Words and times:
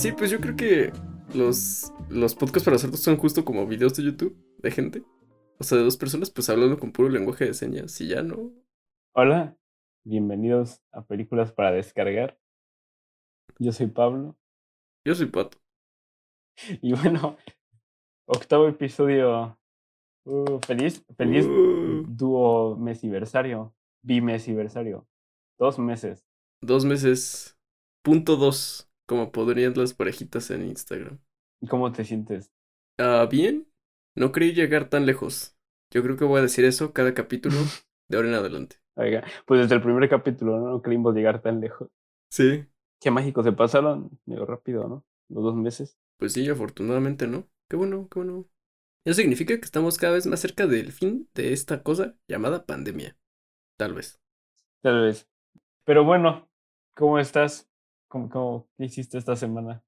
Sí, 0.00 0.12
pues 0.12 0.30
yo 0.30 0.40
creo 0.40 0.56
que 0.56 0.92
los, 1.34 1.92
los 2.08 2.34
podcasts 2.34 2.64
para 2.64 2.76
nosotros 2.76 3.00
son 3.00 3.18
justo 3.18 3.44
como 3.44 3.66
videos 3.66 3.94
de 3.94 4.04
YouTube 4.04 4.34
de 4.56 4.70
gente. 4.70 5.02
O 5.58 5.62
sea, 5.62 5.76
de 5.76 5.84
dos 5.84 5.98
personas 5.98 6.30
pues 6.30 6.48
hablando 6.48 6.78
con 6.78 6.90
puro 6.90 7.10
lenguaje 7.10 7.44
de 7.44 7.52
señas 7.52 8.00
y 8.00 8.08
ya, 8.08 8.22
¿no? 8.22 8.50
Hola, 9.14 9.58
bienvenidos 10.06 10.80
a 10.90 11.04
Películas 11.04 11.52
para 11.52 11.72
Descargar. 11.72 12.38
Yo 13.58 13.72
soy 13.72 13.88
Pablo. 13.88 14.38
Yo 15.04 15.14
soy 15.14 15.26
Pato. 15.26 15.58
Y 16.80 16.94
bueno, 16.94 17.36
octavo 18.26 18.68
episodio. 18.68 19.58
Uh, 20.24 20.60
feliz, 20.66 21.04
feliz 21.14 21.44
Uh. 21.44 22.06
dúo 22.08 22.74
mesiversario, 22.74 23.74
bimesiversario. 24.02 25.06
Dos 25.58 25.78
meses. 25.78 26.26
Dos 26.62 26.86
meses. 26.86 27.58
Punto 28.02 28.36
dos. 28.36 28.89
Como 29.10 29.32
podrían 29.32 29.72
las 29.74 29.92
parejitas 29.92 30.52
en 30.52 30.68
Instagram. 30.68 31.18
¿Y 31.60 31.66
¿Cómo 31.66 31.90
te 31.90 32.04
sientes? 32.04 32.52
Ah, 32.96 33.26
bien. 33.28 33.66
No 34.14 34.30
creí 34.30 34.52
llegar 34.52 34.88
tan 34.88 35.04
lejos. 35.04 35.56
Yo 35.92 36.04
creo 36.04 36.16
que 36.16 36.24
voy 36.24 36.38
a 36.38 36.42
decir 36.42 36.64
eso 36.64 36.92
cada 36.92 37.12
capítulo 37.12 37.56
de 38.08 38.16
ahora 38.16 38.28
en 38.28 38.34
adelante. 38.34 38.76
Oiga, 38.94 39.24
pues 39.46 39.62
desde 39.62 39.74
el 39.74 39.82
primer 39.82 40.08
capítulo 40.08 40.60
no, 40.60 40.70
no 40.70 40.80
creímos 40.80 41.12
llegar 41.12 41.42
tan 41.42 41.60
lejos. 41.60 41.90
Sí. 42.30 42.64
Qué 43.00 43.10
mágico, 43.10 43.42
se 43.42 43.50
pasaron 43.50 44.16
medio 44.26 44.46
rápido, 44.46 44.86
¿no? 44.86 45.04
Los 45.28 45.42
dos 45.42 45.56
meses. 45.56 45.98
Pues 46.16 46.34
sí, 46.34 46.48
afortunadamente 46.48 47.26
no. 47.26 47.48
Qué 47.68 47.74
bueno, 47.74 48.06
qué 48.12 48.20
bueno. 48.20 48.46
Eso 49.04 49.16
significa 49.16 49.56
que 49.56 49.64
estamos 49.64 49.98
cada 49.98 50.12
vez 50.12 50.28
más 50.28 50.38
cerca 50.38 50.68
del 50.68 50.92
fin 50.92 51.28
de 51.34 51.52
esta 51.52 51.82
cosa 51.82 52.14
llamada 52.28 52.64
pandemia. 52.64 53.18
Tal 53.76 53.92
vez. 53.92 54.20
Tal 54.82 55.02
vez. 55.02 55.28
Pero 55.84 56.04
bueno, 56.04 56.48
¿cómo 56.94 57.18
estás? 57.18 57.69
¿Cómo, 58.10 58.28
cómo, 58.28 58.68
¿Qué 58.76 58.86
hiciste 58.86 59.18
esta 59.18 59.36
semana? 59.36 59.84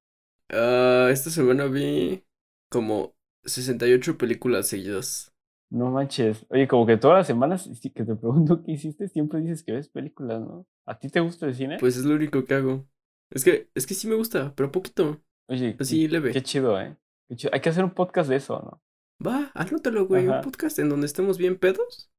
Ah, 0.48 1.08
esta 1.10 1.28
semana 1.28 1.66
vi 1.66 2.24
como 2.70 3.16
68 3.42 4.16
películas 4.16 4.68
seguidas. 4.68 5.34
No 5.70 5.90
manches. 5.90 6.46
Oye, 6.50 6.68
como 6.68 6.86
que 6.86 6.96
todas 6.96 7.18
las 7.18 7.26
semanas 7.26 7.68
que 7.82 7.90
te 7.90 8.04
pregunto 8.16 8.62
qué 8.62 8.72
hiciste, 8.72 9.08
siempre 9.08 9.40
dices 9.40 9.64
que 9.64 9.72
ves 9.72 9.88
películas, 9.88 10.40
¿no? 10.40 10.66
¿A 10.86 11.00
ti 11.00 11.08
te 11.08 11.18
gusta 11.18 11.46
el 11.46 11.56
cine? 11.56 11.78
Pues 11.80 11.96
es 11.96 12.04
lo 12.04 12.14
único 12.14 12.44
que 12.44 12.54
hago. 12.54 12.86
Es 13.30 13.42
que, 13.42 13.70
es 13.74 13.88
que 13.88 13.94
sí 13.94 14.06
me 14.06 14.14
gusta, 14.14 14.54
pero 14.54 14.70
poquito. 14.70 15.20
Oye, 15.48 15.76
Así 15.80 16.02
qué, 16.02 16.08
leve. 16.12 16.32
qué 16.32 16.42
chido, 16.42 16.80
¿eh? 16.80 16.96
Qué 17.28 17.34
chido. 17.34 17.50
Hay 17.52 17.60
que 17.60 17.70
hacer 17.70 17.82
un 17.82 17.90
podcast 17.90 18.30
de 18.30 18.36
eso, 18.36 18.60
¿no? 18.60 18.82
Va, 19.26 19.50
anótalo, 19.54 20.06
güey. 20.06 20.28
Un 20.28 20.42
podcast 20.42 20.78
en 20.78 20.88
donde 20.88 21.06
estemos 21.06 21.38
bien 21.38 21.58
pedos 21.58 22.12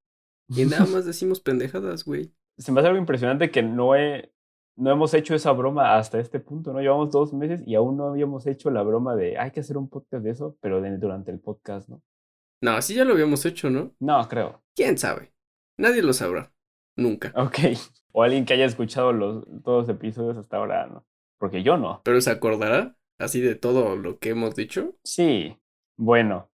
y 0.50 0.66
nada 0.66 0.86
más 0.92 1.06
decimos 1.06 1.40
pendejadas, 1.40 2.04
güey. 2.04 2.34
Se 2.58 2.74
me 2.74 2.82
hace 2.82 2.90
algo 2.90 3.00
impresionante 3.00 3.52
que 3.52 3.64
no 3.64 3.96
he, 3.96 4.34
no 4.76 4.92
hemos 4.92 5.14
hecho 5.14 5.36
esa 5.36 5.52
broma 5.52 5.98
hasta 5.98 6.20
este 6.20 6.40
punto, 6.40 6.74
¿no? 6.74 6.80
Llevamos 6.82 7.12
dos 7.12 7.34
meses 7.34 7.62
y 7.66 7.76
aún 7.76 7.98
no 7.98 8.08
habíamos 8.08 8.46
hecho 8.48 8.70
la 8.72 8.82
broma 8.84 9.16
de 9.16 9.38
hay 9.38 9.52
que 9.52 9.60
hacer 9.60 9.78
un 9.78 9.90
podcast 9.90 10.24
de 10.24 10.32
eso, 10.32 10.58
pero 10.62 10.82
de- 10.82 10.98
durante 10.98 11.32
el 11.32 11.40
podcast, 11.40 11.90
¿no? 11.90 12.02
No, 12.62 12.72
así 12.72 12.96
ya 12.96 13.04
lo 13.06 13.14
habíamos 13.14 13.46
hecho, 13.46 13.70
¿no? 13.70 13.92
No, 14.00 14.28
creo. 14.30 14.64
¿Quién 14.76 14.98
sabe? 14.98 15.34
Nadie 15.78 16.02
lo 16.02 16.14
sabrá. 16.14 16.52
Nunca. 16.96 17.34
Ok. 17.36 17.58
O 18.16 18.22
alguien 18.22 18.46
que 18.46 18.54
haya 18.54 18.66
escuchado 18.66 19.12
los, 19.12 19.44
todos 19.64 19.88
los 19.88 19.90
episodios 19.90 20.38
hasta 20.38 20.58
ahora, 20.58 20.86
¿no? 20.86 21.04
Porque 21.40 21.64
yo 21.64 21.78
no. 21.78 22.02
Pero 22.04 22.22
se 22.22 22.30
acordará 22.30 22.96
así 23.18 23.42
de 23.42 23.56
todo 23.56 23.96
lo 23.96 24.20
que 24.20 24.30
hemos 24.30 24.54
dicho. 24.54 24.94
Sí. 25.04 25.58
Bueno. 25.98 26.52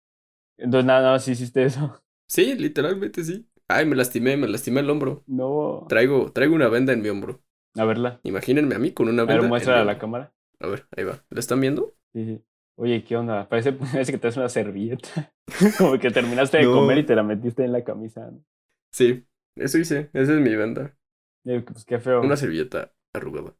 Entonces 0.57 0.87
nada 0.87 1.11
más 1.13 1.27
hiciste 1.27 1.65
eso. 1.65 2.01
Sí, 2.31 2.55
literalmente 2.55 3.25
sí. 3.25 3.49
Ay, 3.67 3.87
me 3.87 3.97
lastimé, 3.97 4.37
me 4.37 4.47
lastimé 4.47 4.81
el 4.81 4.91
hombro. 4.91 5.25
No. 5.27 5.87
Traigo, 5.89 6.31
traigo 6.31 6.55
una 6.55 6.69
venda 6.69 6.93
en 6.93 7.01
mi 7.03 7.09
hombro. 7.09 7.41
A 7.79 7.85
verla. 7.85 8.21
Imagínense 8.25 8.75
a 8.75 8.79
mí 8.79 8.93
con 8.93 9.09
una 9.09 9.23
A 9.23 9.27
venda. 9.27 9.35
ver, 9.37 9.45
en 9.45 9.49
muéstrala 9.49 9.81
a 9.83 9.85
la 9.85 9.99
cámara. 9.99 10.33
A 10.61 10.67
ver, 10.67 10.87
ahí 10.97 11.05
va. 11.05 11.25
¿La 11.31 11.41
están 11.41 11.61
viendo? 11.61 11.95
Sí, 12.13 12.25
sí. 12.25 12.45
Oye, 12.77 13.05
¿qué 13.05 13.17
onda? 13.17 13.49
Parece, 13.49 13.73
parece 13.73 14.13
que 14.13 14.19
te 14.19 14.29
una 14.39 14.49
servilleta. 14.49 15.33
Como 15.79 15.99
que 15.99 16.11
terminaste 16.11 16.59
de 16.59 16.65
No. 16.65 16.75
comer 16.75 16.99
y 16.99 17.07
te 17.07 17.15
la 17.17 17.23
metiste 17.23 17.65
en 17.65 17.73
la 17.73 17.85
camisa. 17.85 18.31
¿no? 18.31 18.45
Sí, 18.93 19.25
eso 19.57 19.79
hice. 19.79 20.11
Esa 20.13 20.35
es 20.35 20.41
mi 20.41 20.55
venda. 20.55 20.97
Eh, 21.45 21.61
Pues 21.61 21.85
qué 21.85 21.99
feo. 21.99 22.21
Una 22.21 22.37
servilleta 22.37 22.93
arrugada. 23.13 23.55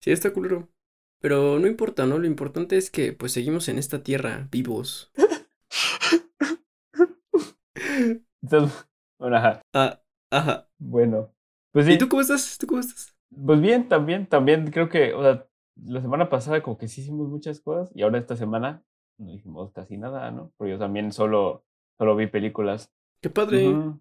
Sí, 0.00 0.10
está 0.10 0.32
culero. 0.32 0.68
Pero 1.20 1.58
no 1.58 1.66
importa, 1.66 2.06
¿no? 2.06 2.18
Lo 2.18 2.26
importante 2.26 2.76
es 2.76 2.90
que 2.90 3.12
pues 3.12 3.32
seguimos 3.32 3.68
en 3.68 3.78
esta 3.78 4.02
tierra, 4.02 4.48
vivos. 4.52 5.10
Entonces, 8.42 8.86
bueno, 9.18 9.36
ajá. 9.36 9.60
Ah, 9.74 10.00
ajá. 10.30 10.68
Bueno. 10.78 11.34
Pues 11.72 11.86
sí. 11.86 11.92
¿Y 11.92 11.98
tú 11.98 12.08
cómo 12.08 12.22
estás? 12.22 12.56
¿Tú 12.58 12.66
cómo 12.66 12.80
estás? 12.80 13.14
Pues 13.30 13.60
bien, 13.60 13.88
también, 13.88 14.26
también 14.26 14.70
creo 14.70 14.88
que, 14.88 15.12
o 15.14 15.22
sea, 15.22 15.46
la 15.84 16.00
semana 16.00 16.28
pasada 16.28 16.62
como 16.62 16.78
que 16.78 16.88
sí 16.88 17.02
hicimos 17.02 17.28
muchas 17.28 17.60
cosas 17.60 17.90
y 17.94 18.02
ahora 18.02 18.18
esta 18.18 18.36
semana 18.36 18.82
no 19.18 19.32
hicimos 19.32 19.72
casi 19.72 19.96
nada, 19.96 20.30
¿no? 20.30 20.52
Porque 20.56 20.72
yo 20.72 20.78
también 20.78 21.12
solo, 21.12 21.64
solo 21.98 22.16
vi 22.16 22.26
películas. 22.26 22.92
Qué 23.20 23.30
padre. 23.30 23.68
Ujú. 23.68 24.00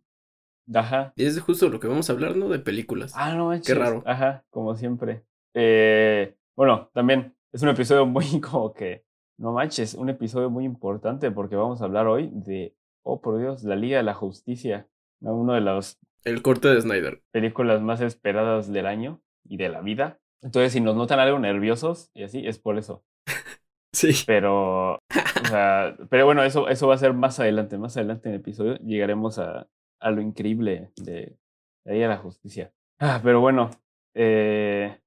Ajá. 0.73 1.13
Y 1.15 1.25
es 1.25 1.39
justo 1.39 1.69
lo 1.69 1.79
que 1.79 1.87
vamos 1.87 2.09
a 2.09 2.13
hablar, 2.13 2.35
¿no? 2.35 2.49
De 2.49 2.59
películas. 2.59 3.13
Ah, 3.15 3.33
no 3.33 3.47
manches. 3.47 3.77
raro. 3.77 4.03
Ajá, 4.05 4.43
como 4.49 4.75
siempre. 4.75 5.23
Eh, 5.53 6.35
bueno, 6.55 6.89
también 6.93 7.35
es 7.51 7.61
un 7.61 7.69
episodio 7.69 8.05
muy 8.05 8.39
como 8.41 8.73
que, 8.73 9.05
no 9.37 9.51
manches, 9.53 9.93
un 9.93 10.09
episodio 10.09 10.49
muy 10.49 10.65
importante 10.65 11.31
porque 11.31 11.55
vamos 11.55 11.81
a 11.81 11.85
hablar 11.85 12.07
hoy 12.07 12.29
de, 12.33 12.75
oh 13.03 13.21
por 13.21 13.39
Dios, 13.39 13.63
la 13.63 13.75
Liga 13.75 13.97
de 13.97 14.03
la 14.03 14.13
Justicia, 14.13 14.87
¿no? 15.19 15.35
una 15.35 15.55
de 15.55 15.61
las 15.61 15.99
El 16.27 16.41
corte 16.41 16.67
de 16.67 16.81
Snyder. 16.81 17.23
películas 17.31 17.81
más 17.81 18.01
esperadas 18.01 18.71
del 18.71 18.85
año 18.85 19.21
y 19.45 19.57
de 19.57 19.69
la 19.69 19.81
vida. 19.81 20.19
Entonces, 20.41 20.73
si 20.73 20.81
nos 20.81 20.95
notan 20.95 21.19
algo 21.19 21.39
nerviosos 21.39 22.11
y 22.13 22.23
así, 22.23 22.45
es 22.45 22.59
por 22.59 22.77
eso. 22.77 23.03
Sí. 23.93 24.11
Pero, 24.27 24.95
o 24.95 24.99
sea, 25.47 25.95
pero 26.09 26.25
bueno, 26.25 26.43
eso, 26.43 26.67
eso 26.67 26.87
va 26.87 26.95
a 26.95 26.99
ser 26.99 27.13
más 27.13 27.39
adelante, 27.39 27.77
más 27.79 27.97
adelante 27.97 28.27
en 28.29 28.35
el 28.35 28.41
episodio 28.41 28.75
llegaremos 28.79 29.39
a, 29.39 29.67
a 29.99 30.11
lo 30.11 30.21
increíble 30.21 30.91
de, 30.97 31.39
de 31.85 31.93
ahí 31.93 32.03
a 32.03 32.09
la 32.09 32.17
justicia. 32.17 32.71
Ah, 32.99 33.19
pero 33.23 33.39
bueno, 33.39 33.71
eh, 34.13 34.99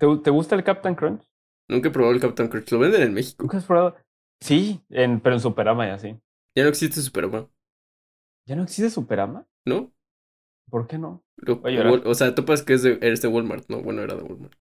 ¿te, 0.00 0.06
te 0.24 0.30
gusta 0.30 0.56
el 0.56 0.64
Captain 0.64 0.96
Crunch? 0.96 1.22
Nunca 1.68 1.88
he 1.88 1.92
probado 1.92 2.14
el 2.14 2.20
Captain 2.20 2.48
Crunch. 2.48 2.72
¿Lo 2.72 2.78
venden 2.80 3.02
en 3.02 3.14
México? 3.14 3.42
¿Nunca 3.42 3.58
has 3.58 3.66
probado? 3.66 3.94
Sí, 4.40 4.80
en, 4.88 5.20
pero 5.20 5.36
en 5.36 5.40
Superama 5.40 5.86
y 5.86 5.90
así. 5.90 6.16
Ya 6.56 6.64
no 6.64 6.70
existe 6.70 7.00
Superman, 7.02 7.48
¿Ya 8.46 8.56
no 8.56 8.62
existe 8.64 8.90
Superama? 8.90 9.46
¿no? 9.64 9.93
¿Por 10.74 10.88
qué 10.88 10.98
no? 10.98 11.22
Lo- 11.36 11.60
o 12.04 12.14
sea, 12.14 12.34
topas 12.34 12.64
que 12.64 12.74
es 12.74 12.82
de, 12.82 12.98
eres 13.00 13.22
de 13.22 13.28
Walmart, 13.28 13.66
¿no? 13.68 13.80
Bueno, 13.80 14.02
era 14.02 14.16
de 14.16 14.24
Walmart. 14.24 14.58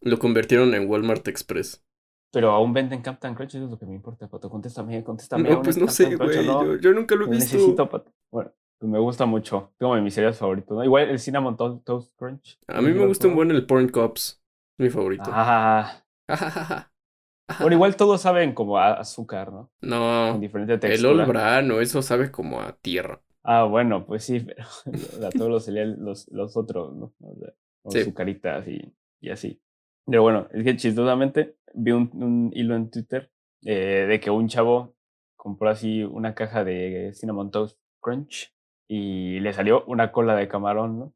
Lo 0.00 0.18
convirtieron 0.20 0.72
en 0.72 0.88
Walmart 0.88 1.26
Express. 1.26 1.84
Pero 2.32 2.52
aún 2.52 2.72
venden 2.72 3.02
Captain 3.02 3.34
Crunch, 3.34 3.56
eso 3.56 3.64
es 3.64 3.70
lo 3.72 3.76
que 3.76 3.86
me 3.86 3.94
importa, 3.96 4.28
Pato. 4.28 4.48
Contéstame, 4.48 5.02
contéstame. 5.02 5.48
No, 5.48 5.56
¿aún 5.56 5.64
pues 5.64 5.78
es 5.78 5.82
no 5.82 5.88
sé, 5.88 6.16
Captain 6.16 6.28
güey. 6.30 6.46
no? 6.46 6.64
Yo, 6.64 6.76
yo 6.76 6.92
nunca 6.92 7.16
lo 7.16 7.24
he 7.26 7.30
visto. 7.30 7.56
necesito, 7.56 7.88
Pato. 7.88 8.12
Bueno, 8.30 8.52
pues 8.78 8.88
me 8.88 9.00
gusta 9.00 9.26
mucho. 9.26 9.72
Tengo 9.78 9.96
mis 9.96 10.14
cereales 10.14 10.38
favoritos, 10.38 10.76
¿no? 10.76 10.84
Igual 10.84 11.08
el 11.10 11.18
Cinnamon 11.18 11.56
Toast, 11.56 11.84
Toast 11.84 12.12
Crunch. 12.16 12.60
A 12.68 12.80
mí 12.80 12.92
me 12.92 13.04
gusta 13.04 13.26
un 13.26 13.34
buen 13.34 13.50
el 13.50 13.66
Porn 13.66 13.88
Cops. 13.88 14.40
Mi 14.78 14.90
favorito. 14.90 15.24
Ah, 15.26 16.04
bueno, 17.60 17.74
igual 17.74 17.96
todos 17.96 18.20
saben 18.20 18.54
como 18.54 18.78
a 18.78 18.92
azúcar, 18.92 19.52
¿no? 19.52 19.72
No, 19.80 20.38
diferente 20.38 20.74
el 20.74 20.78
textura. 20.78 21.24
All 21.24 21.28
Brano, 21.28 21.80
eso 21.80 22.00
sabe 22.00 22.30
como 22.30 22.60
a 22.60 22.72
tierra. 22.76 23.22
Ah, 23.48 23.64
bueno, 23.64 24.04
pues 24.06 24.24
sí, 24.24 24.40
pero 24.40 24.64
sea, 25.20 25.30
todos 25.30 25.50
los 25.50 25.64
cereales, 25.64 25.98
los, 25.98 26.28
los 26.32 26.56
otros, 26.56 26.94
¿no? 26.96 27.14
O 27.20 27.36
sea, 27.38 27.52
con 27.82 27.92
Sí. 27.92 28.00
azucaritas 28.00 28.66
y, 28.68 28.92
y 29.20 29.30
así. 29.30 29.62
Pero 30.06 30.22
bueno, 30.22 30.48
es 30.52 30.64
que 30.64 30.76
chistosamente 30.76 31.56
vi 31.74 31.92
un, 31.92 32.10
un 32.14 32.50
hilo 32.54 32.74
en 32.76 32.90
Twitter 32.90 33.30
eh, 33.64 34.06
de 34.08 34.20
que 34.20 34.30
un 34.30 34.48
chavo 34.48 34.96
compró 35.36 35.68
así 35.70 36.02
una 36.04 36.34
caja 36.34 36.64
de 36.64 37.12
Cinnamon 37.14 37.50
Toast 37.52 37.78
Crunch 38.00 38.52
y 38.88 39.40
le 39.40 39.52
salió 39.52 39.84
una 39.86 40.12
cola 40.12 40.34
de 40.36 40.48
camarón, 40.48 40.98
¿no? 40.98 41.14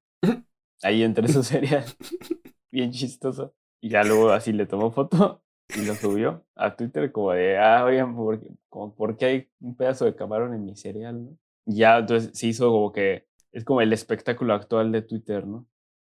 Ahí 0.82 1.02
entre 1.02 1.28
su 1.28 1.42
cereal. 1.42 1.84
Bien 2.72 2.92
chistoso. 2.92 3.54
Y 3.82 3.90
ya 3.90 4.04
luego 4.04 4.30
así 4.30 4.52
le 4.52 4.66
tomó 4.66 4.92
foto 4.92 5.42
y 5.76 5.84
lo 5.84 5.96
subió 5.96 6.44
a 6.56 6.76
Twitter 6.76 7.12
como 7.12 7.32
de, 7.32 7.58
ah, 7.58 7.84
oigan, 7.84 8.14
¿por 8.16 8.40
qué, 8.40 8.48
como, 8.68 8.94
¿por 8.94 9.16
qué 9.16 9.26
hay 9.26 9.48
un 9.60 9.76
pedazo 9.76 10.04
de 10.06 10.16
camarón 10.16 10.54
en 10.54 10.64
mi 10.64 10.76
cereal, 10.76 11.24
no? 11.24 11.38
Y 11.66 11.76
ya, 11.78 11.98
entonces 11.98 12.30
se 12.38 12.48
hizo 12.48 12.70
como 12.70 12.92
que, 12.92 13.26
es 13.52 13.64
como 13.64 13.80
el 13.80 13.92
espectáculo 13.92 14.54
actual 14.54 14.92
de 14.92 15.02
Twitter, 15.02 15.46
¿no? 15.46 15.66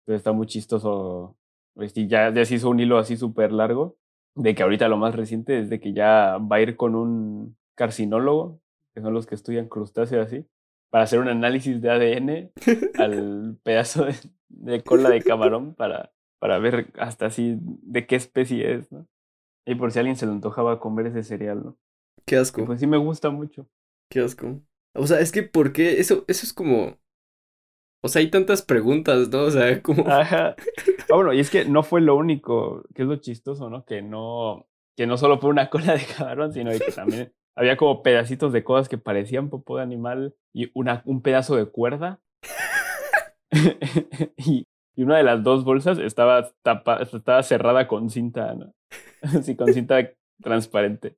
Entonces 0.01 0.19
está 0.21 0.31
muy 0.33 0.47
chistoso. 0.47 1.37
Y 1.95 2.07
ya, 2.07 2.33
ya 2.33 2.45
se 2.45 2.55
hizo 2.55 2.69
un 2.69 2.79
hilo 2.79 2.97
así 2.97 3.17
súper 3.17 3.51
largo, 3.51 3.97
de 4.35 4.55
que 4.55 4.63
ahorita 4.63 4.87
lo 4.87 4.97
más 4.97 5.15
reciente 5.15 5.59
es 5.59 5.69
de 5.69 5.79
que 5.79 5.93
ya 5.93 6.37
va 6.37 6.57
a 6.57 6.61
ir 6.61 6.77
con 6.77 6.95
un 6.95 7.57
carcinólogo, 7.75 8.61
que 8.93 9.01
son 9.01 9.13
los 9.13 9.25
que 9.27 9.35
estudian 9.35 9.67
crustáceos 9.67 10.25
así, 10.27 10.45
para 10.89 11.03
hacer 11.03 11.19
un 11.19 11.27
análisis 11.27 11.81
de 11.81 11.89
ADN 11.89 12.51
al 12.97 13.57
pedazo 13.63 14.05
de, 14.05 14.15
de 14.49 14.83
cola 14.83 15.09
de 15.09 15.23
camarón 15.23 15.75
para, 15.75 16.13
para 16.39 16.59
ver 16.59 16.91
hasta 16.99 17.25
así 17.27 17.57
de 17.59 18.07
qué 18.07 18.15
especie 18.15 18.73
es, 18.75 18.91
¿no? 18.91 19.07
Y 19.65 19.75
por 19.75 19.91
si 19.91 19.99
a 19.99 20.01
alguien 20.01 20.15
se 20.17 20.25
le 20.25 20.31
antojaba 20.33 20.79
comer 20.79 21.07
ese 21.07 21.23
cereal, 21.23 21.63
¿no? 21.63 21.77
Qué 22.25 22.35
Y 22.55 22.61
asco, 22.61 22.63
pues 22.63 22.79
sí 22.79 22.87
me 22.87 22.97
gusta 22.97 23.29
mucho. 23.29 23.67
qué 24.09 24.19
asco. 24.21 24.61
O 24.95 25.07
sea, 25.07 25.19
es 25.19 25.31
que, 25.31 25.43
¿por 25.43 25.73
qué? 25.73 25.99
Eso, 25.99 26.25
eso 26.27 26.45
es 26.45 26.53
como. 26.53 26.97
O 28.01 28.07
sea, 28.07 28.21
hay 28.21 28.29
tantas 28.29 28.61
preguntas, 28.61 29.29
¿no? 29.29 29.43
O 29.43 29.51
sea, 29.51 29.81
como. 29.81 30.07
Ajá. 30.07 30.55
Ah, 31.09 31.15
bueno, 31.15 31.33
y 31.33 31.39
es 31.39 31.49
que 31.49 31.65
no 31.65 31.83
fue 31.83 32.01
lo 32.01 32.15
único, 32.15 32.83
que 32.93 33.03
es 33.03 33.07
lo 33.07 33.17
chistoso, 33.17 33.69
¿no? 33.69 33.85
Que 33.85 34.01
no, 34.01 34.67
que 34.95 35.07
no 35.07 35.17
solo 35.17 35.39
fue 35.39 35.49
una 35.49 35.69
cola 35.69 35.93
de 35.93 36.05
camarón, 36.17 36.53
sino 36.53 36.71
que 36.71 36.91
también 36.91 37.33
había 37.55 37.77
como 37.77 38.03
pedacitos 38.03 38.53
de 38.53 38.63
cosas 38.63 38.89
que 38.89 38.97
parecían 38.97 39.49
popó 39.49 39.77
de 39.77 39.83
animal 39.83 40.35
y 40.53 40.71
una, 40.73 41.01
un 41.05 41.21
pedazo 41.21 41.55
de 41.55 41.65
cuerda. 41.65 42.21
y, 44.37 44.67
y, 44.95 45.03
una 45.03 45.17
de 45.17 45.23
las 45.23 45.43
dos 45.43 45.63
bolsas 45.63 45.97
estaba, 45.99 46.51
tapa, 46.61 47.01
estaba 47.01 47.43
cerrada 47.43 47.87
con 47.87 48.09
cinta, 48.09 48.53
¿no? 48.53 48.73
Así 49.21 49.55
con 49.55 49.73
cinta 49.73 50.11
transparente. 50.41 51.17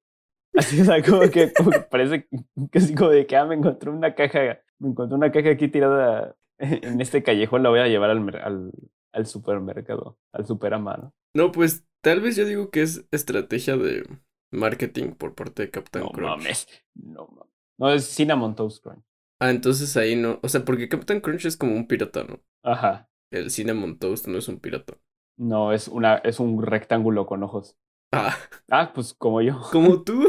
Así, 0.55 0.81
o 0.81 0.85
sea, 0.85 1.03
como 1.03 1.29
que, 1.29 1.53
como 1.53 1.71
que 1.71 1.79
parece 1.81 2.27
que 2.71 2.79
así 2.79 2.95
como 2.95 3.11
de 3.11 3.27
que 3.27 3.35
ah, 3.35 3.45
me 3.45 3.55
encontré 3.55 3.89
una 3.89 4.15
caja, 4.15 4.59
me 4.79 4.89
encontré 4.89 5.15
una 5.15 5.31
caja 5.31 5.51
aquí 5.51 5.67
tirada 5.67 6.35
en 6.57 6.99
este 7.01 7.21
callejón, 7.23 7.63
la 7.63 7.69
voy 7.69 7.79
a 7.79 7.87
llevar 7.87 8.09
al, 8.09 8.35
al, 8.43 8.71
al 9.11 9.25
supermercado, 9.25 10.17
al 10.31 10.45
superama, 10.47 10.97
¿no? 10.97 11.13
No, 11.33 11.51
pues 11.51 11.85
tal 12.01 12.21
vez 12.21 12.35
yo 12.35 12.45
digo 12.45 12.71
que 12.71 12.81
es 12.81 13.05
estrategia 13.11 13.77
de 13.77 14.07
marketing 14.51 15.11
por 15.13 15.35
parte 15.35 15.63
de 15.63 15.71
Captain 15.71 16.05
no 16.05 16.11
Crunch. 16.11 16.29
Mames, 16.29 16.67
no 16.95 17.27
mames. 17.27 17.53
No, 17.77 17.91
es 17.91 18.05
Cinnamon 18.05 18.55
Toast 18.55 18.83
Crunch. 18.83 19.03
Ah, 19.39 19.51
entonces 19.51 19.95
ahí 19.97 20.15
no. 20.15 20.39
O 20.43 20.49
sea, 20.49 20.65
porque 20.65 20.89
Captain 20.89 21.21
Crunch 21.21 21.45
es 21.45 21.57
como 21.57 21.75
un 21.75 21.87
pirata, 21.87 22.23
¿no? 22.23 22.41
Ajá. 22.63 23.09
El 23.31 23.51
Cinnamon 23.51 23.99
Toast 23.99 24.27
no 24.27 24.37
es 24.37 24.47
un 24.47 24.59
pirata. 24.59 24.97
No, 25.37 25.71
es 25.73 25.87
una, 25.87 26.17
es 26.17 26.39
un 26.39 26.61
rectángulo 26.61 27.25
con 27.25 27.43
ojos. 27.43 27.77
Ah. 28.11 28.35
Ah, 28.69 28.91
pues 28.93 29.13
como 29.13 29.41
yo. 29.41 29.59
Como 29.71 30.01
tú. 30.03 30.27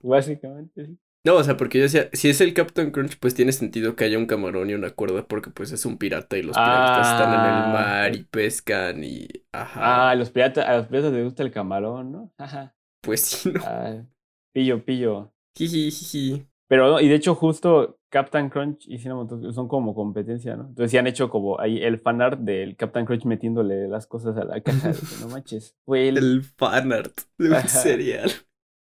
Básicamente, 0.00 0.86
sí. 0.86 0.98
No, 1.26 1.36
o 1.36 1.44
sea, 1.44 1.56
porque 1.56 1.78
yo 1.78 1.84
decía, 1.84 2.10
si 2.12 2.28
es 2.28 2.40
el 2.42 2.52
Captain 2.52 2.90
Crunch, 2.90 3.18
pues 3.18 3.34
tiene 3.34 3.50
sentido 3.52 3.96
que 3.96 4.04
haya 4.04 4.18
un 4.18 4.26
camarón 4.26 4.68
y 4.68 4.74
una 4.74 4.90
cuerda, 4.90 5.26
porque 5.26 5.50
pues 5.50 5.72
es 5.72 5.86
un 5.86 5.96
pirata 5.96 6.36
y 6.36 6.42
los 6.42 6.54
piratas 6.54 7.12
están 7.12 7.32
en 7.32 7.40
el 7.40 7.62
Ah, 7.64 7.70
mar 7.72 8.14
y 8.14 8.24
pescan 8.24 9.02
y. 9.02 9.26
Ajá. 9.52 9.80
Ah, 9.82 10.10
a 10.10 10.14
los 10.16 10.30
piratas, 10.30 10.66
a 10.68 10.76
los 10.76 10.86
piratas 10.86 11.12
les 11.12 11.24
gusta 11.24 11.42
el 11.42 11.50
camarón, 11.50 12.12
¿no? 12.12 12.32
Ajá. 12.36 12.76
Pues 13.00 13.22
sí, 13.22 13.50
no. 13.52 13.60
Ah, 13.64 14.04
pillo, 14.52 14.84
pillo. 14.84 15.32
Jiji, 15.56 15.90
jiji. 15.90 16.46
Pero, 16.68 16.90
no, 16.92 17.00
y 17.00 17.08
de 17.08 17.14
hecho, 17.14 17.34
justo 17.34 17.98
Captain 18.10 18.48
Crunch 18.48 18.86
y 18.88 18.98
Cinnamon 18.98 19.52
son 19.52 19.68
como 19.68 19.94
competencia, 19.94 20.56
¿no? 20.56 20.62
Entonces, 20.68 20.90
sí 20.90 20.96
han 20.98 21.06
hecho 21.06 21.28
como 21.28 21.60
ahí 21.60 21.82
el 21.82 22.00
fanart 22.00 22.40
del 22.40 22.76
Captain 22.76 23.04
Crunch 23.04 23.24
metiéndole 23.26 23.86
las 23.88 24.06
cosas 24.06 24.36
a 24.36 24.44
la 24.44 24.60
caja. 24.62 24.88
de 24.92 24.94
que 24.94 25.06
no 25.20 25.28
manches. 25.28 25.76
Fue 25.84 26.08
el. 26.08 26.16
El 26.18 26.42
fanart 26.42 27.12
de 27.38 27.50
un 27.50 27.60
cereal. 27.68 28.30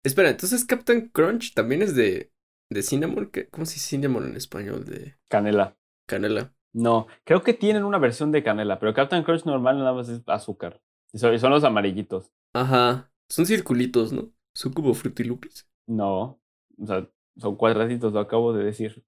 Espera, 0.05 0.31
entonces 0.31 0.65
Captain 0.65 1.09
Crunch 1.09 1.55
también 1.55 1.82
es 1.82 1.94
de. 1.94 2.31
de 2.71 2.82
cinnamon. 2.82 3.31
¿Qué- 3.31 3.49
¿Cómo 3.49 3.65
se 3.67 3.75
dice 3.75 3.88
cinnamon 3.91 4.25
en 4.26 4.37
español? 4.37 4.85
De 4.85 5.17
Canela. 5.29 5.76
canela. 6.06 6.55
No, 6.73 7.06
creo 7.25 7.43
que 7.43 7.53
tienen 7.55 7.85
una 7.85 7.99
versión 7.99 8.31
de 8.31 8.43
canela, 8.44 8.79
pero 8.79 8.94
Captain 8.94 9.25
Crunch 9.25 9.44
normal 9.44 9.79
nada 9.79 9.93
más 9.93 10.09
es 10.09 10.23
azúcar. 10.26 10.81
Y 11.12 11.19
son, 11.19 11.35
y 11.35 11.38
son 11.38 11.50
los 11.50 11.65
amarillitos. 11.65 12.31
Ajá. 12.55 13.11
Son 13.29 13.44
circulitos, 13.47 14.12
¿no? 14.12 14.31
Son 14.55 14.73
como 14.73 14.94
frutilupis. 14.94 15.69
No, 15.88 16.41
o 16.79 16.87
sea, 16.87 17.09
son 17.37 17.56
cuadraditos, 17.56 18.12
lo 18.12 18.21
acabo 18.21 18.53
de 18.53 18.65
decir. 18.65 19.05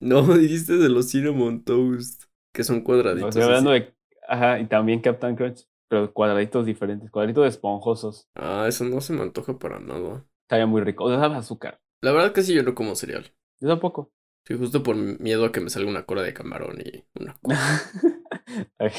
No, 0.00 0.22
dijiste 0.38 0.76
de 0.76 0.88
los 0.88 1.10
cinnamon 1.10 1.64
toast. 1.64 2.24
Que 2.52 2.64
son 2.64 2.80
No, 2.80 2.84
cuadraditos. 2.84 3.28
estoy 3.28 3.42
hablando 3.42 3.70
así. 3.70 3.80
de. 3.80 3.94
Ajá, 4.28 4.58
y 4.60 4.66
también 4.66 5.00
Captain 5.00 5.36
Crunch, 5.36 5.66
pero 5.88 6.12
cuadraditos 6.12 6.66
diferentes, 6.66 7.10
cuadraditos 7.10 7.46
esponjosos. 7.46 8.28
Ah, 8.34 8.66
eso 8.68 8.84
no 8.84 9.00
se 9.00 9.12
me 9.14 9.22
antoja 9.22 9.58
para 9.58 9.80
nada. 9.80 10.26
Estaría 10.44 10.66
muy 10.66 10.82
rico. 10.82 11.04
O 11.04 11.08
sea, 11.08 11.18
sabe 11.18 11.36
azúcar. 11.36 11.80
La 12.00 12.12
verdad 12.12 12.32
casi 12.34 12.54
yo 12.54 12.62
no 12.62 12.74
como 12.74 12.94
cereal. 12.94 13.32
Yo 13.60 13.68
tampoco. 13.68 14.10
Sí, 14.46 14.56
justo 14.58 14.82
por 14.82 14.96
miedo 14.96 15.44
a 15.44 15.52
que 15.52 15.60
me 15.60 15.70
salga 15.70 15.88
una 15.90 16.04
cola 16.04 16.22
de 16.22 16.34
camarón 16.34 16.80
y 16.84 17.04
una 17.20 17.34
cola. 17.40 17.58
Ay, 18.78 18.90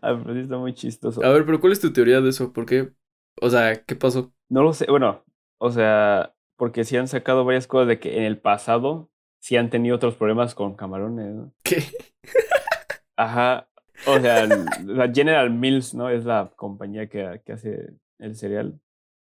pero 0.00 0.34
sí 0.34 0.40
está 0.40 0.58
muy 0.58 0.74
chistoso. 0.74 1.24
A 1.24 1.30
ver, 1.30 1.44
pero 1.46 1.60
¿cuál 1.60 1.72
es 1.72 1.80
tu 1.80 1.92
teoría 1.92 2.20
de 2.20 2.30
eso? 2.30 2.52
¿Por 2.52 2.66
qué? 2.66 2.92
O 3.40 3.50
sea, 3.50 3.84
¿qué 3.84 3.96
pasó? 3.96 4.32
No 4.48 4.62
lo 4.62 4.72
sé, 4.72 4.86
bueno, 4.88 5.24
o 5.58 5.70
sea, 5.70 6.34
porque 6.56 6.84
sí 6.84 6.96
han 6.96 7.08
sacado 7.08 7.44
varias 7.44 7.66
cosas 7.66 7.88
de 7.88 8.00
que 8.00 8.18
en 8.18 8.24
el 8.24 8.38
pasado 8.38 9.10
sí 9.40 9.56
han 9.56 9.70
tenido 9.70 9.96
otros 9.96 10.16
problemas 10.16 10.54
con 10.54 10.74
camarones, 10.74 11.34
¿no? 11.34 11.52
¿Qué? 11.62 11.82
Ajá, 13.16 13.68
o 14.06 14.18
sea, 14.18 14.46
la 14.84 15.12
General 15.12 15.50
Mills, 15.50 15.94
¿no? 15.94 16.10
Es 16.10 16.24
la 16.24 16.52
compañía 16.56 17.08
que, 17.08 17.40
que 17.44 17.52
hace 17.52 17.94
el 18.18 18.36
cereal. 18.36 18.80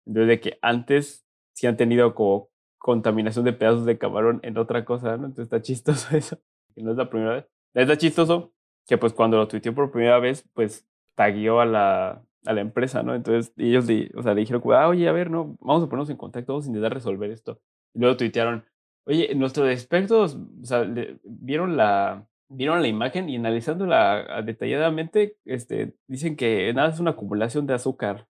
Entonces, 0.05 0.27
de 0.27 0.39
que 0.39 0.59
antes 0.61 1.25
sí 1.53 1.67
han 1.67 1.77
tenido 1.77 2.15
como 2.15 2.49
contaminación 2.77 3.45
de 3.45 3.53
pedazos 3.53 3.85
de 3.85 3.97
camarón 3.97 4.39
en 4.43 4.57
otra 4.57 4.85
cosa, 4.85 5.17
¿no? 5.17 5.27
Entonces 5.27 5.45
está 5.45 5.61
chistoso 5.61 6.07
eso, 6.17 6.37
que 6.75 6.81
no 6.81 6.91
es 6.91 6.97
la 6.97 7.09
primera 7.09 7.33
vez. 7.35 7.45
Está 7.73 7.97
chistoso 7.97 8.53
que 8.87 8.97
pues 8.97 9.13
cuando 9.13 9.37
lo 9.37 9.47
tuiteó 9.47 9.73
por 9.73 9.91
primera 9.91 10.19
vez, 10.19 10.47
pues 10.53 10.87
tagueó 11.15 11.61
a 11.61 11.65
la, 11.65 12.23
a 12.45 12.53
la 12.53 12.61
empresa, 12.61 13.03
¿no? 13.03 13.13
Entonces 13.15 13.53
ellos 13.57 13.85
le, 13.88 14.11
o 14.15 14.23
sea, 14.23 14.33
le 14.33 14.41
dijeron, 14.41 14.61
ah, 14.73 14.88
oye, 14.88 15.07
a 15.07 15.11
ver, 15.11 15.29
no, 15.29 15.55
vamos 15.59 15.83
a 15.83 15.88
ponernos 15.89 16.09
en 16.09 16.17
contacto, 16.17 16.53
vamos 16.53 16.65
a 16.65 16.69
intentar 16.69 16.93
resolver 16.93 17.29
esto. 17.31 17.61
Y 17.93 17.99
luego 17.99 18.17
tuitearon, 18.17 18.65
oye, 19.05 19.33
nuestros 19.35 19.69
expertos, 19.69 20.38
o 20.61 20.65
sea, 20.65 20.83
le- 20.83 21.19
vieron 21.23 21.77
la, 21.77 22.27
vieron 22.49 22.81
la 22.81 22.88
imagen 22.88 23.29
y 23.29 23.35
analizándola 23.35 24.21
ah, 24.29 24.41
detalladamente, 24.41 25.38
este, 25.45 25.95
dicen 26.07 26.35
que 26.35 26.73
nada 26.73 26.89
es 26.89 26.99
una 26.99 27.11
acumulación 27.11 27.67
de 27.67 27.73
azúcar. 27.75 28.27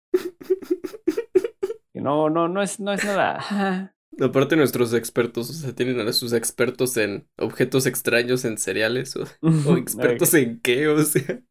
Que 1.94 2.00
no, 2.02 2.30
no, 2.30 2.48
no 2.48 2.62
es, 2.62 2.80
no 2.80 2.94
es 2.94 3.04
nada. 3.04 3.94
Aparte 4.20 4.56
nuestros 4.56 4.94
expertos, 4.94 5.50
o 5.50 5.54
sea, 5.54 5.74
tienen 5.74 6.00
a 6.06 6.14
sus 6.14 6.34
expertos 6.34 6.96
en 6.98 7.28
objetos 7.38 7.86
extraños 7.86 8.46
en 8.46 8.58
cereales 8.58 9.16
o, 9.16 9.24
o 9.68 9.78
expertos 9.78 10.34
en 10.34 10.60
qué, 10.62 10.88
o 10.88 11.00
sea. 11.04 11.42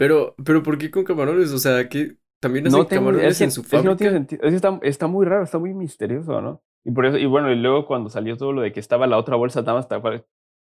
Pero, 0.00 0.34
pero 0.44 0.62
¿por 0.62 0.78
qué 0.78 0.90
con 0.90 1.04
camarones? 1.04 1.52
O 1.52 1.58
sea, 1.58 1.88
que 1.88 2.16
también 2.40 2.66
hacen 2.66 2.72
No 2.72 2.86
tengo, 2.86 3.04
camarones 3.04 3.32
es 3.32 3.38
que, 3.38 3.44
en 3.44 3.50
su 3.52 3.62
es 3.62 3.68
que 3.68 3.82
no 3.82 3.96
fábrica. 3.96 3.96
tiene 3.96 4.12
sentido. 4.14 4.42
Es 4.44 4.50
que 4.50 4.56
está, 4.56 4.78
está 4.82 5.06
muy 5.06 5.26
raro, 5.26 5.44
está 5.44 5.58
muy 5.58 5.74
misterioso, 5.74 6.40
¿no? 6.40 6.62
Y 6.84 6.92
por 6.92 7.06
eso, 7.06 7.18
y 7.18 7.26
bueno, 7.26 7.52
y 7.52 7.56
luego 7.56 7.86
cuando 7.86 8.08
salió 8.10 8.36
todo 8.36 8.52
lo 8.52 8.62
de 8.62 8.72
que 8.72 8.80
estaba 8.80 9.06
la 9.06 9.18
otra 9.18 9.36
bolsa 9.36 9.62
nada 9.62 9.74
más 9.74 9.88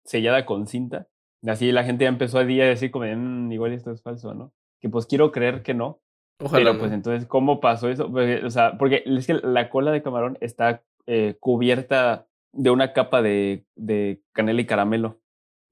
sellada 0.04 0.46
con 0.46 0.68
cinta, 0.68 1.08
así 1.48 1.72
la 1.72 1.84
gente 1.84 2.04
ya 2.06 2.10
empezó 2.10 2.40
a 2.40 2.46
día 2.46 2.66
decir 2.66 2.92
como, 2.92 3.06
de, 3.06 3.16
"Mm, 3.16 3.52
igual 3.52 3.74
esto 3.74 3.92
es 3.92 4.02
falso, 4.02 4.34
¿no? 4.34 4.54
Que 4.82 4.90
pues 4.90 5.06
quiero 5.06 5.32
creer 5.32 5.64
que 5.64 5.74
no, 5.74 6.02
Ojalá 6.40 6.72
pero 6.72 6.74
no. 6.74 6.80
pues 6.80 6.92
entonces, 6.92 7.28
¿cómo 7.28 7.60
pasó 7.62 7.90
eso? 7.90 8.12
Pues, 8.12 8.44
o 8.44 8.50
sea, 8.50 8.78
porque 8.78 9.04
es 9.06 9.28
que 9.28 9.36
la 9.36 9.70
cola 9.70 9.92
de 9.92 10.02
camarón 10.04 10.38
está 10.42 10.84
eh, 11.08 11.38
cubierta 11.40 12.28
de 12.54 12.72
una 12.72 12.94
capa 12.94 13.22
de, 13.22 13.66
de 13.76 14.22
canela 14.34 14.62
y 14.62 14.66
caramelo, 14.66 15.20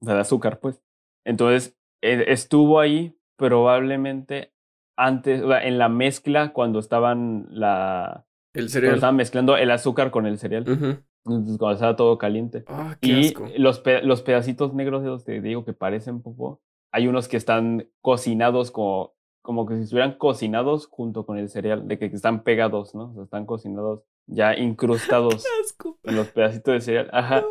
o 0.00 0.06
sea, 0.06 0.14
de 0.14 0.20
azúcar, 0.20 0.60
pues. 0.60 0.82
Entonces, 1.24 1.76
eh, 2.02 2.24
estuvo 2.28 2.80
ahí 2.80 3.17
probablemente 3.38 4.52
antes, 4.96 5.42
o 5.42 5.48
sea, 5.48 5.64
en 5.66 5.78
la 5.78 5.88
mezcla 5.88 6.52
cuando 6.52 6.78
estaban 6.80 7.46
la 7.50 8.26
El 8.52 8.62
cuando 8.64 8.68
cereal. 8.72 8.94
estaban 8.96 9.16
mezclando 9.16 9.56
el 9.56 9.70
azúcar 9.70 10.10
con 10.10 10.26
el 10.26 10.38
cereal, 10.38 10.64
entonces, 10.66 11.58
cuando 11.58 11.72
estaba 11.74 11.96
todo 11.96 12.18
caliente. 12.18 12.64
Ah, 12.66 12.96
qué 13.00 13.08
Y 13.08 13.26
asco. 13.28 13.46
los, 13.56 13.80
pe- 13.80 14.02
los 14.02 14.22
pedacitos 14.22 14.74
negros 14.74 15.02
de 15.02 15.08
los 15.08 15.24
que 15.24 15.40
digo 15.40 15.64
que 15.64 15.72
parecen 15.72 16.20
popó, 16.20 16.60
hay 16.92 17.06
unos 17.06 17.28
que 17.28 17.36
están 17.36 17.88
cocinados 18.00 18.70
como, 18.70 19.14
como 19.42 19.66
que 19.66 19.76
si 19.76 19.82
estuvieran 19.82 20.14
cocinados 20.18 20.86
junto 20.86 21.24
con 21.26 21.38
el 21.38 21.48
cereal, 21.48 21.86
de 21.86 21.98
que 21.98 22.06
están 22.06 22.42
pegados, 22.42 22.94
¿no? 22.94 23.10
O 23.10 23.14
sea, 23.14 23.24
están 23.24 23.46
cocinados 23.46 24.02
ya 24.26 24.56
incrustados 24.58 25.44
Qué 25.44 25.50
asco. 25.64 25.98
en 26.02 26.16
los 26.16 26.28
pedacitos 26.28 26.74
de 26.74 26.80
cereal. 26.80 27.10
Ajá. 27.12 27.44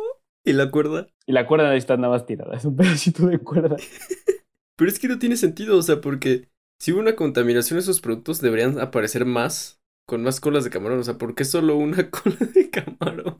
¿Y 0.44 0.52
la 0.52 0.70
cuerda? 0.70 1.06
Y 1.26 1.32
la 1.32 1.46
cuerda 1.46 1.70
ahí 1.70 1.78
está 1.78 1.96
nada 1.96 2.12
más 2.14 2.26
tirada, 2.26 2.56
es 2.56 2.64
un 2.64 2.76
pedacito 2.76 3.26
de 3.26 3.38
cuerda. 3.38 3.76
Pero 4.78 4.90
es 4.90 5.00
que 5.00 5.08
no 5.08 5.18
tiene 5.18 5.36
sentido, 5.36 5.76
o 5.76 5.82
sea, 5.82 6.00
porque 6.00 6.48
si 6.80 6.92
hubo 6.92 7.00
una 7.00 7.16
contaminación, 7.16 7.80
esos 7.80 8.00
productos 8.00 8.40
deberían 8.40 8.78
aparecer 8.78 9.24
más, 9.24 9.82
con 10.06 10.22
más 10.22 10.40
colas 10.40 10.62
de 10.62 10.70
camarón. 10.70 11.00
O 11.00 11.02
sea, 11.02 11.18
¿por 11.18 11.34
qué 11.34 11.44
solo 11.44 11.76
una 11.76 12.10
cola 12.10 12.36
de 12.54 12.70
camarón? 12.70 13.36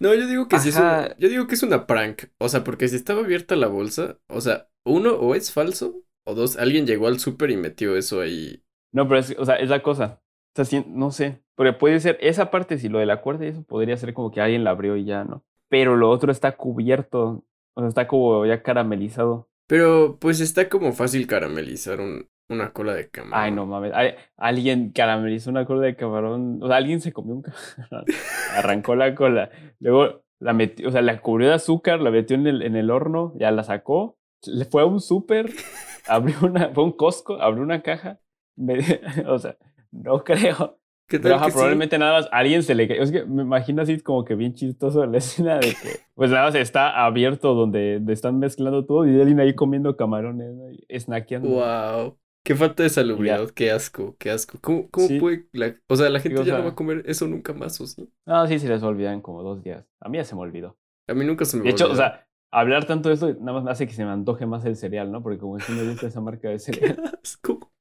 No, 0.00 0.12
yo 0.12 0.26
digo 0.26 0.48
que 0.48 0.58
sí 0.58 0.70
es 0.70 0.76
una, 0.76 1.16
yo 1.18 1.28
digo 1.28 1.46
que 1.46 1.54
es 1.54 1.62
una 1.62 1.86
prank. 1.86 2.24
O 2.38 2.48
sea, 2.48 2.64
porque 2.64 2.88
si 2.88 2.96
estaba 2.96 3.20
abierta 3.20 3.54
la 3.54 3.68
bolsa, 3.68 4.18
o 4.28 4.40
sea, 4.40 4.68
uno, 4.84 5.12
o 5.12 5.36
es 5.36 5.52
falso, 5.52 6.02
o 6.26 6.34
dos, 6.34 6.56
alguien 6.56 6.84
llegó 6.84 7.06
al 7.06 7.20
súper 7.20 7.52
y 7.52 7.56
metió 7.56 7.96
eso 7.96 8.20
ahí. 8.20 8.64
No, 8.92 9.06
pero 9.06 9.20
es, 9.20 9.36
o 9.38 9.44
sea, 9.44 9.54
es 9.56 9.68
la 9.68 9.84
cosa. 9.84 10.20
O 10.54 10.56
sea, 10.56 10.64
sí, 10.64 10.84
no 10.88 11.12
sé. 11.12 11.40
Pero 11.54 11.78
puede 11.78 12.00
ser, 12.00 12.18
esa 12.20 12.50
parte, 12.50 12.78
si 12.78 12.88
lo 12.88 12.98
de 12.98 13.06
la 13.06 13.20
cuerda 13.20 13.44
y 13.44 13.48
eso 13.50 13.62
podría 13.62 13.96
ser 13.96 14.12
como 14.14 14.32
que 14.32 14.40
alguien 14.40 14.64
la 14.64 14.70
abrió 14.70 14.96
y 14.96 15.04
ya, 15.04 15.22
¿no? 15.22 15.44
Pero 15.68 15.96
lo 15.96 16.10
otro 16.10 16.32
está 16.32 16.56
cubierto. 16.56 17.44
O 17.74 17.80
sea, 17.80 17.88
está 17.88 18.08
como 18.08 18.44
ya 18.44 18.64
caramelizado. 18.64 19.48
Pero 19.72 20.18
pues 20.20 20.40
está 20.40 20.68
como 20.68 20.92
fácil 20.92 21.26
caramelizar 21.26 21.98
un, 21.98 22.28
una 22.50 22.74
cola 22.74 22.92
de 22.92 23.08
camarón. 23.08 23.42
Ay, 23.42 23.52
no 23.52 23.64
mames. 23.64 23.90
Alguien 24.36 24.92
caramelizó 24.92 25.48
una 25.48 25.64
cola 25.64 25.86
de 25.86 25.96
camarón. 25.96 26.62
O 26.62 26.68
sea, 26.68 26.76
alguien 26.76 27.00
se 27.00 27.10
comió 27.10 27.36
un 27.36 27.40
camarón. 27.42 28.04
Arrancó 28.54 28.94
la 28.96 29.14
cola. 29.14 29.50
Luego 29.80 30.24
la 30.40 30.52
metió, 30.52 30.90
o 30.90 30.92
sea, 30.92 31.00
la 31.00 31.22
cubrió 31.22 31.48
de 31.48 31.54
azúcar, 31.54 32.00
la 32.00 32.10
metió 32.10 32.36
en 32.36 32.46
el, 32.46 32.60
en 32.60 32.76
el 32.76 32.90
horno, 32.90 33.32
ya 33.38 33.50
la 33.50 33.64
sacó. 33.64 34.18
Le 34.44 34.66
fue 34.66 34.82
a 34.82 34.84
un 34.84 35.00
súper, 35.00 35.50
abrió 36.06 36.36
una, 36.42 36.68
fue 36.74 36.84
a 36.84 36.86
un 36.88 36.92
Costco, 36.92 37.40
abrió 37.40 37.62
una 37.62 37.80
caja. 37.80 38.20
me- 38.56 39.00
o 39.26 39.38
sea, 39.38 39.56
no 39.90 40.22
creo. 40.22 40.81
¿Qué 41.08 41.18
Pero 41.20 41.34
tal 41.34 41.34
ajá, 41.34 41.46
que 41.46 41.50
sí? 41.52 41.54
probablemente 41.56 41.98
nada 41.98 42.12
más 42.14 42.26
a 42.32 42.38
alguien 42.38 42.62
se 42.62 42.74
le 42.74 42.88
cayó. 42.88 43.02
Es 43.02 43.12
que 43.12 43.24
me 43.26 43.42
imagino 43.42 43.82
así 43.82 44.00
como 44.00 44.24
que 44.24 44.34
bien 44.34 44.54
chistoso 44.54 45.04
la 45.06 45.18
escena 45.18 45.56
de 45.56 45.68
que, 45.74 46.00
pues 46.14 46.30
nada 46.30 46.46
más 46.46 46.54
está 46.54 47.04
abierto 47.04 47.54
donde, 47.54 48.00
están 48.08 48.38
mezclando 48.38 48.84
todo 48.86 49.06
y 49.06 49.20
alguien 49.20 49.40
ahí 49.40 49.54
comiendo 49.54 49.96
camarones, 49.96 50.54
¿no? 50.54 50.64
Snackeando. 50.98 51.48
Wow. 51.48 52.18
Qué 52.44 52.56
falta 52.56 52.82
de 52.82 52.88
salubridad, 52.88 53.50
qué 53.50 53.70
asco, 53.70 54.16
qué 54.18 54.30
asco. 54.30 54.58
¿Cómo, 54.60 54.90
cómo 54.90 55.06
Sí. 55.06 55.20
puede 55.20 55.46
la... 55.52 55.76
O 55.88 55.94
sea, 55.94 56.10
la 56.10 56.18
gente 56.18 56.40
o 56.40 56.44
ya 56.44 56.58
no 56.58 56.64
va 56.64 56.70
a 56.70 56.74
comer 56.74 57.04
eso 57.06 57.28
nunca 57.28 57.52
más, 57.52 57.80
¿o 57.80 57.86
sí? 57.86 58.10
No, 58.26 58.46
sí, 58.48 58.58
se 58.58 58.68
les 58.68 58.82
olvida 58.82 59.12
en 59.12 59.20
como 59.20 59.42
dos 59.44 59.62
días. 59.62 59.86
A 60.00 60.08
mí 60.08 60.18
ya 60.18 60.24
se 60.24 60.34
me 60.34 60.40
olvidó. 60.40 60.76
A 61.08 61.14
mí 61.14 61.24
nunca 61.24 61.44
se 61.44 61.56
me 61.56 61.62
De 61.62 61.70
hecho, 61.70 61.88
o 61.90 61.94
sea, 61.94 62.26
hablar 62.52 62.84
tanto 62.86 63.10
de 63.10 63.14
esto 63.14 63.32
nada 63.34 63.52
más 63.52 63.64
me 63.64 63.70
hace 63.70 63.86
que 63.86 63.92
se 63.92 64.04
me 64.04 64.10
antoje 64.10 64.46
más 64.46 64.64
el 64.64 64.74
cereal, 64.76 65.12
¿no? 65.12 65.22
Porque 65.22 65.38
como 65.38 65.56
que 65.56 65.62
sí 65.62 65.72
me 65.72 65.84
gusta 65.88 66.08
esa 66.08 66.20
marca 66.20 66.48
de 66.48 66.58
cereal. 66.58 67.00
asco. 67.22 67.71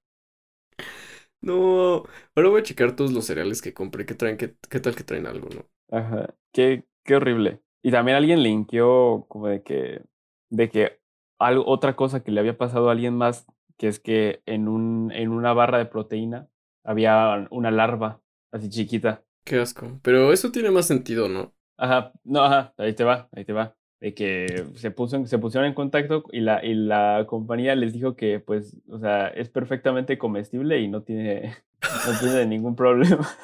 No, 1.41 2.03
ahora 2.36 2.50
voy 2.50 2.62
a 2.62 2.63
checar 2.63 2.95
todos 2.95 3.12
los 3.12 3.25
cereales 3.25 3.62
que 3.62 3.74
compré, 3.74 4.05
que 4.05 4.13
traen, 4.15 4.38
qué, 4.38 4.55
qué 4.69 4.79
tal 4.79 4.95
que 4.95 5.03
traen 5.03 5.25
algo, 5.25 5.50
¿no? 5.50 5.65
Ajá. 5.89 6.33
Qué, 6.51 6.86
qué 7.03 7.15
horrible. 7.15 7.62
Y 7.81 7.91
también 7.91 8.17
alguien 8.17 8.43
linkeó 8.43 9.25
como 9.27 9.48
de 9.48 9.63
que, 9.63 10.03
de 10.50 10.69
que 10.69 11.00
algo, 11.39 11.65
otra 11.67 11.95
cosa 11.95 12.24
que 12.24 12.31
le 12.31 12.39
había 12.39 12.57
pasado 12.57 12.89
a 12.89 12.91
alguien 12.91 13.15
más, 13.15 13.48
que 13.77 13.88
es 13.88 14.00
que 14.00 14.41
en 14.45 14.67
un, 14.67 15.12
en 15.12 15.29
una 15.29 15.53
barra 15.53 15.79
de 15.79 15.86
proteína 15.86 16.48
había 16.83 17.48
una 17.50 17.71
larva 17.71 18.21
así 18.51 18.69
chiquita. 18.69 19.24
Qué 19.43 19.60
asco. 19.60 20.00
Pero 20.03 20.31
eso 20.31 20.51
tiene 20.51 20.69
más 20.69 20.86
sentido, 20.86 21.27
¿no? 21.27 21.53
Ajá, 21.77 22.12
no, 22.24 22.43
ajá, 22.43 22.74
ahí 22.77 22.93
te 22.93 23.03
va, 23.03 23.27
ahí 23.31 23.43
te 23.43 23.53
va. 23.53 23.75
De 24.01 24.13
que 24.15 24.65
se, 24.75 24.91
puso 24.91 25.25
se 25.27 25.38
pusieron 25.38 25.67
en 25.67 25.74
contacto 25.75 26.24
y 26.31 26.41
la, 26.41 26.65
y 26.65 26.74
la 26.74 27.25
compañía 27.27 27.75
les 27.75 27.93
dijo 27.93 28.15
que, 28.15 28.39
pues, 28.39 28.75
o 28.89 29.00
sea, 29.00 29.27
es 29.27 29.48
perfectamente 29.50 30.17
comestible 30.17 30.79
y 30.79 30.88
no 30.89 31.03
tiene, 31.03 31.55
no 32.08 32.20
tiene 32.20 32.46
ningún 32.48 32.75
problema. 32.75 33.29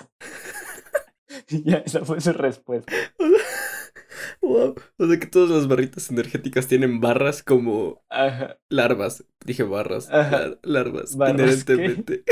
Y 1.50 1.64
ya, 1.64 1.78
esa 1.78 2.04
fue 2.04 2.20
su 2.20 2.34
respuesta. 2.34 2.92
Wow. 4.42 4.76
O 4.98 5.08
sea 5.08 5.20
que 5.20 5.28
todas 5.28 5.50
las 5.50 5.68
barritas 5.68 6.10
energéticas 6.12 6.68
tienen 6.68 7.00
barras 7.02 7.44
como 7.44 8.04
Ajá. 8.10 8.58
larvas. 8.70 9.26
Dije 9.46 9.64
barras. 9.64 10.10
Ajá. 10.12 10.46
lar- 10.48 10.60
larvas. 10.64 11.16
¿Barras 11.18 11.64
qué? 11.64 11.74
inherentemente. 11.74 12.24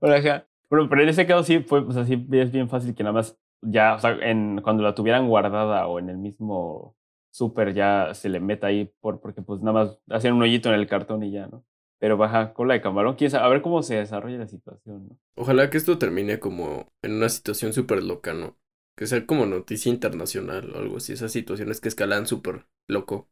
Bueno, 0.00 0.16
ajá. 0.16 0.46
Bueno, 0.70 0.88
pero 0.88 1.02
en 1.02 1.08
ese 1.10 1.26
caso 1.26 1.44
sí 1.44 1.58
fue, 1.60 1.84
pues 1.84 1.96
así 1.96 2.14
es 2.32 2.52
bien 2.52 2.68
fácil 2.68 2.94
que 2.94 3.02
nada 3.02 3.12
más 3.12 3.36
ya, 3.62 3.94
o 3.94 3.98
sea, 3.98 4.10
en, 4.20 4.60
cuando 4.60 4.82
la 4.82 4.94
tuvieran 4.94 5.28
guardada 5.28 5.86
o 5.86 5.98
en 5.98 6.10
el 6.10 6.18
mismo 6.18 6.96
súper 7.30 7.72
ya 7.72 8.12
se 8.14 8.28
le 8.28 8.40
meta 8.40 8.66
ahí 8.66 8.92
por, 9.00 9.20
porque 9.20 9.42
pues 9.42 9.60
nada 9.62 9.84
más 9.84 9.98
hacían 10.10 10.34
un 10.34 10.42
hoyito 10.42 10.68
en 10.68 10.74
el 10.74 10.86
cartón 10.86 11.22
y 11.22 11.30
ya, 11.32 11.46
¿no? 11.46 11.64
Pero 11.98 12.16
baja, 12.16 12.52
cola 12.52 12.74
de 12.74 12.80
camarón, 12.80 13.14
quién 13.14 13.30
sabe, 13.30 13.44
a 13.46 13.48
ver 13.48 13.62
cómo 13.62 13.82
se 13.82 13.94
desarrolla 13.94 14.38
la 14.38 14.48
situación, 14.48 15.08
¿no? 15.08 15.18
Ojalá 15.36 15.70
que 15.70 15.78
esto 15.78 15.98
termine 15.98 16.40
como 16.40 16.92
en 17.00 17.14
una 17.14 17.28
situación 17.28 17.72
súper 17.72 18.02
loca, 18.02 18.34
¿no? 18.34 18.56
Que 18.96 19.06
sea 19.06 19.24
como 19.24 19.46
noticia 19.46 19.90
internacional 19.90 20.70
o 20.74 20.78
algo 20.78 20.96
así. 20.96 21.12
Esas 21.12 21.32
situaciones 21.32 21.80
que 21.80 21.88
escalan 21.88 22.26
súper 22.26 22.66
loco. 22.88 23.30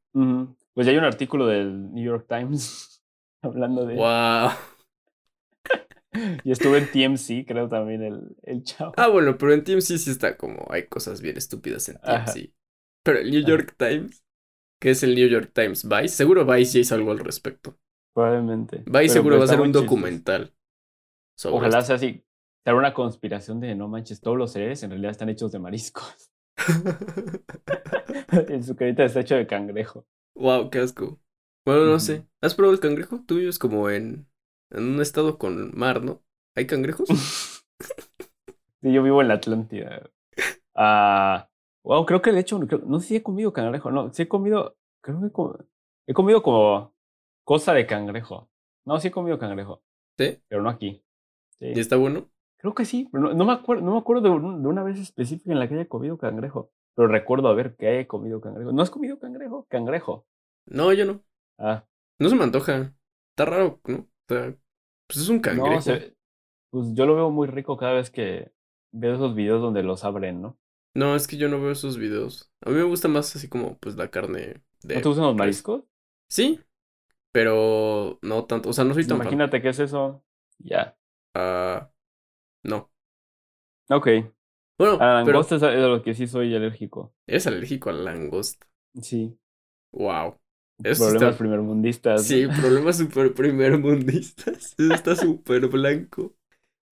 Pues 0.72 0.86
ya 0.86 0.92
hay 0.92 0.98
un 0.98 1.04
artículo 1.04 1.46
del 1.46 1.92
New 1.92 2.04
York 2.04 2.26
Times 2.28 3.04
hablando 3.42 3.84
de... 3.84 3.96
Wow. 3.96 4.50
Y 6.44 6.50
estuvo 6.52 6.76
en 6.76 6.90
TMC, 6.90 7.44
creo 7.46 7.68
también 7.68 8.02
el, 8.02 8.36
el 8.42 8.62
chavo. 8.64 8.96
Ah, 8.96 9.08
bueno, 9.08 9.38
pero 9.38 9.52
en 9.54 9.64
TMC 9.64 9.98
sí 9.98 10.10
está 10.10 10.36
como. 10.36 10.66
Hay 10.70 10.86
cosas 10.88 11.20
bien 11.20 11.36
estúpidas 11.36 11.88
en 11.88 11.98
Ajá. 12.02 12.42
TMC. 12.42 12.52
Pero 13.02 13.18
el 13.20 13.30
New 13.30 13.42
Ajá. 13.42 13.44
York 13.44 13.74
Times, 13.78 14.24
que 14.80 14.90
es 14.90 15.02
el 15.04 15.14
New 15.16 15.28
York 15.28 15.52
Times 15.54 15.88
Vice, 15.88 16.08
seguro 16.10 16.46
Vice 16.46 16.74
ya 16.74 16.80
hizo 16.80 16.94
algo 16.96 17.12
al 17.12 17.20
respecto. 17.20 17.78
Probablemente. 18.14 18.86
Vice 18.86 19.08
Pero, 19.08 19.08
seguro 19.08 19.38
va 19.38 19.44
a 19.44 19.48
ser 19.48 19.60
un 19.62 19.72
documental. 19.72 20.54
Sobre 21.36 21.68
Ojalá 21.68 21.68
esto. 21.68 21.82
sea 21.82 21.96
así. 21.96 22.24
Sea 22.64 22.74
una 22.74 22.94
conspiración 22.94 23.60
de 23.60 23.74
no 23.74 23.88
manches, 23.88 24.20
todos 24.20 24.36
los 24.38 24.52
cereales 24.52 24.82
en 24.82 24.90
realidad 24.90 25.10
están 25.12 25.28
hechos 25.28 25.52
de 25.52 25.58
mariscos. 25.58 26.30
El 28.48 28.62
sucarita 28.64 29.04
está 29.04 29.20
hecho 29.20 29.36
de 29.36 29.46
cangrejo. 29.46 30.06
wow, 30.34 30.70
qué 30.70 30.78
asco. 30.80 31.20
Bueno, 31.64 31.84
no 31.86 32.00
sé. 32.00 32.26
¿Has 32.40 32.54
probado 32.54 32.74
el 32.74 32.80
cangrejo? 32.80 33.22
Tú 33.26 33.36
vives 33.36 33.58
como 33.58 33.90
en, 33.90 34.26
en 34.70 34.84
un 34.94 35.00
estado 35.00 35.38
con 35.38 35.72
mar, 35.76 36.02
¿no? 36.02 36.22
¿Hay 36.54 36.66
cangrejos? 36.66 37.08
Sí, 38.82 38.92
yo 38.92 39.02
vivo 39.02 39.20
en 39.20 39.28
la 39.28 39.34
Atlántida. 39.34 40.10
Ah, 40.74 41.48
wow, 41.84 42.06
creo 42.06 42.22
que 42.22 42.32
de 42.32 42.40
hecho, 42.40 42.60
creo- 42.60 42.82
no 42.86 43.00
sé 43.00 43.08
si 43.08 43.16
he 43.16 43.22
comido 43.22 43.52
cangrejo, 43.52 43.90
no, 43.90 44.12
sí 44.12 44.22
he 44.22 44.28
comido, 44.28 44.76
creo 45.02 45.20
que 45.20 45.26
he 45.28 45.32
co- 45.32 45.58
he 46.06 46.14
comido 46.14 46.42
como 46.42 46.94
cosa 47.44 47.74
de 47.74 47.86
cangrejo. 47.86 48.50
No, 48.86 49.00
sí 49.00 49.08
he 49.08 49.10
comido 49.12 49.38
cangrejo, 49.38 49.82
¿Sí? 50.18 50.38
pero 50.48 50.62
no 50.62 50.70
aquí. 50.70 51.04
Sí. 51.58 51.66
¿Y 51.68 51.80
está 51.80 51.96
bueno? 51.96 52.30
Creo 52.58 52.74
que 52.74 52.84
sí, 52.86 53.08
pero 53.12 53.24
no, 53.24 53.34
no 53.34 53.44
me 53.46 53.52
acuerdo, 53.52 53.84
no 53.84 53.92
me 53.94 53.98
acuerdo 53.98 54.22
de, 54.22 54.30
un- 54.30 54.62
de 54.62 54.68
una 54.68 54.82
vez 54.84 54.98
específica 55.00 55.52
en 55.52 55.58
la 55.60 55.68
que 55.68 55.74
haya 55.74 55.88
comido 55.88 56.18
cangrejo, 56.18 56.72
pero 56.94 57.08
recuerdo 57.08 57.48
haber 57.48 57.76
que 57.76 57.88
haya 57.88 58.08
comido 58.08 58.40
cangrejo. 58.40 58.72
¿No 58.72 58.82
has 58.82 58.90
comido 58.90 59.18
cangrejo? 59.18 59.66
Cangrejo. 59.70 60.26
No, 60.66 60.92
yo 60.92 61.04
no. 61.04 61.24
Ah, 61.58 61.84
No 62.18 62.28
se 62.28 62.36
me 62.36 62.44
antoja. 62.44 62.94
Está 63.30 63.44
raro, 63.46 63.80
¿no? 63.86 64.06
Sea, 64.30 64.54
pues 65.06 65.18
es 65.20 65.28
un 65.28 65.40
cangrejo. 65.40 65.76
no, 65.76 65.80
se- 65.82 66.16
pues 66.70 66.88
yo 66.94 67.06
lo 67.06 67.16
veo 67.16 67.30
muy 67.30 67.48
rico 67.48 67.76
cada 67.76 67.94
vez 67.94 68.10
que 68.10 68.52
veo 68.92 69.14
esos 69.14 69.34
videos 69.34 69.60
donde 69.62 69.82
los 69.82 70.04
abren, 70.04 70.40
¿no? 70.42 70.58
No, 70.94 71.14
es 71.16 71.26
que 71.28 71.36
yo 71.36 71.48
no 71.48 71.60
veo 71.60 71.70
esos 71.72 71.98
videos. 71.98 72.50
A 72.62 72.70
mí 72.70 72.76
me 72.76 72.82
gusta 72.82 73.08
más 73.08 73.34
así 73.36 73.48
como 73.48 73.78
pues 73.78 73.96
la 73.96 74.10
carne 74.10 74.62
de 74.82 74.94
¿No 74.96 75.00
te 75.02 75.08
gustan 75.08 75.26
los 75.26 75.36
mariscos? 75.36 75.84
Sí, 76.28 76.60
pero 77.32 78.18
no 78.22 78.44
tanto. 78.46 78.70
O 78.70 78.72
sea, 78.72 78.84
no 78.84 78.94
soy 78.94 79.02
Pues 79.04 79.08
tan 79.08 79.18
fan. 79.18 79.24
imagínate 79.24 79.62
qué 79.62 79.68
es 79.70 79.78
eso. 79.80 80.24
Ya. 80.58 80.96
Ah, 81.34 81.90
no. 82.64 82.90
Ok. 83.88 84.06
Bueno, 84.78 84.98
A 85.00 85.06
la 85.06 85.14
langosta 85.24 85.56
es 85.56 85.62
a 85.62 85.70
lo 85.72 86.02
que 86.02 86.14
sí 86.14 86.26
soy 86.26 86.54
alérgico. 86.54 87.12
eres 87.26 87.46
alérgico 87.46 87.90
a 87.90 87.92
la 87.94 88.12
langosta. 88.12 88.66
Sí. 89.02 89.38
Wow. 89.92 90.38
Eso 90.82 91.04
Problemas 91.04 91.32
está... 91.32 91.38
primermundistas. 91.38 92.24
Sí, 92.24 92.46
problemas 92.46 92.96
súper 92.98 93.34
primermundistas. 93.34 94.74
Eso 94.78 94.94
está 94.94 95.16
súper 95.16 95.68
blanco. 95.68 96.34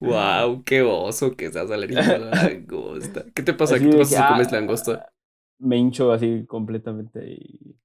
Wow, 0.00 0.62
qué 0.64 0.82
oso 0.82 1.36
que 1.36 1.50
seas 1.50 1.70
alérgico 1.70 2.00
a 2.00 2.18
la 2.18 2.30
langosta. 2.44 3.24
¿Qué 3.34 3.42
te 3.42 3.54
pasa? 3.54 3.74
Así 3.74 3.84
¿Qué 3.84 3.90
te 3.90 3.98
pasa 3.98 4.16
si 4.16 4.32
comes 4.32 4.48
ah, 4.48 4.56
langosta? 4.56 5.12
Me 5.58 5.76
hincho 5.76 6.12
así 6.12 6.44
completamente 6.46 7.32
y 7.32 7.76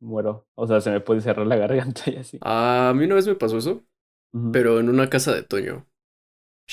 muero. 0.00 0.46
O 0.54 0.66
sea, 0.66 0.80
se 0.80 0.90
me 0.90 1.00
puede 1.00 1.20
cerrar 1.20 1.46
la 1.46 1.56
garganta 1.56 2.02
y 2.10 2.16
así. 2.16 2.38
A 2.40 2.92
mí 2.96 3.04
una 3.04 3.16
vez 3.16 3.26
me 3.26 3.34
pasó 3.34 3.58
eso, 3.58 3.84
pero 4.52 4.80
en 4.80 4.88
una 4.88 5.10
casa 5.10 5.34
de 5.34 5.42
Toño. 5.42 5.86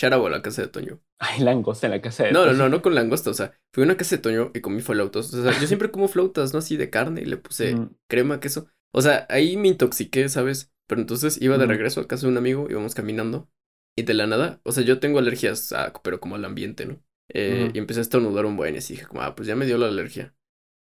Out 0.03 0.25
a 0.27 0.29
la 0.29 0.41
casa 0.41 0.61
de 0.61 0.67
Toño. 0.67 0.99
Hay 1.19 1.41
langosta 1.41 1.87
en 1.87 1.91
la 1.91 2.01
casa 2.01 2.23
de 2.25 2.31
No, 2.31 2.41
no, 2.41 2.51
Toño. 2.51 2.57
no, 2.57 2.69
no 2.69 2.81
con 2.81 2.95
langosta. 2.95 3.29
O 3.29 3.33
sea, 3.33 3.53
fui 3.73 3.83
a 3.83 3.85
una 3.85 3.97
casa 3.97 4.15
de 4.17 4.21
Toño 4.21 4.51
y 4.53 4.61
comí 4.61 4.81
flautas. 4.81 5.33
O 5.33 5.43
sea, 5.43 5.59
yo 5.59 5.67
siempre 5.67 5.91
como 5.91 6.07
flautas, 6.07 6.53
¿no? 6.53 6.59
Así 6.59 6.77
de 6.77 6.89
carne 6.89 7.21
y 7.21 7.25
le 7.25 7.37
puse 7.37 7.73
Ujú. 7.73 7.95
crema, 8.07 8.39
queso. 8.39 8.67
O 8.93 9.01
sea, 9.01 9.25
ahí 9.29 9.57
me 9.57 9.69
intoxiqué, 9.69 10.29
¿sabes? 10.29 10.71
Pero 10.87 11.01
entonces 11.01 11.41
iba 11.41 11.57
de 11.57 11.65
regreso 11.65 11.99
a 12.01 12.07
casa 12.07 12.25
de 12.27 12.31
un 12.31 12.37
amigo, 12.37 12.67
íbamos 12.69 12.95
caminando. 12.95 13.49
Y 13.97 14.03
de 14.03 14.13
la 14.13 14.27
nada, 14.27 14.61
o 14.63 14.71
sea, 14.71 14.83
yo 14.83 14.99
tengo 14.99 15.17
alergias, 15.19 15.71
a, 15.73 15.91
pero 16.03 16.19
como 16.19 16.35
al 16.35 16.45
ambiente, 16.45 16.85
¿no? 16.85 17.01
Eh. 17.33 17.71
Y 17.73 17.77
empecé 17.79 17.99
a 17.99 18.03
estornudar 18.03 18.45
un 18.45 18.55
buen 18.55 18.75
y 18.75 18.77
así 18.77 18.93
dije, 18.93 19.07
como, 19.07 19.21
ah, 19.23 19.35
pues 19.35 19.47
ya 19.47 19.55
me 19.55 19.65
dio 19.65 19.77
la 19.79 19.87
alergia. 19.87 20.35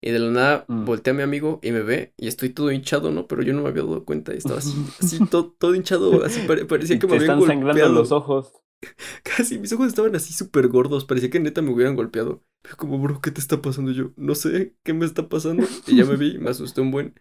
Y 0.02 0.12
de 0.12 0.19
la 0.21 0.31
nada 0.31 0.64
Mm. 0.69 0.85
volteé 0.87 1.11
a 1.11 1.14
mi 1.14 1.23
amigo 1.23 1.59
y 1.62 1.73
me 1.73 1.83
ve 1.83 2.14
y 2.17 2.29
estoy 2.29 2.50
todo 2.50 2.71
hinchado, 2.73 3.11
¿no? 3.11 3.26
Pero 3.26 3.43
yo 3.43 3.52
no 3.52 3.62
me 3.62 3.69
había 3.69 3.83
dado 3.83 4.05
cuenta 4.07 4.33
y 4.33 4.38
estaba 4.38 4.61
así, 4.61 4.73
así 5.00 5.19
todo, 5.31 5.55
todo 5.59 5.75
hinchado, 5.75 6.25
así 6.25 6.40
pare- 6.47 6.64
parecía 6.64 6.99
que 6.99 7.07
me 7.07 7.17
habían 7.17 7.33
están 7.33 7.40
sangrando 7.47 7.67
golpeado. 7.67 7.93
los 7.93 8.12
ojos. 8.12 8.52
Casi, 9.23 9.59
mis 9.59 9.73
ojos 9.73 9.89
estaban 9.89 10.15
así 10.17 10.33
súper 10.33 10.69
gordos, 10.69 11.05
parecía 11.05 11.31
que 11.31 11.41
neta 11.41 11.63
me 11.63 11.71
hubieran 11.71 11.97
golpeado. 11.97 12.43
Pero 12.63 12.77
como, 12.77 12.99
bro, 12.99 13.21
¿qué 13.21 13.31
te 13.31 13.41
está 13.41 13.63
pasando? 13.63 13.91
Y 13.91 13.95
yo, 13.95 14.13
no 14.17 14.35
sé, 14.35 14.75
¿qué 14.83 14.93
me 14.93 15.07
está 15.07 15.29
pasando? 15.29 15.67
Y 15.87 15.97
ya 15.97 16.05
me 16.05 16.17
vi, 16.17 16.39
me 16.39 16.51
asusté 16.51 16.81
un 16.81 16.91
buen. 16.91 17.15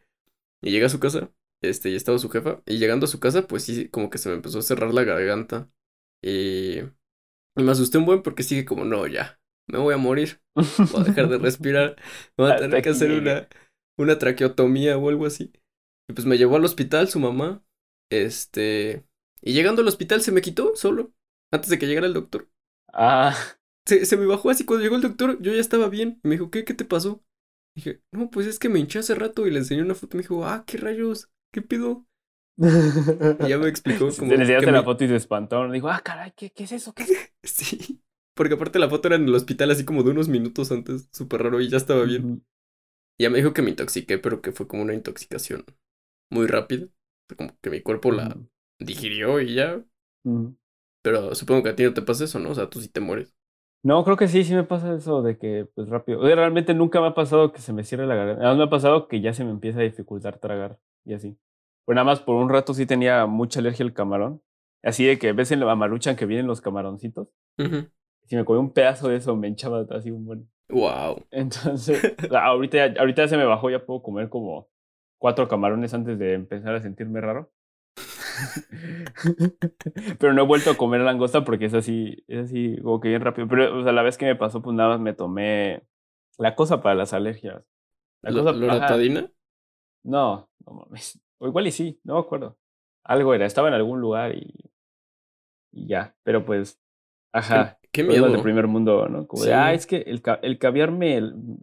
Y 0.61 0.71
llegué 0.71 0.85
a 0.85 0.89
su 0.89 0.99
casa, 0.99 1.31
este, 1.61 1.89
y 1.89 1.95
estaba 1.95 2.19
su 2.19 2.29
jefa. 2.29 2.61
Y 2.65 2.77
llegando 2.77 3.05
a 3.05 3.09
su 3.09 3.19
casa, 3.19 3.47
pues 3.47 3.63
sí, 3.63 3.89
como 3.89 4.09
que 4.09 4.17
se 4.17 4.29
me 4.29 4.35
empezó 4.35 4.59
a 4.59 4.63
cerrar 4.63 4.93
la 4.93 5.03
garganta. 5.03 5.69
Y, 6.21 6.79
y 6.79 7.63
me 7.63 7.71
asusté 7.71 7.97
un 7.97 8.05
buen 8.05 8.23
porque 8.23 8.43
sigue 8.43 8.65
como, 8.65 8.85
no, 8.85 9.07
ya, 9.07 9.39
me 9.67 9.79
voy 9.79 9.93
a 9.93 9.97
morir. 9.97 10.41
Voy 10.55 11.01
a 11.01 11.03
dejar 11.03 11.29
de 11.29 11.37
respirar. 11.37 11.95
Voy 12.37 12.51
a 12.51 12.57
tener 12.59 12.81
que 12.81 12.89
hacer 12.89 13.11
una, 13.11 13.47
una 13.97 14.17
traqueotomía 14.19 14.97
o 14.97 15.09
algo 15.09 15.25
así. 15.25 15.51
Y 16.09 16.13
pues 16.13 16.25
me 16.25 16.37
llevó 16.37 16.57
al 16.57 16.65
hospital 16.65 17.07
su 17.07 17.19
mamá. 17.19 17.63
Este, 18.11 19.05
y 19.41 19.53
llegando 19.53 19.81
al 19.81 19.87
hospital 19.87 20.21
se 20.21 20.31
me 20.31 20.41
quitó 20.41 20.75
solo, 20.75 21.13
antes 21.51 21.69
de 21.69 21.79
que 21.79 21.87
llegara 21.87 22.07
el 22.07 22.13
doctor. 22.13 22.49
Ah, 22.93 23.35
Se, 23.85 24.05
se 24.05 24.17
me 24.17 24.25
bajó 24.25 24.49
así 24.49 24.65
cuando 24.65 24.83
llegó 24.83 24.95
el 24.95 25.01
doctor, 25.01 25.41
yo 25.41 25.51
ya 25.53 25.59
estaba 25.61 25.89
bien. 25.89 26.19
Y 26.23 26.27
me 26.27 26.35
dijo, 26.35 26.51
¿qué? 26.51 26.63
¿Qué 26.65 26.73
te 26.73 26.85
pasó? 26.85 27.23
Dije, 27.75 28.01
no, 28.11 28.29
pues 28.29 28.47
es 28.47 28.59
que 28.59 28.69
me 28.69 28.79
hinché 28.79 28.99
hace 28.99 29.15
rato 29.15 29.47
y 29.47 29.51
le 29.51 29.59
enseñé 29.59 29.81
una 29.83 29.95
foto. 29.95 30.17
Me 30.17 30.23
dijo, 30.23 30.45
ah, 30.45 30.63
qué 30.67 30.77
rayos, 30.77 31.29
qué 31.51 31.61
pido. 31.61 32.05
Y 33.39 33.47
ya 33.47 33.57
me 33.57 33.67
explicó 33.69 34.15
Se 34.17 34.17
como 34.17 34.35
le 34.35 34.43
enseñaste 34.43 34.71
la 34.71 34.83
foto 34.83 35.03
y 35.03 35.07
se 35.07 35.15
espantó. 35.15 35.69
Dijo, 35.71 35.89
ah, 35.89 36.01
caray, 36.03 36.31
¿qué, 36.35 36.51
qué 36.51 36.63
es 36.65 36.71
eso? 36.71 36.93
¿Qué 36.93 37.03
es? 37.03 37.19
Sí, 37.43 38.01
porque 38.33 38.55
aparte 38.55 38.79
la 38.79 38.89
foto 38.89 39.07
era 39.07 39.15
en 39.17 39.23
el 39.27 39.35
hospital 39.35 39.71
así 39.71 39.85
como 39.85 40.03
de 40.03 40.11
unos 40.11 40.27
minutos 40.29 40.71
antes, 40.71 41.09
súper 41.13 41.43
raro 41.43 41.61
y 41.61 41.69
ya 41.69 41.77
estaba 41.77 42.03
bien. 42.03 42.27
Ujú. 42.27 42.41
Y 43.17 43.23
ya 43.23 43.29
me 43.29 43.39
dijo 43.39 43.53
que 43.53 43.61
me 43.63 43.71
intoxiqué, 43.71 44.17
pero 44.19 44.41
que 44.41 44.51
fue 44.53 44.67
como 44.67 44.83
una 44.83 44.93
intoxicación 44.95 45.65
muy 46.31 46.47
rápida. 46.47 46.87
Como 47.37 47.57
que 47.61 47.69
mi 47.71 47.81
cuerpo 47.81 48.11
la 48.11 48.29
Ujú. 48.29 48.47
digirió 48.79 49.41
y 49.41 49.55
ya. 49.55 49.83
Pero 51.01 51.33
supongo 51.35 51.63
que 51.63 51.69
a 51.69 51.75
ti 51.75 51.83
no 51.83 51.93
te 51.93 52.01
pasa 52.01 52.25
eso, 52.25 52.39
¿no? 52.39 52.49
O 52.49 52.55
sea, 52.55 52.69
tú 52.69 52.81
sí 52.81 52.89
te 52.89 52.99
mueres. 52.99 53.35
No, 53.81 54.03
creo 54.03 54.17
que 54.17 54.27
sí, 54.27 54.43
sí 54.43 54.53
me 54.53 54.63
pasa 54.63 54.93
eso 54.93 55.21
de 55.21 55.37
que, 55.37 55.67
pues 55.73 55.87
rápido. 55.87 56.19
O 56.19 56.25
sea, 56.25 56.35
realmente 56.35 56.73
nunca 56.73 56.99
me 56.99 57.07
ha 57.07 57.13
pasado 57.13 57.53
que 57.53 57.61
se 57.61 57.71
me 57.71 57.85
cierre 57.85 58.05
la 58.05 58.15
garganta. 58.15 58.41
Nada 58.41 58.53
más 58.53 58.57
me 58.57 58.63
ha 58.65 58.69
pasado 58.69 59.07
que 59.07 59.21
ya 59.21 59.33
se 59.33 59.45
me 59.45 59.51
empieza 59.51 59.79
a 59.79 59.83
dificultar 59.83 60.37
tragar 60.39 60.79
y 61.05 61.13
así. 61.13 61.37
Pues 61.85 61.95
nada 61.95 62.05
más 62.05 62.19
por 62.19 62.35
un 62.35 62.49
rato 62.49 62.73
sí 62.73 62.85
tenía 62.85 63.25
mucha 63.25 63.61
alergia 63.61 63.85
al 63.85 63.93
camarón. 63.93 64.41
Así 64.83 65.05
de 65.05 65.17
que 65.17 65.31
ves 65.31 65.51
en 65.51 65.61
la 65.61 65.75
maruchan 65.75 66.15
que 66.15 66.25
vienen 66.25 66.47
los 66.47 66.61
camaroncitos. 66.61 67.29
Si 68.25 68.35
me 68.35 68.45
comí 68.45 68.59
un 68.59 68.71
pedazo 68.71 69.09
de 69.09 69.17
eso, 69.17 69.35
me 69.35 69.47
hinchaba 69.47 69.85
así 69.91 70.11
un 70.11 70.25
buen. 70.25 70.49
Wow. 70.69 71.25
Entonces, 71.31 72.15
ahorita, 72.31 72.87
ya, 72.87 72.99
ahorita 72.99 73.27
se 73.27 73.37
me 73.37 73.45
bajó, 73.45 73.69
ya 73.69 73.85
puedo 73.85 74.01
comer 74.01 74.29
como 74.29 74.69
cuatro 75.17 75.47
camarones 75.47 75.93
antes 75.93 76.19
de 76.19 76.33
empezar 76.33 76.75
a 76.75 76.81
sentirme 76.81 77.21
raro. 77.21 77.51
Pero 80.19 80.33
no 80.33 80.43
he 80.43 80.45
vuelto 80.45 80.71
a 80.71 80.77
comer 80.77 81.01
langosta 81.01 81.43
porque 81.43 81.65
es 81.65 81.73
así, 81.73 82.23
es 82.27 82.45
así 82.45 82.77
como 82.81 82.99
que 82.99 83.09
bien 83.09 83.21
rápido. 83.21 83.47
Pero, 83.47 83.79
o 83.79 83.83
sea, 83.83 83.91
la 83.91 84.03
vez 84.03 84.17
que 84.17 84.25
me 84.25 84.35
pasó, 84.35 84.61
pues 84.61 84.75
nada 84.75 84.89
más 84.89 84.99
me 84.99 85.13
tomé 85.13 85.83
la 86.37 86.55
cosa 86.55 86.81
para 86.81 86.95
las 86.95 87.13
alergias. 87.13 87.63
La 88.21 88.31
cosa, 88.31 88.51
¿Loratadina? 88.51 89.31
No, 90.03 90.49
no 90.65 90.73
mames. 90.73 91.21
O 91.37 91.47
igual 91.47 91.67
y 91.67 91.71
sí, 91.71 91.99
no 92.03 92.15
me 92.15 92.19
acuerdo. 92.19 92.57
Algo 93.03 93.33
era, 93.33 93.45
estaba 93.45 93.67
en 93.67 93.73
algún 93.73 94.01
lugar 94.01 94.35
y, 94.35 94.53
y 95.71 95.87
ya. 95.87 96.15
Pero 96.23 96.45
pues, 96.45 96.81
ajá. 97.31 97.77
Qué, 97.91 98.03
miedo. 98.03 98.29
del 98.29 98.43
primer 98.43 98.67
mundo, 98.67 99.07
¿no? 99.09 99.25
Como 99.25 99.43
de, 99.43 99.53
ah, 99.53 99.73
es 99.73 99.87
que 99.87 99.97
el, 99.97 100.21
el 100.43 100.59
caviar 100.59 100.91
me, 100.91 101.19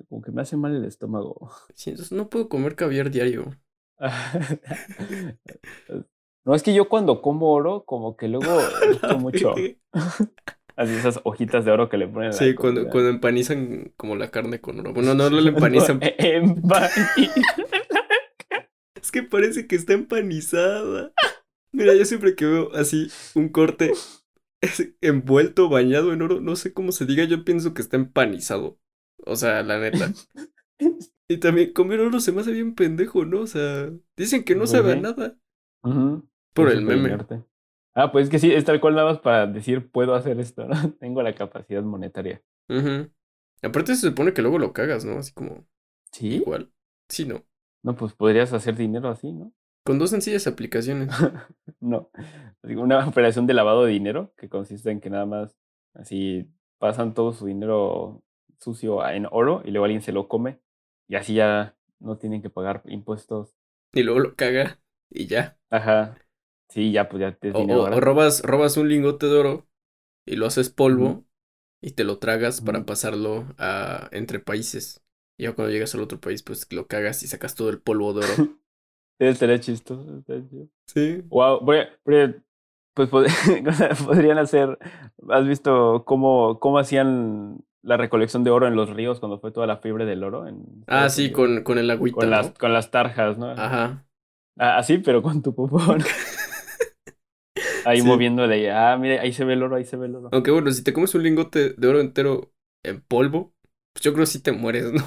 como 0.08 0.22
que 0.22 0.32
me 0.32 0.42
hace 0.42 0.56
mal 0.56 0.74
el 0.74 0.84
estómago. 0.84 1.50
Sí, 1.74 1.90
entonces 1.90 2.16
no 2.16 2.28
puedo 2.28 2.48
comer 2.48 2.74
caviar 2.74 3.10
diario. 3.10 3.54
No, 6.46 6.54
es 6.54 6.62
que 6.62 6.72
yo 6.72 6.88
cuando 6.88 7.20
como 7.22 7.50
oro, 7.52 7.84
como 7.84 8.16
que 8.16 8.28
luego 8.28 8.46
mucho. 9.18 9.52
Así 10.76 10.92
esas 10.92 11.20
hojitas 11.24 11.64
de 11.64 11.72
oro 11.72 11.88
que 11.88 11.96
le 11.96 12.06
ponen. 12.06 12.32
Sí, 12.32 12.54
cuando, 12.54 12.88
cuando 12.88 13.10
empanizan 13.10 13.92
como 13.96 14.14
la 14.14 14.30
carne 14.30 14.60
con 14.60 14.78
oro. 14.78 14.92
Bueno, 14.92 15.14
no, 15.14 15.28
no 15.28 15.40
la 15.40 15.48
empanizan. 15.48 16.00
es 18.94 19.10
que 19.10 19.22
parece 19.24 19.66
que 19.66 19.74
está 19.74 19.94
empanizada. 19.94 21.12
Mira, 21.72 21.94
yo 21.94 22.04
siempre 22.04 22.36
que 22.36 22.44
veo 22.44 22.72
así 22.74 23.10
un 23.34 23.48
corte 23.48 23.92
envuelto, 25.00 25.68
bañado 25.68 26.12
en 26.12 26.22
oro, 26.22 26.40
no 26.40 26.54
sé 26.54 26.72
cómo 26.72 26.92
se 26.92 27.06
diga, 27.06 27.24
yo 27.24 27.44
pienso 27.44 27.74
que 27.74 27.82
está 27.82 27.96
empanizado. 27.96 28.78
O 29.24 29.34
sea, 29.34 29.62
la 29.62 29.80
neta. 29.80 30.12
Y 31.26 31.38
también 31.38 31.72
comer 31.72 32.00
oro 32.00 32.20
se 32.20 32.30
me 32.30 32.42
hace 32.42 32.52
bien 32.52 32.74
pendejo, 32.74 33.24
¿no? 33.24 33.40
O 33.40 33.46
sea, 33.46 33.90
dicen 34.16 34.44
que 34.44 34.54
no 34.54 34.66
sabe 34.68 34.92
a 34.92 34.96
nada. 34.96 35.36
Por 36.56 36.70
el 36.70 36.82
meme. 36.82 37.18
Ah, 37.94 38.12
pues 38.12 38.24
es 38.24 38.30
que 38.30 38.38
sí, 38.38 38.52
es 38.52 38.64
tal 38.64 38.80
cual 38.80 38.94
nada 38.94 39.10
más 39.10 39.20
para 39.20 39.46
decir 39.46 39.90
puedo 39.90 40.14
hacer 40.14 40.38
esto, 40.40 40.66
¿no? 40.66 40.74
Tengo 41.00 41.22
la 41.22 41.34
capacidad 41.34 41.82
monetaria. 41.82 42.42
Aparte 43.62 43.94
se 43.94 44.08
supone 44.08 44.34
que 44.34 44.42
luego 44.42 44.58
lo 44.58 44.72
cagas, 44.72 45.04
¿no? 45.04 45.18
Así 45.18 45.32
como. 45.32 45.66
Sí. 46.12 46.36
Igual. 46.36 46.72
Sí, 47.08 47.24
no. 47.24 47.44
No, 47.82 47.94
pues 47.94 48.12
podrías 48.12 48.52
hacer 48.52 48.76
dinero 48.76 49.08
así, 49.08 49.32
¿no? 49.32 49.52
Con 49.84 49.98
dos 49.98 50.10
sencillas 50.10 50.46
aplicaciones. 50.46 51.08
no. 51.80 52.10
Una 52.62 53.06
operación 53.06 53.46
de 53.46 53.54
lavado 53.54 53.84
de 53.84 53.92
dinero 53.92 54.32
que 54.36 54.48
consiste 54.48 54.90
en 54.90 55.00
que 55.00 55.10
nada 55.10 55.26
más 55.26 55.56
así 55.94 56.50
pasan 56.78 57.14
todo 57.14 57.32
su 57.32 57.46
dinero 57.46 58.22
sucio 58.58 59.06
en 59.08 59.26
oro 59.30 59.62
y 59.64 59.70
luego 59.70 59.84
alguien 59.84 60.02
se 60.02 60.12
lo 60.12 60.28
come 60.28 60.60
y 61.08 61.14
así 61.14 61.34
ya 61.34 61.76
no 62.00 62.18
tienen 62.18 62.42
que 62.42 62.50
pagar 62.50 62.82
impuestos. 62.86 63.54
Y 63.92 64.02
luego 64.02 64.20
lo 64.20 64.34
caga 64.34 64.80
y 65.08 65.26
ya. 65.26 65.56
Ajá. 65.70 66.16
Sí, 66.68 66.92
ya, 66.92 67.08
pues 67.08 67.20
ya 67.20 67.32
te 67.32 67.52
o, 67.52 67.60
o, 67.60 68.00
robas, 68.00 68.42
robas 68.42 68.76
un 68.76 68.88
lingote 68.88 69.26
de 69.26 69.36
oro 69.38 69.66
y 70.26 70.36
lo 70.36 70.46
haces 70.46 70.70
polvo 70.70 71.24
y 71.80 71.92
te 71.92 72.04
lo 72.04 72.18
tragas 72.18 72.60
para 72.60 72.84
pasarlo 72.84 73.46
a 73.58 74.08
entre 74.12 74.40
países. 74.40 75.02
Y 75.38 75.44
ya 75.44 75.54
cuando 75.54 75.72
llegas 75.72 75.94
al 75.94 76.02
otro 76.02 76.20
país, 76.20 76.42
pues 76.42 76.66
lo 76.72 76.86
cagas 76.86 77.22
y 77.22 77.28
sacas 77.28 77.54
todo 77.54 77.70
el 77.70 77.80
polvo 77.80 78.12
de 78.14 78.26
oro. 78.26 78.58
Estaría 79.18 79.60
chistoso. 79.60 80.22
Sí. 80.86 81.22
Wow, 81.28 81.64
pues 81.64 83.08
podrían 84.04 84.38
hacer. 84.38 84.78
¿Has 85.28 85.46
visto 85.46 86.04
cómo, 86.04 86.58
cómo 86.60 86.78
hacían 86.78 87.58
la 87.82 87.96
recolección 87.96 88.42
de 88.42 88.50
oro 88.50 88.66
en 88.66 88.74
los 88.74 88.90
ríos 88.90 89.20
cuando 89.20 89.38
fue 89.38 89.52
toda 89.52 89.66
la 89.66 89.78
fiebre 89.78 90.04
del 90.04 90.24
oro? 90.24 90.46
En 90.46 90.84
ah, 90.86 91.08
sí, 91.08 91.30
con, 91.30 91.62
con 91.62 91.78
el 91.78 91.90
agüita. 91.90 92.16
Con, 92.16 92.30
las, 92.30 92.50
con 92.50 92.72
las 92.72 92.90
tarjas, 92.90 93.38
¿no? 93.38 93.50
Ajá. 93.50 94.06
Ah, 94.58 94.78
así, 94.78 94.98
pero 94.98 95.22
con 95.22 95.42
tu 95.42 95.54
popón. 95.54 96.02
ahí 97.86 98.02
moviéndole. 98.02 98.70
Ah, 98.70 98.96
mire, 98.96 99.18
ahí 99.20 99.32
se 99.32 99.44
ve 99.44 99.54
el 99.54 99.62
oro, 99.62 99.76
ahí 99.76 99.84
se 99.84 99.96
ve 99.96 100.06
el 100.06 100.16
oro. 100.16 100.28
Aunque 100.32 100.50
bueno, 100.50 100.70
si 100.70 100.82
te 100.84 100.92
comes 100.92 101.14
un 101.14 101.22
lingote 101.22 101.70
de 101.70 101.88
oro 101.88 102.00
entero 102.00 102.52
en 102.82 103.00
polvo, 103.00 103.54
pues 103.92 104.02
yo 104.02 104.12
creo 104.12 104.24
que 104.24 104.30
sí 104.30 104.42
te 104.42 104.52
mueres, 104.52 104.92
¿no? 104.92 105.02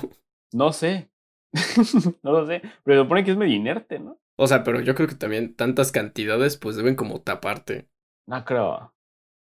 No 0.51 0.71
sé. 0.73 1.11
no 2.23 2.31
lo 2.31 2.47
sé. 2.47 2.61
Pero 2.83 3.03
supone 3.03 3.23
que 3.23 3.31
es 3.31 3.37
medio 3.37 3.55
inerte, 3.55 3.99
¿no? 3.99 4.19
O 4.35 4.47
sea, 4.47 4.63
pero 4.63 4.81
yo 4.81 4.95
creo 4.95 5.07
que 5.07 5.15
también 5.15 5.55
tantas 5.55 5.91
cantidades 5.91 6.57
pues 6.57 6.75
deben 6.75 6.95
como 6.95 7.21
taparte. 7.21 7.89
No 8.25 8.43
creo. 8.45 8.93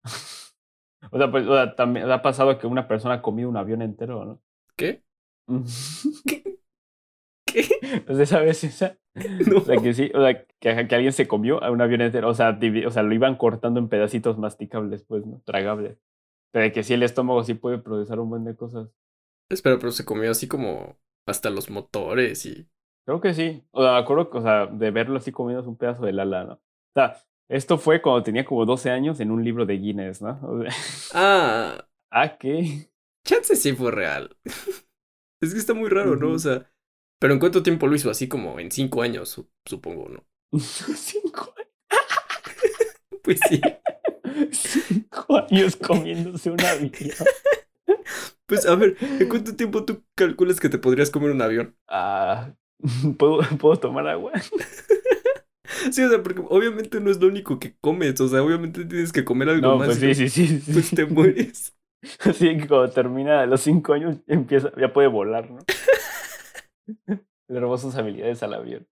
o 1.10 1.18
sea, 1.18 1.30
pues 1.30 1.46
o 1.46 1.54
sea, 1.54 1.76
también 1.76 2.10
ha 2.10 2.22
pasado 2.22 2.58
que 2.58 2.66
una 2.66 2.88
persona 2.88 3.16
ha 3.16 3.22
comido 3.22 3.48
un 3.48 3.56
avión 3.56 3.82
entero, 3.82 4.24
¿no? 4.24 4.42
¿Qué? 4.76 5.04
¿Qué? 6.26 6.59
¿Qué? 7.52 7.68
O 8.08 8.14
sea, 8.14 8.26
¿sabes 8.26 8.64
esa? 8.64 8.98
O 9.56 9.60
sea, 9.60 9.76
que 9.78 9.92
sí, 9.92 10.10
o 10.14 10.22
sea, 10.22 10.44
que, 10.60 10.70
alguien 10.70 11.12
se 11.12 11.26
comió 11.26 11.62
a 11.62 11.70
un 11.70 11.80
avión 11.80 12.00
entero. 12.00 12.28
O 12.28 12.34
sea, 12.34 12.58
o 12.86 12.90
sea, 12.90 13.02
lo 13.02 13.14
iban 13.14 13.36
cortando 13.36 13.80
en 13.80 13.88
pedacitos 13.88 14.38
masticables, 14.38 15.04
pues, 15.04 15.26
¿no? 15.26 15.40
Tragables. 15.44 15.98
Pero 16.52 16.72
que 16.72 16.82
sí 16.82 16.94
el 16.94 17.02
estómago 17.02 17.42
sí 17.44 17.54
puede 17.54 17.78
procesar 17.78 18.20
un 18.20 18.30
buen 18.30 18.44
de 18.44 18.56
cosas. 18.56 18.88
Espera, 19.50 19.78
pero 19.78 19.92
se 19.92 20.04
comió 20.04 20.30
así 20.30 20.48
como 20.48 20.96
hasta 21.26 21.50
los 21.50 21.70
motores 21.70 22.46
y. 22.46 22.68
Creo 23.06 23.20
que 23.20 23.34
sí. 23.34 23.64
O 23.72 23.82
sea, 23.82 23.92
me 23.92 23.98
acuerdo 23.98 24.30
o 24.32 24.42
sea, 24.42 24.66
de 24.66 24.90
verlo 24.90 25.16
así 25.16 25.32
comiendo 25.32 25.68
un 25.68 25.76
pedazo 25.76 26.04
de 26.04 26.10
ala, 26.10 26.44
¿no? 26.44 26.52
O 26.54 26.92
sea, 26.94 27.16
esto 27.48 27.78
fue 27.78 28.00
cuando 28.00 28.22
tenía 28.22 28.44
como 28.44 28.64
12 28.64 28.90
años 28.90 29.18
en 29.18 29.30
un 29.30 29.42
libro 29.42 29.66
de 29.66 29.78
Guinness, 29.78 30.22
¿no? 30.22 30.38
ah. 31.14 31.86
¿Ah, 32.12 32.36
qué? 32.38 32.90
Chance 33.24 33.56
sí 33.56 33.72
fue 33.72 33.90
real. 33.90 34.36
es 35.40 35.52
que 35.52 35.58
está 35.58 35.74
muy 35.74 35.88
raro, 35.88 36.16
¿no? 36.16 36.32
O 36.32 36.38
sea, 36.38 36.70
pero 37.20 37.34
¿en 37.34 37.38
cuánto 37.38 37.62
tiempo 37.62 37.86
lo 37.86 37.94
hizo? 37.94 38.10
Así 38.10 38.28
como 38.28 38.58
en 38.58 38.72
cinco 38.72 39.02
años, 39.02 39.44
supongo, 39.64 40.08
¿no? 40.08 40.24
¿Cinco 40.58 41.54
años? 41.56 41.70
pues 43.22 43.38
sí. 43.48 43.60
Cinco 44.50 45.36
años 45.36 45.76
comiéndose 45.76 46.50
un 46.50 46.60
avión. 46.60 46.90
Pues 48.46 48.66
a 48.66 48.74
ver, 48.74 48.96
¿en 49.00 49.28
cuánto 49.28 49.54
tiempo 49.54 49.84
tú 49.84 50.02
calculas 50.16 50.58
que 50.58 50.68
te 50.68 50.78
podrías 50.78 51.08
comer 51.10 51.30
un 51.30 51.40
avión? 51.40 51.76
Ah, 51.86 52.52
¿puedo, 53.16 53.38
¿puedo 53.58 53.76
tomar 53.76 54.08
agua? 54.08 54.32
Sí, 55.92 56.02
o 56.02 56.08
sea, 56.08 56.20
porque 56.20 56.42
obviamente 56.48 57.00
no 57.00 57.10
es 57.10 57.20
lo 57.20 57.28
único 57.28 57.60
que 57.60 57.76
comes, 57.80 58.20
o 58.20 58.28
sea, 58.28 58.42
obviamente 58.42 58.84
tienes 58.84 59.12
que 59.12 59.24
comer 59.24 59.50
algo 59.50 59.68
no, 59.68 59.76
más. 59.76 59.86
Pues 59.86 59.98
sí, 59.98 60.14
sí, 60.14 60.28
sí, 60.28 60.60
sí. 60.60 60.72
Pues 60.72 60.90
te 60.90 61.06
mueres. 61.06 61.76
Así 62.20 62.56
que 62.56 62.66
cuando 62.66 62.90
termina 62.90 63.46
los 63.46 63.60
cinco 63.60 63.92
años 63.92 64.16
empieza, 64.26 64.72
ya 64.76 64.92
puede 64.92 65.08
volar, 65.08 65.48
¿no? 65.48 65.58
Le 67.48 67.60
robó 67.60 67.78
sus 67.78 67.94
habilidades 67.96 68.42
al 68.42 68.54
avión. 68.54 68.86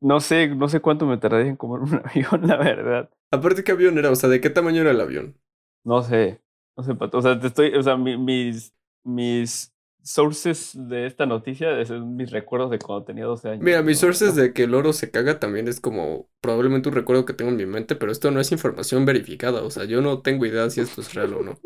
No 0.00 0.20
sé, 0.20 0.48
no 0.48 0.68
sé 0.68 0.80
cuánto 0.80 1.06
me 1.06 1.18
tardaría 1.18 1.50
en 1.50 1.56
comer 1.56 1.80
un 1.80 1.94
avión, 2.04 2.46
la 2.46 2.56
verdad. 2.56 3.10
Aparte, 3.30 3.64
¿qué 3.64 3.72
avión 3.72 3.98
era? 3.98 4.10
O 4.10 4.16
sea, 4.16 4.28
¿de 4.28 4.40
qué 4.40 4.50
tamaño 4.50 4.80
era 4.80 4.90
el 4.90 5.00
avión? 5.00 5.38
No 5.84 6.02
sé. 6.02 6.40
No 6.76 6.84
sé, 6.84 6.96
O 6.98 7.22
sea, 7.22 7.38
te 7.38 7.46
estoy. 7.46 7.74
O 7.74 7.82
sea, 7.82 7.96
mis. 7.96 8.74
Mis 9.02 9.74
sources 10.02 10.72
de 10.74 11.06
esta 11.06 11.26
noticia 11.26 11.84
son 11.86 12.16
mis 12.16 12.30
recuerdos 12.30 12.70
de 12.70 12.78
cuando 12.78 13.04
tenía 13.04 13.24
12 13.24 13.48
años. 13.48 13.62
Mira, 13.62 13.82
mis 13.82 13.98
sources 13.98 14.34
de 14.34 14.52
que 14.52 14.64
el 14.64 14.74
oro 14.74 14.92
se 14.92 15.10
caga 15.10 15.38
también 15.38 15.68
es 15.68 15.80
como 15.80 16.28
probablemente 16.40 16.88
un 16.88 16.94
recuerdo 16.94 17.24
que 17.24 17.32
tengo 17.32 17.50
en 17.50 17.56
mi 17.56 17.66
mente, 17.66 17.96
pero 17.96 18.12
esto 18.12 18.30
no 18.30 18.40
es 18.40 18.52
información 18.52 19.06
verificada. 19.06 19.62
O 19.62 19.70
sea, 19.70 19.84
yo 19.84 20.02
no 20.02 20.20
tengo 20.20 20.44
idea 20.46 20.68
si 20.70 20.80
esto 20.80 21.00
es 21.00 21.14
real 21.14 21.34
o 21.34 21.42
no. 21.42 21.58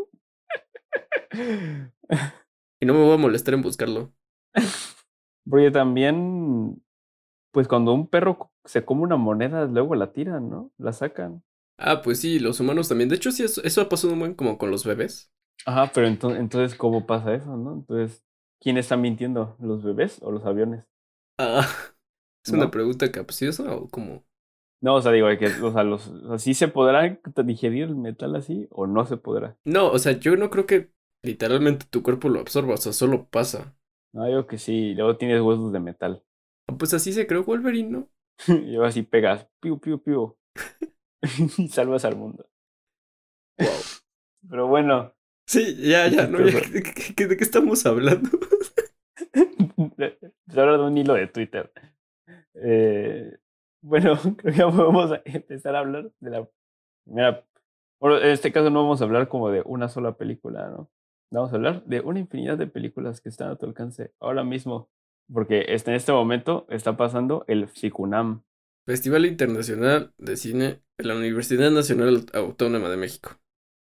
Y 2.80 2.86
no 2.86 2.92
me 2.92 3.00
voy 3.00 3.14
a 3.14 3.18
molestar 3.18 3.54
en 3.54 3.62
buscarlo. 3.62 4.12
Porque 5.48 5.70
también, 5.70 6.82
pues 7.52 7.68
cuando 7.68 7.94
un 7.94 8.08
perro 8.08 8.50
se 8.64 8.84
come 8.84 9.02
una 9.02 9.16
moneda, 9.16 9.66
luego 9.66 9.94
la 9.94 10.12
tiran, 10.12 10.50
¿no? 10.50 10.72
La 10.78 10.92
sacan. 10.92 11.42
Ah, 11.76 12.02
pues 12.02 12.20
sí, 12.20 12.38
los 12.40 12.60
humanos 12.60 12.88
también. 12.88 13.08
De 13.08 13.16
hecho, 13.16 13.30
sí, 13.32 13.42
eso, 13.44 13.62
eso 13.62 13.80
ha 13.80 13.88
pasado 13.88 14.14
muy 14.16 14.34
como 14.34 14.58
con 14.58 14.70
los 14.70 14.84
bebés. 14.84 15.30
Ajá, 15.66 15.90
pero 15.94 16.06
entonces, 16.06 16.40
entonces, 16.40 16.78
¿cómo 16.78 17.06
pasa 17.06 17.34
eso, 17.34 17.54
no? 17.56 17.74
Entonces, 17.74 18.24
¿quién 18.60 18.78
está 18.78 18.96
mintiendo? 18.96 19.56
¿Los 19.60 19.82
bebés 19.82 20.18
o 20.22 20.30
los 20.32 20.44
aviones? 20.46 20.84
Ah, 21.38 21.68
¿es 22.44 22.52
una 22.52 22.70
pregunta 22.70 23.10
capciosa 23.12 23.74
o 23.74 23.88
cómo? 23.88 24.24
No, 24.80 24.96
o 24.96 25.02
sea, 25.02 25.12
digo, 25.12 25.28
que, 25.38 25.46
o 25.46 25.72
sea, 25.72 25.82
los, 25.82 26.08
o 26.08 26.38
¿sí 26.38 26.52
se 26.54 26.68
podrá 26.68 27.18
digerir 27.44 27.84
el 27.84 27.96
metal 27.96 28.36
así 28.36 28.66
o 28.70 28.86
no 28.86 29.06
se 29.06 29.16
podrá? 29.16 29.56
No, 29.64 29.90
o 29.90 29.98
sea, 29.98 30.12
yo 30.12 30.36
no 30.36 30.50
creo 30.50 30.66
que 30.66 30.92
literalmente 31.22 31.86
tu 31.86 32.02
cuerpo 32.02 32.28
lo 32.28 32.40
absorba, 32.40 32.74
o 32.74 32.76
sea, 32.76 32.92
solo 32.92 33.28
pasa. 33.28 33.76
No, 34.14 34.26
digo 34.26 34.46
que 34.46 34.58
sí, 34.58 34.94
luego 34.94 35.16
tienes 35.16 35.42
huesos 35.42 35.72
de 35.72 35.80
metal. 35.80 36.22
Pues 36.78 36.94
así 36.94 37.12
se 37.12 37.26
creó 37.26 37.42
Wolverine, 37.42 37.90
¿no? 37.90 38.08
y 38.46 38.70
luego 38.70 38.84
así 38.84 39.02
pegas, 39.02 39.48
piu, 39.60 39.80
piu, 39.80 40.00
piu. 40.00 40.36
y 41.58 41.68
salvas 41.68 42.04
al 42.04 42.16
mundo. 42.16 42.48
Wow. 43.58 43.68
Pero 44.48 44.68
bueno. 44.68 45.12
Sí, 45.48 45.76
ya, 45.82 46.06
ya, 46.06 46.28
¿no? 46.28 46.38
¿de, 46.38 46.52
qué, 47.16 47.36
estamos 47.40 47.84
hablando? 47.86 48.30
Se 50.48 50.60
habla 50.60 50.78
de 50.78 50.84
un 50.84 50.96
hilo 50.96 51.14
de 51.14 51.26
Twitter. 51.26 51.72
Eh, 52.54 53.36
bueno, 53.82 54.16
creo 54.36 54.38
que 54.52 54.52
ya 54.52 54.70
podemos 54.70 55.10
empezar 55.24 55.74
a 55.74 55.80
hablar 55.80 56.12
de 56.20 56.30
la 56.30 56.48
primera. 57.04 57.44
Bueno, 58.00 58.18
en 58.18 58.30
este 58.30 58.52
caso 58.52 58.70
no 58.70 58.82
vamos 58.82 59.00
a 59.00 59.04
hablar 59.04 59.28
como 59.28 59.50
de 59.50 59.62
una 59.66 59.88
sola 59.88 60.16
película, 60.16 60.68
¿no? 60.68 60.88
Vamos 61.30 61.52
a 61.52 61.56
hablar 61.56 61.84
de 61.84 62.00
una 62.00 62.20
infinidad 62.20 62.58
de 62.58 62.66
películas 62.66 63.20
que 63.20 63.28
están 63.28 63.50
a 63.50 63.56
tu 63.56 63.66
alcance 63.66 64.12
ahora 64.20 64.44
mismo, 64.44 64.90
porque 65.32 65.64
este, 65.68 65.90
en 65.90 65.96
este 65.96 66.12
momento 66.12 66.66
está 66.68 66.96
pasando 66.96 67.44
el 67.48 67.68
FICUNAM. 67.68 68.44
Festival 68.86 69.26
Internacional 69.26 70.12
de 70.18 70.36
Cine 70.36 70.82
de 70.98 71.04
la 71.04 71.16
Universidad 71.16 71.70
Nacional 71.70 72.26
Autónoma 72.32 72.88
de 72.88 72.96
México. 72.96 73.38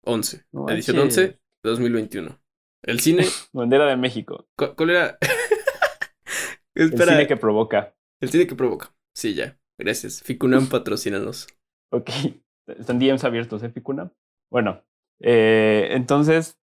11. 0.05 0.45
edición 0.69 0.99
11, 0.99 1.41
2021. 1.65 2.39
El 2.83 3.01
cine. 3.01 3.25
Bandera 3.53 3.87
de 3.87 3.97
México. 3.97 4.47
¿Cuál, 4.57 4.91
era? 4.91 5.19
el 6.75 6.91
cine 6.97 7.27
que 7.27 7.37
provoca. 7.37 7.95
El 8.21 8.29
cine 8.29 8.47
que 8.47 8.55
provoca. 8.55 8.95
Sí, 9.15 9.35
ya. 9.35 9.59
Gracias. 9.79 10.23
Ficunam 10.23 10.69
patrocínanos. 10.69 11.49
ok. 11.91 12.11
Están 12.67 12.99
DMs 12.99 13.25
abiertos, 13.25 13.63
¿eh, 13.63 13.69
Ficunam? 13.69 14.11
Bueno, 14.51 14.83
eh, 15.21 15.89
entonces, 15.91 16.59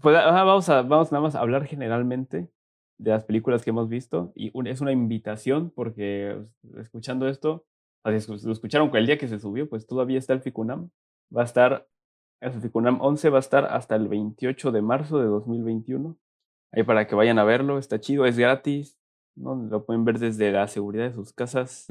pues 0.00 0.14
vamos, 0.14 0.68
a, 0.68 0.82
vamos 0.82 1.12
nada 1.12 1.22
más 1.22 1.34
a 1.34 1.40
hablar 1.40 1.66
generalmente 1.66 2.48
de 2.98 3.10
las 3.10 3.24
películas 3.24 3.62
que 3.62 3.70
hemos 3.70 3.88
visto 3.88 4.32
y 4.34 4.52
es 4.68 4.80
una 4.80 4.92
invitación 4.92 5.70
porque 5.74 6.38
escuchando 6.78 7.28
esto, 7.28 7.66
lo 8.04 8.52
escucharon 8.52 8.94
el 8.94 9.06
día 9.06 9.18
que 9.18 9.28
se 9.28 9.38
subió, 9.38 9.68
pues 9.68 9.86
todavía 9.86 10.18
está 10.18 10.32
el 10.32 10.40
Ficunam. 10.40 10.90
Va 11.36 11.42
a 11.42 11.44
estar, 11.44 11.88
el 12.40 12.52
Ficunam 12.52 13.00
11 13.00 13.30
va 13.30 13.38
a 13.38 13.40
estar 13.40 13.64
hasta 13.64 13.96
el 13.96 14.08
28 14.08 14.70
de 14.70 14.82
marzo 14.82 15.18
de 15.18 15.26
2021. 15.26 16.16
Ahí 16.72 16.82
para 16.84 17.06
que 17.06 17.14
vayan 17.14 17.38
a 17.38 17.44
verlo, 17.44 17.78
está 17.78 17.98
chido, 18.00 18.26
es 18.26 18.38
gratis, 18.38 18.98
¿no? 19.34 19.56
Lo 19.56 19.84
pueden 19.84 20.04
ver 20.04 20.18
desde 20.18 20.52
la 20.52 20.68
seguridad 20.68 21.08
de 21.08 21.14
sus 21.14 21.32
casas. 21.32 21.86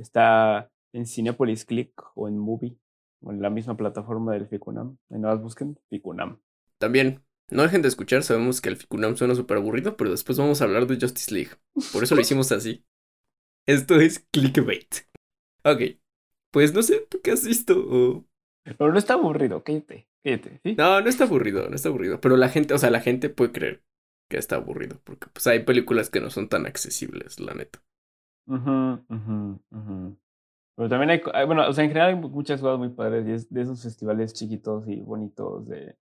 Está 0.00 0.70
en 0.92 1.06
Cinepolis 1.06 1.64
Click 1.64 1.92
o 2.14 2.26
en 2.26 2.38
Movie, 2.38 2.76
o 3.22 3.30
en 3.30 3.40
la 3.40 3.50
misma 3.50 3.76
plataforma 3.76 4.32
del 4.32 4.48
Ficunam. 4.48 4.96
Ahí 5.10 5.20
nada 5.20 5.34
más 5.34 5.42
busquen 5.42 5.78
Ficunam. 5.88 6.38
También, 6.78 7.22
no 7.50 7.62
dejen 7.62 7.82
de 7.82 7.88
escuchar, 7.88 8.22
sabemos 8.22 8.60
que 8.60 8.68
el 8.68 8.76
Ficunam 8.76 9.16
suena 9.16 9.34
súper 9.34 9.58
aburrido, 9.58 9.96
pero 9.96 10.10
después 10.10 10.38
vamos 10.38 10.60
a 10.60 10.64
hablar 10.64 10.86
de 10.86 10.98
Justice 11.00 11.32
League. 11.32 11.50
Por 11.92 12.02
eso 12.02 12.14
lo 12.14 12.20
hicimos 12.22 12.50
así. 12.52 12.84
Esto 13.66 13.96
es 14.00 14.26
clickbait. 14.30 15.06
Ok. 15.64 15.98
Pues 16.52 16.72
no 16.72 16.82
sé, 16.82 17.06
¿tú 17.08 17.20
qué 17.22 17.32
has 17.32 17.44
visto? 17.46 18.24
Pero 18.64 18.92
no 18.92 18.98
está 18.98 19.14
aburrido, 19.14 19.62
cállate, 19.62 20.08
cállate, 20.24 20.60
¿sí? 20.62 20.74
No, 20.76 21.00
no 21.00 21.08
está 21.08 21.24
aburrido, 21.24 21.68
no 21.68 21.76
está 21.76 21.88
aburrido. 21.88 22.20
Pero 22.20 22.36
la 22.36 22.48
gente, 22.48 22.74
o 22.74 22.78
sea, 22.78 22.90
la 22.90 23.00
gente 23.00 23.28
puede 23.28 23.52
creer 23.52 23.82
que 24.28 24.38
está 24.38 24.56
aburrido. 24.56 25.00
Porque 25.04 25.26
pues 25.32 25.46
hay 25.46 25.60
películas 25.60 26.10
que 26.10 26.20
no 26.20 26.30
son 26.30 26.48
tan 26.48 26.66
accesibles, 26.66 27.38
la 27.40 27.54
neta. 27.54 27.82
Pero 30.76 30.88
también 30.88 31.10
hay, 31.10 31.46
bueno, 31.46 31.68
o 31.68 31.72
sea, 31.72 31.84
en 31.84 31.90
general 31.90 32.14
hay 32.14 32.16
muchas 32.16 32.60
cosas 32.60 32.78
muy 32.78 32.90
padres 32.90 33.26
y 33.26 33.32
es 33.32 33.52
de 33.52 33.62
esos 33.62 33.82
festivales 33.82 34.34
chiquitos 34.34 34.86
y 34.88 35.00
bonitos 35.00 35.66
de 35.68 35.96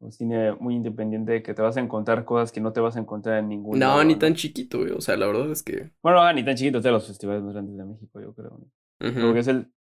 un 0.00 0.12
cine 0.12 0.52
muy 0.52 0.74
independiente 0.74 1.42
que 1.42 1.54
te 1.54 1.62
vas 1.62 1.76
a 1.76 1.80
encontrar 1.80 2.24
cosas 2.24 2.52
que 2.52 2.60
no 2.60 2.72
te 2.72 2.80
vas 2.80 2.96
a 2.96 3.00
encontrar 3.00 3.38
en 3.38 3.48
ningún 3.48 3.78
No, 3.78 4.02
ni 4.02 4.16
tan 4.16 4.34
chiquito, 4.34 4.78
güey. 4.78 4.92
O 4.92 5.00
sea, 5.00 5.16
la 5.16 5.26
verdad 5.26 5.50
es 5.50 5.62
que. 5.62 5.90
Bueno, 6.02 6.32
ni 6.32 6.42
tan 6.42 6.56
chiquito, 6.56 6.78
es 6.78 6.84
de 6.84 6.90
los 6.90 7.06
festivales 7.06 7.42
más 7.42 7.52
grandes 7.52 7.76
de 7.76 7.84
México, 7.84 8.20
yo 8.20 8.34
creo. 8.34 8.60
Creo 8.98 9.32
que 9.32 9.40
es 9.40 9.48
el, 9.48 9.72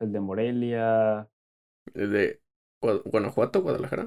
el 0.00 0.12
de 0.12 0.20
Morelia. 0.20 1.28
El 1.94 2.12
de 2.12 2.42
Guanajuato, 2.80 3.62
Guadalajara. 3.62 4.02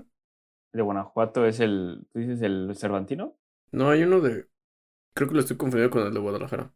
El 0.73 0.77
de 0.77 0.81
Guanajuato 0.81 1.45
es 1.45 1.59
el. 1.59 2.07
¿Tú 2.11 2.19
dices 2.19 2.41
el 2.41 2.75
Cervantino? 2.75 3.37
No, 3.71 3.89
hay 3.89 4.03
uno 4.03 4.19
de. 4.19 4.47
Creo 5.13 5.29
que 5.29 5.35
lo 5.35 5.39
estoy 5.39 5.57
confundiendo 5.57 5.91
con 5.91 6.05
el 6.05 6.13
de 6.13 6.19
Guadalajara. 6.19 6.73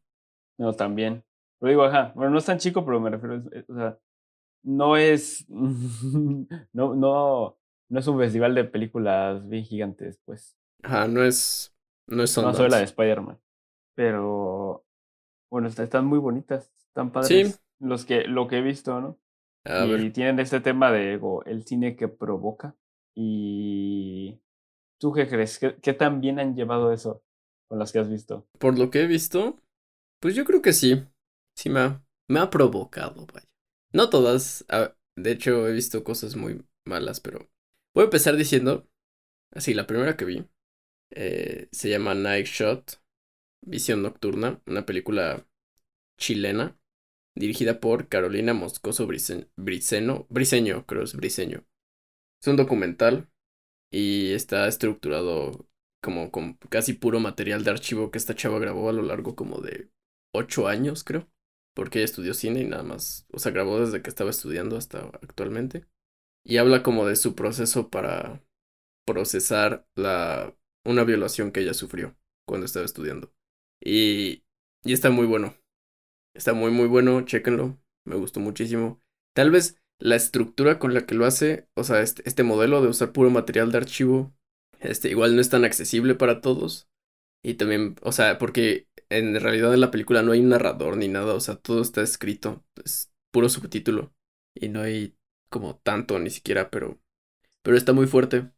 No, 0.57 0.73
también. 0.73 1.23
Lo 1.59 1.69
digo, 1.69 1.83
ajá. 1.83 2.13
Bueno, 2.15 2.31
no 2.31 2.37
es 2.37 2.45
tan 2.45 2.57
chico, 2.57 2.85
pero 2.85 2.99
me 2.99 3.09
refiero. 3.09 3.43
O 3.67 3.75
sea, 3.75 3.99
no 4.63 4.95
es. 4.95 5.45
no, 5.49 6.95
no 6.95 7.57
no 7.89 7.99
es 7.99 8.07
un 8.07 8.17
festival 8.19 8.55
de 8.55 8.65
películas 8.65 9.47
bien 9.47 9.63
gigantes, 9.63 10.19
pues. 10.25 10.57
Ajá, 10.83 11.07
no 11.07 11.23
es. 11.23 11.73
No 12.07 12.23
es 12.23 12.37
No 12.37 12.53
soy 12.53 12.69
la 12.69 12.77
de 12.77 12.83
Spider-Man. 12.83 13.39
Pero. 13.95 14.85
Bueno, 15.49 15.67
están 15.67 16.05
muy 16.05 16.19
bonitas. 16.19 16.71
Están 16.87 17.11
padres. 17.11 17.51
Sí. 17.53 17.59
Los 17.79 18.05
que, 18.05 18.23
lo 18.23 18.47
que 18.47 18.57
he 18.57 18.61
visto, 18.61 18.99
¿no? 18.99 19.19
y 19.99 20.11
tienen 20.11 20.39
este 20.39 20.61
tema 20.61 20.91
de 20.91 21.19
el 21.45 21.65
cine 21.65 21.95
que 21.95 22.07
provoca. 22.07 22.75
Y. 23.15 24.39
¿Tú 24.99 25.13
qué 25.13 25.27
crees? 25.27 25.59
¿Qué, 25.59 25.75
¿Qué 25.75 25.93
tan 25.93 26.21
bien 26.21 26.39
han 26.39 26.55
llevado 26.55 26.91
eso 26.91 27.23
con 27.67 27.77
las 27.79 27.91
que 27.91 27.99
has 27.99 28.09
visto? 28.09 28.47
Por 28.59 28.79
lo 28.79 28.89
que 28.89 29.01
he 29.01 29.07
visto, 29.07 29.57
pues 30.19 30.35
yo 30.35 30.45
creo 30.45 30.61
que 30.61 30.73
sí. 30.73 31.03
Sí 31.55 31.69
me 31.69 31.79
ha, 31.79 32.03
me 32.27 32.39
ha 32.39 32.49
provocado, 32.49 33.25
vaya. 33.33 33.47
No 33.93 34.09
todas. 34.09 34.65
Ah, 34.69 34.93
de 35.15 35.31
hecho, 35.31 35.67
he 35.67 35.73
visto 35.73 36.03
cosas 36.03 36.35
muy 36.35 36.63
malas, 36.85 37.19
pero 37.19 37.47
Voy 37.97 38.03
a 38.03 38.11
empezar 38.13 38.37
diciendo, 38.37 38.87
así, 39.49 39.73
la 39.73 39.87
primera 39.87 40.15
que 40.15 40.25
vi 40.25 40.45
eh, 41.09 41.67
se 41.71 41.89
llama 41.89 42.13
Night 42.13 42.45
Shot, 42.45 43.01
Visión 43.65 44.03
Nocturna, 44.03 44.61
una 44.67 44.85
película 44.85 45.47
chilena 46.15 46.79
dirigida 47.35 47.79
por 47.79 48.07
Carolina 48.07 48.53
Moscoso 48.53 49.07
Briceño, 49.07 49.47
Briseño, 50.29 50.85
creo 50.85 51.01
es 51.01 51.15
Briseño. 51.15 51.65
Es 52.39 52.47
un 52.47 52.57
documental 52.57 53.31
y 53.91 54.33
está 54.33 54.67
estructurado 54.67 55.67
como 55.99 56.29
con 56.29 56.53
casi 56.69 56.93
puro 56.93 57.19
material 57.19 57.63
de 57.63 57.71
archivo 57.71 58.11
que 58.11 58.19
esta 58.19 58.35
chava 58.35 58.59
grabó 58.59 58.89
a 58.89 58.93
lo 58.93 59.01
largo 59.01 59.35
como 59.35 59.59
de 59.59 59.89
ocho 60.35 60.67
años, 60.67 61.03
creo. 61.03 61.27
Porque 61.73 61.97
ella 61.97 62.05
estudió 62.05 62.35
cine 62.35 62.59
y 62.59 62.65
nada 62.65 62.83
más, 62.83 63.25
o 63.33 63.39
sea, 63.39 63.51
grabó 63.51 63.79
desde 63.79 64.03
que 64.03 64.09
estaba 64.11 64.29
estudiando 64.29 64.77
hasta 64.77 64.99
actualmente 65.23 65.87
y 66.43 66.57
habla 66.57 66.83
como 66.83 67.05
de 67.07 67.15
su 67.15 67.35
proceso 67.35 67.89
para 67.89 68.43
procesar 69.05 69.87
la 69.95 70.55
una 70.85 71.03
violación 71.03 71.51
que 71.51 71.61
ella 71.61 71.73
sufrió 71.73 72.17
cuando 72.47 72.65
estaba 72.65 72.85
estudiando. 72.85 73.33
Y, 73.81 74.43
y 74.83 74.93
está 74.93 75.09
muy 75.09 75.27
bueno. 75.27 75.55
Está 76.33 76.53
muy 76.53 76.71
muy 76.71 76.87
bueno, 76.87 77.21
chéquenlo. 77.23 77.77
Me 78.05 78.15
gustó 78.15 78.39
muchísimo. 78.39 79.01
Tal 79.33 79.51
vez 79.51 79.77
la 79.99 80.15
estructura 80.15 80.79
con 80.79 80.93
la 80.93 81.05
que 81.05 81.15
lo 81.15 81.25
hace, 81.25 81.67
o 81.75 81.83
sea, 81.83 82.01
este, 82.01 82.23
este 82.27 82.43
modelo 82.43 82.81
de 82.81 82.89
usar 82.89 83.11
puro 83.11 83.29
material 83.29 83.71
de 83.71 83.79
archivo, 83.79 84.33
este 84.79 85.09
igual 85.09 85.35
no 85.35 85.41
es 85.41 85.49
tan 85.49 85.65
accesible 85.65 86.15
para 86.15 86.41
todos. 86.41 86.89
Y 87.43 87.55
también, 87.55 87.95
o 88.03 88.11
sea, 88.13 88.37
porque 88.39 88.89
en 89.09 89.39
realidad 89.41 89.73
en 89.73 89.81
la 89.81 89.91
película 89.91 90.23
no 90.23 90.33
hay 90.33 90.41
narrador 90.41 90.97
ni 90.97 91.09
nada, 91.09 91.33
o 91.35 91.41
sea, 91.41 91.57
todo 91.57 91.81
está 91.81 92.03
escrito, 92.03 92.65
es 92.85 93.11
puro 93.31 93.49
subtítulo. 93.49 94.13
Y 94.55 94.69
no 94.69 94.81
hay 94.81 95.16
como 95.49 95.77
tanto 95.77 96.19
ni 96.19 96.29
siquiera, 96.29 96.69
pero, 96.69 96.99
pero 97.63 97.77
está 97.77 97.93
muy 97.93 98.07
fuerte. 98.07 98.51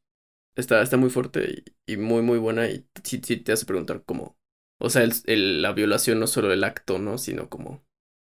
Está, 0.56 0.82
está 0.82 0.98
muy 0.98 1.10
fuerte 1.10 1.64
y, 1.86 1.98
muy, 1.98 2.22
muy 2.22 2.38
buena 2.38 2.68
y 2.68 2.86
sí, 3.04 3.22
sí, 3.24 3.38
te 3.38 3.54
hace 3.54 3.66
preguntar 3.66 4.04
cómo, 4.04 4.38
o 4.82 4.90
sea, 4.90 5.04
el, 5.04 5.62
la 5.62 5.72
violación 5.72 6.20
no 6.20 6.28
solo 6.28 6.52
el 6.52 6.64
acto, 6.64 7.00
¿no? 7.00 7.18
Sino 7.18 7.50
como 7.50 7.86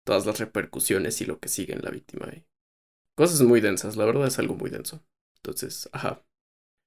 todas 0.04 0.26
las 0.26 0.38
repercusiones 0.38 1.20
y 1.20 1.26
lo 1.26 1.38
que 1.38 1.48
sigue 1.48 1.74
en 1.74 1.82
la 1.82 1.90
víctima. 1.90 2.26
Y 2.34 2.44
cosas 3.16 3.40
muy 3.42 3.60
densas, 3.60 3.96
la 3.96 4.04
verdad 4.04 4.26
es 4.26 4.38
algo 4.38 4.54
muy 4.54 4.70
denso. 4.70 5.02
Entonces, 5.36 5.88
ajá. 5.92 6.24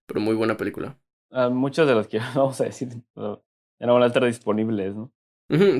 Pero 0.08 0.20
muy 0.20 0.36
buena 0.36 0.58
película. 0.58 1.00
Ah, 1.32 1.50
muchas 1.50 1.88
de 1.88 1.96
las 1.96 2.08
que 2.08 2.20
vamos 2.36 2.60
a 2.62 2.66
decir 2.66 2.90
ya 2.90 3.88
no 3.88 3.94
van 3.96 4.04
a 4.04 4.08
estar 4.08 4.24
disponibles, 4.24 4.96
¿no? 4.96 5.12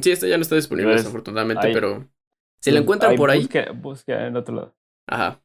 sí, 0.02 0.12
esta 0.12 0.28
ya 0.28 0.38
no 0.38 0.42
está 0.42 0.56
disponible, 0.56 0.94
desafortunadamente, 0.94 1.72
pero 1.72 2.10
si 2.60 2.72
la 2.72 2.80
encuentran 2.80 3.16
por 3.16 3.30
ahí. 3.30 3.48
busca 3.76 4.28
en 4.28 4.36
otro 4.36 4.56
lado. 4.56 4.76
Ajá. 5.08 5.42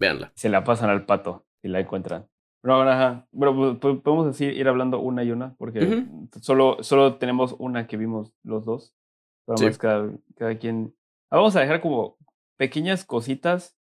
Veanla. 0.00 0.32
Se 0.34 0.48
la 0.48 0.64
pasan 0.64 0.90
al 0.90 1.04
pato 1.04 1.44
y 1.62 1.68
la 1.68 1.78
encuentran. 1.78 2.26
Pero, 2.62 2.80
ajá. 2.82 3.28
Pero 3.38 3.78
podemos 3.78 4.26
decir, 4.26 4.54
ir 4.54 4.66
hablando 4.66 4.98
una 4.98 5.22
y 5.22 5.30
una, 5.30 5.54
porque 5.56 6.06
solo, 6.40 6.82
solo 6.82 7.16
tenemos 7.16 7.54
una 7.58 7.86
que 7.86 7.96
vimos 7.96 8.34
los 8.42 8.64
dos. 8.64 8.94
Vamos 9.46 9.78
cada, 9.78 10.10
cada 10.36 10.58
quien. 10.58 10.94
Ah, 11.30 11.36
vamos 11.36 11.54
a 11.54 11.60
dejar 11.60 11.80
como 11.80 12.16
pequeñas 12.56 13.04
cositas, 13.04 13.78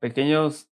pequeños, 0.00 0.70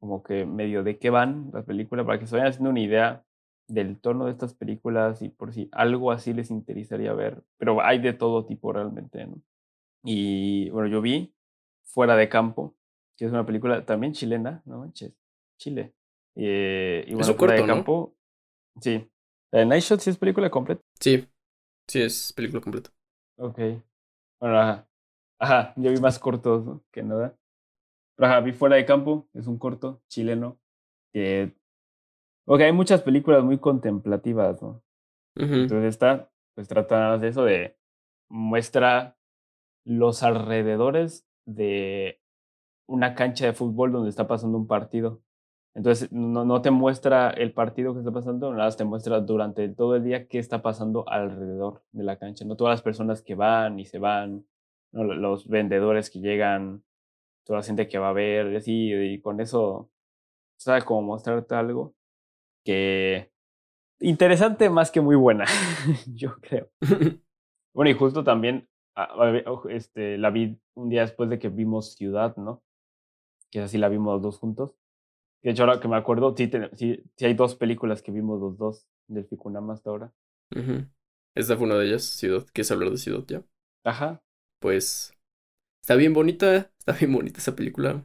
como 0.00 0.22
que 0.22 0.44
medio 0.44 0.82
de 0.82 0.98
qué 0.98 1.10
van 1.10 1.50
las 1.52 1.64
películas, 1.64 2.06
para 2.06 2.18
que 2.18 2.26
se 2.26 2.36
vayan 2.36 2.48
haciendo 2.48 2.70
una 2.70 2.80
idea 2.80 3.24
del 3.68 3.98
tono 3.98 4.26
de 4.26 4.32
estas 4.32 4.54
películas 4.54 5.22
y 5.22 5.28
por 5.28 5.52
si 5.52 5.68
algo 5.72 6.12
así 6.12 6.32
les 6.32 6.50
interesaría 6.50 7.12
ver. 7.14 7.42
Pero 7.58 7.82
hay 7.82 7.98
de 8.00 8.12
todo 8.12 8.44
tipo 8.44 8.72
realmente, 8.72 9.26
¿no? 9.26 9.40
Y 10.04 10.70
bueno, 10.70 10.88
yo 10.88 11.00
vi 11.00 11.34
Fuera 11.84 12.16
de 12.16 12.28
Campo, 12.28 12.76
que 13.16 13.24
es 13.24 13.30
una 13.30 13.46
película 13.46 13.84
también 13.84 14.12
chilena, 14.12 14.62
no 14.64 14.78
manches, 14.78 15.12
Chile. 15.58 15.94
Eh, 16.34 17.04
y 17.08 17.14
bueno, 17.14 17.36
corto, 17.36 17.54
de 17.54 17.66
campo, 17.66 18.14
sí. 18.80 19.08
¿La 19.52 19.64
Night 19.64 19.82
Shot 19.82 20.00
sí 20.00 20.10
es 20.10 20.18
película 20.18 20.50
completa? 20.50 20.82
Sí, 21.00 21.26
sí 21.88 22.02
es 22.02 22.32
película 22.34 22.60
completa. 22.60 22.90
Ok. 23.38 23.58
Bueno, 24.40 24.58
ajá. 24.58 24.88
Ajá, 25.38 25.72
yo 25.76 25.90
vi 25.90 26.00
más 26.00 26.18
cortos 26.18 26.64
¿no? 26.64 26.84
que 26.90 27.02
nada. 27.02 27.36
Pero 28.16 28.28
ajá, 28.28 28.40
vi 28.40 28.52
Fuera 28.52 28.76
de 28.76 28.86
Campo, 28.86 29.28
es 29.34 29.46
un 29.46 29.58
corto 29.58 30.02
chileno 30.08 30.58
que... 31.12 31.54
Ok, 32.46 32.60
hay 32.60 32.72
muchas 32.72 33.02
películas 33.02 33.44
muy 33.44 33.58
contemplativas, 33.58 34.62
¿no? 34.62 34.82
Entonces 35.34 35.84
esta, 35.84 36.30
pues 36.54 36.68
trata 36.68 37.18
de 37.18 37.28
eso 37.28 37.44
de 37.44 37.76
muestra 38.30 39.18
los 39.84 40.22
alrededores 40.22 41.28
de 41.44 42.22
una 42.86 43.14
cancha 43.14 43.46
de 43.46 43.52
fútbol 43.52 43.92
donde 43.92 44.10
está 44.10 44.26
pasando 44.26 44.58
un 44.58 44.66
partido. 44.66 45.22
Entonces, 45.74 46.10
no, 46.12 46.44
no 46.44 46.62
te 46.62 46.70
muestra 46.70 47.30
el 47.30 47.52
partido 47.52 47.92
que 47.92 48.00
está 48.00 48.12
pasando, 48.12 48.50
nada 48.52 48.64
más 48.64 48.76
te 48.76 48.84
muestra 48.84 49.20
durante 49.20 49.68
todo 49.68 49.96
el 49.96 50.04
día 50.04 50.26
qué 50.26 50.38
está 50.38 50.62
pasando 50.62 51.08
alrededor 51.08 51.82
de 51.92 52.04
la 52.04 52.18
cancha. 52.18 52.44
No 52.44 52.56
todas 52.56 52.72
las 52.72 52.82
personas 52.82 53.22
que 53.22 53.34
van 53.34 53.78
y 53.78 53.84
se 53.84 53.98
van, 53.98 54.46
¿no? 54.92 55.04
los 55.04 55.48
vendedores 55.48 56.10
que 56.10 56.20
llegan, 56.20 56.82
toda 57.44 57.60
la 57.60 57.64
gente 57.64 57.88
que 57.88 57.98
va 57.98 58.10
a 58.10 58.12
ver, 58.14 58.52
y 58.52 58.56
así, 58.56 58.92
y 58.92 59.20
con 59.20 59.40
eso, 59.40 59.90
sabe 60.56 60.82
cómo 60.82 61.02
mostrarte 61.02 61.54
algo 61.54 61.94
que 62.64 63.30
interesante 64.00 64.68
más 64.68 64.90
que 64.90 65.00
muy 65.00 65.16
buena, 65.16 65.44
yo 66.14 66.36
creo. 66.40 66.68
bueno, 67.74 67.90
y 67.90 67.94
justo 67.94 68.24
también 68.24 68.68
este, 69.70 70.18
la 70.18 70.30
vi 70.30 70.58
un 70.74 70.88
día 70.88 71.02
después 71.02 71.30
de 71.30 71.38
que 71.38 71.48
vimos 71.48 71.94
Ciudad, 71.94 72.36
¿no? 72.36 72.62
Que 73.50 73.60
así 73.60 73.78
la 73.78 73.88
vimos 73.88 74.14
los 74.14 74.22
dos 74.22 74.38
juntos. 74.38 74.72
De 75.42 75.50
hecho, 75.50 75.62
ahora 75.62 75.80
que 75.80 75.88
me 75.88 75.96
acuerdo, 75.96 76.34
sí, 76.36 76.50
sí, 76.74 77.24
hay 77.24 77.34
dos 77.34 77.54
películas 77.54 78.02
que 78.02 78.10
vimos 78.10 78.40
los 78.40 78.58
dos 78.58 78.88
del 79.06 79.26
Ficunama 79.26 79.74
hasta 79.74 79.90
ahora. 79.90 80.12
Esta 81.36 81.56
fue 81.56 81.66
una 81.66 81.76
de 81.76 81.86
ellas, 81.86 82.04
Ciudad. 82.04 82.44
¿Quieres 82.52 82.70
hablar 82.70 82.90
de 82.90 82.96
Ciudad 82.96 83.24
ya? 83.26 83.44
Ajá. 83.84 84.22
Pues 84.60 85.14
está 85.82 85.94
bien 85.94 86.14
bonita, 86.14 86.72
está 86.78 86.92
bien 86.92 87.12
bonita 87.12 87.38
esa 87.38 87.54
película. 87.54 88.04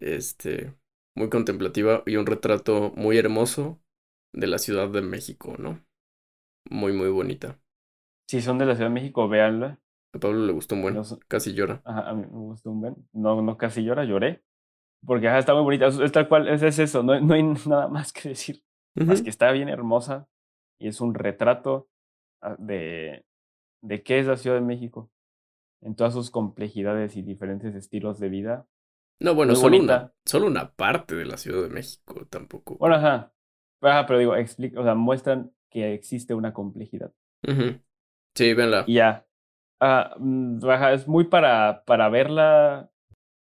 Este, 0.00 0.74
muy 1.16 1.28
contemplativa 1.28 2.02
y 2.06 2.16
un 2.16 2.26
retrato 2.26 2.92
muy 2.96 3.18
hermoso 3.18 3.78
de 4.32 4.46
la 4.46 4.58
Ciudad 4.58 4.88
de 4.88 5.02
México, 5.02 5.56
¿no? 5.58 5.84
Muy, 6.70 6.92
muy 6.92 7.08
bonita. 7.10 7.60
Si 8.28 8.40
son 8.40 8.58
de 8.58 8.66
la 8.66 8.74
Ciudad 8.74 8.90
de 8.90 8.94
México, 8.94 9.28
véanla. 9.28 9.78
A 10.12 10.18
Pablo 10.18 10.44
le 10.44 10.52
gustó 10.52 10.74
un 10.74 10.82
buen, 10.82 10.96
casi 11.28 11.52
llora. 11.52 11.82
Ajá, 11.84 12.10
a 12.10 12.14
mí 12.14 12.22
me 12.22 12.38
gustó 12.38 12.70
un 12.70 12.80
buen. 12.80 12.96
No, 13.12 13.40
no 13.42 13.56
casi 13.56 13.84
llora, 13.84 14.04
lloré. 14.04 14.42
Porque 15.06 15.28
ajá, 15.28 15.38
está 15.38 15.54
muy 15.54 15.62
bonita. 15.62 15.86
Es 15.86 16.12
tal 16.12 16.28
cual, 16.28 16.48
es, 16.48 16.78
eso, 16.78 17.02
no, 17.02 17.18
no, 17.20 17.34
hay 17.34 17.42
nada 17.66 17.88
más 17.88 18.12
que 18.12 18.30
decir. 18.30 18.62
Más 18.94 19.22
que 19.22 19.30
está 19.30 19.52
bien 19.52 19.68
hermosa 19.68 20.28
y 20.80 20.88
es 20.88 21.00
un 21.00 21.14
retrato 21.14 21.88
ah, 22.42 22.56
de, 22.58 23.24
de 23.82 24.02
qué 24.02 24.18
es 24.18 24.26
la 24.26 24.36
Ciudad 24.36 24.56
de 24.56 24.62
México 24.62 25.12
en 25.80 25.94
todas 25.94 26.12
sus 26.12 26.30
complejidades 26.30 27.16
y 27.16 27.22
diferentes 27.22 27.74
estilos 27.74 28.18
de 28.18 28.28
vida. 28.28 28.66
No, 29.20 29.34
bueno, 29.34 29.54
solo 29.54 29.78
una, 29.78 30.12
solo 30.24 30.46
una 30.46 30.72
parte 30.72 31.14
de 31.14 31.24
la 31.24 31.36
Ciudad 31.36 31.62
de 31.62 31.68
México 31.68 32.26
tampoco. 32.28 32.76
Bueno, 32.78 32.96
ajá. 32.96 33.32
Ajá, 33.82 34.06
pero 34.06 34.18
digo, 34.18 34.36
explica, 34.36 34.80
o 34.80 34.82
sea, 34.82 34.94
muestran 34.94 35.52
que 35.70 35.94
existe 35.94 36.34
una 36.34 36.52
complejidad. 36.52 37.12
Sí, 38.34 38.54
venla. 38.54 38.84
Y 38.86 38.94
ya. 38.94 39.26
Ah, 39.80 40.14
mm, 40.18 40.58
ajá, 40.68 40.92
es 40.92 41.08
muy 41.08 41.24
para, 41.24 41.82
para 41.86 42.08
verla 42.10 42.90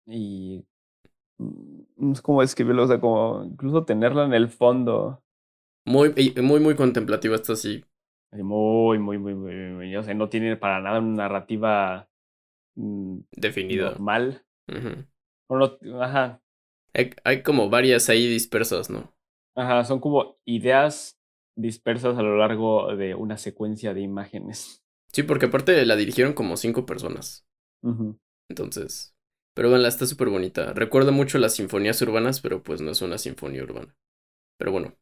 y 0.06 0.66
mm, 1.38 1.82
no 1.98 2.16
sé 2.16 2.22
cómo 2.22 2.42
escribirlo, 2.44 2.84
o 2.84 2.88
sea, 2.88 3.00
como 3.00 3.44
incluso 3.44 3.86
tenerla 3.86 4.26
en 4.26 4.34
el 4.34 4.50
fondo. 4.50 5.22
Muy, 5.86 6.14
muy, 6.42 6.60
muy 6.60 6.76
contemplativa 6.76 7.36
esto 7.36 7.56
sí. 7.56 7.84
Muy, 8.32 9.00
muy, 9.00 9.18
muy, 9.18 9.36
muy, 9.36 9.56
muy, 9.56 9.96
o 9.96 10.04
sea, 10.04 10.14
no 10.14 10.30
tiene 10.30 10.56
para 10.56 10.80
nada 10.82 11.00
una 11.00 11.24
narrativa 11.24 12.08
mm, 12.76 13.20
definida. 13.32 13.92
Normal. 13.92 14.44
ajá. 16.00 16.42
Hay, 16.94 17.12
hay 17.24 17.44
como 17.44 17.70
varias 17.70 18.10
ahí 18.10 18.28
dispersas, 18.28 18.90
¿no? 18.90 19.14
Ajá, 19.56 19.84
son 19.84 20.00
como 20.00 20.38
ideas 20.46 21.20
dispersas 21.56 22.18
a 22.18 22.22
lo 22.22 22.38
largo 22.38 22.96
de 22.96 23.16
una 23.16 23.38
secuencia 23.38 23.94
de 23.94 24.02
imágenes. 24.02 24.84
Sí, 25.14 25.24
porque 25.24 25.48
aparte 25.48 25.86
la 25.86 25.96
dirigieron 25.96 26.34
como 26.34 26.58
cinco 26.58 26.86
personas. 26.86 27.46
Entonces, 28.50 29.16
pero 29.54 29.70
bueno, 29.70 29.88
está 29.88 30.06
súper 30.06 30.30
bonita. 30.30 30.74
Recuerda 30.74 31.12
mucho 31.12 31.38
las 31.38 31.56
sinfonías 31.56 32.02
urbanas, 32.02 32.42
pero 32.42 32.64
pues 32.64 32.82
no 32.82 32.92
es 32.92 33.02
una 33.02 33.18
sinfonía 33.18 33.64
urbana. 33.64 33.96
Pero 34.58 34.72
bueno, 34.72 34.98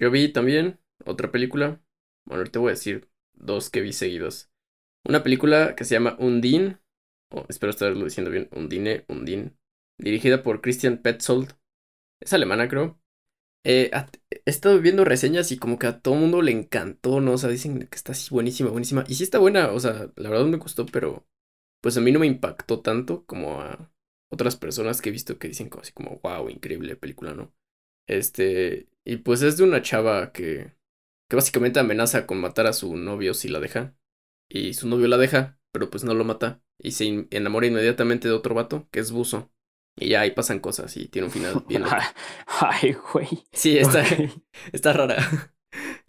yo 0.00 0.10
vi 0.10 0.32
también 0.32 0.80
otra 1.04 1.30
película. 1.32 1.82
Bueno, 2.26 2.40
ahorita 2.40 2.60
voy 2.60 2.68
a 2.70 2.72
decir 2.74 3.10
dos 3.34 3.70
que 3.70 3.80
vi 3.80 3.92
seguidos. 3.92 4.50
Una 5.04 5.22
película 5.22 5.76
que 5.76 5.84
se 5.84 5.94
llama 5.94 6.16
Undine, 6.18 6.80
espero 7.48 7.70
estarlo 7.70 8.04
diciendo 8.04 8.30
bien, 8.30 8.48
Undine, 8.52 9.04
Undine, 9.08 9.54
dirigida 9.98 10.42
por 10.42 10.60
Christian 10.60 10.98
Petzold. 10.98 11.54
Es 12.20 12.32
alemana, 12.32 12.68
creo. 12.68 13.00
Eh, 13.64 13.90
he 14.30 14.50
estado 14.50 14.80
viendo 14.80 15.04
reseñas 15.04 15.52
y 15.52 15.58
como 15.58 15.78
que 15.78 15.86
a 15.86 16.00
todo 16.00 16.14
mundo 16.14 16.42
le 16.42 16.52
encantó, 16.52 17.20
¿no? 17.20 17.32
O 17.32 17.38
sea, 17.38 17.50
dicen 17.50 17.78
que 17.80 17.96
está 17.96 18.12
así 18.12 18.30
buenísima, 18.30 18.70
buenísima. 18.70 19.04
Y 19.08 19.14
sí 19.14 19.24
está 19.24 19.38
buena, 19.38 19.72
o 19.72 19.80
sea, 19.80 20.10
la 20.16 20.30
verdad 20.30 20.46
me 20.46 20.56
gustó, 20.58 20.86
pero 20.86 21.26
pues 21.82 21.96
a 21.96 22.00
mí 22.00 22.12
no 22.12 22.20
me 22.20 22.26
impactó 22.26 22.80
tanto 22.82 23.24
como 23.26 23.60
a 23.62 23.92
otras 24.30 24.56
personas 24.56 25.02
que 25.02 25.10
he 25.10 25.12
visto 25.12 25.38
que 25.38 25.48
dicen 25.48 25.70
así 25.80 25.92
como, 25.92 26.20
wow, 26.22 26.48
increíble 26.50 26.96
película, 26.96 27.34
¿no? 27.34 27.54
Este, 28.08 28.88
y 29.04 29.18
pues 29.18 29.42
es 29.42 29.56
de 29.58 29.64
una 29.64 29.82
chava 29.82 30.32
que, 30.32 30.74
que 31.28 31.36
básicamente 31.36 31.80
amenaza 31.80 32.26
con 32.26 32.40
matar 32.40 32.66
a 32.66 32.72
su 32.74 32.96
novio 32.96 33.34
si 33.34 33.48
la 33.48 33.60
deja. 33.60 33.96
Y 34.50 34.74
su 34.74 34.88
novio 34.88 35.08
la 35.08 35.18
deja, 35.18 35.60
pero 35.72 35.90
pues 35.90 36.04
no 36.04 36.14
lo 36.14 36.24
mata. 36.24 36.62
Y 36.78 36.92
se 36.92 37.28
enamora 37.30 37.66
inmediatamente 37.66 38.28
de 38.28 38.34
otro 38.34 38.54
vato, 38.54 38.88
que 38.92 39.00
es 39.00 39.12
buzo. 39.12 39.50
Y 40.00 40.10
ya 40.10 40.20
ahí 40.22 40.30
pasan 40.30 40.60
cosas 40.60 40.96
y 40.96 41.08
tiene 41.08 41.26
un 41.26 41.32
final 41.32 41.64
bien. 41.68 41.84
Ay, 42.46 42.96
güey. 43.12 43.28
Sí, 43.52 43.78
está, 43.78 44.04
está 44.72 44.92
rara. 44.92 45.16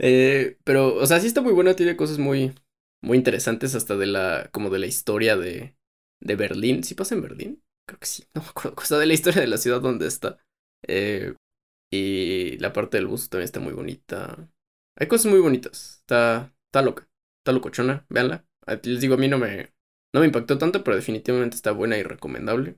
Eh, 0.01 0.57
pero, 0.63 0.95
o 0.95 1.05
sea, 1.05 1.19
sí 1.19 1.27
está 1.27 1.41
muy 1.41 1.51
buena, 1.51 1.75
tiene 1.75 1.97
cosas 1.97 2.17
muy, 2.17 2.53
muy 3.01 3.17
interesantes 3.17 3.75
hasta 3.75 3.97
de 3.97 4.05
la, 4.05 4.49
como 4.53 4.69
de 4.69 4.79
la 4.79 4.87
historia 4.87 5.35
de, 5.35 5.75
de 6.21 6.35
Berlín. 6.37 6.85
¿Sí 6.85 6.95
pasa 6.95 7.15
en 7.15 7.21
Berlín? 7.21 7.63
Creo 7.85 7.99
que 7.99 8.05
sí, 8.07 8.23
no 8.33 8.41
me 8.41 8.47
acuerdo. 8.47 8.75
Cosa 8.75 8.97
de 8.97 9.05
la 9.05 9.13
historia 9.13 9.41
de 9.41 9.47
la 9.47 9.57
ciudad 9.57 9.81
donde 9.81 10.07
está. 10.07 10.39
Eh, 10.87 11.35
y 11.91 12.57
la 12.59 12.73
parte 12.73 12.97
del 12.97 13.07
bus 13.07 13.29
también 13.29 13.45
está 13.45 13.59
muy 13.59 13.73
bonita. 13.73 14.49
Hay 14.95 15.07
cosas 15.07 15.31
muy 15.31 15.39
bonitas. 15.39 15.97
Está, 16.01 16.53
está 16.67 16.81
loca. 16.81 17.09
Está 17.39 17.51
locochona. 17.51 18.05
Véanla. 18.09 18.45
Les 18.83 19.01
digo, 19.01 19.15
a 19.15 19.17
mí 19.17 19.27
no 19.27 19.39
me, 19.39 19.73
no 20.13 20.19
me 20.19 20.27
impactó 20.27 20.57
tanto, 20.57 20.83
pero 20.83 20.95
definitivamente 20.95 21.55
está 21.55 21.71
buena 21.71 21.97
y 21.97 22.03
recomendable. 22.03 22.77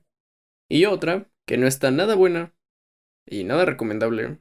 Y 0.72 0.86
otra 0.86 1.30
que 1.46 1.58
no 1.58 1.66
está 1.66 1.90
nada 1.90 2.14
buena 2.14 2.56
y 3.26 3.44
nada 3.44 3.66
recomendable. 3.66 4.38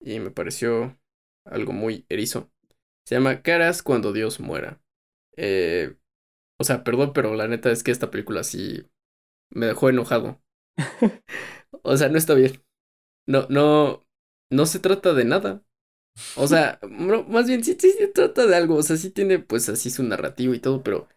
Y 0.00 0.18
me 0.18 0.32
pareció 0.32 0.98
algo 1.44 1.72
muy 1.72 2.04
erizo. 2.08 2.50
Se 3.06 3.14
llama 3.14 3.42
Caras 3.42 3.84
cuando 3.84 4.12
Dios 4.12 4.40
muera. 4.40 4.82
Eh, 5.36 5.94
o 6.58 6.64
sea, 6.64 6.82
perdón, 6.82 7.12
pero 7.12 7.36
la 7.36 7.46
neta 7.46 7.70
es 7.70 7.84
que 7.84 7.92
esta 7.92 8.10
película 8.10 8.42
sí 8.42 8.90
me 9.50 9.66
dejó 9.66 9.88
enojado. 9.88 10.42
o 11.84 11.96
sea, 11.96 12.08
no 12.08 12.18
está 12.18 12.34
bien. 12.34 12.60
No, 13.28 13.46
no, 13.48 14.04
no 14.50 14.66
se 14.66 14.80
trata 14.80 15.14
de 15.14 15.26
nada. 15.26 15.62
O 16.36 16.48
sea, 16.48 16.80
más 17.28 17.46
bien 17.46 17.62
sí, 17.62 17.76
sí, 17.78 17.92
se 17.92 18.08
trata 18.08 18.48
de 18.48 18.56
algo. 18.56 18.74
O 18.74 18.82
sea, 18.82 18.96
sí 18.96 19.10
tiene 19.10 19.38
pues 19.38 19.68
así 19.68 19.90
su 19.90 20.02
narrativo 20.02 20.54
y 20.54 20.58
todo, 20.58 20.82
pero 20.82 21.08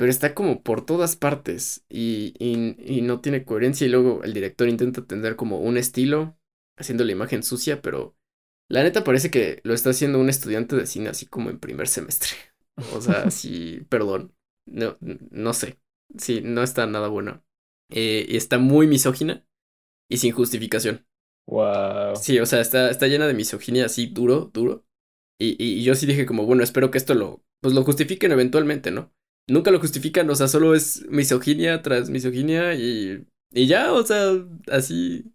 pero 0.00 0.10
está 0.10 0.34
como 0.34 0.62
por 0.62 0.86
todas 0.86 1.14
partes 1.14 1.84
y, 1.90 2.32
y, 2.38 3.02
no 3.02 3.20
tiene 3.20 3.44
coherencia 3.44 3.86
y 3.86 3.90
luego 3.90 4.24
el 4.24 4.32
director 4.32 4.66
intenta 4.66 5.04
tener 5.04 5.36
como 5.36 5.60
un 5.60 5.76
estilo 5.76 6.38
haciendo 6.78 7.04
la 7.04 7.12
imagen 7.12 7.42
sucia, 7.42 7.82
pero 7.82 8.16
la 8.70 8.82
neta 8.82 9.04
parece 9.04 9.30
que 9.30 9.60
lo 9.62 9.74
está 9.74 9.90
haciendo 9.90 10.18
un 10.18 10.30
estudiante 10.30 10.74
de 10.74 10.86
cine 10.86 11.10
así 11.10 11.26
como 11.26 11.50
en 11.50 11.58
primer 11.60 11.86
semestre. 11.86 12.30
O 12.94 13.02
sea, 13.02 13.30
sí, 13.30 13.82
perdón, 13.90 14.34
no, 14.64 14.96
no 15.02 15.52
sé, 15.52 15.78
sí, 16.16 16.40
no 16.42 16.62
está 16.62 16.86
nada 16.86 17.08
buena. 17.08 17.44
Eh, 17.90 18.24
y 18.26 18.38
está 18.38 18.56
muy 18.56 18.86
misógina 18.86 19.46
y 20.08 20.16
sin 20.16 20.32
justificación. 20.32 21.06
Wow. 21.46 22.16
Sí, 22.16 22.38
o 22.38 22.46
sea, 22.46 22.62
está, 22.62 22.90
está 22.90 23.06
llena 23.06 23.26
de 23.26 23.34
misoginia 23.34 23.84
así 23.84 24.06
duro, 24.06 24.50
duro. 24.54 24.86
Y, 25.38 25.62
y, 25.62 25.80
y 25.80 25.84
yo 25.84 25.94
sí 25.94 26.06
dije 26.06 26.24
como, 26.24 26.46
bueno, 26.46 26.62
espero 26.62 26.90
que 26.90 26.96
esto 26.96 27.12
lo, 27.12 27.44
pues 27.60 27.74
lo 27.74 27.84
justifiquen 27.84 28.32
eventualmente, 28.32 28.90
¿no? 28.90 29.12
Nunca 29.50 29.70
lo 29.70 29.80
justifican, 29.80 30.28
o 30.30 30.34
sea, 30.34 30.48
solo 30.48 30.74
es 30.74 31.06
misoginia 31.08 31.82
tras 31.82 32.08
misoginia 32.10 32.74
y, 32.74 33.26
y 33.52 33.66
ya, 33.66 33.92
o 33.92 34.02
sea, 34.04 34.32
así. 34.70 35.32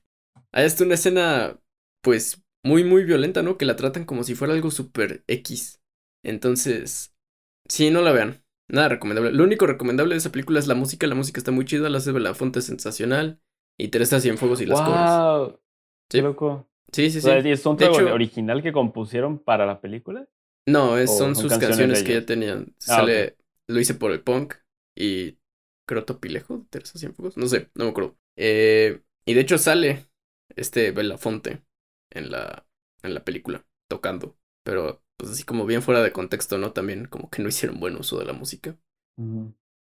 Hay 0.52 0.66
hasta 0.66 0.86
una 0.86 0.94
escena, 0.94 1.60
pues, 2.02 2.42
muy, 2.64 2.84
muy 2.84 3.04
violenta, 3.04 3.44
¿no? 3.44 3.58
Que 3.58 3.66
la 3.66 3.76
tratan 3.76 4.06
como 4.06 4.24
si 4.24 4.36
fuera 4.36 4.54
algo 4.54 4.72
súper 4.72 5.24
X. 5.28 5.82
Entonces, 6.24 7.14
sí, 7.68 7.92
no 7.92 8.02
la 8.02 8.14
vean. 8.14 8.42
Nada 8.68 8.90
recomendable. 8.90 9.32
Lo 9.32 9.44
único 9.44 9.68
recomendable 9.68 10.16
de 10.16 10.20
esa 10.20 10.32
película 10.32 10.60
es 10.60 10.68
la 10.68 10.76
música. 10.76 11.06
La 11.06 11.14
música 11.16 11.40
está 11.40 11.52
muy 11.52 11.66
chida, 11.66 11.90
la 11.90 12.00
hace 12.00 12.12
la 12.14 12.34
fuente 12.34 12.62
sensacional. 12.62 13.40
Y 13.78 13.90
Teresa 13.90 14.20
Cienfuegos 14.20 14.62
y 14.62 14.66
las 14.66 14.80
wow. 14.80 15.60
Sí. 16.10 16.22
loco. 16.22 16.68
Sí, 16.92 17.12
sí, 17.12 17.20
sí. 17.22 17.30
¿Es 17.30 17.66
un 17.66 17.78
original 17.84 18.64
que 18.64 18.72
compusieron 18.72 19.38
para 19.38 19.66
la 19.66 19.82
película? 19.82 20.28
No, 20.68 20.98
es, 20.98 21.16
son, 21.16 21.36
sus 21.36 21.56
canciones, 21.58 22.02
que 22.04 22.14
ya 22.14 22.26
tenían. 22.26 22.68
Ah, 22.70 22.74
Sale, 22.80 23.36
lo 23.68 23.80
hice 23.80 23.96
por 23.96 24.12
el 24.12 24.22
punk 24.22 24.56
y 24.96 25.38
Croto 25.88 26.20
Pilejo, 26.20 26.66
Teresa 26.70 26.98
Cienfuegos, 27.00 27.38
no 27.38 27.48
sé, 27.48 27.70
no 27.76 27.86
me 27.86 27.92
acuerdo. 27.92 28.18
Eh, 28.38 29.02
y 29.26 29.34
de 29.34 29.42
hecho 29.42 29.58
sale 29.58 30.06
este 30.56 30.92
Belafonte 30.92 31.64
en 32.12 32.32
la, 32.32 32.68
en 33.04 33.14
la 33.14 33.24
película, 33.24 33.66
tocando, 33.90 34.38
pero 34.64 35.04
pues 35.18 35.32
así 35.32 35.44
como 35.44 35.66
bien 35.66 35.82
fuera 35.82 36.02
de 36.02 36.12
contexto, 36.12 36.58
¿no? 36.58 36.74
También 36.74 37.06
como 37.06 37.30
que 37.30 37.42
no 37.42 37.50
hicieron 37.50 37.80
buen 37.80 37.96
uso 37.96 38.20
de 38.20 38.26
la 38.26 38.34
música. 38.34 38.78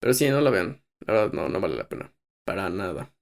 Pero 0.00 0.14
sí, 0.14 0.28
no 0.28 0.40
la 0.40 0.50
vean. 0.50 0.82
La 1.00 1.14
verdad, 1.14 1.32
no, 1.32 1.48
no 1.48 1.60
vale 1.60 1.76
la 1.76 1.88
pena. 1.88 2.12
Para 2.44 2.68
nada. 2.70 3.14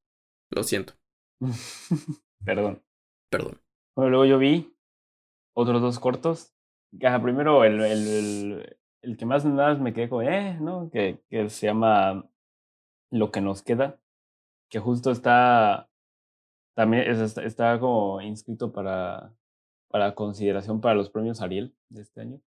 Lo 0.51 0.63
siento. 0.63 0.95
Perdón. 2.45 2.83
Perdón. 3.31 3.61
Bueno, 3.95 4.11
luego 4.11 4.25
yo 4.25 4.39
vi 4.39 4.73
otros 5.55 5.83
dos 5.83 5.99
cortos. 5.99 6.55
Ajá, 7.03 7.23
primero 7.23 7.65
el, 7.65 7.81
el, 7.83 8.09
el, 8.09 8.78
el 9.03 9.17
que 9.17 9.27
más 9.27 9.45
nada 9.45 9.75
me 9.77 9.93
quedé 9.93 10.09
con, 10.09 10.27
eh, 10.27 10.59
¿no? 10.61 10.91
Que, 10.91 11.21
se 11.49 11.67
llama 11.67 12.29
Lo 13.11 13.31
que 13.31 13.41
nos 13.41 13.63
queda. 13.63 13.99
Que 14.71 14.79
justo 14.81 15.11
está. 15.11 15.89
También 16.75 17.11
es- 17.11 17.39
está, 17.39 17.79
como 17.81 18.21
inscrito 18.21 18.73
para, 18.73 19.35
para 19.89 20.15
consideración 20.15 20.81
para 20.81 20.95
los 20.95 21.11
premios 21.11 21.41
Ariel 21.41 21.75
de 21.89 22.03
este 22.03 22.21
año. 22.21 22.41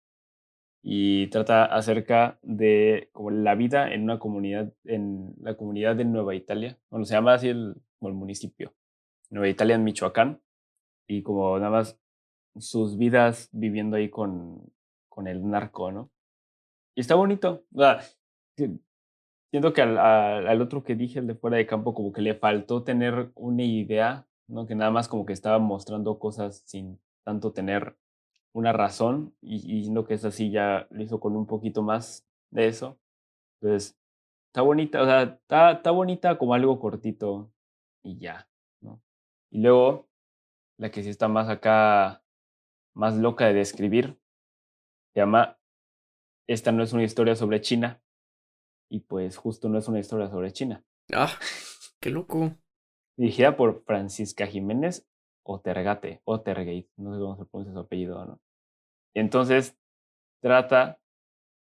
Y 0.82 1.28
trata 1.28 1.64
acerca 1.64 2.38
de 2.42 3.10
como 3.12 3.30
la 3.30 3.54
vida 3.54 3.92
en 3.92 4.04
una 4.04 4.18
comunidad, 4.18 4.72
en 4.84 5.34
la 5.40 5.56
comunidad 5.56 5.96
de 5.96 6.04
Nueva 6.04 6.34
Italia. 6.34 6.78
Bueno, 6.90 7.04
se 7.04 7.14
llama 7.14 7.34
así 7.34 7.48
el, 7.48 7.74
el 8.00 8.14
municipio. 8.14 8.74
Nueva 9.30 9.48
Italia 9.48 9.76
en 9.76 9.84
Michoacán. 9.84 10.40
Y 11.06 11.22
como 11.22 11.58
nada 11.58 11.70
más 11.70 11.98
sus 12.58 12.98
vidas 12.98 13.48
viviendo 13.52 13.96
ahí 13.96 14.10
con, 14.10 14.62
con 15.08 15.26
el 15.26 15.48
narco, 15.48 15.90
¿no? 15.92 16.10
Y 16.98 17.00
está 17.00 17.14
bonito. 17.14 17.62
Siento 18.56 19.72
que 19.72 19.82
al, 19.82 20.60
otro 20.60 20.82
que 20.82 20.96
dije, 20.96 21.20
el 21.20 21.28
de 21.28 21.36
fuera 21.36 21.56
de 21.56 21.64
campo, 21.64 21.94
como 21.94 22.12
que 22.12 22.22
le 22.22 22.34
faltó 22.34 22.82
tener 22.82 23.30
una 23.36 23.62
idea, 23.62 24.26
¿no? 24.48 24.66
Que 24.66 24.74
nada 24.74 24.90
más 24.90 25.06
como 25.06 25.24
que 25.24 25.32
estaba 25.32 25.60
mostrando 25.60 26.18
cosas 26.18 26.64
sin 26.66 26.98
tanto 27.24 27.52
tener 27.52 27.96
una 28.52 28.72
razón 28.72 29.32
y, 29.40 29.88
y 29.88 30.04
que 30.06 30.14
esa 30.14 30.32
sí 30.32 30.50
ya 30.50 30.88
lo 30.90 31.00
hizo 31.00 31.20
con 31.20 31.36
un 31.36 31.46
poquito 31.46 31.84
más 31.84 32.26
de 32.50 32.66
eso. 32.66 32.98
Entonces, 33.60 33.96
está 34.48 34.62
bonita, 34.62 35.00
o 35.00 35.04
sea, 35.04 35.22
está, 35.22 35.70
está 35.70 35.92
bonita 35.92 36.36
como 36.36 36.54
algo 36.54 36.80
cortito 36.80 37.48
y 38.02 38.18
ya, 38.18 38.48
¿no? 38.80 39.00
Y 39.52 39.60
luego, 39.60 40.08
la 40.78 40.90
que 40.90 41.04
sí 41.04 41.10
está 41.10 41.28
más 41.28 41.48
acá, 41.48 42.24
más 42.92 43.16
loca 43.16 43.46
de 43.46 43.54
describir, 43.54 44.18
se 45.14 45.20
llama 45.20 45.57
Esta 46.48 46.72
no 46.72 46.82
es 46.82 46.92
una 46.92 47.04
historia 47.04 47.36
sobre 47.36 47.60
China. 47.60 48.02
Y 48.90 49.00
pues 49.00 49.36
justo 49.36 49.68
no 49.68 49.78
es 49.78 49.86
una 49.88 50.00
historia 50.00 50.28
sobre 50.30 50.50
China. 50.52 50.82
Ah, 51.12 51.30
qué 52.00 52.10
loco. 52.10 52.52
Dirigida 53.18 53.56
por 53.56 53.84
Francisca 53.84 54.46
Jiménez 54.46 55.06
Otergate, 55.44 56.20
Otergate, 56.24 56.88
no 56.96 57.14
sé 57.14 57.20
cómo 57.20 57.36
se 57.36 57.44
pronuncia 57.46 57.72
su 57.74 57.80
apellido, 57.80 58.24
¿no? 58.24 58.40
Entonces 59.14 59.76
trata, 60.42 61.00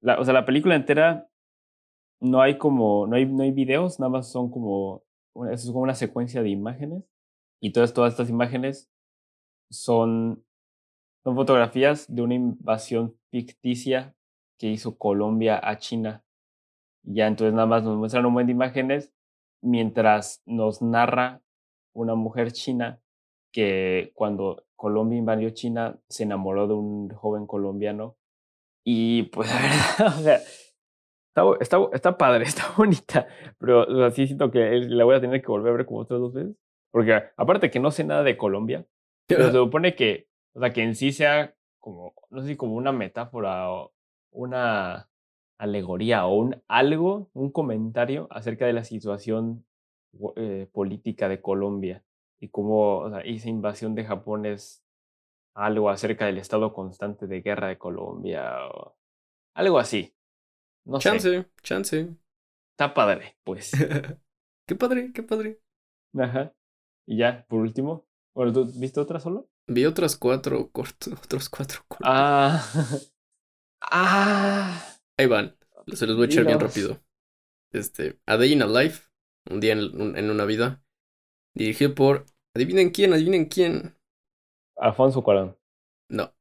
la, 0.02 0.18
o 0.20 0.24
sea, 0.24 0.34
la 0.34 0.44
película 0.46 0.76
entera 0.76 1.28
no 2.20 2.40
hay 2.42 2.58
como, 2.58 3.06
no 3.06 3.16
hay, 3.16 3.26
no 3.26 3.42
hay 3.42 3.52
videos, 3.52 3.98
nada 3.98 4.10
más 4.10 4.30
son 4.30 4.50
como, 4.50 5.02
una- 5.34 5.52
es 5.52 5.66
como 5.66 5.80
una 5.80 5.94
secuencia 5.94 6.42
de 6.42 6.50
imágenes. 6.50 7.04
Y 7.62 7.72
todas, 7.72 7.92
todas 7.92 8.12
estas 8.12 8.30
imágenes 8.30 8.90
son, 9.70 10.44
son 11.24 11.34
fotografías 11.34 12.06
de 12.14 12.22
una 12.22 12.34
invasión 12.34 13.18
ficticia 13.30 14.14
que 14.60 14.68
hizo 14.68 14.98
Colombia 14.98 15.58
a 15.62 15.78
China. 15.78 16.22
Y 17.02 17.14
ya 17.14 17.26
entonces 17.26 17.54
nada 17.54 17.66
más 17.66 17.82
nos 17.82 17.96
muestran 17.96 18.26
un 18.26 18.34
buen 18.34 18.46
de 18.46 18.52
imágenes 18.52 19.12
mientras 19.62 20.42
nos 20.44 20.82
narra 20.82 21.40
una 21.94 22.14
mujer 22.14 22.52
china 22.52 23.00
que 23.52 24.12
cuando 24.14 24.66
Colombia 24.76 25.18
invadió 25.18 25.50
China 25.50 25.98
se 26.08 26.24
enamoró 26.24 26.68
de 26.68 26.74
un 26.74 27.08
joven 27.08 27.46
colombiano. 27.46 28.18
Y 28.84 29.24
pues 29.24 29.48
la 29.48 29.60
verdad, 30.06 30.18
o 30.18 30.22
sea, 30.22 30.40
está, 31.28 31.42
está, 31.60 31.96
está 31.96 32.18
padre, 32.18 32.44
está 32.46 32.64
bonita, 32.76 33.26
pero 33.58 33.84
o 33.84 33.96
sea, 33.96 34.10
sí 34.10 34.26
siento 34.26 34.50
que 34.50 34.78
la 34.80 35.04
voy 35.04 35.16
a 35.16 35.20
tener 35.22 35.40
que 35.40 35.48
volver 35.48 35.72
a 35.72 35.76
ver 35.78 35.86
como 35.86 36.00
otras 36.00 36.20
dos 36.20 36.34
veces. 36.34 36.54
Porque 36.92 37.14
aparte 37.36 37.70
que 37.70 37.80
no 37.80 37.90
sé 37.90 38.04
nada 38.04 38.22
de 38.22 38.36
Colombia, 38.36 38.84
pero 39.26 39.46
se 39.46 39.52
supone 39.52 39.94
que, 39.94 40.28
o 40.54 40.60
sea, 40.60 40.70
que 40.70 40.82
en 40.82 40.94
sí 40.94 41.12
sea 41.12 41.54
como, 41.78 42.14
no 42.28 42.42
sé 42.42 42.58
como 42.58 42.74
una 42.74 42.92
metáfora 42.92 43.70
o 43.72 43.94
una 44.30 45.08
alegoría 45.58 46.26
o 46.26 46.34
un 46.34 46.62
algo, 46.68 47.30
un 47.34 47.50
comentario 47.50 48.26
acerca 48.30 48.66
de 48.66 48.72
la 48.72 48.84
situación 48.84 49.66
eh, 50.36 50.68
política 50.72 51.28
de 51.28 51.40
Colombia 51.40 52.04
y 52.40 52.48
cómo 52.48 52.98
o 52.98 53.10
sea, 53.10 53.20
esa 53.20 53.48
invasión 53.48 53.94
de 53.94 54.04
Japón 54.04 54.46
es 54.46 54.82
algo 55.54 55.90
acerca 55.90 56.26
del 56.26 56.38
estado 56.38 56.72
constante 56.72 57.26
de 57.26 57.42
guerra 57.42 57.68
de 57.68 57.78
Colombia 57.78 58.66
o 58.68 58.96
algo 59.54 59.78
así. 59.78 60.14
No 60.86 61.00
sé, 61.00 61.08
Chance, 61.10 61.46
chance. 61.62 62.16
está 62.72 62.94
padre, 62.94 63.36
pues. 63.44 63.72
qué 64.66 64.74
padre, 64.74 65.12
qué 65.12 65.22
padre. 65.22 65.60
Ajá. 66.18 66.54
Y 67.06 67.18
ya, 67.18 67.44
por 67.48 67.60
último, 67.60 68.06
bueno, 68.34 68.52
¿tú 68.52 68.72
viste 68.76 69.00
otra 69.00 69.20
solo? 69.20 69.48
Vi 69.66 69.84
otras 69.84 70.16
cuatro 70.16 70.70
cortos, 70.70 71.12
otros 71.24 71.48
cuatro 71.48 71.80
cortos. 71.86 72.06
Ah. 72.08 72.64
ah. 73.80 74.82
Ahí 75.16 75.26
van. 75.26 75.56
Se 75.94 76.06
los 76.06 76.16
voy 76.16 76.24
a 76.24 76.26
echar 76.26 76.44
bien 76.44 76.60
rápido. 76.60 77.02
Este, 77.72 78.18
A 78.26 78.36
Day 78.36 78.52
in 78.52 78.62
a 78.62 78.66
Life, 78.66 79.08
un 79.50 79.60
día 79.60 79.72
en, 79.74 79.80
un- 80.00 80.16
en 80.16 80.30
una 80.30 80.44
vida. 80.44 80.82
Dirigido 81.54 81.94
por. 81.94 82.26
Adivinen 82.54 82.90
quién, 82.90 83.12
adivinen 83.12 83.46
quién. 83.46 83.96
Alfonso 84.78 85.22
Cuarón. 85.22 85.56
No. 86.08 86.34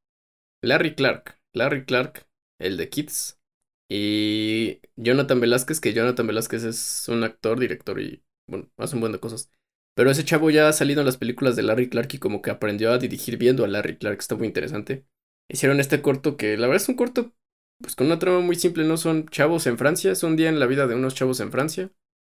Larry 0.62 0.94
Clark. 0.94 1.40
Larry 1.54 1.84
Clark, 1.84 2.28
el 2.60 2.76
de 2.76 2.88
Kids. 2.90 3.40
Y 3.88 4.80
Jonathan 4.96 5.40
Velázquez, 5.40 5.80
que 5.80 5.94
Jonathan 5.94 6.26
Velázquez 6.26 6.64
es 6.64 7.08
un 7.08 7.24
actor, 7.24 7.60
director 7.60 8.00
y, 8.00 8.24
bueno, 8.48 8.70
hace 8.78 8.96
un 8.96 9.00
buen 9.00 9.12
de 9.12 9.20
cosas. 9.20 9.50
Pero 9.94 10.10
ese 10.10 10.24
chavo 10.24 10.50
ya 10.50 10.68
ha 10.68 10.72
salido 10.72 11.00
en 11.00 11.06
las 11.06 11.18
películas 11.18 11.56
de 11.56 11.62
Larry 11.64 11.90
Clark 11.90 12.08
y 12.14 12.18
como 12.18 12.42
que 12.42 12.50
aprendió 12.50 12.92
a 12.92 12.98
dirigir 12.98 13.36
viendo 13.38 13.64
a 13.64 13.68
Larry 13.68 13.98
Clark, 13.98 14.20
está 14.20 14.36
muy 14.36 14.46
interesante. 14.48 15.06
Hicieron 15.50 15.80
este 15.80 16.00
corto 16.02 16.36
que 16.36 16.56
la 16.56 16.66
verdad 16.68 16.82
es 16.82 16.88
un 16.88 16.96
corto, 16.96 17.32
pues 17.80 17.96
con 17.96 18.06
una 18.06 18.18
trama 18.18 18.40
muy 18.40 18.56
simple, 18.56 18.84
¿no? 18.84 18.96
Son 18.96 19.28
chavos 19.28 19.66
en 19.66 19.78
Francia, 19.78 20.12
es 20.12 20.22
un 20.22 20.36
día 20.36 20.48
en 20.48 20.60
la 20.60 20.66
vida 20.66 20.86
de 20.86 20.94
unos 20.94 21.14
chavos 21.14 21.40
en 21.40 21.50
Francia 21.50 21.90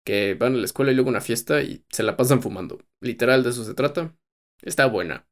que 0.04 0.34
van 0.34 0.54
a 0.54 0.58
la 0.58 0.64
escuela 0.64 0.92
y 0.92 0.94
luego 0.94 1.10
una 1.10 1.20
fiesta 1.20 1.62
y 1.62 1.84
se 1.90 2.02
la 2.02 2.16
pasan 2.16 2.42
fumando. 2.42 2.80
Literal, 3.00 3.42
de 3.42 3.50
eso 3.50 3.64
se 3.64 3.74
trata. 3.74 4.16
Está 4.62 4.86
buena. 4.86 5.28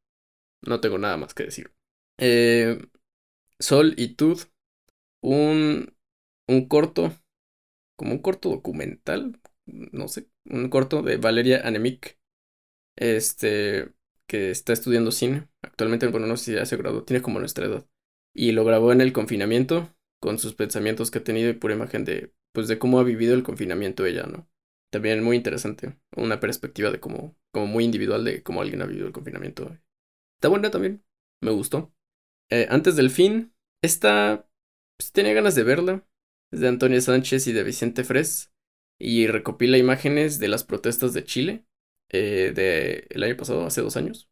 No 0.63 0.81
tengo 0.81 0.99
nada 0.99 1.17
más 1.17 1.35
que 1.35 1.45
decir. 1.45 1.73
Eh, 2.19 2.81
Sol 3.59 3.95
y 3.97 4.15
Tud, 4.17 4.41
un, 5.23 5.95
un 6.49 6.69
corto, 6.69 7.13
como 7.97 8.13
un 8.13 8.19
corto 8.23 8.51
documental, 8.51 9.41
no 9.67 10.09
sé, 10.09 10.29
un 10.47 10.69
corto 10.71 11.03
de 11.03 11.17
Valeria 11.19 11.67
Anemic, 11.67 12.19
este, 12.97 13.93
que 14.31 14.53
está 14.53 14.73
estudiando 14.73 15.11
cine. 15.11 15.49
Actualmente, 15.61 16.07
bueno, 16.07 16.29
no 16.29 16.37
sé 16.37 16.45
si 16.45 16.53
ya 16.55 16.65
se 16.65 16.79
tiene 17.05 17.21
como 17.21 17.41
nuestra 17.41 17.67
edad. 17.67 17.85
Y 18.33 18.53
lo 18.53 18.65
grabó 18.65 18.93
en 18.93 19.01
el 19.01 19.13
confinamiento, 19.13 19.93
con 20.21 20.39
sus 20.39 20.55
pensamientos 20.55 21.11
que 21.11 21.19
ha 21.19 21.25
tenido 21.25 21.51
y 21.51 21.55
pura 21.55 21.75
imagen 21.75 22.05
de, 22.05 22.33
pues, 22.53 22.69
de 22.69 22.79
cómo 22.79 23.01
ha 23.01 23.03
vivido 23.03 23.35
el 23.35 23.43
confinamiento 23.43 24.07
ella, 24.07 24.23
¿no? 24.23 24.49
También 24.93 25.25
muy 25.25 25.37
interesante, 25.37 25.99
una 26.17 26.39
perspectiva 26.39 26.93
de 26.93 27.01
cómo, 27.01 27.37
como 27.53 27.67
muy 27.67 27.85
individual 27.85 28.25
de 28.25 28.45
cómo 28.45 28.63
alguien 28.63 28.83
ha 28.83 28.87
vivido 28.87 29.09
el 29.09 29.13
confinamiento. 29.13 29.77
Está 30.39 30.49
buena 30.49 30.71
también, 30.71 31.05
me 31.43 31.51
gustó. 31.51 31.93
Eh, 32.51 32.69
antes 32.71 32.95
del 32.95 33.11
fin, 33.11 33.53
esta 33.83 34.49
pues, 34.97 35.11
tenía 35.11 35.33
ganas 35.33 35.57
de 35.57 35.65
verla. 35.65 36.07
Es 36.53 36.61
de 36.61 36.69
Antonio 36.69 37.01
Sánchez 37.01 37.49
y 37.49 37.53
de 37.53 37.65
Vicente 37.65 38.05
Fres. 38.05 38.53
Y 38.99 39.27
recopila 39.27 39.79
imágenes 39.79 40.39
de 40.39 40.49
las 40.49 40.63
protestas 40.63 41.15
de 41.15 41.25
Chile. 41.25 41.67
Eh, 42.11 42.53
de 42.55 43.07
el 43.11 43.23
año 43.23 43.37
pasado, 43.37 43.67
hace 43.67 43.83
dos 43.83 43.97
años. 43.97 44.30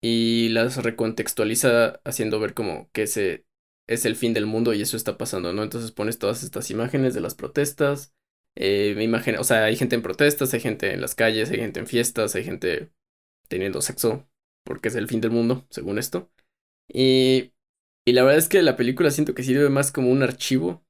Y 0.00 0.50
las 0.50 0.76
recontextualiza 0.82 2.00
haciendo 2.04 2.38
ver 2.40 2.54
como 2.54 2.90
que 2.92 3.02
ese 3.04 3.46
es 3.86 4.04
el 4.04 4.16
fin 4.16 4.34
del 4.34 4.46
mundo 4.46 4.74
y 4.74 4.82
eso 4.82 4.96
está 4.96 5.16
pasando, 5.18 5.52
¿no? 5.52 5.62
Entonces 5.62 5.92
pones 5.92 6.18
todas 6.18 6.42
estas 6.42 6.70
imágenes 6.70 7.14
de 7.14 7.20
las 7.20 7.34
protestas. 7.34 8.14
Eh, 8.56 8.96
imagen, 9.00 9.36
o 9.38 9.44
sea, 9.44 9.64
hay 9.64 9.76
gente 9.76 9.96
en 9.96 10.02
protestas, 10.02 10.54
hay 10.54 10.60
gente 10.60 10.92
en 10.92 11.00
las 11.00 11.14
calles, 11.14 11.50
hay 11.50 11.58
gente 11.58 11.80
en 11.80 11.86
fiestas, 11.86 12.34
hay 12.34 12.44
gente 12.44 12.90
teniendo 13.48 13.82
sexo, 13.82 14.28
porque 14.64 14.88
es 14.88 14.96
el 14.96 15.08
fin 15.08 15.20
del 15.20 15.30
mundo, 15.32 15.66
según 15.70 15.98
esto. 15.98 16.30
Y, 16.88 17.52
y 18.06 18.12
la 18.12 18.22
verdad 18.24 18.38
es 18.38 18.48
que 18.48 18.62
la 18.62 18.76
película 18.76 19.10
siento 19.10 19.34
que 19.34 19.42
sirve 19.44 19.68
más 19.70 19.92
como 19.92 20.10
un 20.10 20.22
archivo 20.22 20.84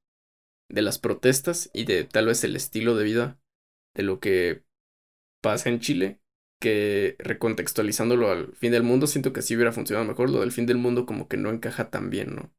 de 0.69 0.83
las 0.83 0.99
protestas 0.99 1.71
y 1.73 1.85
de 1.85 2.05
tal 2.05 2.27
vez 2.27 2.45
el 2.45 2.57
estilo 2.57 2.97
de 2.97 3.05
vida 3.05 3.41
de 3.95 4.03
lo 4.03 4.21
que 4.21 4.65
pasa 5.43 5.69
en 5.71 5.81
Chile, 5.81 6.21
que 6.61 7.17
recontextualizándolo 7.19 8.31
al 8.31 8.55
fin 8.57 8.73
del 8.73 8.83
mundo, 8.83 9.07
siento 9.07 9.33
que 9.33 9.43
sí 9.43 9.55
hubiera 9.57 9.73
funcionado 9.73 10.07
mejor. 10.07 10.31
Lo 10.31 10.41
del 10.41 10.53
fin 10.53 10.67
del 10.67 10.79
mundo 10.79 11.07
como 11.07 11.29
que 11.29 11.37
no 11.37 11.51
encaja 11.51 11.91
tan 11.91 12.11
bien, 12.11 12.35
¿no? 12.35 12.53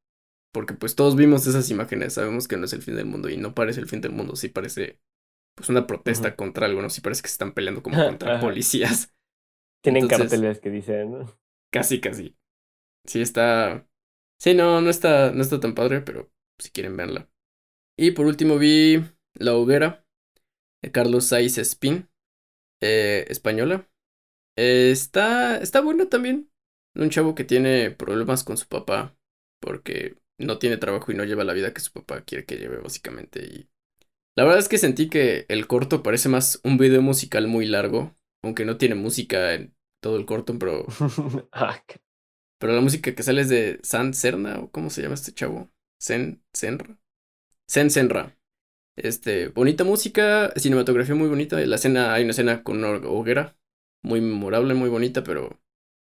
Porque 0.54 0.74
pues 0.74 0.96
todos 0.96 1.16
vimos 1.16 1.46
esas 1.48 1.70
imágenes, 1.70 2.14
sabemos 2.14 2.48
que 2.48 2.58
no 2.58 2.66
es 2.66 2.74
el 2.74 2.82
fin 2.82 2.96
del 2.96 3.06
mundo 3.06 3.30
y 3.30 3.38
no 3.38 3.54
parece 3.56 3.80
el 3.80 3.88
fin 3.88 4.02
del 4.02 4.12
mundo, 4.14 4.36
sí 4.36 4.50
parece 4.50 5.00
pues 5.56 5.70
una 5.70 5.88
protesta 5.88 6.36
contra 6.36 6.68
algo, 6.68 6.82
¿no? 6.82 6.90
Sí 6.90 7.02
parece 7.02 7.22
que 7.24 7.30
se 7.30 7.34
están 7.34 7.54
peleando 7.54 7.84
como 7.84 7.98
contra 8.04 8.40
policías. 8.40 9.14
Tienen 9.84 10.04
Entonces- 10.04 10.30
carteles 10.30 10.60
que 10.60 10.70
dicen. 10.70 11.12
¿no? 11.12 11.40
Casi, 11.72 12.00
casi. 12.02 12.36
Sí 13.06 13.22
está. 13.22 13.88
Sí, 14.40 14.54
no, 14.54 14.82
no 14.82 14.90
está, 14.90 15.32
no 15.32 15.42
está 15.42 15.60
tan 15.60 15.74
padre, 15.76 16.02
pero 16.02 16.32
si 16.60 16.70
quieren 16.72 16.96
verla. 16.98 17.30
Y 17.98 18.12
por 18.12 18.26
último 18.28 18.58
vi 18.58 19.04
La 19.36 19.56
Hoguera. 19.56 20.06
de 20.84 20.92
Carlos 20.92 21.26
Saiz 21.26 21.58
Spin, 21.58 22.08
eh, 22.82 23.26
española. 23.30 23.88
Eh, 24.58 24.92
está, 24.92 25.58
está 25.60 25.82
buena 25.82 26.08
también. 26.10 26.52
Un 26.96 27.10
chavo 27.10 27.36
que 27.36 27.44
tiene 27.44 27.92
problemas 27.92 28.44
con 28.44 28.58
su 28.58 28.68
papá 28.68 29.16
porque 29.62 30.18
no 30.40 30.60
tiene 30.60 30.78
trabajo 30.78 31.12
y 31.12 31.16
no 31.16 31.24
lleva 31.26 31.44
la 31.44 31.54
vida 31.54 31.74
que 31.74 31.82
su 31.82 31.92
papá 31.92 32.22
quiere 32.24 32.46
que 32.46 32.58
lleve, 32.58 32.78
básicamente. 32.80 33.42
Y 33.46 33.70
la 34.36 34.44
verdad 34.44 34.60
es 34.60 34.70
que 34.70 34.78
sentí 34.78 35.10
que 35.10 35.46
el 35.50 35.68
corto 35.68 36.04
parece 36.04 36.30
más 36.30 36.62
un 36.64 36.78
video 36.78 37.02
musical 37.02 37.48
muy 37.48 37.66
largo, 37.66 38.16
aunque 38.44 38.66
no 38.66 38.78
tiene 38.78 38.96
música 38.96 39.54
en 39.54 39.76
todo 40.02 40.18
el 40.18 40.26
corto, 40.26 40.58
pero. 40.60 40.86
Ah, 41.52 41.84
pero 42.60 42.74
la 42.74 42.82
música 42.82 43.14
que 43.14 43.24
sale 43.24 43.42
es 43.42 43.50
de 43.50 43.80
San 43.84 44.14
Serna, 44.14 44.60
o 44.60 44.72
cómo 44.72 44.90
se 44.90 45.02
llama 45.02 45.16
este 45.16 45.34
chavo. 45.34 45.70
Sen, 46.00 46.44
Senra. 46.54 47.00
Sen 47.68 47.92
Senra. 47.92 48.37
Este, 48.98 49.50
bonita 49.50 49.84
música, 49.84 50.52
cinematografía 50.56 51.16
muy 51.16 51.30
bonita. 51.30 51.60
La 51.60 51.76
escena, 51.76 52.14
hay 52.14 52.24
una 52.24 52.32
escena 52.32 52.64
con 52.64 52.84
una 52.84 53.08
hoguera. 53.08 53.56
Muy 54.04 54.22
memorable, 54.22 54.74
muy 54.74 54.90
bonita, 54.90 55.24
pero. 55.24 55.60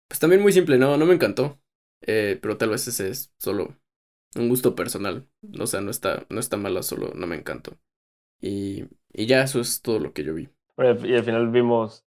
Pues 0.08 0.18
también 0.20 0.42
muy 0.42 0.52
simple, 0.52 0.78
no, 0.78 0.96
no 0.96 1.06
me 1.06 1.14
encantó. 1.14 1.60
Eh, 2.00 2.38
pero 2.40 2.56
tal 2.56 2.70
vez 2.70 2.88
ese 2.88 3.10
es 3.10 3.32
solo 3.38 3.76
un 4.36 4.48
gusto 4.48 4.74
personal. 4.74 5.28
O 5.60 5.66
sea, 5.66 5.80
no 5.82 5.90
está, 5.90 6.26
no 6.30 6.40
está 6.40 6.56
mala, 6.56 6.82
solo 6.82 7.12
no 7.14 7.26
me 7.26 7.36
encantó. 7.36 7.78
Y, 8.40 8.84
y 9.12 9.26
ya 9.26 9.42
eso 9.42 9.60
es 9.60 9.82
todo 9.82 9.98
lo 9.98 10.12
que 10.14 10.24
yo 10.24 10.34
vi. 10.34 10.48
Y 10.78 11.14
al 11.14 11.24
final 11.24 11.50
vimos 11.50 12.04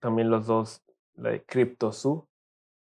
también 0.00 0.30
los 0.30 0.46
dos, 0.46 0.82
la 1.16 1.30
de 1.30 1.44
CryptoZoo, 1.44 2.28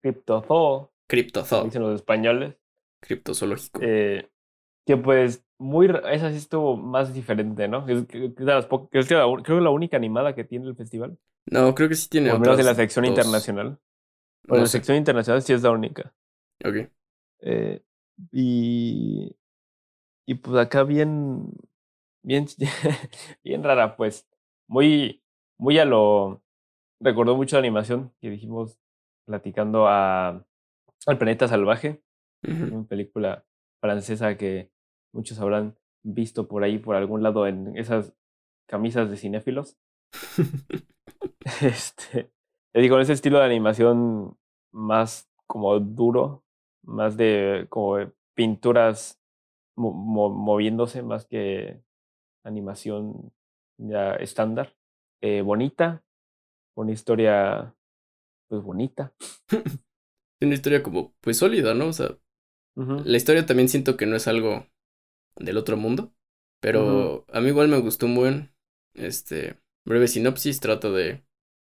CryptoZoo, 0.02 0.92
CryptoZoo, 1.08 1.66
dicen 1.66 1.84
los 1.84 1.96
españoles. 1.96 2.56
Criptozoológico. 3.02 3.80
Eh, 3.84 4.28
que 4.86 4.98
pues 4.98 5.46
muy, 5.60 5.88
esa 6.12 6.32
sí 6.32 6.38
estuvo 6.38 6.78
más 6.78 7.14
diferente, 7.14 7.68
¿no? 7.68 7.88
Es, 7.88 8.06
es 8.14 8.36
de 8.36 8.46
las 8.46 8.66
que 8.68 9.00
la, 9.16 9.26
creo 9.44 9.58
que 9.60 9.62
la 9.64 9.70
única 9.70 9.98
animada 9.98 10.36
que 10.36 10.44
tiene 10.44 10.68
el 10.68 10.76
festival. 10.76 11.18
No, 11.46 11.74
creo 11.76 11.90
que 11.90 11.96
sí 11.96 12.10
tiene 12.10 12.32
Al 12.32 12.40
menos 12.40 12.60
en 12.60 12.66
la 12.66 12.76
sección 12.76 13.06
dos. 13.06 13.06
internacional. 13.06 13.80
Bueno, 14.48 14.64
no 14.64 14.66
la 14.66 14.68
sé. 14.68 14.72
sección 14.72 14.98
internacional 14.98 15.42
sí 15.44 15.54
es 15.54 15.64
la 15.64 15.72
única. 15.72 16.14
Ok. 16.66 16.92
Eh, 17.40 17.82
y, 18.32 19.36
y 20.28 20.36
pues 20.36 20.58
acá 20.58 20.84
bien, 20.84 21.52
bien, 22.24 22.48
bien 23.44 23.64
rara, 23.64 23.96
pues. 23.98 24.28
Muy, 24.68 25.24
muy 25.58 25.80
a 25.80 25.86
lo. 25.86 26.44
Recordó 27.02 27.36
mucho 27.38 27.58
la 27.58 27.62
animación 27.62 28.14
que 28.22 28.30
dijimos 28.32 28.80
platicando 29.26 29.88
a, 29.88 30.46
al 31.08 31.18
Planeta 31.20 31.48
Salvaje, 31.48 32.04
Uh 32.44 32.50
-huh. 32.52 32.72
una 32.72 32.86
película 32.88 33.46
francesa 33.82 34.38
que 34.38 34.72
muchos 35.14 35.40
habrán 35.40 35.76
visto 36.04 36.48
por 36.48 36.64
ahí, 36.64 36.78
por 36.78 36.96
algún 36.96 37.24
lado, 37.24 37.48
en 37.48 37.78
esas 37.78 38.14
camisas 38.68 39.10
de 39.10 39.18
cinéfilos. 39.18 39.78
este, 41.62 42.32
le 42.74 42.82
digo, 42.82 43.00
ese 43.00 43.14
estilo 43.14 43.40
de 43.40 43.46
animación 43.46 44.38
más 44.72 45.30
como 45.48 45.80
duro, 45.80 46.44
más 46.84 47.18
de 47.18 47.68
como 47.70 47.98
pinturas 48.34 49.20
mo 49.76 49.94
mo 49.94 50.30
moviéndose 50.30 51.02
más 51.04 51.26
que 51.26 51.82
animación 52.44 53.34
ya 53.78 54.14
estándar. 54.16 54.76
Eh, 55.22 55.42
bonita, 55.42 56.04
una 56.76 56.92
historia 56.92 57.76
pues 58.48 58.64
bonita. 58.64 59.14
una 60.42 60.54
historia 60.54 60.84
como 60.84 61.14
pues 61.22 61.38
sólida, 61.38 61.74
¿no? 61.74 61.88
O 61.88 61.94
sea, 61.94 62.18
uh 62.76 62.84
-huh. 62.84 63.04
la 63.06 63.18
historia 63.18 63.46
también 63.46 63.70
siento 63.70 63.98
que 63.98 64.06
no 64.06 64.16
es 64.16 64.28
algo 64.28 64.68
del 65.38 65.58
otro 65.58 65.78
mundo, 65.78 66.14
pero 66.62 67.24
uh 67.24 67.26
-huh. 67.28 67.38
a 67.38 67.42
mí 67.42 67.50
igual 67.50 67.68
me 67.68 67.80
gustó 67.80 68.06
un 68.06 68.16
buen, 68.16 68.52
este, 68.94 69.58
breve 69.86 70.08
sinopsis, 70.08 70.60
trata 70.60 70.90
de, 70.92 71.24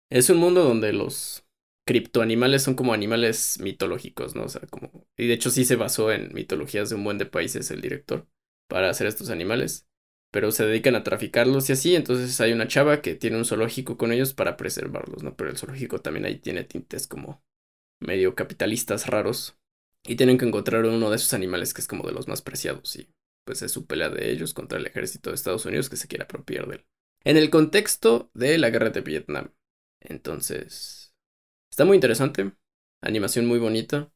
es 0.09 0.29
un 0.29 0.37
mundo 0.37 0.63
donde 0.63 0.93
los 0.93 1.45
criptoanimales 1.85 2.63
son 2.63 2.75
como 2.75 2.93
animales 2.93 3.59
mitológicos, 3.61 4.35
¿no? 4.35 4.43
O 4.43 4.49
sea, 4.49 4.61
como, 4.69 5.07
y 5.17 5.27
de 5.27 5.33
hecho 5.33 5.49
sí 5.49 5.65
se 5.65 5.75
basó 5.77 6.11
en 6.11 6.33
mitologías 6.33 6.89
de 6.89 6.95
un 6.95 7.03
buen 7.03 7.17
de 7.17 7.25
países 7.25 7.71
el 7.71 7.81
director 7.81 8.27
para 8.67 8.89
hacer 8.89 9.07
estos 9.07 9.29
animales, 9.29 9.87
pero 10.31 10.51
se 10.51 10.65
dedican 10.65 10.95
a 10.95 11.03
traficarlos 11.03 11.69
y 11.69 11.73
así, 11.73 11.95
entonces 11.95 12.39
hay 12.41 12.51
una 12.53 12.67
chava 12.67 13.01
que 13.01 13.15
tiene 13.15 13.37
un 13.37 13.45
zoológico 13.45 13.97
con 13.97 14.11
ellos 14.11 14.33
para 14.33 14.57
preservarlos, 14.57 15.23
¿no? 15.23 15.35
Pero 15.37 15.49
el 15.49 15.57
zoológico 15.57 15.99
también 16.01 16.25
ahí 16.25 16.39
tiene 16.39 16.63
tintes 16.65 17.07
como 17.07 17.41
medio 18.01 18.35
capitalistas 18.35 19.07
raros 19.07 19.57
y 20.07 20.15
tienen 20.15 20.37
que 20.37 20.45
encontrar 20.45 20.85
uno 20.85 21.09
de 21.09 21.17
esos 21.17 21.33
animales 21.33 21.73
que 21.73 21.81
es 21.81 21.87
como 21.87 22.07
de 22.07 22.13
los 22.13 22.27
más 22.27 22.41
preciados 22.41 22.95
y 22.95 23.13
pues 23.45 23.61
es 23.61 23.71
su 23.71 23.85
pelea 23.85 24.09
de 24.09 24.31
ellos 24.31 24.53
contra 24.53 24.79
el 24.79 24.87
ejército 24.87 25.29
de 25.29 25.35
Estados 25.35 25.65
Unidos 25.65 25.89
que 25.89 25.97
se 25.97 26.07
quiere 26.07 26.23
apropiar 26.23 26.67
de 26.67 26.75
él. 26.77 26.85
En 27.23 27.37
el 27.37 27.49
contexto 27.49 28.31
de 28.33 28.57
la 28.57 28.69
guerra 28.69 28.89
de 28.89 29.01
Vietnam. 29.01 29.53
Entonces, 30.01 31.13
está 31.71 31.85
muy 31.85 31.95
interesante, 31.95 32.53
animación 33.01 33.45
muy 33.47 33.59
bonita, 33.59 34.11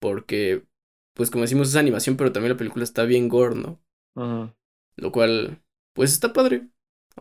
porque, 0.00 0.66
pues 1.14 1.30
como 1.30 1.42
decimos, 1.42 1.68
es 1.68 1.76
animación, 1.76 2.16
pero 2.16 2.32
también 2.32 2.52
la 2.52 2.58
película 2.58 2.84
está 2.84 3.04
bien 3.04 3.28
gore, 3.28 3.56
¿no? 3.56 3.82
Uh 4.16 4.22
-huh. 4.22 4.56
Lo 4.96 5.12
cual, 5.12 5.62
pues 5.94 6.12
está 6.12 6.32
padre. 6.32 6.68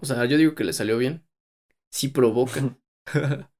O 0.01 0.05
sea, 0.05 0.25
yo 0.25 0.37
digo 0.37 0.55
que 0.55 0.63
le 0.63 0.73
salió 0.73 0.97
bien. 0.97 1.25
Sí 1.91 2.09
provoca. 2.09 2.77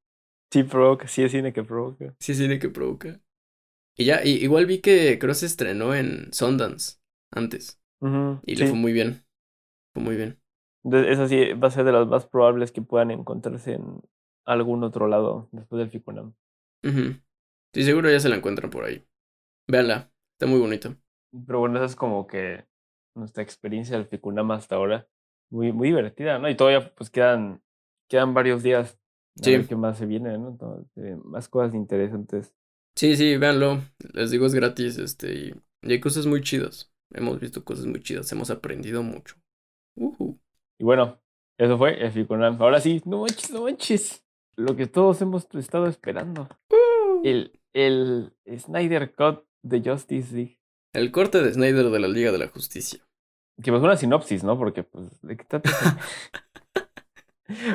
sí 0.52 0.64
provoca, 0.64 1.08
sí 1.08 1.24
es 1.24 1.32
cine 1.32 1.54
que 1.54 1.64
provoca. 1.64 2.16
Sí 2.20 2.34
es 2.34 2.38
cine 2.40 2.60
que 2.60 2.70
provoca. 2.70 3.23
Y 3.96 4.06
ya, 4.06 4.24
y, 4.24 4.44
igual 4.44 4.66
vi 4.66 4.80
que 4.80 5.20
creo 5.20 5.34
se 5.34 5.46
estrenó 5.46 5.94
en 5.94 6.34
Sundance 6.34 7.00
antes. 7.32 7.80
Uh 8.00 8.08
-huh. 8.08 8.42
Y 8.46 8.56
le 8.56 8.68
fue 8.68 8.78
muy 8.78 8.94
bien. 8.94 9.24
Fue 9.94 10.04
muy 10.04 10.16
bien. 10.16 10.40
Esa 10.84 11.28
sí 11.28 11.54
va 11.54 11.68
a 11.68 11.72
ser 11.72 11.86
de 11.86 11.94
las 11.94 12.08
más 12.08 12.26
probables 12.26 12.72
que 12.72 12.82
puedan 12.82 13.12
encontrarse 13.12 13.74
en 13.74 14.02
algún 14.46 14.84
otro 14.84 15.08
lado 15.08 15.48
después 15.52 15.80
del 15.80 15.90
Ficunam. 15.90 16.34
Uh 16.84 16.88
-huh. 16.88 17.22
Sí, 17.74 17.84
seguro 17.84 18.10
ya 18.10 18.20
se 18.20 18.30
la 18.30 18.36
encuentran 18.36 18.70
por 18.70 18.84
ahí. 18.84 19.06
Véanla, 19.68 20.12
está 20.34 20.46
muy 20.48 20.60
bonita. 20.60 20.96
Pero 21.48 21.60
bueno, 21.60 21.78
esa 21.78 21.86
es 21.86 21.96
como 21.96 22.28
que 22.28 22.66
nuestra 23.16 23.44
experiencia 23.44 23.98
del 23.98 24.08
Ficunam 24.08 24.52
hasta 24.52 24.76
ahora. 24.76 25.08
Muy, 25.50 25.72
muy 25.72 25.90
divertida, 25.90 26.40
¿no? 26.40 26.50
Y 26.50 26.56
todavía 26.56 26.94
pues 26.96 27.10
quedan, 27.10 27.62
quedan 28.10 28.34
varios 28.34 28.64
días. 28.64 29.00
A 29.40 29.44
sí. 29.44 29.52
ver 29.52 29.68
qué 29.68 29.76
más 29.76 29.98
se 29.98 30.06
viene, 30.06 30.38
¿no? 30.38 30.50
Entonces, 30.50 31.18
más 31.24 31.48
cosas 31.48 31.74
interesantes. 31.74 32.54
Sí, 32.96 33.16
sí, 33.16 33.38
véanlo. 33.38 33.82
Les 34.14 34.32
digo, 34.32 34.46
es 34.46 34.54
gratis, 34.54 34.98
este, 34.98 35.34
y, 35.34 35.56
y 35.82 35.92
hay 35.94 36.00
cosas 36.00 36.26
muy 36.26 36.42
chidas. 36.42 36.92
Hemos 37.14 37.40
visto 37.40 37.64
cosas 37.64 37.86
muy 37.86 38.02
chidas, 38.02 38.32
hemos 38.32 38.50
aprendido 38.50 39.04
mucho. 39.04 39.36
Uh 39.96 40.16
-huh. 40.18 40.40
Y 40.80 40.84
bueno, 40.84 41.22
eso 41.58 41.78
fue 41.78 42.04
el 42.04 42.12
Ficunam. 42.12 42.62
Ahora 42.62 42.80
sí, 42.80 43.02
no 43.06 43.22
manches, 43.22 43.52
no 43.52 43.64
manches. 43.64 44.26
Lo 44.56 44.76
que 44.76 44.88
todos 44.88 45.22
hemos 45.22 45.48
estado 45.56 45.88
esperando. 45.88 46.48
Uh. 46.70 47.22
El, 47.24 47.60
el 47.74 48.34
Snyder 48.58 49.14
Cut 49.16 49.46
de 49.64 49.82
Justice 49.82 50.36
League. 50.36 50.60
El 50.94 51.12
corte 51.12 51.42
de 51.42 51.54
Snyder 51.54 51.90
de 51.90 52.00
la 52.00 52.08
Liga 52.08 52.32
de 52.32 52.38
la 52.38 52.48
Justicia. 52.48 53.04
Que 53.62 53.72
pues 53.72 53.84
una 53.84 53.96
sinopsis, 53.96 54.44
¿no? 54.44 54.58
Porque, 54.58 54.84
pues, 54.84 55.22
¿de 55.22 55.38
qué 55.38 55.44
trata? 55.44 55.70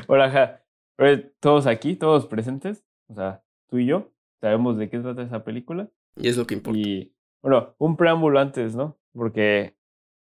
Ahora, 0.08 0.24
ajá. 0.26 0.64
Todos 1.40 1.66
aquí, 1.68 1.94
todos 1.94 2.26
presentes, 2.26 2.84
o 3.08 3.14
sea, 3.14 3.44
tú 3.68 3.78
y 3.78 3.86
yo, 3.86 4.12
sabemos 4.40 4.76
de 4.78 4.88
qué 4.88 4.98
trata 4.98 5.22
esa 5.22 5.44
película. 5.44 5.90
Y 6.16 6.28
es 6.28 6.36
lo 6.36 6.46
que 6.46 6.54
importa. 6.54 6.78
Y, 6.78 7.12
bueno, 7.42 7.74
un 7.78 7.96
preámbulo 7.96 8.40
antes, 8.40 8.74
¿no? 8.74 8.98
Porque, 9.12 9.76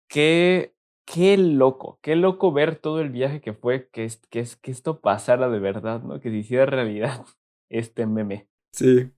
qué, 0.07 0.73
qué 1.05 1.37
loco, 1.37 1.99
qué 2.01 2.15
loco 2.15 2.51
ver 2.51 2.75
todo 2.77 3.01
el 3.01 3.09
viaje 3.09 3.41
que 3.41 3.53
fue, 3.53 3.89
que, 3.89 4.05
es, 4.05 4.17
que, 4.29 4.39
es, 4.39 4.55
que 4.55 4.71
esto 4.71 4.99
pasara 5.01 5.49
de 5.49 5.59
verdad, 5.59 6.01
¿no? 6.03 6.19
Que 6.19 6.29
se 6.29 6.37
hiciera 6.37 6.65
realidad 6.65 7.25
este 7.69 8.05
meme. 8.05 8.47
Sí. 8.71 9.09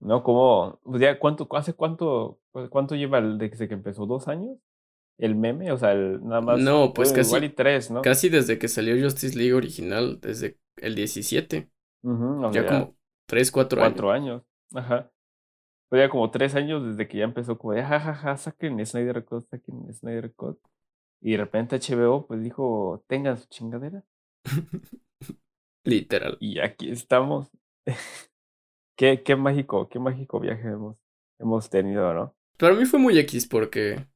¿No? 0.00 0.22
Como, 0.22 0.80
pues 0.82 1.00
ya, 1.00 1.18
¿cuánto, 1.18 1.48
hace 1.52 1.74
cuánto, 1.74 2.40
cuánto 2.70 2.94
lleva 2.94 3.18
el, 3.18 3.38
desde 3.38 3.68
que 3.68 3.74
empezó? 3.74 4.06
¿Dos 4.06 4.28
años? 4.28 4.58
el 5.20 5.34
meme, 5.34 5.70
o 5.70 5.78
sea, 5.78 5.92
el, 5.92 6.24
nada 6.24 6.40
más. 6.40 6.60
No, 6.60 6.92
pues 6.94 7.12
casi. 7.12 7.28
Igual 7.28 7.44
y 7.44 7.48
tres, 7.50 7.90
¿no? 7.90 8.02
Casi 8.02 8.28
desde 8.28 8.58
que 8.58 8.68
salió 8.68 9.00
Justice 9.02 9.36
League 9.36 9.52
original, 9.52 10.18
desde 10.20 10.58
el 10.76 10.94
17. 10.94 11.68
Uh 12.02 12.10
-huh, 12.10 12.52
ya 12.52 12.62
sea, 12.62 12.66
como 12.66 12.96
tres, 13.30 13.50
cuatro, 13.50 13.80
cuatro 13.80 14.10
años. 14.10 14.42
años. 14.72 14.84
Ajá. 14.84 15.10
Pues 15.88 16.02
ya 16.02 16.08
como 16.08 16.30
tres 16.30 16.54
años 16.54 16.86
desde 16.86 17.08
que 17.08 17.18
ya 17.18 17.24
empezó 17.24 17.58
como 17.58 17.72
de 17.72 17.82
jajaja, 17.82 18.14
ja, 18.14 18.22
ja, 18.22 18.36
saquen 18.36 18.84
Snyder 18.84 19.24
Cut, 19.24 19.48
saquen 19.48 19.92
Snyder 19.92 20.32
Cut. 20.34 20.58
Y 21.20 21.32
de 21.32 21.36
repente 21.38 21.78
HBO 21.78 22.26
pues 22.26 22.42
dijo, 22.42 23.04
tengan 23.06 23.38
su 23.38 23.48
chingadera. 23.48 24.04
Literal. 25.84 26.36
Y 26.40 26.60
aquí 26.60 26.90
estamos. 26.90 27.50
qué, 28.96 29.22
qué 29.22 29.36
mágico, 29.36 29.88
qué 29.88 29.98
mágico 29.98 30.40
viaje 30.40 30.68
hemos, 30.68 30.96
hemos 31.38 31.70
tenido, 31.70 32.12
¿no? 32.14 32.36
Para 32.58 32.74
mí 32.74 32.84
fue 32.84 33.00
muy 33.00 33.18
X 33.18 33.46
porque, 33.46 34.06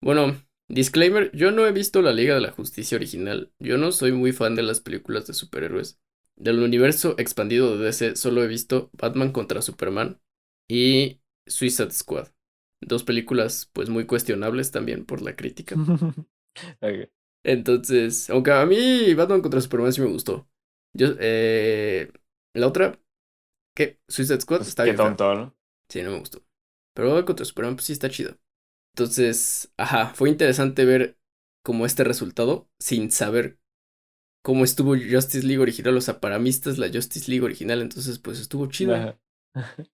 bueno, 0.00 0.34
Disclaimer, 0.68 1.30
yo 1.32 1.50
no 1.50 1.66
he 1.66 1.72
visto 1.72 2.00
la 2.00 2.12
Liga 2.12 2.34
de 2.34 2.40
la 2.40 2.52
Justicia 2.52 2.96
original. 2.96 3.52
Yo 3.58 3.76
no 3.76 3.92
soy 3.92 4.12
muy 4.12 4.32
fan 4.32 4.54
de 4.54 4.62
las 4.62 4.80
películas 4.80 5.26
de 5.26 5.34
superhéroes. 5.34 6.00
Del 6.40 6.60
universo 6.60 7.14
expandido 7.18 7.76
de 7.78 7.84
DC 7.86 8.16
solo 8.16 8.42
he 8.42 8.48
visto 8.48 8.90
Batman 8.94 9.32
contra 9.32 9.62
Superman 9.62 10.20
y 10.68 11.20
Suicide 11.46 11.92
Squad. 11.92 12.28
Dos 12.80 13.04
películas 13.04 13.70
pues 13.72 13.90
muy 13.90 14.06
cuestionables 14.06 14.70
también 14.72 15.04
por 15.06 15.22
la 15.22 15.36
crítica. 15.36 15.82
okay. 16.82 17.10
Entonces, 17.42 18.28
aunque 18.30 18.52
a 18.52 18.66
mí 18.66 19.14
Batman 19.14 19.40
contra 19.42 19.60
Superman 19.60 19.92
sí 19.92 20.00
me 20.00 20.08
gustó. 20.08 20.48
Yo, 20.92 21.08
eh, 21.20 22.12
la 22.54 22.66
otra, 22.66 23.00
¿qué? 23.74 24.00
Suicide 24.08 24.40
Squad 24.42 24.62
Pues, 24.62 24.68
está 24.68 24.84
qué 24.84 24.94
bien. 24.94 24.98
fea. 24.98 25.18
tonto, 25.18 25.34
¿no? 25.34 25.56
Sí, 25.90 26.02
no 26.02 26.12
me 26.12 26.20
gustó. 26.20 26.42
Pero 26.94 27.08
Batman 27.10 27.26
contra 27.26 27.46
Superman, 27.46 27.76
pues 27.76 27.86
sí 27.86 27.94
está 27.94 28.10
chido. 28.10 28.38
Entonces, 28.96 29.72
ajá, 29.78 30.14
fue 30.14 30.30
interesante 30.30 30.86
ver 30.86 31.18
como 31.64 31.86
este 31.86 32.04
resultado 32.04 32.70
sin 32.80 33.12
saber 33.12 33.59
cómo 34.42 34.64
estuvo 34.64 34.90
Justice 34.90 35.46
League 35.46 35.62
original. 35.62 35.96
O 35.96 36.00
sea, 36.00 36.18
la 36.22 36.88
Justice 36.92 37.30
League 37.30 37.44
original, 37.44 37.80
entonces 37.80 38.18
pues 38.18 38.40
estuvo 38.40 38.66
chido. 38.66 39.16
Pues 39.52 39.64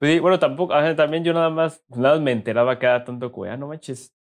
sí, 0.00 0.20
bueno, 0.20 0.38
tampoco, 0.38 0.74
también 0.96 1.24
yo 1.24 1.32
nada 1.32 1.50
más, 1.50 1.84
nada 1.88 2.14
más 2.14 2.22
me 2.22 2.32
enteraba 2.32 2.78
cada 2.78 3.04
tanto 3.04 3.32
como, 3.32 3.44
ah, 3.44 3.56
no 3.56 3.68
manches, 3.68 4.14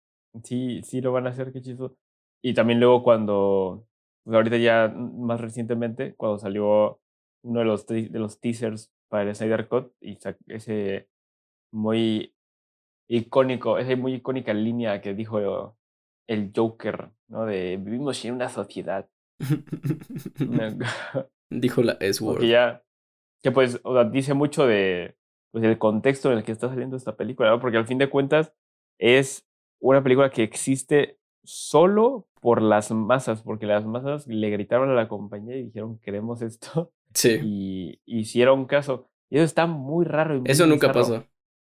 sí, 0.42 0.80
sí 0.82 1.00
lo 1.00 1.12
van 1.12 1.26
a 1.26 1.30
hacer, 1.30 1.52
qué 1.52 1.60
chido. 1.60 1.96
Y 2.42 2.54
también 2.54 2.80
luego 2.80 3.02
cuando, 3.02 3.86
pues 4.24 4.34
ahorita 4.34 4.56
ya 4.58 4.88
más 4.88 5.40
recientemente, 5.40 6.14
cuando 6.14 6.38
salió 6.38 7.00
uno 7.42 7.60
de 7.60 7.66
los, 7.66 7.86
de 7.86 8.18
los 8.18 8.40
teasers 8.40 8.92
para 9.08 9.30
el 9.30 9.34
Snyder 9.34 9.68
Cut 9.68 9.92
y 10.00 10.18
ese 10.48 11.08
muy 11.72 12.34
icónico, 13.08 13.78
esa 13.78 13.96
muy 13.96 14.14
icónica 14.14 14.54
línea 14.54 15.00
que 15.00 15.14
dijo 15.14 15.76
el 16.26 16.52
Joker, 16.54 17.10
¿no? 17.28 17.44
De 17.46 17.76
vivimos 17.76 18.24
en 18.24 18.34
una 18.34 18.48
sociedad. 18.48 19.08
Dijo 21.50 21.82
la 21.82 21.92
S-word. 22.00 22.44
ya, 22.44 22.82
que 23.42 23.50
pues, 23.50 23.80
o 23.84 23.94
sea, 23.94 24.04
dice 24.04 24.34
mucho 24.34 24.66
de, 24.66 25.16
pues, 25.50 25.64
el 25.64 25.78
contexto 25.78 26.32
en 26.32 26.38
el 26.38 26.44
que 26.44 26.52
está 26.52 26.68
saliendo 26.68 26.96
esta 26.96 27.16
película, 27.16 27.50
¿no? 27.50 27.60
Porque 27.60 27.76
al 27.76 27.86
fin 27.86 27.98
de 27.98 28.10
cuentas 28.10 28.52
es 28.98 29.46
una 29.80 30.02
película 30.02 30.30
que 30.30 30.42
existe 30.42 31.18
solo 31.44 32.26
por 32.40 32.62
las 32.62 32.90
masas, 32.90 33.42
porque 33.42 33.66
las 33.66 33.84
masas 33.84 34.26
le 34.26 34.50
gritaron 34.50 34.90
a 34.90 34.94
la 34.94 35.08
compañía 35.08 35.56
y 35.56 35.64
dijeron, 35.64 35.98
queremos 35.98 36.42
esto, 36.42 36.92
Sí, 37.14 37.38
y 37.40 38.00
hicieron 38.06 38.66
caso. 38.66 39.08
Y 39.30 39.36
eso 39.36 39.44
está 39.44 39.66
muy 39.66 40.04
raro. 40.04 40.36
Y 40.36 40.40
muy 40.40 40.50
eso 40.50 40.66
nunca 40.66 40.88
bizarro. 40.88 41.00
pasa. 41.00 41.28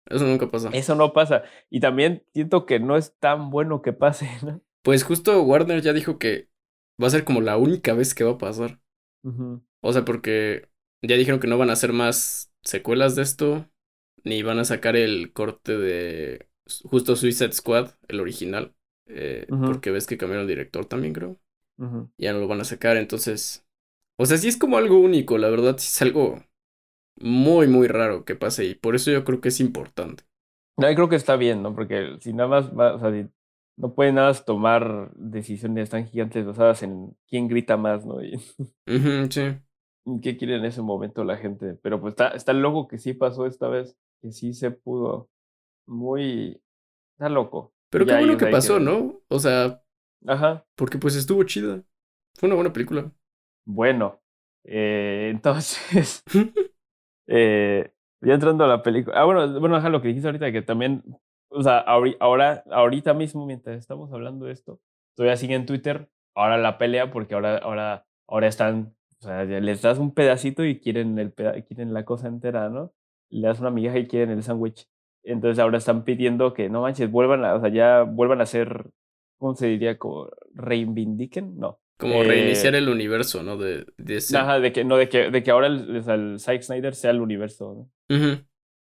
Eso 0.07 0.27
nunca 0.27 0.51
pasa. 0.51 0.69
Eso 0.73 0.95
no 0.95 1.13
pasa. 1.15 1.45
Y 1.71 1.81
también 1.81 2.25
siento 2.35 2.67
que 2.67 2.79
no 2.79 2.97
es 2.97 3.17
tan 3.19 3.49
bueno 3.49 3.81
que 3.81 3.95
pase, 3.95 4.29
¿no? 4.43 4.61
Pues 4.83 5.03
justo 5.03 5.43
Warner 5.43 5.81
ya 5.81 5.95
dijo 5.95 6.19
que 6.19 6.50
va 7.01 7.07
a 7.07 7.11
ser 7.11 7.25
como 7.25 7.41
la 7.41 7.57
única 7.57 7.95
vez 7.95 8.15
que 8.15 8.25
va 8.25 8.33
a 8.33 8.39
pasar. 8.39 8.81
O 9.81 9.93
sea, 9.93 10.05
porque 10.05 10.69
ya 11.03 11.17
dijeron 11.17 11.41
que 11.41 11.47
no 11.47 11.59
van 11.59 11.71
a 11.71 11.75
hacer 11.75 11.93
más 11.93 12.53
secuelas 12.63 13.17
de 13.17 13.23
esto, 13.23 13.67
ni 14.25 14.43
van 14.43 14.59
a 14.59 14.65
sacar 14.65 14.97
el 14.97 15.33
corte 15.33 15.77
de 15.79 16.49
justo 16.85 17.17
Suicide 17.17 17.53
Squad, 17.53 17.91
el 18.09 18.21
original, 18.21 18.75
eh, 19.07 19.47
porque 19.49 19.91
ves 19.91 20.07
que 20.07 20.19
cambiaron 20.19 20.47
de 20.47 20.53
director 20.53 20.85
también, 20.87 21.15
creo. 21.15 21.37
Ya 22.19 22.33
no 22.33 22.41
lo 22.41 22.49
van 22.49 22.61
a 22.61 22.65
sacar, 22.65 22.97
entonces... 22.97 23.65
O 24.17 24.27
sea, 24.27 24.37
sí 24.37 24.49
es 24.49 24.59
como 24.59 24.77
algo 24.77 25.01
único, 25.01 25.39
la 25.39 25.49
verdad, 25.49 25.79
sí 25.79 25.89
es 25.89 26.03
algo 26.03 26.43
muy, 27.17 27.69
muy 27.69 27.89
raro 27.89 28.25
que 28.27 28.35
pase 28.35 28.67
y 28.67 28.75
por 28.75 28.95
eso 28.95 29.11
yo 29.11 29.25
creo 29.25 29.41
que 29.41 29.49
es 29.49 29.61
importante. 29.61 30.25
No, 30.77 30.89
yo 30.89 30.95
creo 30.95 31.09
que 31.09 31.17
está 31.17 31.37
bien, 31.37 31.63
¿no? 31.63 31.75
Porque 31.75 32.17
si 32.21 32.35
nada 32.35 32.49
más 32.49 32.71
va, 32.71 32.95
o 32.95 33.01
sea, 33.01 33.11
si 33.13 33.29
no 33.81 33.95
pueden 33.95 34.17
nada 34.17 34.29
más 34.29 34.45
tomar 34.45 35.11
decisiones 35.15 35.89
tan 35.89 36.07
gigantes 36.07 36.45
basadas 36.45 36.83
en 36.83 37.17
quién 37.27 37.49
grita 37.49 37.79
más, 37.79 38.05
¿no? 38.05 38.23
Y 38.23 38.39
sí. 39.31 39.57
qué 40.23 40.37
quiere 40.37 40.57
en 40.57 40.67
ese 40.67 40.83
momento 40.83 41.25
la 41.25 41.39
gente. 41.39 41.79
Pero 41.83 41.99
pues 42.01 42.13
está, 42.13 42.29
está 42.29 42.53
loco 42.53 42.89
que 42.89 42.99
sí 42.99 43.15
pasó 43.15 43.47
esta 43.47 43.69
vez, 43.69 43.97
que 44.21 44.33
sí 44.33 44.53
se 44.53 44.71
pudo. 44.71 45.31
Muy. 45.87 46.61
Está 47.13 47.31
loco. 47.31 47.73
Pero 47.91 48.05
qué 48.05 48.17
bueno 48.19 48.37
que 48.37 48.47
pasó, 48.47 48.79
¿no? 48.79 49.21
O 49.29 49.39
sea, 49.39 49.83
Ajá. 50.27 50.67
porque 50.77 50.99
pues 50.99 51.17
estuvo 51.17 51.43
chida. 51.45 51.83
Fue 52.35 52.49
una 52.49 52.57
buena 52.57 52.73
película. 52.73 53.11
Bueno. 53.65 54.21
eh, 54.65 55.29
entonces. 55.31 56.23
eh, 57.27 57.91
ya 58.21 58.35
entrando 58.35 58.65
a 58.65 58.69
la 58.69 58.83
película. 58.83 59.19
Ah, 59.19 59.25
bueno, 59.25 59.59
bueno, 59.59 59.77
ajá, 59.77 59.89
lo 59.89 60.03
que 60.03 60.09
dijiste 60.09 60.29
ahorita, 60.29 60.53
que 60.53 60.61
también. 60.61 61.03
O 61.51 61.63
sea, 61.63 61.79
ahora, 61.79 62.63
ahorita 62.71 63.13
mismo, 63.15 63.45
mientras 63.47 63.77
estamos 63.79 64.13
hablando 64.13 64.47
de 64.47 64.53
esto, 64.53 64.81
todavía 65.17 65.37
sigue 65.37 65.55
en 65.55 65.67
Twitter. 65.67 66.09
Ahora 66.35 66.57
la 66.59 66.79
pelea, 66.79 67.11
porque 67.11 67.35
ahora, 67.35 67.59
ahora, 67.59 68.07
ahora 68.29 68.47
están. 68.47 68.95
O 69.21 69.23
sea, 69.25 69.45
ya 69.45 69.61
les 69.61 69.83
das 69.83 69.99
un 69.99 70.15
pedacito 70.15 70.65
y 70.65 70.79
quieren, 70.81 71.19
el 71.19 71.33
peda- 71.33 71.61
quieren 71.63 71.93
la 71.93 72.05
cosa 72.05 72.29
entera, 72.29 72.69
¿no? 72.71 72.93
Le 73.31 73.49
das 73.49 73.61
una 73.61 73.71
migaja 73.71 73.99
y 73.99 74.07
quieren 74.07 74.31
el 74.31 74.43
sándwich. 74.43 74.89
Entonces 75.23 75.59
ahora 75.59 75.77
están 75.79 76.05
pidiendo 76.05 76.55
que 76.55 76.71
no 76.71 76.83
manches, 76.83 77.11
vuelvan 77.11 77.45
a, 77.45 77.55
o 77.55 77.61
sea, 77.61 77.69
ya 77.69 78.03
vuelvan 78.03 78.41
a 78.41 78.47
ser, 78.47 78.87
¿cómo 79.39 79.55
se 79.55 79.67
diría? 79.67 79.99
Como 79.99 80.31
reivindiquen, 80.55 81.59
no. 81.59 81.81
Como 81.99 82.23
reiniciar 82.23 82.75
Eh, 82.75 82.79
el 82.79 82.89
universo, 82.89 83.43
¿no? 83.43 83.59
De, 83.59 83.85
de 83.99 84.17
ese. 84.17 84.39
Ajá, 84.39 84.59
de 84.59 84.73
que, 84.73 84.85
no, 84.85 84.97
de 84.97 85.11
que, 85.11 85.31
de 85.31 85.43
que 85.43 85.51
ahora 85.51 85.67
el, 85.67 86.03
el 86.09 86.41
Zack 86.41 86.63
Snyder 86.63 86.95
sea 86.95 87.11
el 87.11 87.21
universo, 87.21 87.91
¿no? 88.09 88.37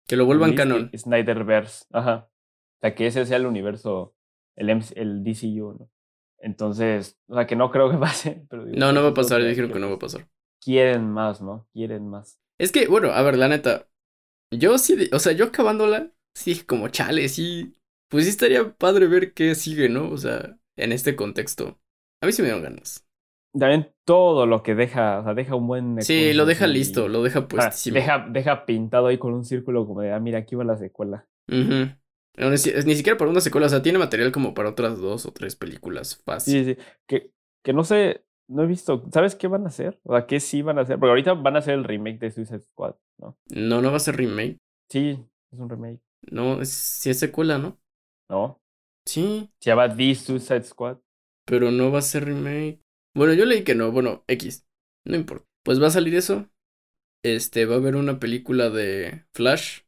Que 0.06 0.16
lo 0.16 0.24
vuelvan 0.24 0.54
canon. 0.54 0.90
Snyderverse, 0.96 1.84
ajá. 1.92 2.30
O 2.76 2.80
sea, 2.80 2.94
que 2.94 3.06
ese 3.06 3.24
sea 3.26 3.36
el 3.36 3.46
universo, 3.46 4.14
el, 4.56 4.70
MC 4.70 4.92
el 4.96 5.24
DCU, 5.24 5.76
¿no? 5.78 5.90
Entonces, 6.38 7.18
o 7.26 7.34
sea, 7.34 7.46
que 7.46 7.56
no 7.56 7.70
creo 7.70 7.90
que 7.90 7.96
pase, 7.98 8.46
pero 8.48 8.64
digo, 8.64 8.78
No, 8.78 8.92
no 8.92 9.02
va 9.02 9.10
a 9.10 9.14
pasar, 9.14 9.42
dijeron 9.42 9.72
que 9.72 9.78
no 9.78 9.88
va 9.88 9.96
a 9.96 9.98
pasar. 9.98 10.28
Quieren 10.62 11.10
más, 11.10 11.40
¿no? 11.40 11.66
Quieren 11.72 12.08
más. 12.08 12.40
Es 12.58 12.72
que, 12.72 12.86
bueno, 12.86 13.08
a 13.10 13.22
ver, 13.22 13.36
la 13.36 13.48
neta. 13.48 13.88
Yo 14.50 14.78
sí, 14.78 15.08
o 15.12 15.18
sea, 15.18 15.32
yo 15.32 15.46
acabándola, 15.46 16.12
sí 16.34 16.60
como 16.64 16.88
chale, 16.88 17.28
sí. 17.28 17.74
Pues 18.08 18.24
sí 18.24 18.30
estaría 18.30 18.76
padre 18.76 19.06
ver 19.08 19.32
qué 19.32 19.54
sigue, 19.54 19.88
¿no? 19.88 20.10
O 20.10 20.16
sea, 20.16 20.58
en 20.76 20.92
este 20.92 21.16
contexto. 21.16 21.80
A 22.22 22.26
mí 22.26 22.32
sí 22.32 22.42
me 22.42 22.48
dieron 22.48 22.62
ganas. 22.62 23.06
También 23.58 23.92
todo 24.04 24.46
lo 24.46 24.62
que 24.62 24.74
deja, 24.74 25.20
o 25.20 25.24
sea, 25.24 25.34
deja 25.34 25.54
un 25.54 25.66
buen... 25.66 26.02
Sí, 26.02 26.32
lo 26.32 26.44
deja 26.44 26.66
listo, 26.66 27.08
lo 27.08 27.22
deja 27.22 27.46
puestísimo. 27.46 27.94
deja, 27.94 28.26
deja 28.28 28.66
pintado 28.66 29.06
ahí 29.06 29.18
con 29.18 29.32
un 29.32 29.44
círculo 29.44 29.86
como 29.86 30.00
de, 30.00 30.12
ah, 30.12 30.18
mira, 30.18 30.40
aquí 30.40 30.56
va 30.56 30.64
la 30.64 30.76
secuela. 30.76 31.26
Ujú. 31.48 31.90
No, 32.36 32.50
Ni, 32.50 32.58
si- 32.58 32.72
ni 32.84 32.96
siquiera 32.96 33.16
para 33.16 33.30
una 33.30 33.40
secuela, 33.40 33.66
o 33.66 33.70
sea, 33.70 33.82
tiene 33.82 33.98
material 33.98 34.32
como 34.32 34.54
para 34.54 34.70
otras 34.70 34.98
dos 34.98 35.26
o 35.26 35.32
tres 35.32 35.56
películas 35.56 36.16
fácil. 36.24 36.64
Sí, 36.64 36.74
sí, 36.74 36.80
que, 37.06 37.30
que 37.62 37.72
no 37.72 37.84
sé, 37.84 38.24
no 38.48 38.62
he 38.64 38.66
visto, 38.66 39.04
¿sabes 39.12 39.34
qué 39.36 39.46
van 39.46 39.64
a 39.64 39.68
hacer? 39.68 40.00
O 40.04 40.12
sea, 40.16 40.26
¿qué 40.26 40.40
sí 40.40 40.62
van 40.62 40.78
a 40.78 40.82
hacer? 40.82 40.98
Porque 40.98 41.10
ahorita 41.10 41.34
van 41.34 41.56
a 41.56 41.60
hacer 41.60 41.74
el 41.74 41.84
remake 41.84 42.18
de 42.18 42.30
Suicide 42.30 42.60
Squad, 42.72 42.96
¿no? 43.18 43.36
No, 43.50 43.80
no 43.80 43.90
va 43.90 43.96
a 43.96 44.00
ser 44.00 44.16
remake. 44.16 44.58
Sí, 44.88 45.24
es 45.52 45.58
un 45.58 45.68
remake, 45.68 46.00
No, 46.30 46.60
es, 46.60 46.70
sí 46.70 47.10
es 47.10 47.18
secuela, 47.18 47.58
¿no? 47.58 47.78
¿no? 48.28 48.60
Sí, 49.06 49.50
Se 49.60 49.70
llama 49.70 49.94
The 49.94 50.14
Suicide 50.14 50.64
Squad. 50.64 50.98
pero 51.44 51.70
no 51.70 51.90
va 51.92 51.98
a 51.98 52.02
ser 52.02 52.24
remake. 52.24 52.80
Bueno, 53.14 53.34
yo 53.34 53.44
leí 53.44 53.64
que 53.64 53.74
no, 53.74 53.92
bueno, 53.92 54.24
X. 54.28 54.66
No 55.04 55.16
importa. 55.16 55.44
Pues 55.62 55.80
va 55.82 55.88
a 55.88 55.90
salir 55.90 56.14
eso. 56.14 56.48
Este, 57.24 57.66
va 57.66 57.76
a 57.76 57.78
haber 57.78 57.96
una 57.96 58.20
película 58.20 58.70
de 58.70 59.26
Flash, 59.32 59.80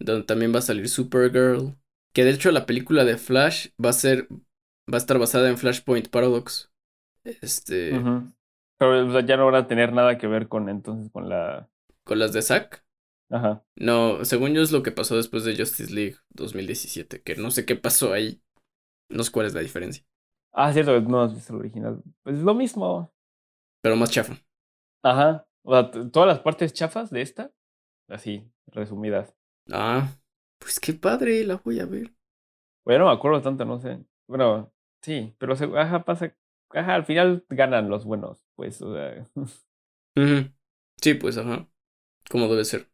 donde 0.00 0.24
también 0.26 0.54
va 0.54 0.60
a 0.60 0.62
salir 0.62 0.88
Supergirl. 0.88 1.76
Que 2.12 2.24
de 2.24 2.30
hecho 2.30 2.50
la 2.50 2.66
película 2.66 3.04
de 3.04 3.16
Flash 3.18 3.68
va 3.82 3.90
a 3.90 3.94
ser, 3.94 4.28
va 4.30 4.94
a 4.94 4.96
estar 4.98 5.18
basada 5.18 5.48
en 5.48 5.58
Flashpoint 5.58 6.08
Paradox. 6.08 6.70
Este, 7.24 7.98
Ujú. 7.98 8.32
Pero 8.78 9.06
o 9.06 9.12
sea, 9.12 9.20
ya 9.24 9.36
no 9.36 9.46
van 9.46 9.54
a 9.56 9.66
tener 9.66 9.92
nada 9.92 10.18
que 10.18 10.26
ver 10.26 10.48
con 10.48 10.68
entonces 10.68 11.10
con 11.12 11.28
la... 11.28 11.68
con 12.04 12.18
las 12.18 12.32
de 12.32 12.42
Zack. 12.42 12.84
Ajá. 13.30 13.62
No, 13.76 14.24
según 14.24 14.54
yo 14.54 14.62
es 14.62 14.72
lo 14.72 14.82
que 14.82 14.90
pasó 14.90 15.16
después 15.16 15.44
de 15.44 15.56
Justice 15.56 15.92
League 15.94 16.16
2017, 16.30 17.22
que 17.22 17.36
no 17.36 17.50
sé 17.50 17.64
qué 17.64 17.76
pasó 17.76 18.12
ahí. 18.12 18.40
No 19.08 19.22
sé 19.22 19.30
cuál 19.32 19.46
es 19.46 19.54
la 19.54 19.60
diferencia, 19.60 20.04
Ah, 20.52 20.72
cierto, 20.72 21.00
no 21.02 21.22
has 21.22 21.34
visto 21.34 21.52
el 21.52 21.60
original. 21.60 22.02
Pues 22.22 22.36
es 22.36 22.42
lo 22.42 22.54
mismo. 22.54 23.12
pero 23.82 23.96
más 23.96 24.10
chafa. 24.10 24.36
Ajá. 25.02 25.46
O 25.62 25.72
sea, 25.72 25.90
todas 26.10 26.26
las 26.26 26.40
partes 26.40 26.72
chafas 26.72 27.10
de 27.10 27.22
esta, 27.22 27.50
así, 28.08 28.50
resumidas. 28.68 29.34
Ah, 29.70 30.08
pues 30.60 30.78
qué 30.80 30.94
padre, 30.94 31.44
la 31.44 31.56
voy 31.56 31.80
a 31.80 31.86
ver. 31.86 32.14
Bueno, 32.84 33.04
no 33.04 33.10
me 33.10 33.16
acuerdo 33.16 33.42
tanto, 33.42 33.64
no 33.64 33.78
sé. 33.80 34.04
Bueno, 34.26 34.72
sí, 35.02 35.34
pero 35.38 35.56
se- 35.56 35.66
ajá, 35.78 36.04
pasa. 36.04 36.34
Ajá, 36.70 36.94
al 36.94 37.04
final 37.04 37.44
ganan 37.48 37.88
los 37.88 38.04
buenos, 38.04 38.42
pues, 38.56 38.80
o 38.82 38.94
sea. 38.94 39.26
Sí, 41.02 41.14
pues 41.14 41.36
ajá. 41.38 41.68
Como 42.30 42.48
debe 42.48 42.64
ser, 42.66 42.90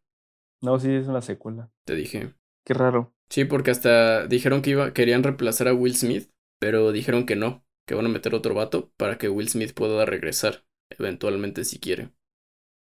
No, 0.61 0.79
sí, 0.79 0.91
es 0.93 1.07
una 1.07 1.21
secuela. 1.21 1.71
te 1.85 1.95
dije. 1.95 2.33
Qué 2.65 2.73
raro. 2.75 3.13
Sí, 3.29 3.45
porque 3.45 3.71
hasta 3.71 4.27
dijeron 4.27 4.61
que 4.61 4.71
iba, 4.71 4.93
querían 4.93 5.23
reemplazar 5.23 5.67
a 5.67 5.73
Will 5.73 5.95
Smith, 5.95 6.31
pero 6.59 6.91
dijeron 6.91 7.25
que 7.25 7.35
no, 7.35 7.65
que 7.87 7.95
van 7.95 8.05
a 8.05 8.09
meter 8.09 8.35
otro 8.35 8.53
vato 8.55 8.91
para 8.97 9.17
que 9.17 9.29
Will 9.29 9.49
Smith 9.49 9.73
pueda 9.73 10.05
regresar, 10.05 10.65
eventualmente 10.91 11.65
si 11.65 11.79
quiere. 11.79 12.13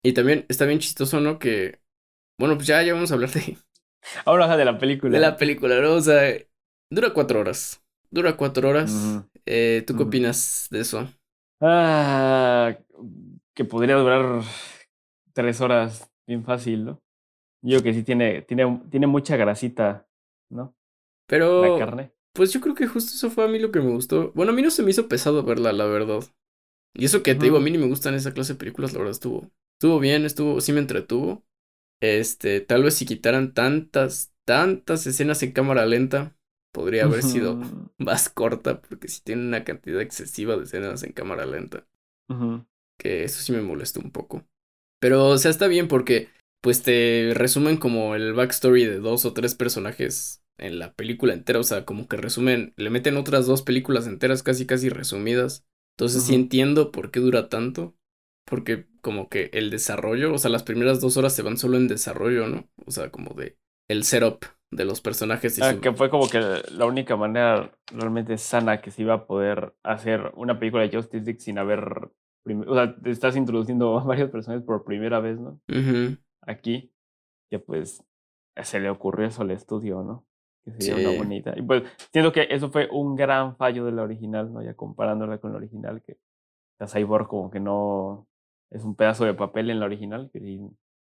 Y 0.03 0.13
también 0.13 0.45
está 0.49 0.65
bien 0.65 0.79
chistoso, 0.79 1.21
¿no? 1.21 1.39
Que, 1.39 1.81
bueno, 2.39 2.55
pues 2.55 2.67
ya, 2.67 2.83
ya 2.83 2.93
vamos 2.93 3.11
a 3.11 3.15
hablar 3.15 3.31
de, 3.31 3.57
Ahora, 4.25 4.55
de 4.55 4.65
la 4.65 4.77
película. 4.77 5.13
de 5.13 5.19
la 5.19 5.37
película, 5.37 5.79
¿no? 5.79 5.93
O 5.93 6.01
sea, 6.01 6.21
dura 6.89 7.13
cuatro 7.13 7.39
horas. 7.39 7.83
Dura 8.09 8.37
cuatro 8.37 8.69
horas. 8.69 9.25
Eh, 9.45 9.83
¿tú 9.85 9.95
qué 9.95 10.03
opinas 10.03 10.67
de 10.71 10.79
eso? 10.79 11.07
Ah, 11.61 12.77
que 13.53 13.65
podría 13.65 13.95
durar 13.95 14.41
tres 15.33 15.61
horas 15.61 16.09
bien 16.27 16.43
fácil, 16.43 16.85
¿no? 16.85 17.01
Yo 17.61 17.81
que 17.81 17.93
sí 17.93 18.03
tiene, 18.03 18.41
tiene, 18.43 18.81
tiene 18.91 19.07
mucha 19.07 19.37
grasita, 19.37 20.07
¿no? 20.49 20.63
La 20.63 20.75
Pero, 21.27 21.77
carne. 21.79 22.11
Pues 22.33 22.51
yo 22.53 22.61
creo 22.61 22.75
que 22.75 22.85
justo 22.85 23.13
eso 23.13 23.31
fue 23.31 23.45
a 23.45 23.47
mí 23.47 23.59
lo 23.59 23.71
que 23.71 23.79
me 23.79 23.91
gustó. 23.91 24.31
Bueno, 24.35 24.51
a 24.51 24.55
mí 24.55 24.61
no 24.61 24.69
se 24.69 24.83
me 24.83 24.91
hizo 24.91 25.07
pesado 25.07 25.43
verla, 25.43 25.73
la 25.73 25.85
verdad. 25.85 26.23
Y 26.93 27.05
eso 27.05 27.23
que 27.23 27.35
te 27.35 27.45
digo, 27.45 27.57
a 27.57 27.61
mí 27.61 27.71
ni 27.71 27.77
me 27.77 27.87
gustan 27.87 28.13
esa 28.13 28.33
clase 28.33 28.53
de 28.53 28.59
películas, 28.59 28.93
la 28.93 28.99
verdad 28.99 29.11
estuvo. 29.11 29.49
Estuvo 29.79 29.99
bien, 29.99 30.25
estuvo, 30.25 30.61
sí 30.61 30.71
me 30.71 30.79
entretuvo. 30.79 31.43
Este, 32.01 32.61
tal 32.61 32.83
vez 32.83 32.95
si 32.95 33.05
quitaran 33.05 33.53
tantas, 33.53 34.33
tantas 34.45 35.07
escenas 35.07 35.41
en 35.43 35.51
cámara 35.53 35.85
lenta, 35.85 36.35
podría 36.71 37.05
haber 37.05 37.23
sido 37.23 37.59
más 37.97 38.29
corta, 38.29 38.81
porque 38.81 39.07
si 39.07 39.21
tiene 39.21 39.43
una 39.47 39.63
cantidad 39.63 40.01
excesiva 40.01 40.57
de 40.57 40.63
escenas 40.63 41.03
en 41.03 41.13
cámara 41.13 41.45
lenta. 41.45 41.87
Que 42.97 43.23
eso 43.23 43.41
sí 43.41 43.51
me 43.51 43.61
molestó 43.61 43.99
un 43.99 44.11
poco. 44.11 44.45
Pero, 44.99 45.27
o 45.29 45.37
sea, 45.37 45.51
está 45.51 45.67
bien 45.67 45.87
porque, 45.87 46.29
pues 46.61 46.83
te 46.83 47.33
resumen 47.35 47.77
como 47.77 48.15
el 48.15 48.33
backstory 48.33 48.85
de 48.85 48.99
dos 48.99 49.25
o 49.25 49.33
tres 49.33 49.55
personajes 49.55 50.43
en 50.57 50.79
la 50.79 50.93
película 50.95 51.33
entera. 51.33 51.59
O 51.59 51.63
sea, 51.63 51.85
como 51.85 52.07
que 52.07 52.17
resumen, 52.17 52.73
le 52.77 52.89
meten 52.89 53.17
otras 53.17 53.47
dos 53.47 53.63
películas 53.63 54.07
enteras 54.07 54.43
casi, 54.43 54.65
casi 54.65 54.89
resumidas. 54.89 55.65
Entonces 55.97 56.23
sí 56.23 56.35
entiendo 56.35 56.91
por 56.91 57.11
qué 57.11 57.19
dura 57.19 57.49
tanto. 57.49 57.95
Porque 58.45 58.87
como 59.01 59.27
que 59.27 59.49
el 59.53 59.69
desarrollo, 59.69 60.33
o 60.33 60.37
sea, 60.37 60.51
las 60.51 60.63
primeras 60.63 61.01
dos 61.01 61.17
horas 61.17 61.35
se 61.35 61.41
van 61.41 61.57
solo 61.57 61.77
en 61.77 61.87
desarrollo, 61.87 62.47
¿no? 62.47 62.69
O 62.85 62.91
sea, 62.91 63.09
como 63.09 63.33
de 63.33 63.57
el 63.87 64.03
setup 64.03 64.45
de 64.71 64.85
los 64.85 65.01
personajes. 65.01 65.57
Y 65.57 65.63
ah, 65.63 65.79
que 65.81 65.93
fue 65.93 66.09
como 66.09 66.27
que 66.27 66.39
la 66.71 66.85
única 66.85 67.15
manera 67.15 67.71
realmente 67.87 68.37
sana 68.37 68.81
que 68.81 68.91
se 68.91 69.03
iba 69.03 69.13
a 69.13 69.25
poder 69.27 69.73
hacer 69.83 70.31
una 70.35 70.59
película 70.59 70.83
de 70.83 70.95
Justice 70.95 71.25
League 71.25 71.39
sin 71.39 71.57
haber... 71.57 72.09
O 72.67 72.75
sea, 72.75 72.95
te 72.95 73.09
estás 73.09 73.35
introduciendo 73.35 73.97
a 73.99 74.03
varios 74.03 74.29
personajes 74.29 74.65
por 74.65 74.83
primera 74.83 75.19
vez, 75.19 75.39
¿no? 75.39 75.59
Aquí, 76.41 76.91
que 77.49 77.59
pues 77.59 78.03
se 78.61 78.79
le 78.79 78.89
ocurrió 78.89 79.27
eso 79.27 79.41
al 79.41 79.51
estudio, 79.51 80.03
¿no? 80.03 80.25
Que 80.63 80.71
sería 80.71 81.09
una 81.09 81.17
bonita. 81.17 81.53
Y 81.55 81.61
pues 81.61 81.83
siento 82.11 82.31
que 82.31 82.47
eso 82.49 82.71
fue 82.71 82.87
un 82.91 83.15
gran 83.15 83.55
fallo 83.55 83.85
de 83.85 83.91
la 83.91 84.03
original, 84.03 84.51
¿no? 84.51 84.63
Ya 84.63 84.73
comparándola 84.73 85.37
con 85.39 85.51
la 85.51 85.57
original, 85.57 86.01
que 86.01 86.17
la 86.79 86.87
Cyborg 86.87 87.27
como 87.27 87.49
que 87.51 87.59
no 87.59 88.27
es 88.71 88.83
un 88.83 88.95
pedazo 88.95 89.25
de 89.25 89.33
papel 89.33 89.69
en 89.69 89.79
la 89.79 89.85
original, 89.85 90.29
que 90.31 90.59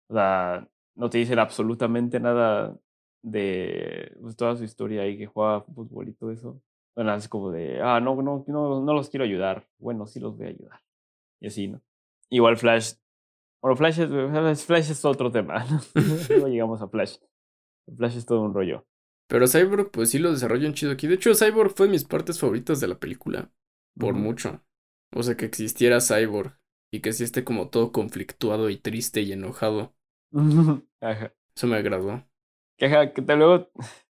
o 0.08 0.14
sea, 0.14 0.68
no 0.94 1.10
te 1.10 1.18
dicen 1.18 1.38
absolutamente 1.38 2.20
nada 2.20 2.76
de 3.22 4.16
pues, 4.20 4.36
toda 4.36 4.56
su 4.56 4.64
historia 4.64 5.06
y 5.06 5.18
que 5.18 5.26
juega 5.26 5.62
fútbol 5.62 6.08
y 6.08 6.12
todo 6.14 6.30
eso. 6.30 6.62
Bueno, 6.94 7.14
es 7.14 7.28
como 7.28 7.50
de, 7.50 7.80
ah, 7.80 8.00
no, 8.00 8.20
no, 8.22 8.44
no, 8.48 8.82
no 8.82 8.94
los 8.94 9.08
quiero 9.08 9.24
ayudar. 9.24 9.68
Bueno, 9.78 10.06
sí 10.06 10.18
los 10.18 10.36
voy 10.36 10.46
a 10.46 10.50
ayudar. 10.50 10.80
Y 11.40 11.46
así, 11.46 11.68
¿no? 11.68 11.80
Igual 12.30 12.56
Flash. 12.56 12.94
Bueno, 13.62 13.76
Flash 13.76 14.00
es, 14.00 14.64
Flash 14.64 14.90
es 14.90 15.04
otro 15.04 15.30
tema. 15.30 15.64
no 16.40 16.48
llegamos 16.48 16.82
a 16.82 16.88
Flash. 16.88 17.16
Flash 17.96 18.16
es 18.16 18.26
todo 18.26 18.42
un 18.42 18.54
rollo. 18.54 18.86
Pero 19.28 19.46
Cyborg, 19.46 19.90
pues 19.90 20.10
sí 20.10 20.18
lo 20.18 20.32
desarrollan 20.32 20.74
chido 20.74 20.92
aquí. 20.92 21.06
De 21.06 21.14
hecho, 21.14 21.34
Cyborg 21.34 21.70
fue 21.70 21.86
de 21.86 21.92
mis 21.92 22.04
partes 22.04 22.40
favoritas 22.40 22.80
de 22.80 22.88
la 22.88 22.98
película. 22.98 23.52
Por 23.98 24.14
mucho. 24.14 24.62
O 25.14 25.22
sea, 25.22 25.36
que 25.36 25.44
existiera 25.44 26.00
Cyborg. 26.00 26.58
Y 26.90 27.00
que 27.00 27.12
sí 27.12 27.24
esté 27.24 27.44
como 27.44 27.68
todo 27.68 27.92
conflictuado 27.92 28.70
y 28.70 28.78
triste 28.78 29.20
y 29.22 29.32
enojado. 29.32 29.94
Ajá. 31.00 31.32
Eso 31.54 31.66
me 31.66 31.76
agradó. 31.76 32.24
Que, 32.76 33.12
que 33.14 33.36
luego. 33.36 33.70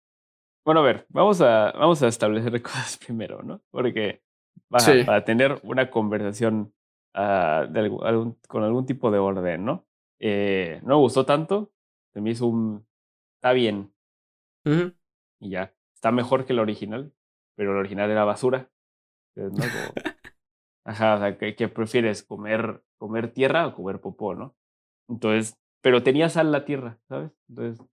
Bueno, 0.64 0.78
a 0.78 0.84
ver, 0.84 1.06
vamos 1.08 1.40
a, 1.40 1.72
vamos 1.72 2.00
a 2.04 2.06
establecer 2.06 2.62
cosas 2.62 2.96
primero, 2.96 3.42
¿no? 3.42 3.60
Porque 3.72 4.22
para 4.68 5.24
tener 5.24 5.58
una 5.64 5.90
conversación 5.90 6.72
uh, 7.16 7.66
de 7.68 7.80
algún, 7.80 8.38
con 8.46 8.62
algún 8.62 8.86
tipo 8.86 9.10
de 9.10 9.18
orden, 9.18 9.64
¿no? 9.64 9.88
Eh, 10.20 10.80
no 10.84 10.90
me 10.90 11.00
gustó 11.00 11.26
tanto, 11.26 11.72
se 12.12 12.20
me 12.20 12.30
hizo 12.30 12.46
un... 12.46 12.86
Está 13.34 13.52
bien. 13.52 13.92
Y 15.40 15.50
ya, 15.50 15.74
está 15.96 16.12
mejor 16.12 16.44
que 16.46 16.52
el 16.52 16.60
original, 16.60 17.12
pero 17.56 17.72
el 17.72 17.78
original 17.78 18.08
era 18.08 18.24
basura. 18.24 18.70
¿no? 19.34 19.50
Ajá, 20.84 21.14
o 21.14 21.18
sea, 21.18 21.38
¿qué, 21.38 21.68
prefieres? 21.68 22.22
¿Comer, 22.22 22.82
¿Comer 22.98 23.32
tierra 23.32 23.66
o 23.66 23.74
comer 23.74 24.00
popó, 24.00 24.34
no? 24.34 24.54
Entonces, 25.08 25.58
pero 25.80 26.02
tenía 26.02 26.28
sal 26.28 26.52
la 26.52 26.64
tierra, 26.64 26.98
¿sabes? 27.08 27.32
Entonces, 27.48 27.86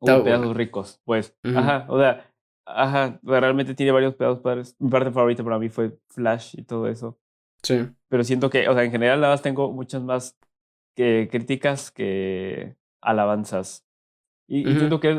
Hubo 0.00 0.24
pedazos 0.24 0.56
ricos, 0.56 1.00
pues. 1.04 1.36
Ajá, 1.44 1.84
o 1.88 1.98
sea, 1.98 2.26
ajá, 2.64 3.20
realmente 3.22 3.74
tiene 3.74 3.92
varios 3.92 4.14
pedazos 4.14 4.40
padres. 4.40 4.74
Mi 4.78 4.88
parte 4.88 5.10
favorita 5.10 5.44
para 5.44 5.58
mí 5.58 5.68
fue 5.68 5.98
Flash 6.08 6.54
y 6.58 6.62
todo 6.62 6.88
eso. 6.88 7.18
Sí. 7.62 7.86
Pero 8.08 8.24
siento 8.24 8.48
que, 8.48 8.66
o 8.68 8.72
sea, 8.72 8.82
en 8.82 8.90
general 8.90 9.20
nada 9.20 9.34
más 9.34 9.42
tengo 9.42 9.70
muchas 9.72 10.02
más 10.02 10.38
que 10.96 11.28
críticas 11.30 11.90
que 11.90 12.76
alabanzas. 13.02 13.86
Y, 14.48 14.64
siento 14.64 14.98
que 14.98 15.14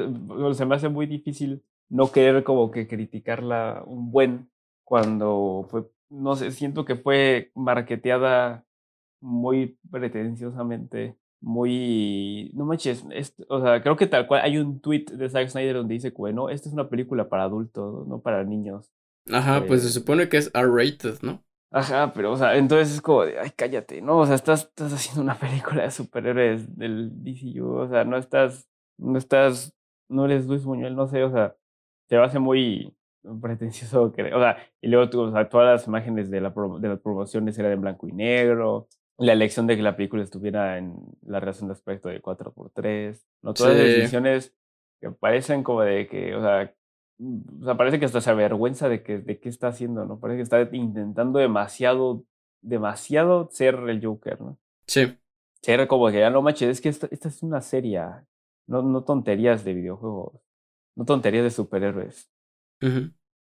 se 0.53 0.65
me 0.65 0.75
hace 0.75 0.89
muy 0.89 1.05
difícil 1.05 1.63
no 1.89 2.11
querer 2.11 2.43
como 2.43 2.69
que 2.71 2.87
criticarla 2.87 3.83
un 3.85 4.11
buen 4.11 4.49
cuando 4.83 5.65
fue, 5.69 5.85
no 6.11 6.35
sé, 6.35 6.51
siento 6.51 6.85
que 6.85 6.95
fue 6.95 7.51
marketeada 7.55 8.65
muy 9.19 9.79
pretenciosamente 9.89 11.17
muy, 11.41 12.51
no 12.53 12.65
manches, 12.65 13.03
o 13.49 13.61
sea, 13.61 13.81
creo 13.81 13.95
que 13.97 14.05
tal 14.05 14.27
cual 14.27 14.41
hay 14.43 14.59
un 14.59 14.79
tweet 14.79 15.05
de 15.05 15.27
Zack 15.27 15.49
Snyder 15.49 15.75
donde 15.75 15.95
dice, 15.95 16.11
bueno, 16.11 16.49
esta 16.49 16.69
es 16.69 16.73
una 16.73 16.87
película 16.87 17.27
para 17.27 17.43
adultos, 17.43 18.07
no 18.07 18.21
para 18.21 18.43
niños. 18.43 18.91
Ajá, 19.31 19.65
pues 19.67 19.81
se 19.81 19.87
eh 19.87 19.91
supone 19.91 20.29
que 20.29 20.37
es 20.37 20.51
R-rated, 20.53 21.19
¿no? 21.23 21.43
Ajá, 21.71 22.13
pero, 22.13 22.31
o 22.31 22.37
sea, 22.37 22.55
entonces 22.57 22.93
es 22.93 23.01
como 23.01 23.23
de, 23.25 23.39
ay, 23.39 23.51
cállate, 23.55 24.01
¿no? 24.01 24.19
O 24.19 24.25
sea, 24.25 24.35
estás, 24.35 24.65
estás 24.65 24.93
haciendo 24.93 25.23
una 25.23 25.35
película 25.39 25.83
de 25.83 25.91
superhéroes 25.91 26.77
del 26.77 27.11
DCU, 27.23 27.65
o 27.65 27.89
sea, 27.89 28.03
no 28.03 28.17
estás, 28.17 28.69
no 28.97 29.17
estás, 29.17 29.73
no 30.09 30.25
eres 30.25 30.45
Luis 30.45 30.63
Buñuel, 30.63 30.95
no 30.95 31.07
sé, 31.07 31.23
o 31.23 31.31
sea, 31.31 31.55
te 32.07 32.17
va 32.17 32.25
a 32.25 32.27
hacer 32.27 32.41
muy 32.41 32.95
pretencioso, 33.41 34.03
o 34.03 34.13
sea, 34.13 34.57
y 34.81 34.87
luego 34.87 35.09
tú, 35.09 35.21
o 35.21 35.31
sea, 35.31 35.47
todas 35.47 35.67
las 35.67 35.87
imágenes 35.87 36.29
de, 36.29 36.41
la, 36.41 36.53
de 36.79 36.87
las 36.87 36.99
promociones 36.99 37.57
eran 37.57 37.73
en 37.73 37.81
blanco 37.81 38.07
y 38.07 38.11
negro, 38.11 38.87
la 39.17 39.33
elección 39.33 39.67
de 39.67 39.75
que 39.75 39.83
la 39.83 39.95
película 39.95 40.23
estuviera 40.23 40.77
en 40.77 40.95
la 41.25 41.39
relación 41.39 41.67
de 41.67 41.73
aspecto 41.73 42.09
de 42.09 42.21
4x3, 42.21 43.21
¿no? 43.43 43.53
Todas 43.53 43.77
las 43.77 43.85
decisiones 43.85 44.55
que 44.99 45.11
parecen 45.11 45.63
como 45.63 45.81
de 45.81 46.07
que, 46.07 46.35
o 46.35 46.41
sea, 46.41 46.73
o 47.19 47.65
sea, 47.65 47.77
parece 47.77 47.99
que 47.99 48.05
hasta 48.05 48.21
se 48.21 48.31
avergüenza 48.31 48.89
de, 48.89 49.03
que, 49.03 49.19
de 49.19 49.39
qué 49.39 49.49
está 49.49 49.67
haciendo, 49.67 50.05
¿no? 50.05 50.19
Parece 50.19 50.37
que 50.37 50.43
está 50.43 50.75
intentando 50.75 51.37
demasiado, 51.37 52.25
demasiado 52.61 53.49
ser 53.51 53.75
el 53.87 54.03
Joker, 54.03 54.41
¿no? 54.41 54.57
Sí. 54.87 55.17
Ser 55.61 55.87
como 55.87 56.09
que 56.09 56.19
ya 56.19 56.31
no 56.31 56.41
manches, 56.41 56.69
es 56.69 56.81
que 56.81 56.89
esta, 56.89 57.07
esta 57.11 57.27
es 57.27 57.43
una 57.43 57.61
serie, 57.61 58.01
no, 58.65 58.81
no 58.81 59.03
tonterías 59.03 59.63
de 59.63 59.75
videojuegos, 59.75 60.41
no 60.95 61.05
tonterías 61.05 61.43
de 61.43 61.51
superhéroes. 61.51 62.31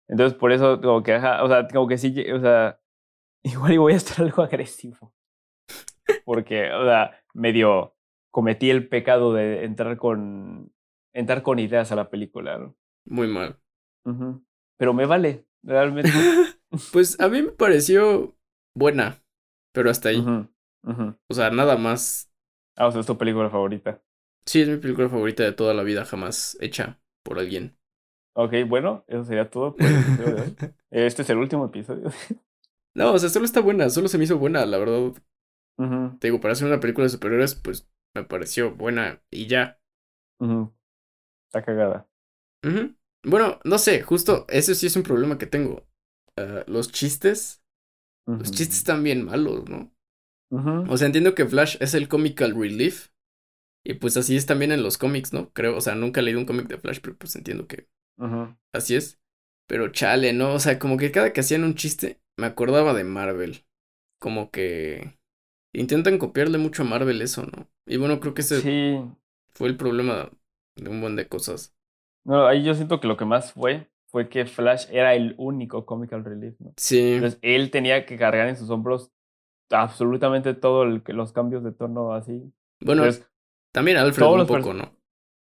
Entonces, 0.08 0.38
por 0.38 0.52
eso, 0.52 0.80
como 0.82 1.04
que, 1.04 1.16
o 1.16 1.20
sea, 1.20 1.68
como 1.72 1.88
que 1.88 1.98
sí, 1.98 2.32
o 2.32 2.40
sea, 2.40 2.80
igual 3.44 3.80
voy 3.80 3.94
a 3.94 3.98
estar 3.98 4.26
algo 4.26 4.42
agresivo 4.44 5.14
porque, 6.26 6.72
o 6.74 6.84
sea, 6.84 7.24
medio 7.34 7.96
cometí 8.32 8.70
el 8.70 8.88
pecado 8.88 9.34
de 9.34 9.64
entrar 9.64 9.98
con, 9.98 10.74
entrar 11.14 11.42
con 11.42 11.60
ideas 11.60 11.92
a 11.92 11.96
la 11.96 12.10
película. 12.10 12.58
¿no? 12.58 12.76
Muy 13.06 13.28
mal. 13.28 13.60
Pero 14.78 14.94
me 14.94 15.06
vale, 15.06 15.46
realmente. 15.64 16.12
pues 16.92 17.20
a 17.20 17.30
mí 17.30 17.42
me 17.42 17.52
pareció 17.52 18.38
buena, 18.76 19.24
pero 19.74 19.90
hasta 19.90 20.10
ahí. 20.10 20.24
O 20.84 21.34
sea, 21.34 21.50
nada 21.50 21.78
más. 21.78 22.32
Ah, 22.76 22.88
o 22.88 22.92
sea, 22.92 23.02
es 23.02 23.08
tu 23.08 23.18
película 23.18 23.50
favorita. 23.50 24.02
Sí, 24.46 24.62
es 24.62 24.68
mi 24.68 24.78
película 24.78 25.10
favorita 25.10 25.44
de 25.44 25.54
toda 25.54 25.74
la 25.74 25.84
vida, 25.84 26.06
jamás 26.06 26.58
hecha 26.62 27.00
por 27.24 27.40
alguien. 27.40 27.77
Ok, 28.40 28.54
bueno, 28.68 29.04
eso 29.08 29.24
sería 29.24 29.50
todo 29.50 29.76
por 29.76 29.84
el 29.84 29.96
episodio 29.96 30.36
de 30.36 30.42
hoy. 30.42 30.56
Este 30.92 31.24
es 31.24 31.30
el 31.32 31.40
último 31.40 31.66
episodio. 31.66 32.12
no, 32.94 33.14
o 33.14 33.18
sea, 33.18 33.30
solo 33.30 33.46
está 33.46 33.62
buena, 33.62 33.90
solo 33.90 34.08
se 34.08 34.20
me 34.20 34.26
hizo 34.26 34.38
buena, 34.38 34.64
la 34.68 34.78
verdad. 34.78 35.12
Te 36.20 36.28
digo, 36.28 36.40
para 36.40 36.52
hacer 36.52 36.68
una 36.68 36.80
película 36.80 37.06
de 37.06 37.10
superhéroes, 37.10 37.56
pues 37.56 37.90
me 38.16 38.24
pareció 38.24 38.76
buena 38.76 39.24
y 39.32 39.48
ya. 39.48 39.80
Está 41.48 41.66
cagada. 41.66 42.08
Bueno, 43.24 43.60
no 43.64 43.80
sé, 43.80 44.04
justo 44.04 44.46
ese 44.50 44.76
sí 44.76 44.86
es 44.86 44.96
un 44.96 45.04
problema 45.04 45.40
que 45.40 45.48
tengo. 45.48 45.88
Ah, 46.38 46.64
los 46.68 46.92
chistes. 46.92 47.64
Los 48.28 48.52
chistes 48.52 48.78
están 48.78 49.04
bien 49.04 49.26
malos, 49.26 49.68
¿no? 49.68 49.92
O 50.52 50.96
sea, 50.98 51.08
entiendo 51.08 51.34
que 51.34 51.48
Flash 51.48 51.78
es 51.80 51.96
el 51.96 52.08
comical 52.08 52.54
relief. 52.56 53.10
Y 53.84 53.96
pues 53.96 54.16
así 54.16 54.36
es 54.36 54.46
también 54.46 54.72
en 54.72 54.84
los 54.84 55.00
cómics, 55.00 55.34
¿no? 55.34 55.50
Creo, 55.54 55.76
o 55.76 55.82
sea, 55.82 55.96
nunca 55.96 56.20
he 56.20 56.24
leído 56.24 56.40
un 56.40 56.46
cómic 56.46 56.68
de 56.68 56.78
Flash, 56.78 57.00
pero 57.02 57.18
pues 57.18 57.36
entiendo 57.36 57.68
que 57.68 57.88
así 58.74 58.95
es. 58.95 59.20
Pero 59.68 59.91
chale, 59.91 60.34
¿no? 60.34 60.53
O 60.53 60.59
sea, 60.59 60.80
como 60.80 60.97
que 60.97 61.11
cada 61.11 61.34
que 61.34 61.41
hacían 61.41 61.63
un 61.63 61.76
chiste, 61.76 62.22
me 62.38 62.47
acordaba 62.47 62.93
de 62.93 63.03
Marvel. 63.03 63.65
Como 64.20 64.49
que 64.51 65.18
Intentan 65.74 66.18
copiarle 66.18 66.57
mucho 66.57 66.82
a 66.82 66.86
Marvel 66.86 67.22
eso, 67.22 67.45
¿no? 67.45 67.70
Y 67.86 67.97
bueno, 67.97 68.20
creo 68.20 68.34
que 68.34 68.41
ese 68.41 68.61
sí. 68.61 68.99
fue 69.53 69.68
el 69.68 69.78
problema 69.78 70.32
de 70.76 70.89
un 70.89 71.01
buen 71.01 71.15
de 71.15 71.28
cosas. 71.28 71.76
No, 72.24 72.47
ahí 72.47 72.63
yo 72.63 72.74
siento 72.74 72.99
que 72.99 73.07
lo 73.07 73.15
que 73.15 73.26
más 73.26 73.53
fue 73.53 73.88
fue 74.07 74.28
que 74.30 74.45
Flash 74.45 74.88
era 74.89 75.13
el 75.13 75.36
único 75.38 75.86
comical 75.86 76.24
relief, 76.26 76.59
¿no? 76.59 76.74
Sí. 76.78 76.99
Entonces 76.99 77.39
él 77.43 77.70
tenía 77.70 78.05
que 78.05 78.18
cargar 78.18 78.47
en 78.47 78.57
sus 78.57 78.70
hombros 78.70 79.11
absolutamente 79.70 80.53
todos 80.53 80.88
los 81.05 81.32
cambios 81.32 81.63
de 81.63 81.74
tono 81.74 82.13
así. 82.13 82.41
Bueno, 82.80 83.03
también 83.72 83.97
Alfred 83.97 84.26
un 84.26 84.47
poco, 84.47 84.74
¿no? 84.74 84.97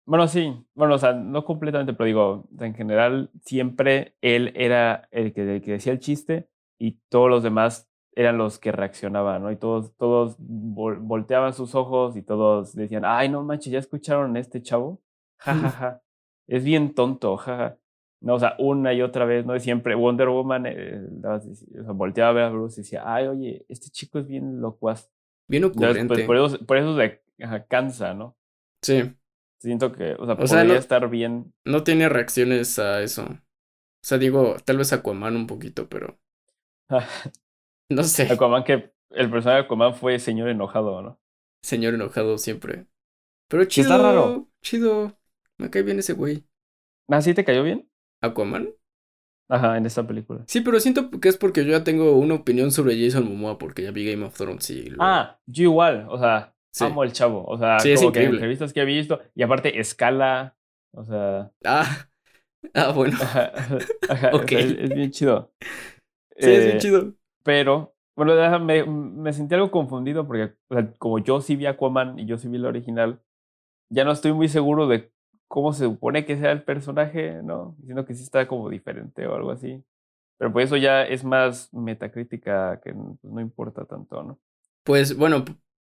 Bueno, 0.08 0.30
sí, 0.30 0.54
bueno, 0.74 0.96
o 0.96 0.98
sea, 0.98 1.12
no 1.12 1.44
completamente, 1.44 1.92
pero 1.92 2.06
digo, 2.06 2.50
en 2.62 2.74
general, 2.74 3.30
siempre 3.44 4.16
él 4.22 4.54
era 4.56 5.10
el 5.12 5.34
que, 5.34 5.56
el 5.56 5.62
que 5.62 5.74
decía 5.74 5.92
el 5.92 6.00
chiste 6.00 6.48
y 6.80 7.02
todos 7.10 7.30
los 7.30 7.44
demás 7.44 7.90
eran 8.16 8.38
los 8.38 8.58
que 8.58 8.72
reaccionaban, 8.72 9.44
¿no? 9.44 9.52
Y 9.52 9.58
todos, 9.58 9.94
todos 9.98 10.38
volteaban 10.40 11.54
sus 11.54 11.76
ojos 11.76 12.16
y 12.16 12.22
todos 12.22 12.74
decían, 12.74 13.04
ay, 13.06 13.28
no 13.28 13.44
manches, 13.44 13.74
¿ya 13.74 13.80
escucharon 13.80 14.36
a 14.38 14.40
este 14.40 14.62
chavo? 14.62 15.02
Ja, 15.40 15.54
ja, 15.54 15.70
ja. 15.70 16.02
Es 16.48 16.64
bien 16.64 16.96
tonto, 16.96 17.36
jaja. 17.38 17.78
No, 18.22 18.36
o 18.36 18.40
sea, 18.40 18.56
una 18.58 18.94
y 18.94 19.02
otra 19.02 19.26
vez, 19.26 19.46
¿no? 19.46 19.60
siempre 19.60 19.94
Wonder 19.94 20.30
Woman 20.30 20.66
eh, 20.66 21.06
o 21.24 21.40
sea, 21.40 21.92
volteaba 21.92 22.30
a 22.30 22.34
ver 22.34 22.44
a 22.46 22.50
Bruce 22.50 22.80
y 22.80 22.84
decía, 22.84 23.04
ay, 23.06 23.28
oye, 23.28 23.66
este 23.68 23.90
chico 23.90 24.20
es 24.20 24.28
bien 24.28 24.62
locuaz. 24.62 25.12
Bien 25.48 25.66
ocurrente. 25.66 26.24
por 26.26 26.38
eso, 26.38 26.66
por 26.66 26.78
eso 26.78 26.98
se 26.98 27.22
cansa, 27.68 28.14
¿no? 28.14 28.36
Sí. 28.82 29.14
Siento 29.68 29.92
que, 29.92 30.16
o 30.18 30.26
sea, 30.26 30.38
podría 30.38 30.78
estar 30.78 31.10
bien. 31.10 31.54
No 31.66 31.84
tiene 31.84 32.08
reacciones 32.08 32.80
a 32.80 33.02
eso. 33.02 33.24
O 33.24 33.38
sea, 34.02 34.18
digo, 34.18 34.56
tal 34.64 34.78
vez 34.78 34.94
Aquaman 34.94 35.36
un 35.36 35.46
poquito, 35.46 35.90
pero. 35.90 36.18
no 37.90 38.04
sé. 38.04 38.32
Aquaman 38.32 38.64
que 38.64 38.94
el 39.10 39.30
personaje 39.30 39.60
de 39.60 39.66
Aquaman 39.66 39.94
fue 39.94 40.20
señor 40.20 40.48
enojado, 40.48 41.02
¿no? 41.02 41.20
Señor 41.62 41.96
enojado 41.96 42.38
siempre. 42.38 42.88
Pero 43.50 43.66
chido. 43.66 43.92
Está 43.92 44.02
raro. 44.02 44.50
Chido. 44.62 45.20
Me 45.58 45.70
cae 45.70 45.84
bien 45.84 46.00
ese 46.00 46.14
güey. 46.14 46.46
¿Ah, 47.10 47.22
sí 47.22 47.34
te 47.34 47.44
cayó 47.44 47.62
bien? 47.64 47.92
¿Aquaman? 48.22 48.70
Ajá, 49.50 49.76
en 49.76 49.86
esta 49.86 50.08
película. 50.08 50.46
Sí, 50.48 50.62
pero 50.62 50.80
siento 50.80 51.12
que 51.12 51.28
es 51.28 51.38
porque 51.38 51.66
yo 51.66 51.72
ya 51.72 51.84
tengo 51.84 52.14
una 52.14 52.36
opinión 52.36 52.72
sobre 52.72 52.98
Jason 52.98 53.26
Momoa 53.26 53.58
porque 53.58 53.84
ya 53.84 53.92
vi 53.92 54.10
Game 54.10 54.24
of 54.24 54.38
Thrones 54.38 54.70
y... 54.70 54.94
Ah, 54.98 55.42
yo 55.46 55.64
igual, 55.64 56.06
o 56.10 56.18
sea, 56.18 56.56
amo 56.82 57.04
el 57.04 57.14
chavo, 57.14 57.46
o 57.46 57.58
sea, 57.58 57.78
como 57.96 58.12
que 58.12 58.24
entrevistas 58.24 58.74
que 58.74 58.82
he 58.82 58.86
visto 58.86 59.20
y 59.36 59.44
aparte 59.44 59.80
escala, 59.80 60.56
o 60.92 61.04
sea... 61.04 61.52
Ah, 61.64 62.08
ah 62.74 62.92
bueno. 62.92 63.18
Ajá, 64.10 64.32
es, 64.50 64.90
bien 64.90 65.12
chido. 65.12 65.52
Sí, 66.40 66.52
es 66.52 66.66
bien 66.66 66.78
eh, 66.78 66.80
chido. 66.80 67.14
Pero, 67.42 67.96
bueno, 68.16 68.60
me, 68.60 68.86
me 68.86 69.34
sentí 69.34 69.56
algo 69.56 69.72
confundido 69.72 70.28
porque, 70.28 70.54
o 70.68 70.76
sea, 70.76 70.94
como 71.00 71.18
yo 71.18 71.42
sí 71.42 71.56
vi 71.56 71.66
Aquaman 71.66 72.20
y 72.20 72.28
yo 72.28 72.38
sí 72.38 72.48
vi 72.48 72.60
la 72.60 72.68
original, 72.68 73.20
ya 73.90 74.04
no 74.04 74.12
estoy 74.12 74.34
muy 74.34 74.48
seguro 74.48 74.86
de 74.88 75.12
cómo 75.48 75.74
se 75.74 75.86
supone 75.86 76.26
que 76.26 76.38
sea 76.38 76.52
el 76.52 76.64
personaje, 76.64 77.42
¿no? 77.44 77.76
Diciendo 77.80 78.06
que 78.06 78.14
sí 78.14 78.24
está 78.24 78.48
como 78.48 78.70
diferente 78.70 79.26
o 79.26 79.36
algo 79.36 79.52
así. 79.52 79.84
Pero 80.38 80.54
pues 80.54 80.68
eso 80.68 80.78
ya 80.78 81.04
es 81.04 81.24
más 81.24 81.74
metacrítica 81.74 82.80
que 82.82 82.94
pues, 82.94 83.34
no 83.34 83.42
importa 83.42 83.86
tanto, 83.86 84.24
¿no? 84.24 84.40
Pues 84.84 85.18
bueno, 85.18 85.44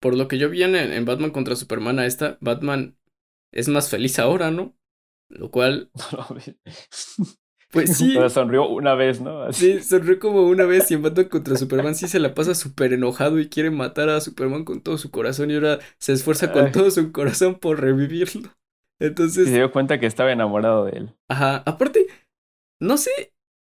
por 0.04 0.18
lo 0.18 0.28
que 0.28 0.36
yo 0.36 0.50
vi 0.50 0.62
en, 0.62 0.76
en 0.76 1.06
Batman 1.06 1.30
contra 1.30 1.56
Superman 1.56 1.98
a 1.98 2.04
esta, 2.04 2.36
Batman 2.42 2.98
es 3.52 3.68
más 3.68 3.88
feliz 3.88 4.18
ahora, 4.18 4.50
¿no? 4.50 4.76
Lo 5.30 5.50
cual... 5.50 5.90
pues 7.72 7.96
sí. 7.96 8.12
Pero 8.12 8.28
sonrió 8.28 8.68
una 8.68 8.94
vez, 8.94 9.22
¿no? 9.22 9.50
Sí, 9.50 9.80
sonrió 9.80 10.18
como 10.18 10.42
una 10.42 10.64
vez 10.66 10.90
y 10.90 10.94
en 10.94 11.02
Batman 11.02 11.30
contra 11.30 11.56
Superman 11.56 11.94
sí 11.94 12.06
se 12.06 12.18
la 12.18 12.34
pasa 12.34 12.54
súper 12.54 12.92
enojado 12.92 13.40
y 13.40 13.48
quiere 13.48 13.70
matar 13.70 14.10
a 14.10 14.20
Superman 14.20 14.66
con 14.66 14.82
todo 14.82 14.98
su 14.98 15.10
corazón 15.10 15.50
y 15.50 15.54
ahora 15.54 15.78
se 15.96 16.12
esfuerza 16.12 16.52
con 16.52 16.70
todo 16.70 16.90
su 16.90 17.10
corazón 17.10 17.54
por 17.54 17.80
revivirlo. 17.80 18.54
Entonces. 19.00 19.48
se 19.48 19.54
dio 19.54 19.72
cuenta 19.72 19.98
que 19.98 20.04
estaba 20.04 20.32
enamorado 20.32 20.84
de 20.84 20.98
él. 20.98 21.14
Ajá. 21.30 21.62
Aparte, 21.64 22.08
no 22.78 22.98
sé. 22.98 23.32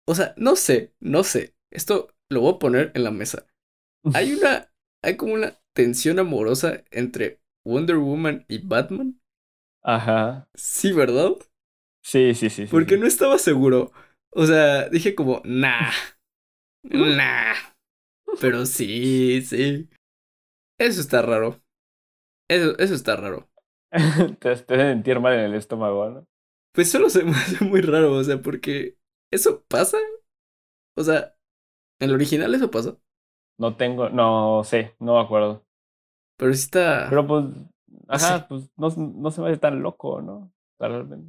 O 0.09 0.16
sea, 0.16 0.35
no 0.37 0.57
sé, 0.57 0.93
no 0.99 1.22
sé. 1.22 1.55
Esto 1.70 2.09
lo 2.29 2.41
voy 2.41 2.55
a 2.55 2.59
poner 2.59 2.91
en 2.97 3.05
la 3.05 3.12
mesa. 3.12 3.47
Hay 4.12 4.33
una. 4.33 4.72
Hay 5.05 5.16
como 5.16 5.35
una 5.35 5.57
tensión 5.77 6.18
amorosa 6.18 6.83
entre 6.91 7.43
Wonder 7.64 7.99
Woman 7.99 8.47
y 8.49 8.66
Batman. 8.66 9.20
Ajá. 9.85 10.49
Sí, 10.55 10.93
¿verdad? 10.93 11.33
Sí, 12.03 12.35
sí, 12.35 12.49
sí. 12.51 12.66
Porque 12.66 12.97
no 12.97 13.07
estaba 13.07 13.39
seguro. 13.39 13.93
O 14.31 14.47
sea, 14.47 14.89
dije 14.89 15.14
como, 15.14 15.43
nah. 15.45 15.93
Nah. 16.83 17.55
Pero 18.41 18.64
sí, 18.64 19.43
sí. 19.43 19.89
Eso 20.79 21.01
está 21.01 21.20
raro. 21.20 21.61
Eso, 22.49 22.79
eso 22.79 22.95
está 22.95 23.16
raro. 23.16 23.51
te, 24.41 24.51
hace 24.51 24.64
sentir 24.66 25.20
mal 25.20 25.35
en 25.35 25.41
el 25.41 25.55
estómago, 25.55 26.09
¿no? 26.09 26.27
Pues 26.72 26.91
solo 26.91 27.11
se 27.11 27.24
me 27.24 27.33
hace 27.33 27.64
muy 27.64 27.81
raro, 27.81 28.12
o 28.12 28.24
sea, 28.24 28.41
porque 28.41 28.97
¿eso 29.33 29.64
pasa? 29.68 29.99
O 30.97 31.03
sea, 31.03 31.37
¿en 32.01 32.11
el 32.11 32.14
original 32.14 32.55
eso 32.55 32.70
pasa? 32.70 32.97
No 33.59 33.77
tengo, 33.77 34.11
no 34.11 34.62
sé, 34.64 34.95
no 35.01 35.14
me 35.14 35.20
acuerdo. 35.20 35.66
Pero 36.37 36.53
sí 36.55 36.61
está. 36.61 37.07
Pero 37.09 37.26
pues, 37.26 37.45
ajá, 38.09 38.47
pues 38.49 38.70
no, 38.76 38.89
no 38.91 39.30
se 39.30 39.41
me 39.41 39.49
hace 39.49 39.59
tan 39.59 39.82
loco, 39.82 40.20
¿no? 40.20 40.53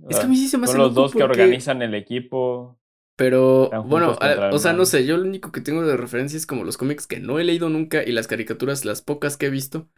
Es 0.09 0.19
que 0.19 0.25
a 0.25 0.27
mí 0.27 0.35
sí 0.35 0.49
se 0.49 0.57
me 0.57 0.65
hace 0.65 0.73
Son 0.73 0.81
los 0.81 0.93
dos 0.93 1.13
que 1.13 1.23
organizan 1.23 1.81
el 1.81 1.95
equipo. 1.95 2.77
Pero, 3.15 3.71
bueno, 3.85 4.15
o 4.51 4.59
sea, 4.59 4.73
no 4.73 4.85
sé, 4.85 5.05
yo 5.05 5.17
lo 5.17 5.23
único 5.23 5.51
que 5.51 5.61
tengo 5.61 5.83
de 5.83 5.97
referencia 5.97 6.37
es 6.37 6.45
como 6.45 6.63
los 6.63 6.77
cómics 6.77 7.07
que 7.07 7.19
no 7.19 7.39
he 7.39 7.43
leído 7.43 7.67
nunca 7.69 8.03
y 8.03 8.11
las 8.11 8.27
caricaturas, 8.27 8.85
las 8.85 9.01
pocas 9.01 9.37
que 9.37 9.47
he 9.47 9.49
visto. 9.49 9.89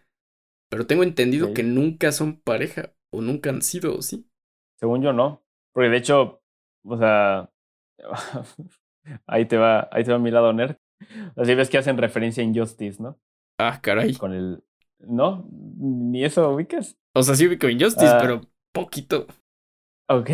Pero 0.70 0.86
tengo 0.86 1.04
entendido 1.04 1.54
que 1.54 1.64
nunca 1.64 2.12
son 2.12 2.40
pareja 2.40 2.94
o 3.12 3.22
nunca 3.22 3.50
han 3.50 3.62
sido, 3.62 4.02
¿sí? 4.02 4.30
Según 4.80 5.02
yo 5.02 5.12
no. 5.12 5.44
Porque 5.74 5.90
de 5.90 5.98
hecho, 5.98 6.42
o 6.86 6.98
sea, 6.98 7.52
ahí 9.28 9.46
te 9.46 9.58
va, 9.58 9.90
ahí 9.92 10.04
te 10.04 10.12
va 10.12 10.20
mi 10.20 10.32
lado 10.32 10.54
nerd. 10.54 10.78
Así 11.36 11.56
ves 11.56 11.70
que 11.70 11.78
hacen 11.78 11.98
referencia 11.98 12.44
a 12.44 12.46
Injustice, 12.46 13.02
¿no? 13.02 13.20
Ah, 13.58 13.80
caray. 13.82 14.14
Con 14.16 14.34
el. 14.34 14.64
¿No? 15.00 15.48
¿Ni 15.52 16.24
eso 16.24 16.50
ubicas? 16.50 16.98
O 17.16 17.24
sea, 17.24 17.36
sí 17.36 17.48
ubico 17.48 17.68
Injustice, 17.68 18.08
ah. 18.08 18.20
pero 18.22 18.42
poquito. 18.74 19.28
Ok. 20.08 20.30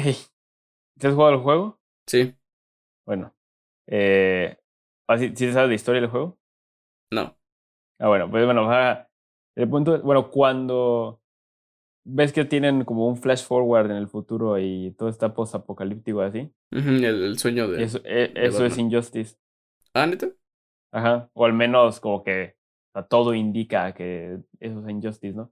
¿Te 0.99 1.07
has 1.07 1.13
jugado 1.13 1.33
el 1.33 1.41
juego? 1.41 1.79
Sí. 2.07 2.35
Bueno. 3.05 3.33
Eh, 3.87 4.57
¿Sí, 5.17 5.33
¿Sí 5.35 5.51
sabes 5.51 5.69
la 5.69 5.75
historia 5.75 6.01
del 6.01 6.09
juego? 6.09 6.37
No. 7.11 7.37
Ah, 7.99 8.07
bueno, 8.07 8.29
pues 8.29 8.45
bueno, 8.45 8.69
el 9.55 9.69
punto, 9.69 10.01
bueno, 10.01 10.29
cuando 10.29 11.21
ves 12.05 12.33
que 12.33 12.45
tienen 12.45 12.83
como 12.83 13.07
un 13.07 13.17
flash 13.17 13.43
forward 13.43 13.89
en 13.89 13.97
el 13.97 14.07
futuro 14.07 14.59
y 14.59 14.91
todo 14.97 15.09
está 15.09 15.33
post-apocalíptico 15.33 16.21
así. 16.21 16.51
el, 16.71 17.37
sueño 17.37 17.67
de. 17.67 17.83
Eso, 17.83 17.99
e, 18.03 18.31
eso 18.35 18.65
es 18.65 18.77
Injustice. 18.77 19.37
Ah, 19.93 20.05
neta. 20.07 20.29
Ajá. 20.91 21.29
O 21.33 21.45
al 21.45 21.53
menos 21.53 21.99
como 21.99 22.23
que 22.23 22.54
todo 23.03 23.33
indica 23.33 23.93
que 23.93 24.39
eso 24.59 24.79
es 24.79 24.89
Injustice, 24.89 25.35
¿no? 25.35 25.51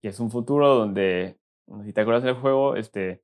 Que 0.00 0.08
es 0.08 0.20
un 0.20 0.30
futuro 0.30 0.74
donde, 0.74 1.38
si 1.84 1.92
te 1.92 2.00
acuerdas 2.00 2.24
del 2.24 2.34
juego, 2.34 2.76
este, 2.76 3.22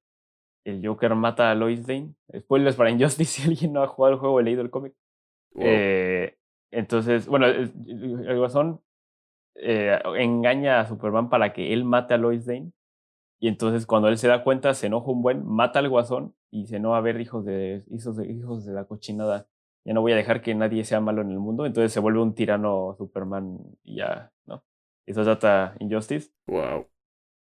el 0.65 0.87
Joker 0.87 1.15
mata 1.15 1.51
a 1.51 1.55
Lois 1.55 1.87
Lane. 1.89 2.15
Spoilers 2.37 2.77
para 2.77 2.91
Injustice 2.91 3.25
si 3.43 3.49
alguien 3.49 3.73
no 3.73 3.83
ha 3.83 3.89
jugado 3.89 4.15
el 4.15 4.21
juego 4.21 4.37
o 4.37 4.41
leído 4.41 4.63
el 4.63 4.71
cómic. 4.71 4.95
Eh, 5.57 6.37
entonces, 6.71 7.27
bueno, 7.27 7.47
el, 7.47 7.73
el 8.27 8.39
Guasón 8.39 8.81
eh, 9.61 9.99
engaña 10.17 10.81
a 10.81 10.87
Superman 10.87 11.29
para 11.29 11.53
que 11.53 11.73
él 11.73 11.85
mate 11.85 12.15
a 12.15 12.19
Lois 12.19 12.47
Lane. 12.47 12.73
Y 13.41 13.49
entonces 13.49 13.87
cuando 13.87 14.09
él 14.09 14.19
se 14.19 14.29
da 14.29 14.43
cuenta, 14.43 14.75
se 14.75 14.87
enoja 14.87 15.11
un 15.11 15.23
buen, 15.23 15.47
mata 15.47 15.79
al 15.79 15.89
guasón 15.89 16.35
y 16.51 16.63
dice, 16.63 16.81
no, 16.81 16.95
a 16.95 17.01
ver, 17.01 17.21
hijos 17.21 17.45
de, 17.45 17.85
hijos 17.91 18.17
de, 18.17 18.27
hijos 18.33 18.65
de 18.65 18.73
la 18.73 18.85
cochinada, 18.85 19.47
ya 19.85 19.95
no 19.95 20.01
voy 20.01 20.13
a 20.13 20.17
dejar 20.17 20.43
que 20.43 20.55
nadie 20.55 20.85
sea 20.85 21.01
malo 21.01 21.23
en 21.23 21.31
el 21.31 21.39
mundo. 21.39 21.67
Entonces 21.67 21.93
se 21.93 22.01
vuelve 22.01 22.21
un 22.21 22.35
tirano 22.35 22.95
Superman 22.99 23.59
y 23.83 23.97
ya, 23.97 24.33
¿no? 24.47 24.65
Eso 25.07 25.21
es 25.21 25.27
Data 25.27 25.75
Injustice. 25.81 26.31
Wow. 26.47 26.87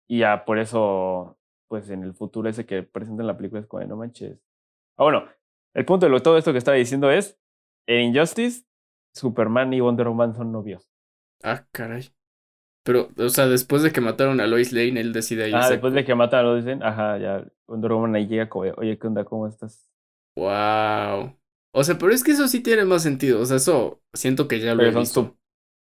Y 0.09 0.19
ya 0.21 0.45
por 0.45 0.59
eso, 0.59 1.39
pues 1.69 1.89
en 1.91 2.03
el 2.03 2.15
futuro 2.15 2.49
ese 2.49 2.67
que 2.67 2.83
presenta 2.83 3.23
en 3.23 3.29
la 3.29 3.37
película 3.37 3.61
es 3.61 3.67
como, 3.67 3.85
no 3.85 3.97
manches. 3.97 4.39
Ah, 4.97 5.05
bueno, 5.05 5.25
el 5.75 5.85
punto 5.85 6.09
de 6.09 6.21
todo 6.21 6.37
esto 6.37 6.53
que 6.53 6.59
estaba 6.59 6.77
diciendo 6.77 7.11
es, 7.11 7.39
en 7.87 8.15
Injustice, 8.15 8.67
Superman 9.15 9.73
y 9.73 9.81
Wonder 9.81 10.09
Woman 10.09 10.35
son 10.35 10.53
novios. 10.53 10.89
Ah, 11.43 11.65
caray. 11.73 12.13
Pero, 12.85 13.11
o 13.17 13.29
sea, 13.29 13.47
después 13.47 13.83
de 13.83 13.93
que 13.93 14.01
mataron 14.01 14.41
a 14.41 14.47
Lois 14.47 14.73
Lane, 14.73 15.01
él 15.01 15.13
decide 15.13 15.49
irse. 15.49 15.57
Ah, 15.57 15.71
después 15.71 15.95
de 15.95 16.05
que 16.05 16.15
mataron 16.15 16.47
a 16.47 16.53
Lois 16.53 16.65
Lane, 16.65 16.85
ajá, 16.85 17.19
ya 17.19 17.47
Wonder 17.69 17.93
Woman 17.93 18.17
ahí 18.17 18.27
llega 18.27 18.49
como, 18.49 18.71
oye, 18.77 18.99
¿qué 18.99 19.07
onda? 19.07 19.25
¿Cómo 19.25 19.47
estás? 19.47 19.89
Wow. 20.37 21.37
O 21.75 21.85
sea, 21.85 21.99
pero 21.99 22.13
es 22.13 22.23
que 22.23 22.33
eso 22.33 22.49
sí 22.49 22.61
tiene 22.61 22.85
más 22.85 23.03
sentido. 23.03 23.41
O 23.41 23.47
sea, 23.47 23.57
eso 23.57 24.03
siento 24.13 24.49
que 24.49 24.61
ya 24.61 24.75
lo 24.75 24.83
he 24.83 24.91
visto. 24.91 25.37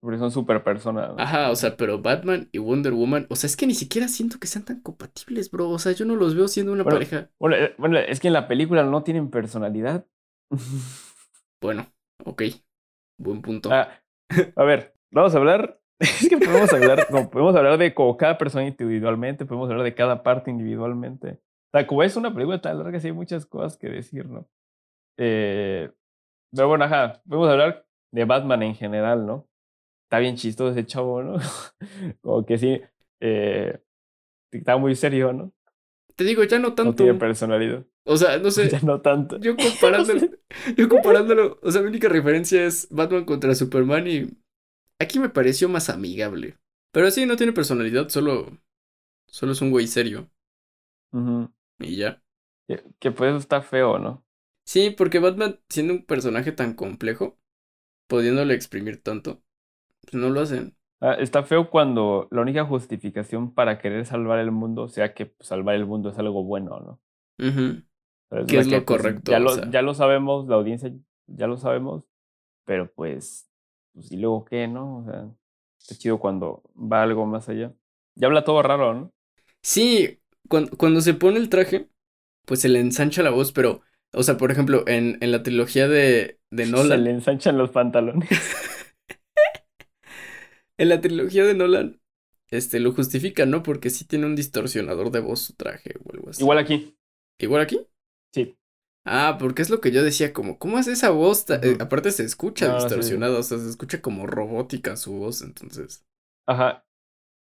Porque 0.00 0.18
son 0.18 0.32
super 0.32 0.64
personas. 0.64 1.12
Ajá, 1.16 1.50
o 1.50 1.56
sea, 1.56 1.76
pero 1.76 2.02
Batman 2.02 2.48
y 2.50 2.58
Wonder 2.58 2.92
Woman, 2.92 3.26
o 3.30 3.36
sea, 3.36 3.46
es 3.46 3.56
que 3.56 3.68
ni 3.68 3.74
siquiera 3.74 4.08
siento 4.08 4.40
que 4.40 4.48
sean 4.48 4.64
tan 4.64 4.80
compatibles, 4.80 5.50
bro. 5.50 5.70
O 5.70 5.78
sea, 5.78 5.92
yo 5.92 6.04
no 6.04 6.16
los 6.16 6.34
veo 6.34 6.48
siendo 6.48 6.72
una 6.72 6.84
pareja. 6.84 7.30
Bueno, 7.38 7.56
eh, 7.56 7.74
bueno, 7.78 7.98
es 7.98 8.18
que 8.18 8.26
en 8.26 8.34
la 8.34 8.48
película 8.48 8.82
no 8.82 9.04
tienen 9.04 9.30
personalidad. 9.30 10.06
bueno, 11.62 11.86
ok. 12.24 12.42
Buen 13.18 13.42
punto. 13.42 13.70
Ah, 13.72 14.02
a 14.56 14.64
ver, 14.64 14.92
Vamos 15.12 15.34
a 15.34 15.38
hablar, 15.38 15.78
es 16.00 16.26
que 16.28 16.38
podemos 16.38 16.72
hablar, 16.72 17.06
no, 17.10 17.28
podemos 17.28 17.54
hablar 17.54 17.76
de 17.76 17.92
como 17.92 18.16
cada 18.16 18.38
persona 18.38 18.66
individualmente, 18.66 19.44
podemos 19.44 19.68
hablar 19.68 19.84
de 19.84 19.94
cada 19.94 20.22
parte 20.22 20.50
individualmente. 20.50 21.32
O 21.32 21.78
sea, 21.78 21.86
como 21.86 22.02
es 22.02 22.16
una 22.16 22.32
película 22.32 22.60
tan 22.60 22.78
larga, 22.78 22.98
sí 22.98 23.08
hay 23.08 23.12
muchas 23.12 23.44
cosas 23.44 23.76
que 23.76 23.88
decir, 23.88 24.26
¿no? 24.26 24.48
Eh, 25.16 25.90
pero 26.54 26.68
bueno, 26.68 26.84
ajá, 26.84 27.22
podemos 27.28 27.50
hablar 27.50 27.86
de 28.12 28.24
Batman 28.24 28.62
en 28.62 28.74
general, 28.74 29.26
¿no? 29.26 29.48
Está 30.04 30.18
bien 30.20 30.36
chistoso 30.36 30.72
ese 30.72 30.86
chavo, 30.86 31.22
¿no? 31.22 31.36
como 32.22 32.44
que 32.46 32.58
sí, 32.58 32.80
eh, 33.20 33.80
está 34.52 34.76
muy 34.76 34.94
serio, 34.96 35.32
¿no? 35.32 35.52
Te 36.16 36.24
digo, 36.24 36.44
ya 36.44 36.58
no 36.58 36.68
No 36.68 36.74
tanto. 36.74 36.96
tiene 37.04 37.14
personalidad. 37.14 37.86
O 38.04 38.16
sea, 38.16 38.38
no 38.38 38.50
sé. 38.52 38.68
Ya 38.68 38.80
no 38.80 39.00
tanto. 39.00 39.38
Yo 39.38 39.56
comparándolo, 39.56 40.20
yo 40.76 40.88
comparándolo, 40.88 41.58
o 41.62 41.70
sea, 41.70 41.82
mi 41.82 41.88
única 41.88 42.08
referencia 42.08 42.64
es 42.64 42.88
Batman 42.90 43.24
contra 43.24 43.54
Superman 43.54 44.06
y 44.06 44.30
aquí 44.98 45.18
me 45.18 45.28
pareció 45.30 45.68
más 45.68 45.90
amigable. 45.90 46.58
Pero 46.92 47.10
sí, 47.10 47.26
no 47.26 47.36
tiene 47.36 47.52
personalidad, 47.52 48.08
solo, 48.10 48.58
solo 49.26 49.52
es 49.52 49.62
un 49.62 49.70
güey 49.70 49.86
serio 49.86 50.30
y 51.78 51.96
ya. 51.96 52.22
Que, 52.68 52.82
que 52.98 53.10
pues 53.10 53.34
está 53.36 53.60
feo, 53.62 53.98
¿no? 53.98 54.21
Sí, 54.64 54.90
porque 54.90 55.18
Batman, 55.18 55.60
siendo 55.68 55.94
un 55.94 56.04
personaje 56.06 56.52
tan 56.52 56.74
complejo, 56.74 57.38
pudiéndole 58.08 58.54
exprimir 58.54 59.02
tanto, 59.02 59.42
pues 60.02 60.14
no 60.14 60.30
lo 60.30 60.40
hacen. 60.42 60.76
Ah, 61.00 61.14
está 61.18 61.42
feo 61.44 61.70
cuando 61.70 62.28
la 62.30 62.42
única 62.42 62.64
justificación 62.64 63.54
para 63.54 63.78
querer 63.78 64.06
salvar 64.06 64.38
el 64.38 64.52
mundo 64.52 64.88
sea 64.88 65.14
que 65.14 65.26
pues, 65.26 65.48
salvar 65.48 65.74
el 65.74 65.86
mundo 65.86 66.10
es 66.10 66.18
algo 66.18 66.44
bueno, 66.44 66.80
¿no? 66.80 67.00
Pero 68.28 68.46
Que 68.46 68.58
es 68.58 68.66
lo 68.68 68.84
correcto, 68.84 69.32
Ya 69.32 69.38
lo, 69.38 69.56
sea. 69.56 69.70
ya 69.70 69.82
lo 69.82 69.94
sabemos, 69.94 70.48
la 70.48 70.56
audiencia 70.56 70.92
ya 71.26 71.46
lo 71.46 71.56
sabemos, 71.56 72.04
pero 72.64 72.92
pues, 72.92 73.50
pues, 73.94 74.12
¿y 74.12 74.18
luego 74.18 74.44
qué, 74.44 74.68
no? 74.68 74.98
O 74.98 75.04
sea, 75.04 75.30
es 75.88 75.98
chido 75.98 76.18
cuando 76.20 76.62
va 76.76 77.02
algo 77.02 77.26
más 77.26 77.48
allá. 77.48 77.74
Ya 78.16 78.26
habla 78.28 78.44
todo 78.44 78.62
raro, 78.62 78.94
¿no? 78.94 79.12
Sí, 79.62 80.20
cuando, 80.48 80.76
cuando 80.76 81.00
se 81.00 81.14
pone 81.14 81.38
el 81.38 81.48
traje, 81.48 81.88
pues 82.46 82.60
se 82.60 82.68
le 82.68 82.80
ensancha 82.80 83.22
la 83.22 83.30
voz, 83.30 83.52
pero, 83.52 83.82
o 84.12 84.22
sea, 84.22 84.36
por 84.38 84.50
ejemplo, 84.52 84.84
en, 84.88 85.18
en 85.20 85.32
la 85.32 85.42
trilogía 85.42 85.88
de, 85.88 86.40
de 86.50 86.66
Se 86.72 86.96
Nolan, 86.96 87.04
le 87.04 87.10
ensanchan 87.10 87.58
los 87.58 87.70
pantalones. 87.70 88.28
en 90.78 90.88
la 90.88 91.00
trilogía 91.00 91.44
de 91.44 91.54
Nolan, 91.54 92.00
este, 92.50 92.80
lo 92.80 92.92
justifica, 92.92 93.46
¿no? 93.46 93.62
Porque 93.62 93.90
sí 93.90 94.04
tiene 94.06 94.26
un 94.26 94.36
distorsionador 94.36 95.10
de 95.10 95.20
voz 95.20 95.40
su 95.42 95.54
traje 95.54 95.94
o 96.04 96.12
algo 96.12 96.30
así. 96.30 96.44
Igual 96.44 96.58
aquí, 96.58 96.94
¿Igual 97.38 97.62
aquí? 97.62 97.80
sí. 98.32 98.56
Ah, 99.04 99.36
porque 99.40 99.62
es 99.62 99.70
lo 99.70 99.80
que 99.80 99.90
yo 99.90 100.02
decía, 100.04 100.32
como, 100.32 100.58
¿cómo 100.58 100.78
hace 100.78 100.92
esa 100.92 101.10
voz? 101.10 101.44
eh, 101.50 101.76
aparte 101.80 102.12
se 102.12 102.24
escucha 102.24 102.68
No, 102.68 102.88
sí. 102.90 103.04
distorsionada, 103.04 103.38
o 103.38 103.42
sea, 103.42 103.58
se 103.58 103.68
escucha 103.68 104.00
como 104.00 104.26
robótica 104.26 104.96
su 104.96 105.12
voz, 105.12 105.42
entonces. 105.42 106.04
Ajá. 106.46 106.84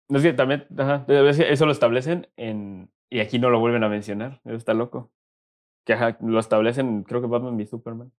No 0.08 0.18
es 0.18 0.24
que 0.24 0.32
también, 0.34 0.66
ajá, 0.78 1.06
es 1.08 1.40
eso 1.40 1.66
lo 1.66 1.72
establecen 1.72 2.28
en. 2.36 2.90
Y 3.10 3.20
aquí 3.20 3.38
no 3.38 3.50
lo 3.50 3.60
vuelven 3.60 3.84
a 3.84 3.88
mencionar. 3.90 4.40
Eso 4.44 4.56
está 4.56 4.74
loco. 4.74 5.12
Que 5.86 5.96
lo 6.20 6.38
establecen, 6.38 7.04
creo 7.04 7.22
que 7.22 7.28
Batman 7.28 7.58
y 7.58 7.66
Superman. 7.66 8.12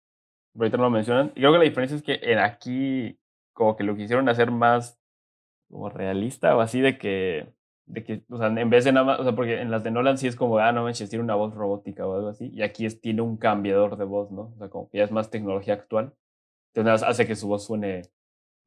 Ahorita 0.57 0.79
no 0.79 0.85
lo 0.85 0.91
mencionan. 0.91 1.33
Y 1.35 1.41
creo 1.41 1.53
que 1.53 1.59
la 1.59 1.65
diferencia 1.65 1.97
es 1.97 2.03
que 2.03 2.19
en 2.23 2.39
aquí, 2.39 3.19
como 3.53 3.77
que 3.77 3.85
lo 3.85 3.95
quisieron 3.97 4.29
hacer 4.31 4.51
más 4.51 4.99
como 5.69 5.91
realista 5.91 6.57
o 6.57 6.61
así 6.61 6.81
de 6.81 6.97
que. 6.97 7.53
De 7.87 8.03
que, 8.03 8.25
o 8.31 8.39
sea, 8.39 8.49
en 8.49 8.71
vez 8.71 8.85
de 8.85 8.93
nada 8.93 9.07
más, 9.07 9.21
o 9.21 9.23
sea, 9.23 9.37
porque 9.37 9.61
en 9.61 9.71
las 9.71 9.85
de 9.85 9.93
Nolan 9.93 10.19
sí 10.19 10.27
es 10.27 10.35
como, 10.35 10.59
ah, 10.59 10.73
no 10.73 10.83
manches, 10.83 11.09
tiene 11.09 11.23
una 11.23 11.37
voz 11.37 11.55
robótica 11.55 12.05
o 12.07 12.17
algo 12.17 12.29
así. 12.29 12.51
Y 12.53 12.63
aquí 12.63 12.85
es, 12.85 13.01
tiene 13.01 13.23
un 13.23 13.37
cambiador 13.37 13.97
de 13.97 14.05
voz, 14.05 14.33
¿no? 14.33 14.53
O 14.55 14.59
sea, 14.59 14.69
como 14.69 14.89
que 14.89 14.99
ya 14.99 15.05
es 15.05 15.13
más 15.13 15.31
tecnología 15.31 15.75
actual. 15.75 16.13
Entonces 16.75 17.07
hace 17.07 17.27
que 17.27 17.37
su 17.37 17.47
voz 17.49 17.65
suene 17.65 18.03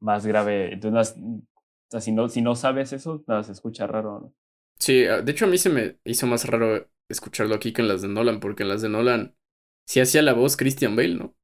más 0.00 0.26
grave. 0.26 0.72
Entonces, 0.72 1.16
o 1.18 1.90
sea, 1.90 2.00
si 2.00 2.12
no, 2.12 2.28
si 2.28 2.40
no 2.40 2.54
sabes 2.54 2.92
eso, 2.92 3.22
nada, 3.26 3.42
se 3.42 3.52
escucha 3.52 3.86
raro, 3.86 4.20
¿no? 4.20 4.34
Sí, 4.78 5.04
ah, 5.04 5.20
de 5.20 5.32
hecho 5.32 5.44
a 5.44 5.48
mí 5.48 5.58
se 5.58 5.68
me 5.68 5.96
hizo 6.04 6.26
más 6.26 6.46
raro 6.46 6.86
escucharlo 7.10 7.54
aquí 7.54 7.72
que 7.72 7.82
en 7.82 7.88
las 7.88 8.02
de 8.02 8.08
Nolan, 8.08 8.40
porque 8.40 8.62
en 8.62 8.68
las 8.70 8.82
de 8.82 8.88
Nolan 8.88 9.36
sí 9.86 10.00
hacía 10.00 10.22
la 10.22 10.32
voz 10.32 10.56
Christian 10.56 10.96
Bale, 10.96 11.14
¿no? 11.14 11.34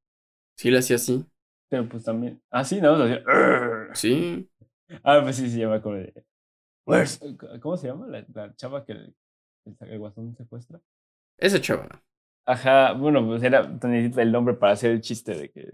Sí 0.57 0.71
la 0.71 0.79
hacía 0.79 0.95
así. 0.95 1.25
Pero 1.69 1.87
pues 1.87 2.03
también. 2.03 2.41
Ah, 2.49 2.63
sí, 2.63 2.81
¿no? 2.81 2.93
"Arr". 2.95 3.91
Sí. 3.95 4.49
Ah, 5.03 5.19
pues 5.21 5.35
sí, 5.35 5.49
se 5.49 5.59
llama 5.59 5.81
como 5.81 5.95
de. 5.95 6.13
¿Cómo 7.61 7.75
se 7.75 7.87
llama? 7.87 8.07
La, 8.07 8.25
la 8.33 8.55
chava 8.55 8.85
que 8.85 8.93
el, 8.93 9.15
el, 9.65 9.89
el 9.89 9.99
guasón 9.99 10.33
secuestra. 10.37 10.79
Esa 11.37 11.59
chava. 11.59 11.89
Ajá, 12.45 12.93
bueno, 12.93 13.25
pues 13.25 13.43
era. 13.43 13.67
Necesita 13.67 14.21
el 14.21 14.31
nombre 14.31 14.53
para 14.53 14.73
hacer 14.73 14.91
el 14.91 15.01
chiste 15.01 15.35
de 15.35 15.51
que. 15.51 15.69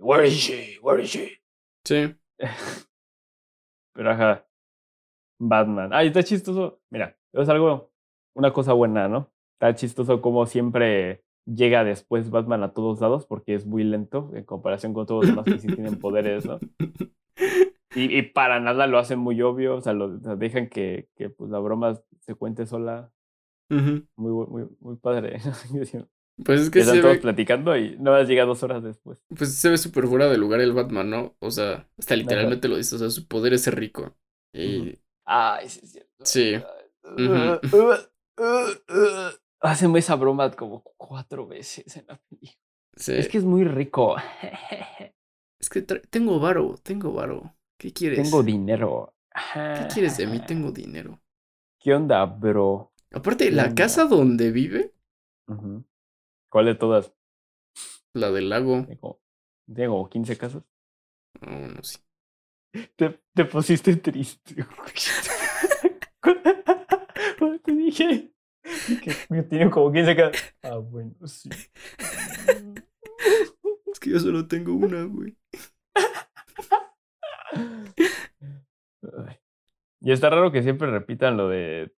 Where 0.00 0.28
is 0.28 0.34
she? 0.34 0.78
Where 0.82 1.02
is 1.02 1.10
she? 1.10 1.40
Sí. 1.84 2.14
Pero 3.94 4.10
ajá. 4.10 4.46
Batman. 5.38 5.90
Ay, 5.92 6.08
está 6.08 6.22
chistoso. 6.22 6.80
Mira, 6.90 7.16
es 7.32 7.48
algo. 7.48 7.91
Una 8.34 8.52
cosa 8.52 8.72
buena, 8.72 9.08
¿no? 9.08 9.30
Está 9.54 9.74
chistoso 9.74 10.20
como 10.20 10.46
siempre 10.46 11.22
llega 11.46 11.84
después 11.84 12.30
Batman 12.30 12.62
a 12.62 12.72
todos 12.72 13.00
lados 13.00 13.26
porque 13.26 13.54
es 13.54 13.66
muy 13.66 13.84
lento 13.84 14.30
en 14.34 14.44
comparación 14.44 14.94
con 14.94 15.06
todos 15.06 15.24
los 15.26 15.30
demás 15.34 15.44
que 15.44 15.58
sí 15.58 15.66
tienen 15.68 15.98
poderes, 15.98 16.46
¿no? 16.46 16.58
Y, 17.94 18.16
y 18.16 18.22
para 18.22 18.58
nada 18.60 18.86
lo 18.86 18.98
hacen 18.98 19.18
muy 19.18 19.42
obvio, 19.42 19.76
o 19.76 19.80
sea, 19.80 19.92
lo, 19.92 20.08
dejan 20.18 20.68
que, 20.68 21.08
que 21.14 21.28
pues, 21.28 21.50
la 21.50 21.58
broma 21.58 22.00
se 22.20 22.34
cuente 22.34 22.66
sola. 22.66 23.12
Muy, 23.68 24.06
muy, 24.16 24.68
muy 24.80 24.96
padre. 24.96 25.38
Pues 26.42 26.62
es 26.62 26.70
que 26.70 26.80
Están 26.80 26.96
se 26.96 27.02
todos 27.02 27.16
ve, 27.16 27.20
platicando 27.20 27.76
y 27.76 27.96
nada 27.98 28.20
más 28.20 28.28
llega 28.28 28.46
dos 28.46 28.62
horas 28.62 28.82
después. 28.82 29.18
pues 29.36 29.54
se 29.54 29.68
ve 29.68 29.76
súper 29.76 30.06
fuera 30.06 30.28
de 30.28 30.38
lugar 30.38 30.60
el 30.60 30.72
Batman, 30.72 31.10
¿no? 31.10 31.36
O 31.40 31.50
sea, 31.50 31.86
hasta 31.98 32.16
literalmente 32.16 32.68
lo 32.68 32.78
dice, 32.78 32.96
o 32.96 32.98
sea, 32.98 33.10
su 33.10 33.28
poder 33.28 33.52
es 33.52 33.62
ser 33.62 33.78
rico. 33.78 34.16
Y 34.52 34.98
Ay, 35.24 35.68
sí, 35.68 35.80
es 35.82 35.92
cierto. 35.92 36.24
Sí. 36.24 36.54
Hacen 39.60 39.96
esa 39.96 40.16
broma 40.16 40.50
como 40.52 40.82
cuatro 40.96 41.46
veces 41.46 41.96
en 41.96 42.06
la 42.08 42.16
película. 42.18 42.58
sí. 42.96 43.12
Es 43.14 43.28
que 43.28 43.38
es 43.38 43.44
muy 43.44 43.64
rico. 43.64 44.16
Es 45.60 45.68
que 45.70 45.82
tengo 45.82 46.40
varo, 46.40 46.76
tengo 46.82 47.12
varo. 47.12 47.54
¿Qué 47.78 47.92
quieres? 47.92 48.20
Tengo 48.22 48.42
dinero. 48.42 49.14
¿Qué 49.54 49.86
quieres 49.92 50.16
de 50.16 50.26
mí? 50.26 50.40
Tengo 50.40 50.72
dinero. 50.72 51.20
¿Qué 51.78 51.94
onda, 51.94 52.24
bro? 52.26 52.92
Aparte, 53.12 53.50
la 53.50 53.64
Onda. 53.64 53.74
casa 53.74 54.04
donde 54.06 54.50
vive. 54.50 54.94
¿Cuál 56.50 56.66
de 56.66 56.74
todas? 56.74 57.12
la 58.14 58.30
del 58.30 58.50
lago. 58.50 58.84
Tengo, 58.86 59.20
tengo 59.72 59.92
como 59.94 60.08
15 60.08 60.36
casas. 60.36 60.62
Oh, 61.40 61.50
no 61.50 61.82
sé. 61.82 61.98
Te, 62.96 63.20
te 63.34 63.44
pusiste 63.44 63.96
triste. 63.96 64.66
Te 67.64 67.72
dije 67.72 68.32
que, 69.02 69.42
tienen 69.44 69.70
como 69.70 69.92
15 69.92 70.16
casas. 70.16 70.54
Ah, 70.62 70.76
bueno, 70.76 71.14
sí. 71.26 71.50
Es 73.92 74.00
que 74.00 74.10
yo 74.10 74.20
solo 74.20 74.46
tengo 74.46 74.74
una, 74.74 75.04
güey. 75.04 75.36
Y 80.00 80.10
está 80.10 80.30
raro 80.30 80.50
que 80.50 80.62
siempre 80.62 80.90
repitan 80.90 81.36
lo 81.36 81.48
de. 81.48 81.92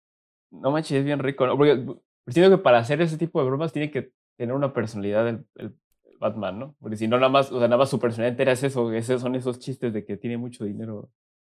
No 0.51 0.71
manches, 0.71 0.99
es 0.99 1.05
bien 1.05 1.21
rico. 1.21 1.47
¿no? 1.47 1.57
Porque 1.57 1.85
siento 2.29 2.57
que 2.57 2.63
para 2.63 2.79
hacer 2.79 3.01
ese 3.01 3.19
tipo 3.19 3.41
de 3.41 3.47
bromas 3.47 3.73
tiene 3.73 3.91
que 3.91 4.13
tener 4.37 4.55
una 4.55 4.73
personalidad 4.73 5.29
el 5.29 5.77
Batman, 6.19 6.59
¿no? 6.59 6.77
Porque 6.81 6.97
si 6.97 7.09
no, 7.09 7.17
nada 7.17 7.29
más, 7.29 7.51
o 7.53 7.59
sea, 7.59 7.69
nada 7.69 7.79
más 7.79 7.91
su 7.91 7.99
personalidad 7.99 8.33
entera 8.33 8.53
es 8.53 8.63
eso. 8.63 8.93
Esos 8.93 9.21
son 9.21 9.35
esos 9.35 9.59
chistes 9.59 9.93
de 9.93 10.05
que 10.05 10.17
tiene 10.17 10.37
mucho 10.37 10.65
dinero. 10.65 11.11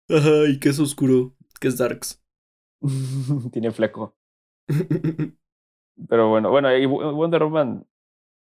Ajá, 0.09 0.49
y 0.49 0.59
que 0.59 0.71
es 0.71 0.79
oscuro, 0.79 1.35
que 1.61 1.69
es 1.69 1.79
darks. 1.79 2.23
tiene 3.53 3.71
fleco. 3.71 4.17
Pero 6.09 6.31
bueno, 6.31 6.51
bueno, 6.51 6.77
y 6.77 6.87
Wo- 6.87 7.13
Wonder 7.15 7.45
Woman, 7.45 7.87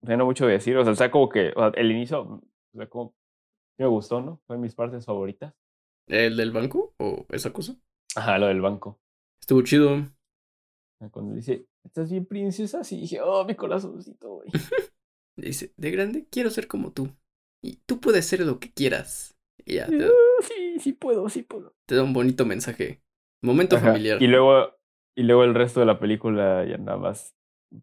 no 0.03 0.27
mucho 0.27 0.47
que 0.47 0.53
decir. 0.55 0.77
O 0.77 0.85
sea, 0.85 0.93
está 0.93 1.11
como 1.11 1.29
que 1.29 1.53
o 1.57 1.61
sea, 1.61 1.69
el 1.81 1.91
inicio, 1.93 2.23
o 2.23 2.43
sea, 2.77 2.89
como 2.89 3.15
sí 3.77 3.83
me 3.83 3.87
gustó, 3.87 4.21
¿no? 4.21 4.41
Fue 4.47 4.59
mis 4.59 4.75
partes 4.75 5.05
favoritas. 5.07 5.55
¿El 6.09 6.37
del 6.37 6.53
banco? 6.53 6.95
¿O 6.99 7.27
esa 7.31 7.53
cosa? 7.53 7.77
Ajá, 8.17 8.39
lo 8.39 8.47
del 8.49 8.61
banco. 8.61 9.01
Estuvo 9.41 9.63
chido. 9.63 10.05
Cuando 11.11 11.35
dice, 11.35 11.67
¿estás 11.85 12.11
bien, 12.11 12.27
princesa? 12.27 12.85
Sí, 12.85 13.01
dije, 13.01 13.21
oh, 13.21 13.45
mi 13.45 13.57
corazoncito, 13.57 14.37
güey. 14.37 14.51
Dice, 15.37 15.73
de 15.77 15.91
grande 15.91 16.27
quiero 16.31 16.51
ser 16.51 16.69
como 16.69 16.93
tú. 16.93 17.09
Y 17.63 17.77
tú 17.87 18.01
puedes 18.01 18.27
ser 18.27 18.41
lo 18.41 18.61
que 18.61 18.73
quieras. 18.73 19.37
Y 19.65 19.77
ya, 19.77 19.87
te, 19.87 20.05
"Ah, 20.05 20.11
sí, 20.43 20.79
sí 20.81 20.93
puedo, 20.93 21.29
sí 21.29 21.43
puedo. 21.43 21.75
te 21.87 21.95
da 21.97 22.03
un 22.03 22.13
bonito 22.13 22.45
mensaje. 22.45 23.03
Momento 23.43 23.79
Ajá, 23.79 23.79
familiar. 23.79 24.19
Y 24.19 24.27
luego, 24.27 24.75
y 25.15 25.23
luego 25.23 25.45
el 25.45 25.55
resto 25.55 25.81
de 25.81 25.87
la 25.87 25.99
película 25.99 26.65
ya 26.67 26.77
nada 26.79 26.99
más, 26.99 27.35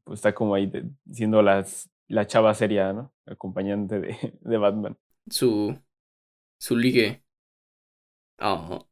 pues 0.03 0.19
está 0.19 0.33
como 0.35 0.53
ahí 0.55 0.67
de- 0.67 0.85
siendo 1.11 1.41
las, 1.41 1.89
la 2.07 2.27
chava 2.27 2.53
seria, 2.53 2.93
¿no? 2.93 3.13
Acompañante 3.25 3.99
de, 3.99 4.17
de 4.41 4.57
Batman. 4.57 4.97
Su. 5.29 5.75
Su 6.59 6.75
ligue. 6.77 7.23
Ah. 8.37 8.85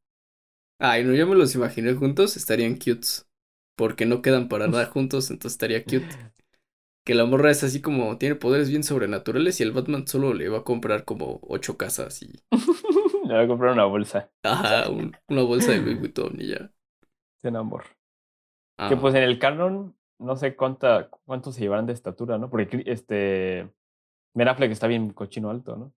Ay, 0.80 1.04
no, 1.04 1.14
yo 1.16 1.28
me 1.28 1.36
los 1.36 1.56
imaginé 1.56 1.94
juntos, 1.96 2.38
estarían 2.38 2.76
cutes. 2.78 3.28
Porque 3.76 4.06
no 4.06 4.22
quedan 4.22 4.50
para 4.50 4.68
nada 4.68 4.86
juntos, 4.88 5.32
entonces 5.32 5.54
estaría 5.56 5.86
cute. 5.86 6.16
Que 7.06 7.16
la 7.16 7.26
morra 7.26 7.52
es 7.52 7.64
así 7.64 7.82
como, 7.82 8.18
tiene 8.20 8.36
poderes 8.36 8.70
bien 8.70 8.84
sobrenaturales 8.84 9.60
y 9.60 9.64
el 9.64 9.72
Batman 9.74 10.08
solo 10.08 10.34
le 10.34 10.50
va 10.50 10.60
a 10.60 10.64
comprar 10.66 11.06
como 11.06 11.40
ocho 11.44 11.78
casas 11.78 12.22
y. 12.24 12.32
Le 13.28 13.36
voy 13.36 13.44
a 13.46 13.48
comprar 13.48 13.74
una 13.74 13.86
bolsa 13.86 14.30
Ajá, 14.44 14.90
un- 14.90 15.16
una 15.28 15.44
bolsa 15.44 15.72
de 15.74 15.80
Louis 15.82 16.00
Vuitton 16.00 16.36
y 16.42 16.48
ya. 16.48 16.72
de 17.44 17.58
amor. 17.58 17.86
Ah, 18.78 18.90
Que 18.90 18.98
pues 18.98 19.16
en 19.16 19.24
el 19.24 19.40
canon, 19.40 19.96
no 20.20 20.36
sé 20.36 20.56
cuánta, 20.56 21.10
cuánto 21.26 21.52
se 21.52 21.62
llevarán 21.62 21.86
de 21.86 21.94
estatura, 21.94 22.38
¿no? 22.38 22.50
Porque 22.50 22.84
este. 22.86 23.72
Ben 24.36 24.48
Affleck 24.50 24.72
está 24.72 24.88
bien 24.88 25.12
cochino 25.14 25.50
alto, 25.52 25.76
¿no? 25.78 25.94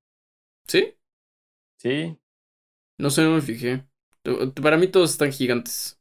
¿Sí? 0.67 0.97
Sí. 1.79 2.17
No 2.99 3.11
sé, 3.11 3.23
no 3.23 3.31
me 3.33 3.41
fijé. 3.41 3.85
Para 4.63 4.77
mí 4.77 4.87
todos 4.89 5.11
están 5.13 5.33
gigantes. 5.33 6.01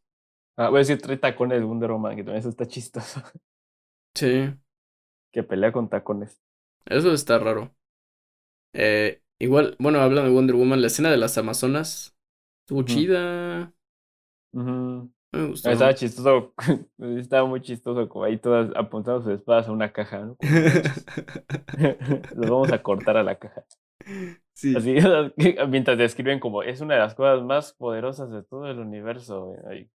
Ah, 0.58 0.70
voy 0.70 0.78
a 0.78 0.80
decir 0.80 1.02
trae 1.02 1.18
tacones 1.18 1.60
de 1.60 1.66
Wonder 1.66 1.92
Woman, 1.92 2.16
que 2.16 2.24
también 2.24 2.40
eso 2.40 2.50
está 2.50 2.68
chistoso. 2.68 3.22
Sí. 4.16 4.54
Que 5.32 5.42
pelea 5.42 5.72
con 5.72 5.90
tacones. 5.90 6.40
Eso 6.86 7.14
está 7.14 7.40
raro. 7.40 7.74
Eh, 8.74 9.22
igual, 9.40 9.76
bueno, 9.80 10.00
hablando 10.00 10.30
de 10.30 10.36
Wonder 10.36 10.56
Woman, 10.56 10.82
la 10.82 10.88
escena 10.88 11.10
de 11.10 11.18
las 11.18 11.38
Amazonas 11.38 12.16
estuvo 12.62 12.84
chida. 12.84 13.74
Me 15.32 15.48
gustó. 15.48 15.70
Estaba 15.70 15.94
chistoso, 15.94 16.54
estaba 17.18 17.48
muy 17.48 17.62
chistoso, 17.62 18.10
como 18.10 18.26
ahí 18.26 18.38
todas 18.38 18.72
apuntando 18.76 19.22
sus 19.22 19.34
espadas 19.34 19.68
a 19.68 19.72
una 19.72 19.92
caja, 19.92 20.26
¿no? 20.26 20.38
Los 22.36 22.50
vamos 22.50 22.72
a 22.72 22.82
cortar 22.82 23.18
a 23.18 23.24
la 23.24 23.38
caja. 23.38 23.64
Sí. 24.60 24.76
Así, 24.76 24.94
mientras 25.70 25.98
describen 25.98 26.42
como 26.42 26.64
es 26.64 26.82
una 26.82 26.96
de 26.96 27.00
las 27.00 27.16
cosas 27.16 27.42
más 27.46 27.72
poderosas 27.72 28.30
de 28.30 28.44
todo 28.44 28.68
el 28.70 28.80
universo, 28.80 29.56
ahí, 29.70 29.90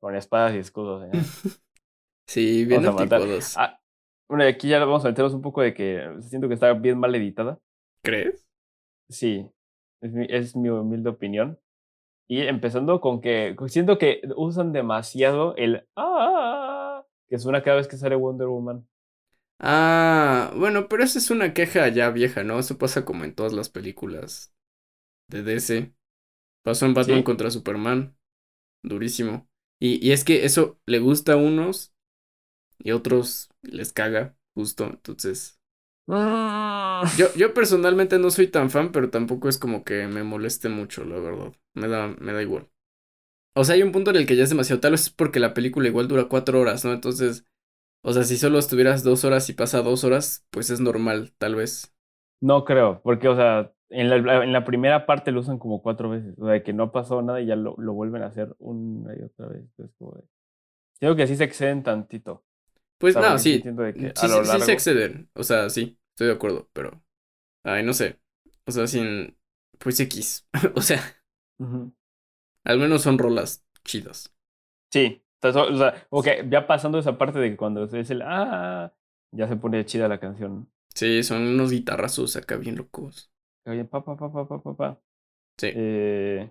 con 0.00 0.16
espadas 0.16 0.54
y 0.54 0.58
escudos. 0.58 1.04
¿eh? 1.04 1.20
Sí, 2.26 2.64
bien 2.64 2.86
anticuados. 2.86 3.58
Ah, 3.58 3.78
bueno, 4.26 4.44
aquí 4.44 4.68
ya 4.68 4.78
vamos 4.78 5.04
a 5.04 5.08
meternos 5.08 5.34
un 5.34 5.42
poco 5.42 5.60
de 5.60 5.74
que 5.74 6.02
siento 6.22 6.48
que 6.48 6.54
está 6.54 6.72
bien 6.72 6.98
mal 6.98 7.14
editada. 7.14 7.58
¿Crees? 8.02 8.43
Sí, 9.08 9.48
es 10.00 10.12
mi, 10.12 10.26
es 10.28 10.56
mi 10.56 10.68
humilde 10.70 11.10
opinión. 11.10 11.58
Y 12.28 12.42
empezando 12.42 13.00
con 13.00 13.20
que 13.22 13.56
siento 13.68 13.98
que 13.98 14.22
usan 14.36 14.72
demasiado 14.72 15.56
el 15.56 15.86
ah 15.96 17.04
que 17.28 17.38
suena 17.38 17.62
cada 17.62 17.78
vez 17.78 17.88
que 17.88 17.96
sale 17.98 18.16
Wonder 18.16 18.48
Woman. 18.48 18.86
Ah, 19.58 20.52
bueno, 20.56 20.88
pero 20.88 21.04
esa 21.04 21.18
es 21.18 21.30
una 21.30 21.54
queja 21.54 21.88
ya 21.88 22.10
vieja, 22.10 22.42
¿no? 22.44 22.58
Eso 22.58 22.76
pasa 22.78 23.04
como 23.04 23.24
en 23.24 23.34
todas 23.34 23.52
las 23.52 23.70
películas 23.70 24.54
de 25.28 25.42
DC. 25.42 25.94
Pasó 26.62 26.86
en 26.86 26.94
Batman 26.94 27.22
contra 27.24 27.50
Superman. 27.50 28.16
Durísimo. 28.84 29.50
Y, 29.80 30.06
y 30.06 30.12
es 30.12 30.24
que 30.24 30.46
eso 30.46 30.80
le 30.86 31.00
gusta 31.00 31.34
a 31.34 31.36
unos 31.36 31.94
y 32.78 32.90
a 32.92 32.96
otros 32.96 33.50
les 33.62 33.92
caga, 33.92 34.36
justo. 34.54 34.86
Entonces. 34.86 35.60
Ah. 36.08 37.04
Yo, 37.10 37.32
yo 37.34 37.54
personalmente 37.54 38.18
no 38.18 38.30
soy 38.30 38.48
tan 38.48 38.70
fan, 38.70 38.90
pero 38.90 39.10
tampoco 39.10 39.48
es 39.48 39.58
como 39.58 39.84
que 39.84 40.06
me 40.08 40.24
moleste 40.24 40.68
mucho, 40.68 41.04
la 41.04 41.18
verdad. 41.20 41.52
Me 41.74 41.86
da, 41.88 42.08
me 42.08 42.32
da 42.32 42.42
igual. 42.42 42.68
O 43.54 43.64
sea, 43.64 43.74
hay 43.76 43.82
un 43.82 43.92
punto 43.92 44.10
en 44.10 44.16
el 44.18 44.26
que 44.26 44.36
ya 44.36 44.44
es 44.44 44.50
demasiado. 44.50 44.80
Tal 44.80 44.92
vez 44.92 45.02
es 45.04 45.10
porque 45.10 45.40
la 45.40 45.54
película 45.54 45.88
igual 45.88 46.08
dura 46.08 46.28
cuatro 46.28 46.60
horas, 46.60 46.84
¿no? 46.84 46.92
Entonces, 46.92 47.46
o 48.02 48.12
sea, 48.14 48.24
si 48.24 48.36
solo 48.38 48.58
estuvieras 48.58 49.04
dos 49.04 49.24
horas 49.24 49.48
y 49.50 49.54
pasa 49.54 49.82
dos 49.82 50.04
horas, 50.04 50.46
pues 50.50 50.70
es 50.70 50.80
normal, 50.80 51.34
tal 51.38 51.56
vez. 51.56 51.94
No 52.40 52.64
creo, 52.64 53.00
porque, 53.02 53.28
o 53.28 53.36
sea, 53.36 53.72
en 53.88 54.10
la, 54.10 54.44
en 54.44 54.52
la 54.52 54.64
primera 54.64 55.06
parte 55.06 55.32
lo 55.32 55.40
usan 55.40 55.58
como 55.58 55.80
cuatro 55.82 56.10
veces. 56.10 56.34
O 56.38 56.46
sea, 56.46 56.62
que 56.62 56.72
no 56.72 56.92
pasó 56.92 57.22
nada 57.22 57.40
y 57.40 57.46
ya 57.46 57.56
lo, 57.56 57.74
lo 57.78 57.94
vuelven 57.94 58.22
a 58.22 58.26
hacer 58.26 58.54
una 58.58 59.14
y 59.16 59.22
otra 59.22 59.46
vez. 59.48 59.64
Es 59.78 59.90
como 59.98 60.14
Creo 61.00 61.16
que 61.16 61.26
sí 61.28 61.36
se 61.36 61.44
exceden 61.44 61.82
tantito. 61.84 62.44
Pues 62.98 63.16
no, 63.16 63.38
sí. 63.38 63.62
sí, 63.62 63.70
sí, 64.14 64.60
se 64.60 64.72
exceden. 64.72 65.28
O 65.34 65.42
sea, 65.42 65.68
sí, 65.68 65.98
estoy 66.10 66.28
de 66.28 66.32
acuerdo, 66.32 66.68
pero. 66.72 67.02
Ay, 67.62 67.82
no 67.82 67.92
sé. 67.92 68.18
O 68.66 68.72
sea, 68.72 68.86
sin. 68.86 69.36
Pues 69.78 69.98
X. 70.00 70.46
o 70.74 70.80
sea. 70.80 71.00
Al 72.64 72.78
menos 72.78 73.02
son 73.02 73.18
rolas 73.18 73.66
chidas. 73.84 74.34
Sí. 74.92 75.22
O 75.42 75.76
sea, 75.76 76.06
ok, 76.08 76.28
ya 76.48 76.66
pasando 76.66 76.98
esa 76.98 77.18
parte 77.18 77.38
de 77.38 77.50
que 77.50 77.56
cuando 77.56 77.84
es 77.84 78.10
el. 78.10 78.22
Ah, 78.22 78.92
ya 79.32 79.48
se 79.48 79.56
pone 79.56 79.84
chida 79.84 80.08
la 80.08 80.20
canción. 80.20 80.70
Sí, 80.94 81.22
son 81.22 81.42
unos 81.42 81.70
guitarrazos 81.70 82.36
acá 82.36 82.56
bien 82.56 82.76
locos. 82.76 83.30
Oye, 83.66 83.84
pa, 83.84 84.04
pa, 84.04 84.16
pa, 84.16 84.30
pa, 84.30 84.46
pa, 84.46 84.76
pa. 84.76 85.00
Sí. 85.58 85.70
Eh, 85.74 86.50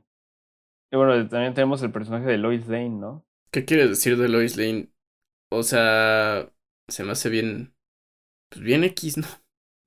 y 0.92 0.96
bueno, 0.96 1.28
también 1.28 1.54
tenemos 1.54 1.82
el 1.82 1.92
personaje 1.92 2.26
de 2.26 2.38
Lois 2.38 2.68
Lane, 2.68 2.90
¿no? 2.90 3.26
¿Qué 3.52 3.66
quieres 3.66 3.90
decir 3.90 4.18
de 4.18 4.30
Lois 4.30 4.58
Lane? 4.58 4.90
O 5.56 5.62
sea, 5.62 6.50
se 6.88 7.04
me 7.04 7.12
hace 7.12 7.30
bien. 7.30 7.76
Pues 8.50 8.62
bien 8.62 8.84
X, 8.84 9.18
¿no? 9.18 9.28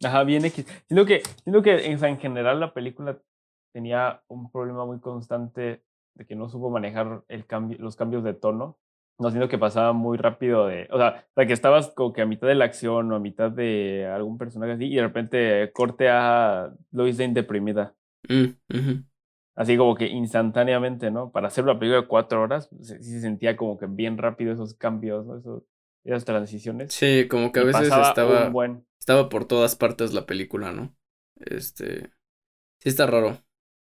Ajá, 0.05 0.23
bien 0.23 0.45
X. 0.45 0.65
Siento 0.87 1.07
que, 1.07 1.23
siento 1.43 1.63
que 1.63 1.87
en, 1.87 2.19
general 2.19 2.61
la 2.61 2.73
película 2.73 3.19
tenía 3.73 4.23
un 4.29 4.51
problema 4.51 4.87
muy 4.87 5.01
constante 5.01 5.83
de 6.15 6.27
que 6.27 6.37
no 6.37 6.49
supo 6.49 6.71
manejar 6.71 7.25
el 7.29 7.47
cambio, 7.47 7.79
los 7.81 7.97
cambios 7.97 8.23
de 8.23 8.35
tono. 8.35 8.79
No, 9.19 9.31
siento 9.31 9.49
que 9.49 9.59
pasaba 9.59 9.93
muy 9.93 10.19
rápido 10.19 10.67
de. 10.67 10.89
O 10.91 10.99
sea, 10.99 11.27
que 11.35 11.53
estabas 11.53 11.89
como 11.91 12.13
que 12.13 12.23
a 12.23 12.27
mitad 12.27 12.47
de 12.47 12.55
la 12.55 12.67
acción 12.67 13.11
o 13.11 13.17
a 13.17 13.21
mitad 13.21 13.51
de 13.51 14.07
algún 14.07 14.39
personaje 14.39 14.73
así 14.73 14.85
y 14.85 14.97
de 14.97 15.03
repente 15.03 15.73
corte 15.73 16.09
a 16.09 16.73
Lois 16.93 17.19
Lane 17.19 17.35
deprimida. 17.35 17.95
Mm, 18.29 19.05
así 19.57 19.77
como 19.77 19.95
que 19.95 20.07
instantáneamente, 20.07 21.11
¿no? 21.11 21.33
Para 21.33 21.49
hacer 21.49 21.65
una 21.65 21.79
película 21.79 22.03
de 22.03 22.07
cuatro 22.07 22.43
horas, 22.43 22.69
pues, 22.69 22.89
sí 22.89 23.11
se 23.11 23.21
sentía 23.21 23.57
como 23.57 23.79
que 23.79 23.87
bien 23.87 24.19
rápido 24.19 24.53
esos 24.53 24.75
cambios, 24.75 25.27
¿no? 25.27 25.39
Esos, 25.39 25.65
esas 26.05 26.25
transiciones. 26.25 26.93
Sí, 26.93 27.27
como 27.29 27.51
que 27.51 27.61
a 27.61 27.65
veces 27.65 27.89
estaba, 27.89 28.53
estaba 29.01 29.29
por 29.29 29.47
todas 29.47 29.75
partes 29.75 30.13
la 30.13 30.27
película, 30.27 30.73
¿no? 30.73 30.95
Este, 31.41 32.11
sí 32.79 32.89
está 32.89 33.07
raro. 33.07 33.39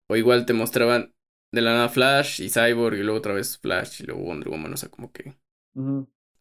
O 0.08 0.16
igual 0.16 0.44
te 0.44 0.52
mostraban 0.52 1.14
de 1.52 1.62
la 1.62 1.72
nada 1.72 1.88
Flash 1.88 2.42
y 2.42 2.50
Cyborg 2.50 2.96
y 2.96 3.02
luego 3.02 3.18
otra 3.18 3.32
vez 3.32 3.56
Flash 3.58 4.02
y 4.02 4.06
luego 4.06 4.22
Wonder 4.22 4.48
Woman, 4.48 4.74
o 4.74 4.76
sea, 4.76 4.90
como 4.90 5.12
que 5.12 5.36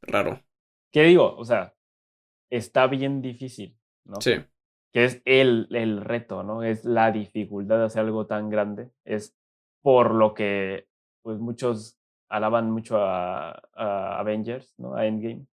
raro. 0.01 0.43
¿Qué 0.91 1.03
digo? 1.03 1.36
O 1.36 1.45
sea, 1.45 1.75
está 2.49 2.88
bien 2.88 3.21
difícil, 3.21 3.77
¿no? 4.05 4.19
Sí 4.21 4.34
que 4.92 5.06
es 5.06 5.22
el, 5.26 5.68
el 5.72 6.02
reto, 6.02 6.44
¿no? 6.44 6.64
Es 6.64 6.86
la 6.86 7.12
dificultad 7.12 7.78
de 7.78 7.86
hacer 7.86 8.02
algo 8.02 8.26
tan 8.26 8.50
grande. 8.50 8.90
Es 9.06 9.36
por 9.82 10.14
lo 10.14 10.34
que 10.34 10.88
pues 11.22 11.40
muchos 11.40 11.98
alaban 12.28 12.72
mucho 12.72 12.98
a, 12.98 13.52
Avengers, 14.20 14.74
¿no? 14.78 14.96
A 14.96 15.06
Endgame, 15.06 15.46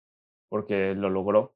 porque 0.48 0.94
lo 0.94 1.10
logró. 1.10 1.54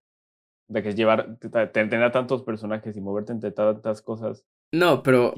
De 0.68 0.82
que 0.82 0.90
es 0.90 0.96
llevar, 0.96 1.38
tener 1.72 2.02
a 2.02 2.12
tantos 2.12 2.42
personajes 2.42 2.94
y 2.96 3.00
moverte 3.00 3.32
entre 3.32 3.52
tantas 3.52 4.02
cosas. 4.02 4.44
No, 4.70 5.02
pero 5.02 5.32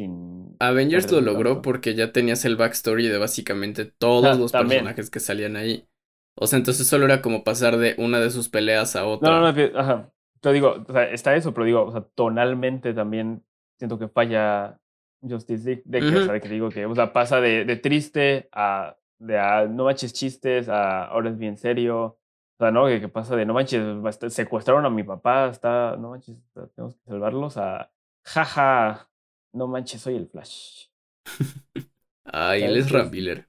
Avengers 0.59 1.11
lo 1.13 1.21
logró 1.21 1.63
porque 1.63 1.95
ya 1.95 2.11
tenías 2.11 2.45
el 2.45 2.57
backstory 2.57 3.07
de 3.07 3.19
básicamente 3.19 3.85
todos 3.85 4.39
los 4.39 4.51
personajes 4.51 5.09
que 5.09 5.21
salían 5.21 5.57
ahí. 5.57 5.87
O 6.35 6.47
sea, 6.47 6.59
entonces 6.59 6.87
solo 6.87 7.05
era 7.05 7.23
como 7.23 7.45
pasar 7.45 7.77
de 7.77 7.95
una 7.99 8.19
de 8.19 8.31
sus 8.31 8.49
peleas 8.49 8.97
a 8.97 9.07
otra. 9.07 9.31
No, 9.31 9.41
no, 9.41 9.53
no, 9.53 9.79
ajá. 9.79 10.13
Te 10.41 10.53
digo, 10.53 10.85
o 10.87 10.93
sea, 10.93 11.11
está 11.11 11.35
eso, 11.37 11.53
pero 11.53 11.67
digo, 11.67 11.85
o 11.85 11.93
sea, 11.93 12.03
tonalmente 12.15 12.95
también 12.95 13.45
siento 13.79 13.99
que 13.99 14.09
falla 14.09 14.81
Justice 15.23 15.65
League. 15.65 15.83
De 15.85 16.01
que, 16.01 16.17
o 16.17 16.25
sea, 16.25 16.41
que 16.41 16.49
digo 16.49 16.71
que, 16.71 16.87
o 16.87 16.95
sea, 16.95 17.13
pasa 17.13 17.41
de, 17.41 17.65
de 17.65 17.77
triste 17.77 18.49
a, 18.53 18.97
de 19.19 19.39
a 19.39 19.67
no 19.67 19.85
manches 19.85 20.13
chistes 20.13 20.69
a 20.69 21.05
ahora 21.05 21.31
es 21.31 21.39
bien 21.39 21.57
serio. 21.57 22.19
O 22.59 22.63
sea, 22.63 22.71
¿no? 22.71 22.87
Que, 22.87 23.09
pasa 23.09 23.37
de 23.37 23.47
no 23.47 23.55
manches, 23.55 23.83
secuestraron 24.29 24.85
a 24.85 24.91
mi 24.91 25.03
papá, 25.03 25.49
está, 25.49 25.97
no 25.97 26.11
manches, 26.11 26.37
tenemos 26.75 26.95
que 26.95 27.05
salvarlos 27.07 27.57
a 27.57 27.91
jaja, 28.23 29.11
no 29.53 29.67
manches, 29.67 30.01
soy 30.03 30.17
el 30.17 30.29
Flash. 30.29 30.89
Ay, 32.25 32.63
él 32.63 32.77
es 32.77 32.91
Ramiller. 32.91 33.49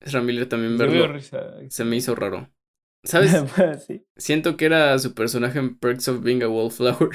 Es 0.00 0.12
Ramiller 0.12 0.48
también 0.48 0.76
verlo. 0.76 1.18
Se 1.68 1.84
me 1.84 1.96
hizo 1.96 2.14
raro. 2.14 2.48
¿Sabes? 3.04 3.32
sí. 3.86 4.06
Siento 4.16 4.56
que 4.56 4.66
era 4.66 4.98
su 4.98 5.14
personaje 5.14 5.58
en 5.58 5.78
Perks 5.78 6.08
of 6.08 6.22
Being 6.22 6.42
a 6.42 6.48
Wallflower. 6.48 7.10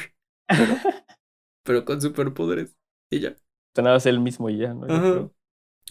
pero 1.64 1.86
con 1.86 2.02
superpoderes. 2.02 2.78
Y 3.12 3.20
ya. 3.20 3.36
Tenabas 3.74 4.06
el 4.06 4.20
mismo 4.20 4.50
y 4.50 4.58
ya, 4.58 4.74
¿no? 4.74 5.32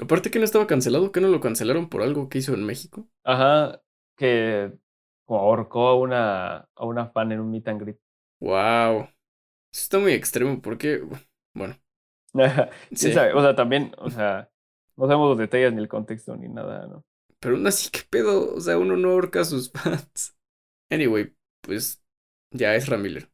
Aparte 0.00 0.30
que 0.30 0.38
no 0.38 0.44
estaba 0.44 0.66
cancelado, 0.66 1.12
que 1.12 1.20
no 1.20 1.28
lo 1.28 1.40
cancelaron 1.40 1.88
por 1.88 2.02
algo 2.02 2.28
que 2.28 2.38
hizo 2.38 2.52
en 2.52 2.64
México. 2.64 3.08
Ajá, 3.24 3.80
que 4.16 4.72
ahorcó 5.26 5.88
a 5.88 5.96
una, 5.96 6.68
a 6.74 6.84
una 6.84 7.06
fan 7.06 7.32
en 7.32 7.40
un 7.40 7.50
meet 7.50 7.68
and 7.68 7.80
greet. 7.80 7.98
Wow. 8.40 9.08
Eso 9.72 9.82
está 9.82 9.98
muy 9.98 10.12
extremo, 10.12 10.60
porque, 10.60 11.02
bueno. 11.54 11.76
sí. 12.92 13.10
O 13.10 13.40
sea, 13.40 13.54
también, 13.54 13.92
o 13.98 14.10
sea, 14.10 14.50
no 14.96 15.06
sabemos 15.06 15.30
los 15.30 15.38
detalles 15.38 15.72
ni 15.72 15.80
el 15.80 15.88
contexto 15.88 16.36
ni 16.36 16.48
nada, 16.48 16.86
¿no? 16.86 17.04
Pero 17.40 17.56
aún 17.56 17.66
así, 17.66 17.90
¿qué 17.90 18.00
pedo? 18.08 18.54
O 18.54 18.60
sea, 18.60 18.78
uno 18.78 18.96
no 18.96 19.10
ahorca 19.10 19.40
a 19.40 19.44
sus 19.44 19.70
fans. 19.72 20.36
Anyway, 20.90 21.34
pues 21.62 22.02
ya 22.52 22.74
es 22.74 22.88
Ramiller. 22.88 23.30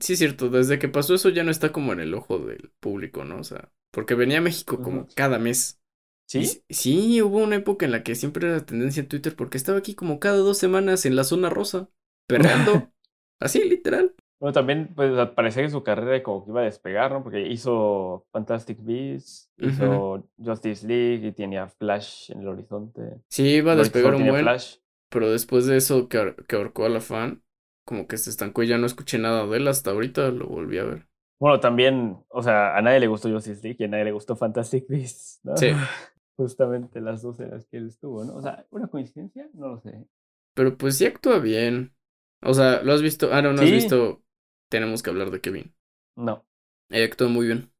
Sí, 0.00 0.12
es 0.14 0.18
cierto, 0.18 0.50
desde 0.50 0.78
que 0.78 0.88
pasó 0.88 1.14
eso 1.14 1.30
ya 1.30 1.44
no 1.44 1.50
está 1.50 1.72
como 1.72 1.92
en 1.92 2.00
el 2.00 2.14
ojo 2.14 2.38
del 2.38 2.70
público, 2.80 3.24
¿no? 3.24 3.38
O 3.40 3.44
sea, 3.44 3.72
porque 3.90 4.14
venía 4.14 4.38
a 4.38 4.42
México 4.42 4.82
como 4.82 5.08
cada 5.14 5.38
mes. 5.38 5.80
¿Sí? 6.26 6.62
sí, 6.68 7.22
hubo 7.22 7.38
una 7.38 7.56
época 7.56 7.86
en 7.86 7.92
la 7.92 8.02
que 8.02 8.14
siempre 8.14 8.46
era 8.46 8.66
tendencia 8.66 9.00
en 9.00 9.08
Twitter 9.08 9.34
porque 9.34 9.56
estaba 9.56 9.78
aquí 9.78 9.94
como 9.94 10.20
cada 10.20 10.36
dos 10.36 10.58
semanas 10.58 11.06
en 11.06 11.16
la 11.16 11.24
zona 11.24 11.48
rosa, 11.48 11.88
perreando. 12.26 12.92
Así, 13.40 13.64
literal. 13.64 14.14
Bueno, 14.40 14.52
también 14.52 14.92
pues 14.94 15.10
parecía 15.30 15.62
que 15.62 15.70
su 15.70 15.82
carrera 15.82 16.22
como 16.22 16.44
que 16.44 16.50
iba 16.50 16.60
a 16.60 16.64
despegar, 16.64 17.10
¿no? 17.10 17.22
Porque 17.22 17.46
hizo 17.48 18.26
Fantastic 18.30 18.78
Beasts, 18.82 19.50
hizo 19.58 20.28
Justice 20.36 20.86
League 20.86 21.26
y 21.26 21.32
tenía 21.32 21.68
Flash 21.68 22.30
en 22.30 22.40
el 22.40 22.48
horizonte. 22.48 23.20
Sí, 23.28 23.56
iba 23.56 23.72
a 23.72 23.76
despegar 23.76 24.14
un 24.14 24.28
buen, 24.28 24.42
Flash. 24.42 24.76
pero 25.10 25.30
después 25.30 25.66
de 25.66 25.76
eso 25.76 26.08
que, 26.08 26.36
que 26.46 26.56
ahorcó 26.56 26.84
a 26.84 26.88
la 26.88 27.00
fan, 27.00 27.42
como 27.84 28.06
que 28.06 28.16
se 28.16 28.30
estancó 28.30 28.62
y 28.62 28.68
ya 28.68 28.78
no 28.78 28.86
escuché 28.86 29.18
nada 29.18 29.46
de 29.46 29.56
él 29.56 29.66
hasta 29.66 29.90
ahorita, 29.90 30.30
lo 30.30 30.46
volví 30.46 30.78
a 30.78 30.84
ver. 30.84 31.08
Bueno, 31.40 31.58
también, 31.58 32.18
o 32.28 32.42
sea, 32.42 32.76
a 32.76 32.82
nadie 32.82 33.00
le 33.00 33.06
gustó 33.06 33.30
Justice 33.30 33.62
League 33.62 33.76
y 33.80 33.84
a 33.84 33.88
nadie 33.88 34.04
le 34.04 34.12
gustó 34.12 34.36
Fantastic 34.36 34.86
Beasts, 34.88 35.40
¿no? 35.42 35.56
Sí. 35.56 35.70
justamente 36.38 37.00
las 37.00 37.22
dos 37.22 37.40
en 37.40 37.50
las 37.50 37.66
que 37.66 37.78
él 37.78 37.88
estuvo, 37.88 38.24
¿no? 38.24 38.36
O 38.36 38.40
sea, 38.40 38.64
¿una 38.70 38.86
coincidencia? 38.86 39.48
No 39.54 39.68
lo 39.68 39.80
sé. 39.80 40.06
Pero 40.54 40.76
pues 40.76 40.96
sí 40.96 41.04
actúa 41.04 41.40
bien. 41.40 41.96
O 42.42 42.54
sea, 42.54 42.80
¿lo 42.82 42.92
has 42.92 43.02
visto? 43.02 43.30
Ah, 43.32 43.42
no, 43.42 43.52
no 43.52 43.62
has 43.62 43.70
visto. 43.70 44.22
Tenemos 44.68 45.02
que 45.02 45.10
hablar 45.10 45.30
de 45.30 45.40
Kevin. 45.40 45.74
No. 46.16 46.44
Él 46.90 47.04
actúa 47.04 47.28
muy 47.28 47.46
bien. 47.46 47.72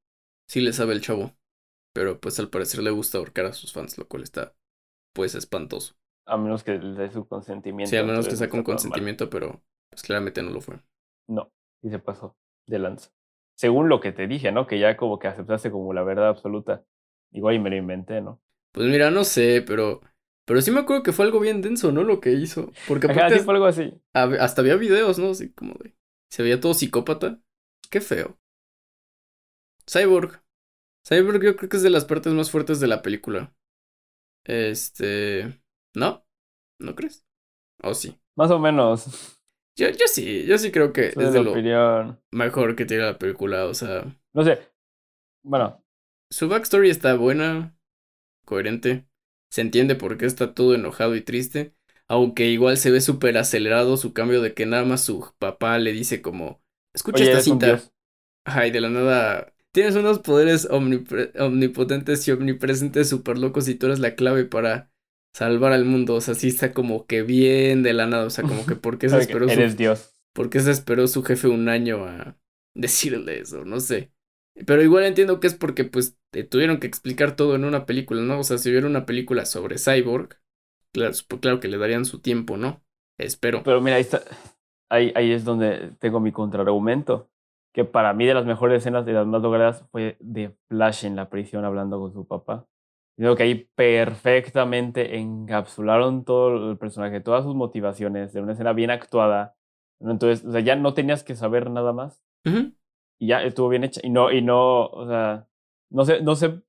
Sí 0.47 0.61
le 0.61 0.73
sabe 0.73 0.95
el 0.95 1.01
chavo. 1.01 1.35
Pero 1.93 2.21
pues 2.21 2.39
al 2.39 2.51
parecer 2.51 2.83
le 2.83 2.91
gusta 2.91 3.19
ahorcar 3.19 3.47
a 3.47 3.53
sus 3.53 3.73
fans, 3.73 3.99
lo 3.99 4.07
cual 4.09 4.23
está 4.23 4.55
pues 5.13 5.35
espantoso. 5.35 5.97
A 6.27 6.37
menos 6.37 6.63
que 6.63 6.79
le 6.79 6.95
dé 7.03 7.11
su 7.11 7.27
consentimiento. 7.27 7.91
Sí, 7.91 7.97
al 7.97 8.07
menos 8.07 8.29
que 8.29 8.37
sea 8.37 8.49
con 8.49 8.59
mal. 8.59 8.65
consentimiento, 8.65 9.31
pero 9.31 9.63
pues 9.91 10.03
claramente 10.03 10.43
no 10.43 10.51
lo 10.51 10.61
fue. 10.61 10.79
No, 11.27 11.51
y 11.83 11.91
se 11.91 11.99
pasó 11.99 12.37
de 12.67 12.79
lanza. 12.79 13.11
Según 13.55 13.89
lo 13.89 14.01
que 14.01 14.13
te 14.13 14.27
dije, 14.27 14.53
¿no? 14.53 14.67
Que 14.67 14.79
ya 14.79 14.97
como 14.97 15.19
que 15.19 15.27
aceptaste 15.29 15.71
como 15.71 15.93
la 15.93 16.03
verdad 16.03 16.29
absoluta. 16.29 16.85
Igual 17.33 17.57
y 17.57 17.59
me 17.59 17.71
lo 17.71 17.77
inventé, 17.77 18.21
¿no? 18.21 18.41
Pues 18.73 18.89
mira, 18.89 19.11
no 19.11 19.25
sé, 19.25 19.63
pero. 19.67 20.01
Pero 20.45 20.63
sí 20.63 20.71
me 20.71 20.81
acuerdo 20.81 21.03
que 21.03 21.13
fue 21.13 21.27
algo 21.27 21.41
bien 21.41 21.61
denso, 21.61 21.93
¿no? 21.93 22.05
Lo 22.05 22.21
que 22.21 22.33
hizo. 22.33 22.71
Porque 22.87 23.07
Ajá, 23.07 23.13
aparte 23.13 23.39
sí 23.39 23.45
fue 23.45 23.55
algo 23.55 23.67
así. 23.67 24.01
hasta 24.13 24.61
había 24.63 24.77
videos, 24.77 25.19
¿no? 25.19 25.31
Así 25.31 25.51
como 25.53 25.75
de. 25.75 25.95
Se 26.31 26.43
veía 26.43 26.61
todo 26.61 26.75
psicópata. 26.75 27.41
Qué 27.91 28.01
feo. 28.01 28.39
Cyborg. 29.91 30.43
Cyborg 31.07 31.43
yo 31.43 31.57
creo 31.57 31.69
que 31.69 31.77
es 31.77 31.83
de 31.83 31.91
las 31.91 32.05
partes 32.05 32.33
más 32.33 32.51
fuertes 32.51 32.81
de 32.81 32.87
la 32.87 33.03
película. 33.03 33.55
Este. 34.45 35.61
¿No? 35.95 36.27
¿No 36.81 36.95
crees? 36.95 37.27
¿O 37.83 37.95
sí? 37.95 38.19
Más 38.37 38.51
o 38.51 38.59
menos. 38.59 39.39
Yo, 39.77 39.89
yo 39.91 40.07
sí, 40.07 40.45
yo 40.45 40.59
sí 40.59 40.73
creo 40.73 40.93
que 40.93 41.13
Soy 41.13 41.25
es 41.27 41.33
de 41.33 41.43
lo 41.43 41.53
opinión. 41.53 42.21
mejor 42.33 42.75
que 42.77 42.85
tiene 42.85 43.05
la 43.05 43.19
película. 43.19 43.65
O 43.67 43.75
sea, 43.75 44.05
No 44.35 44.43
sé. 44.45 44.59
Bueno, 45.45 45.83
su 46.31 46.49
backstory 46.49 46.91
está 46.91 47.15
buena, 47.15 47.79
coherente. 48.45 49.09
Se 49.51 49.61
entiende 49.63 49.95
por 49.95 50.19
qué 50.19 50.27
está 50.27 50.53
todo 50.53 50.75
enojado 50.75 51.15
y 51.17 51.23
triste. 51.23 51.75
Aunque 52.09 52.47
igual 52.47 52.79
se 52.79 52.91
ve 52.91 53.01
súper 53.01 53.37
acelerado 53.39 53.97
su 53.97 54.13
cambio 54.13 54.41
de 54.41 54.55
que 54.55 54.67
nada 54.67 54.85
más 54.85 55.03
su 55.03 55.33
papá 55.39 55.79
le 55.79 55.93
dice 55.93 56.23
como, 56.23 56.63
escucha 56.95 57.25
oye, 57.25 57.33
esta 57.33 57.41
cinta. 57.41 57.67
dios. 57.67 57.93
Ajá, 58.45 58.67
y 58.67 58.71
de 58.71 58.81
la 58.81 58.91
nada, 58.91 59.55
tienes 59.73 59.95
unos 59.97 60.21
poderes 60.21 60.69
omnipotentes 60.71 62.27
y 62.27 62.33
omnipresentes 62.33 63.09
súper 63.09 63.39
locos 63.39 63.69
y 63.69 63.75
tú 63.75 63.87
eres 63.87 63.99
la 63.99 64.15
clave 64.15 64.45
para 64.45 64.91
salvar 65.35 65.73
al 65.73 65.85
mundo. 65.85 66.15
O 66.15 66.21
sea, 66.21 66.35
sí 66.35 66.49
está 66.49 66.73
como 66.73 67.07
que 67.07 67.23
bien 67.23 67.83
de 67.83 67.93
la 67.93 68.07
nada. 68.07 68.25
O 68.27 68.31
sea, 68.31 68.47
como 68.47 68.67
que 68.67 68.75
por 68.77 68.99
qué 68.99 69.09
se 69.09 69.19
esperó 69.19 69.49
su 69.49 69.53
Eres 69.55 69.77
dios. 69.77 70.15
¿Por 70.35 70.51
qué 70.51 70.61
se 70.61 70.71
esperó 70.71 71.07
su 71.09 71.23
jefe 71.25 71.49
un 71.49 71.69
año 71.69 72.05
a 72.05 72.39
decirle 72.75 73.41
eso? 73.41 73.65
No 73.65 73.81
sé. 73.81 74.13
Pero 74.67 74.83
igual 74.83 75.05
entiendo 75.05 75.41
que 75.41 75.47
es 75.47 75.55
porque 75.55 75.85
pues 75.85 76.17
te 76.33 76.45
tuvieron 76.45 76.81
que 76.81 76.87
explicar 76.87 77.37
todo 77.37 77.55
en 77.55 77.65
una 77.65 77.87
película, 77.87 78.23
¿no? 78.23 78.41
O 78.41 78.45
sea, 78.45 78.59
si 78.59 78.71
hubiera 78.71 78.87
una 78.87 79.07
película 79.07 79.47
sobre 79.47 79.79
Cyborg, 79.79 80.41
claro, 80.93 81.13
claro 81.41 81.61
que 81.61 81.69
le 81.69 81.79
darían 81.79 82.05
su 82.05 82.21
tiempo, 82.21 82.57
¿no? 82.57 82.81
Espero. 83.19 83.63
Pero 83.65 83.81
mira, 83.81 83.97
ahí 83.97 84.03
está. 84.03 84.23
Ahí, 84.91 85.13
ahí 85.15 85.33
es 85.33 85.45
donde 85.45 85.93
tengo 85.99 86.21
mi 86.21 86.33
contraargumento. 86.33 87.31
Que 87.75 87.85
para 87.85 88.13
mí 88.15 88.27
de 88.27 88.35
las 88.35 88.47
mejores 88.47 88.79
escenas 88.79 89.05
de 89.05 89.13
las 89.13 89.27
más 89.27 89.43
logradas 89.43 89.85
fue 89.91 90.17
de 90.21 90.57
Flash 90.69 91.05
en 91.05 91.17
la 91.17 91.29
prisión 91.29 91.65
hablando 91.65 92.01
con 92.01 92.13
su 92.13 92.27
papá. 92.27 92.67
Digo 93.19 93.35
que 93.35 93.43
ahí 93.43 93.69
perfectamente 93.75 95.19
encapsularon 95.19 96.25
todo 96.25 96.71
el 96.71 96.79
personaje, 96.79 97.21
todas 97.21 97.45
sus 97.45 97.55
motivaciones, 97.55 98.33
de 98.33 98.41
una 98.41 98.53
escena 98.53 98.73
bien 98.73 98.91
actuada. 98.91 99.57
Entonces, 100.01 100.47
o 100.47 100.53
sea, 100.53 100.61
ya 100.61 100.77
no 100.77 100.95
tenías 100.95 101.25
que 101.25 101.35
saber 101.35 101.69
nada 101.69 101.93
más. 101.93 102.23
Y 102.45 103.27
ya 103.27 103.43
estuvo 103.43 103.69
bien 103.69 103.83
hecha. 103.83 104.01
Y 104.05 104.11
no, 104.11 104.31
y 104.31 104.41
no, 104.41 104.87
o 104.87 105.07
sea, 105.09 105.49
no 105.91 106.05
sé, 106.05 106.23
no 106.23 106.37
sé, 106.37 106.63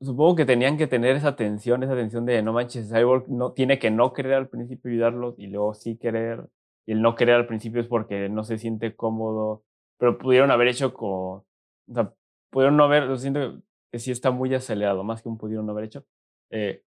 supongo 0.00 0.36
que 0.36 0.46
tenían 0.46 0.76
que 0.78 0.86
tener 0.86 1.16
esa 1.16 1.36
tensión, 1.36 1.82
esa 1.82 1.94
tensión 1.94 2.24
de 2.26 2.42
no 2.42 2.52
manches, 2.52 2.90
Cyborg 2.90 3.28
no, 3.28 3.52
tiene 3.52 3.78
que 3.78 3.90
no 3.90 4.12
querer 4.12 4.34
al 4.34 4.48
principio 4.48 4.90
ayudarlos 4.90 5.34
y 5.38 5.48
luego 5.48 5.74
sí 5.74 5.96
querer. 5.96 6.48
Y 6.86 6.92
el 6.92 7.02
no 7.02 7.14
querer 7.14 7.36
al 7.36 7.46
principio 7.46 7.80
es 7.80 7.86
porque 7.86 8.28
no 8.28 8.44
se 8.44 8.58
siente 8.58 8.96
cómodo. 8.96 9.64
Pero 9.98 10.18
pudieron 10.18 10.50
haber 10.50 10.68
hecho 10.68 10.94
como, 10.94 11.44
o 11.88 11.94
sea, 11.94 12.14
pudieron 12.50 12.76
no 12.76 12.84
haber, 12.84 13.06
yo 13.08 13.16
siento 13.16 13.60
que 13.92 13.98
sí 13.98 14.10
está 14.10 14.30
muy 14.30 14.54
acelerado, 14.54 15.04
más 15.04 15.22
que 15.22 15.28
un 15.28 15.38
pudieron 15.38 15.66
no 15.66 15.72
haber 15.72 15.84
hecho. 15.86 16.04
Eh, 16.50 16.82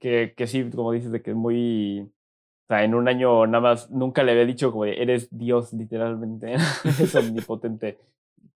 que, 0.00 0.34
que 0.36 0.46
sí, 0.46 0.70
como 0.70 0.92
dices, 0.92 1.12
de 1.12 1.22
que 1.22 1.30
es 1.30 1.36
muy, 1.36 2.02
o 2.02 2.66
sea, 2.68 2.84
en 2.84 2.94
un 2.94 3.08
año 3.08 3.46
nada 3.46 3.60
más, 3.60 3.90
nunca 3.90 4.22
le 4.22 4.32
había 4.32 4.46
dicho 4.46 4.70
como 4.70 4.84
de, 4.84 5.02
eres 5.02 5.28
Dios, 5.30 5.72
literalmente, 5.72 6.54
eres 6.84 7.14
omnipotente. 7.14 7.98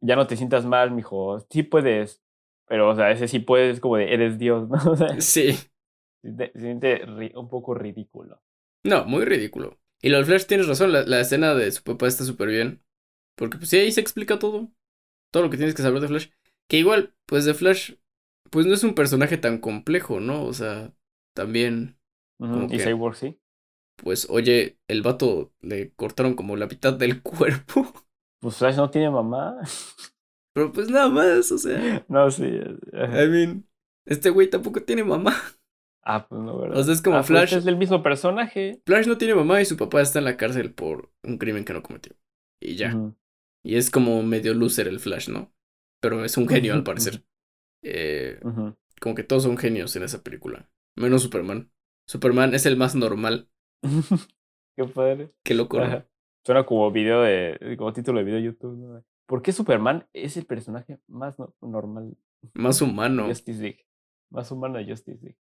Ya 0.01 0.17
no 0.17 0.27
te 0.27 0.37
sientas 0.37 0.65
mal, 0.65 0.91
mijo, 0.93 1.41
sí 1.51 1.63
puedes, 1.63 2.23
pero, 2.67 2.91
o 2.91 2.95
sea, 2.97 3.11
ese 3.11 3.29
sí 3.29 3.39
puedes 3.41 3.81
como 3.81 3.97
de, 3.97 4.13
eres 4.13 4.39
Dios, 4.39 4.69
¿no? 4.69 4.77
O 4.93 4.97
sea, 4.97 5.09
se 5.21 5.53
Sí. 5.53 5.59
se 6.23 6.53
siente 6.59 7.03
un 7.35 7.49
poco 7.49 7.75
ridículo. 7.75 8.43
No, 8.85 9.05
muy 9.05 9.25
ridículo. 9.25 9.79
Y 10.03 10.11
lo 10.11 10.17
del 10.19 10.27
Flash 10.27 10.47
tienes 10.47 10.69
razón, 10.69 10.93
la, 10.93 11.03
la 11.05 11.21
escena 11.21 11.55
de 11.55 11.71
su 11.73 11.83
papá 11.83 12.07
está 12.07 12.25
súper 12.25 12.49
bien. 12.49 12.83
Porque 13.37 13.59
pues 13.59 13.71
sí, 13.71 13.79
ahí 13.79 13.93
se 13.93 14.01
explica 14.01 14.39
todo. 14.39 14.71
Todo 15.33 15.43
lo 15.45 15.51
que 15.51 15.57
tienes 15.57 15.75
que 15.75 15.83
saber 15.83 16.01
de 16.01 16.09
Flash. 16.09 16.29
Que 16.69 16.79
igual, 16.79 17.15
pues 17.27 17.45
de 17.45 17.55
Flash, 17.55 17.95
pues 18.51 18.67
no 18.67 18.75
es 18.75 18.85
un 18.85 18.95
personaje 18.95 19.39
tan 19.39 19.59
complejo, 19.59 20.21
¿no? 20.21 20.45
O 20.45 20.53
sea, 20.53 20.93
también 21.35 21.99
Y 22.41 22.69
que- 22.69 22.79
Cyborg 22.79 23.17
sí. 23.17 23.39
pues 23.97 24.27
oye, 24.31 24.79
el 24.89 25.03
vato 25.03 25.53
le 25.61 25.93
cortaron 25.95 26.35
como 26.35 26.57
la 26.57 26.67
mitad 26.67 26.93
del 26.95 27.23
cuerpo. 27.23 27.93
Pues 28.41 28.57
Flash 28.57 28.77
no 28.77 28.91
tiene 28.91 29.11
mamá. 29.11 29.57
Pero 30.57 30.73
pues 30.73 30.89
nada 30.89 31.11
más, 31.11 31.53
o 31.53 31.59
sea. 31.59 32.03
no, 32.09 32.31
sí. 32.31 32.59
ajá. 32.95 33.25
I 33.25 33.29
mean, 33.29 33.69
este 34.07 34.31
güey 34.31 34.49
tampoco 34.49 34.83
tiene 34.83 35.05
mamá. 35.05 35.35
Ah, 36.03 36.27
pues 36.27 36.41
no, 36.41 36.59
¿verdad? 36.59 36.79
O 36.79 36.83
sea, 36.83 36.95
es 36.95 37.03
como 37.03 37.17
Ah, 37.17 37.19
pues 37.19 37.27
Flash. 37.27 37.55
Es 37.57 37.67
el 37.67 37.77
mismo 37.77 38.03
personaje. 38.03 38.81
Flash 38.87 39.07
no 39.07 39.19
tiene 39.19 39.35
mamá 39.35 39.61
y 39.61 39.67
su 39.67 39.77
papá 39.77 40.01
está 40.01 40.19
en 40.21 40.25
la 40.25 40.39
cárcel 40.39 40.73
por 40.73 41.13
un 41.23 41.37
crimen 41.37 41.67
que 41.67 41.75
no 41.75 41.83
cometió. 41.83 42.17
Y 42.59 42.77
ya. 42.77 42.97
Y 43.63 43.77
es 43.77 43.91
como 43.91 44.23
medio 44.23 44.55
loser 44.55 44.89
el 44.89 44.99
Flash, 44.99 45.29
¿no? 45.29 45.53
Pero 46.01 46.25
es 46.25 46.39
un 46.39 46.49
genio 46.49 46.73
al 46.73 46.85
parecer. 46.85 47.23
Eh, 47.83 48.41
como 48.99 49.15
que 49.15 49.25
todos 49.25 49.43
son 49.43 49.59
genios 49.59 49.95
en 49.97 50.05
esa 50.05 50.23
película. 50.23 50.71
Menos 50.97 51.21
Superman. 51.21 51.71
Superman 52.09 52.55
es 52.55 52.65
el 52.65 52.79
más 52.79 52.95
normal. 52.95 53.51
Qué 54.75 54.85
padre. 54.85 55.35
Qué 55.45 55.53
loco. 55.53 55.81
Suena 56.47 56.65
como 56.65 56.91
video 56.93 57.21
de, 57.21 57.75
como 57.77 57.93
título 57.93 58.21
de 58.21 58.25
video 58.25 58.39
de 58.39 58.45
YouTube. 58.47 58.79
¿no? 58.79 59.05
¿Por 59.27 59.43
qué 59.43 59.53
Superman 59.53 60.07
es 60.13 60.37
el 60.37 60.47
personaje 60.47 60.99
más 61.09 61.39
no- 61.39 61.55
normal 61.61 62.17
Más 62.55 62.81
humano. 62.83 63.27
Justice 63.29 63.61
League? 63.61 63.87
Más 64.31 64.51
humano 64.51 64.79
de 64.79 64.87
Justice 64.87 65.19
League. 65.23 65.39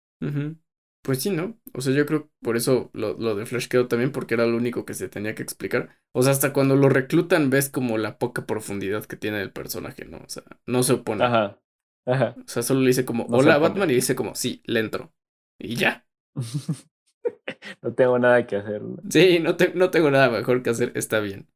Pues 1.03 1.23
sí, 1.23 1.31
¿no? 1.31 1.59
O 1.73 1.81
sea, 1.81 1.93
yo 1.95 2.05
creo 2.05 2.29
por 2.43 2.55
eso 2.57 2.91
lo, 2.93 3.13
lo 3.17 3.33
de 3.35 3.47
Flash 3.47 3.67
quedó 3.67 3.87
también 3.87 4.11
porque 4.11 4.35
era 4.35 4.45
lo 4.45 4.55
único 4.55 4.85
que 4.85 4.93
se 4.93 5.09
tenía 5.09 5.33
que 5.33 5.41
explicar. 5.41 5.97
O 6.11 6.21
sea, 6.21 6.31
hasta 6.31 6.53
cuando 6.53 6.75
lo 6.75 6.89
reclutan 6.89 7.49
ves 7.49 7.69
como 7.71 7.97
la 7.97 8.19
poca 8.19 8.45
profundidad 8.45 9.05
que 9.05 9.17
tiene 9.17 9.41
el 9.41 9.51
personaje, 9.51 10.05
¿no? 10.05 10.17
O 10.17 10.29
sea, 10.29 10.43
no 10.67 10.83
se 10.83 10.93
opone. 10.93 11.23
Ajá. 11.23 11.59
Ajá. 12.05 12.35
O 12.37 12.43
sea, 12.47 12.61
solo 12.61 12.81
le 12.81 12.87
dice 12.87 13.03
como, 13.05 13.25
No 13.29 13.37
hola. 13.37 13.57
Batman, 13.57 13.89
y 13.89 13.95
dice 13.95 14.15
como, 14.15 14.35
sí, 14.35 14.61
le 14.65 14.79
entro. 14.79 15.11
Y 15.59 15.75
ya. 15.75 16.05
no 17.81 17.93
tengo 17.93 18.19
nada 18.19 18.45
que 18.45 18.55
hacer. 18.57 18.81
Sí, 19.09 19.39
no, 19.39 19.55
te- 19.57 19.73
no 19.73 19.89
tengo 19.91 20.11
nada 20.11 20.29
mejor 20.29 20.63
que 20.63 20.69
hacer, 20.69 20.91
está 20.95 21.19
bien. 21.19 21.47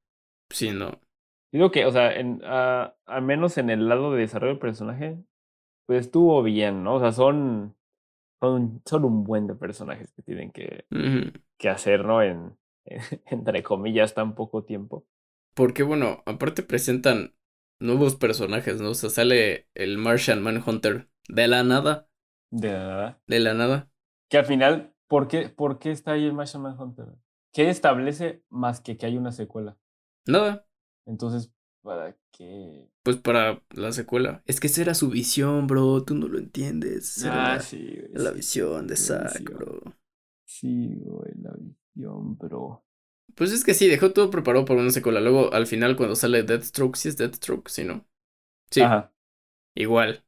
Sí, 0.50 0.72
no. 0.72 1.02
Digo 1.56 1.72
que, 1.72 1.86
o 1.86 1.92
sea, 1.92 2.14
en, 2.14 2.42
ah, 2.44 2.96
al 3.06 3.22
menos 3.22 3.58
en 3.58 3.70
el 3.70 3.88
lado 3.88 4.12
de 4.12 4.20
desarrollo 4.20 4.52
del 4.52 4.60
personaje, 4.60 5.18
pues 5.86 6.02
estuvo 6.08 6.44
bien, 6.44 6.84
¿no? 6.84 6.96
O 6.96 7.00
sea, 7.00 7.14
son, 7.14 7.78
son, 8.42 8.82
son 8.86 9.06
un 9.06 9.24
buen 9.24 9.48
de 9.48 9.56
personajes 9.56 10.12
que 10.12 10.22
tienen 10.22 10.52
que, 10.52 10.86
que 11.58 11.70
hacer, 11.70 12.04
¿no? 12.04 12.22
En, 12.22 12.58
entre 13.28 13.64
comillas, 13.64 14.14
tan 14.14 14.36
poco 14.36 14.66
tiempo. 14.66 15.06
Porque 15.54 15.84
bueno, 15.84 16.24
aparte 16.26 16.62
presentan 16.62 17.36
nuevos 17.80 18.18
personajes, 18.18 18.82
¿no? 18.82 18.90
O 18.90 18.96
sea, 18.96 19.10
sale 19.10 19.70
el 19.76 19.98
Martian 19.98 20.44
Manhunter 20.44 21.10
de 21.30 21.48
la 21.48 21.64
nada, 21.64 22.10
De 22.52 22.70
nada. 22.70 23.22
de 23.28 23.40
la 23.40 23.54
nada. 23.54 23.90
Que 24.30 24.40
al 24.40 24.46
final, 24.46 24.94
¿por 25.08 25.30
qué, 25.30 25.48
por 25.48 25.80
qué 25.80 25.92
está 25.92 26.12
ahí 26.12 26.26
el 26.26 26.34
Martian 26.34 26.64
Manhunter? 26.64 27.06
¿Qué 27.54 27.70
establece 27.70 28.44
más 28.50 28.82
que 28.82 28.98
que 28.98 29.06
hay 29.06 29.16
una 29.16 29.32
secuela? 29.32 29.78
Nada, 30.28 30.65
Entonces, 31.06 31.52
¿para 31.82 32.16
qué? 32.32 32.90
pues 33.04 33.18
para 33.18 33.62
la 33.72 33.92
secuela. 33.94 34.44
Es 34.46 34.60
que 34.60 34.68
esa 34.68 34.82
era 34.82 34.94
su 34.96 35.10
visión, 35.10 35.68
bro, 35.68 36.04
tú 36.04 36.16
no 36.16 36.28
lo 36.28 36.38
entiendes. 36.40 37.18
Esa 37.18 37.30
Ah, 37.30 37.60
la, 37.60 37.60
sí, 37.60 37.78
güey, 38.10 38.20
la 38.24 38.32
sí, 38.32 38.32
visión 38.32 38.88
de 38.88 38.96
Zack, 38.98 39.52
bro. 39.54 39.82
Sí, 40.46 40.96
güey, 41.04 41.34
la 41.42 41.54
visión, 41.54 42.38
bro. 42.38 42.84
Pues 43.36 43.52
es 43.52 43.64
que 43.66 43.74
sí, 43.74 43.88
dejó 43.88 44.14
todo 44.14 44.30
preparado 44.32 44.66
para 44.66 44.80
una 44.80 44.92
secuela. 44.92 45.20
Luego, 45.20 45.54
al 45.54 45.68
final, 45.68 45.96
cuando 45.98 46.16
sale 46.16 46.44
Deathstroke, 46.44 46.96
sí 46.96 47.10
es 47.10 47.18
Deathstroke, 47.18 47.68
sí, 47.70 47.84
¿no? 47.84 48.08
Sí, 48.72 49.00
Ajá. 49.00 49.12
igual. 49.76 50.26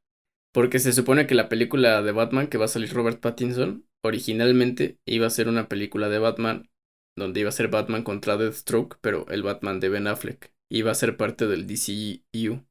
Porque 0.53 0.79
se 0.79 0.93
supone 0.93 1.27
que 1.27 1.35
la 1.35 1.49
película 1.49 2.01
de 2.03 2.11
Batman 2.13 2.47
que 2.49 2.57
va 2.59 2.65
a 2.65 2.67
salir 2.69 2.93
Robert 2.93 3.21
Pattinson, 3.21 3.87
originalmente 4.03 4.99
iba 5.05 5.27
a 5.27 5.31
ser 5.31 5.49
una 5.49 5.69
película 5.69 6.09
de 6.09 6.19
Batman 6.19 6.69
donde 7.15 7.41
iba 7.41 7.49
a 7.49 7.53
ser 7.53 7.69
Batman 7.69 8.03
contra 8.03 8.37
Deathstroke, 8.37 8.97
pero 9.01 9.27
el 9.29 9.43
Batman 9.43 9.79
de 9.81 9.89
Ben 9.89 10.07
Affleck. 10.07 10.53
Iba 10.69 10.91
a 10.91 10.95
ser 10.95 11.18
parte 11.18 11.48
del 11.48 11.68
DCU. 11.68 12.65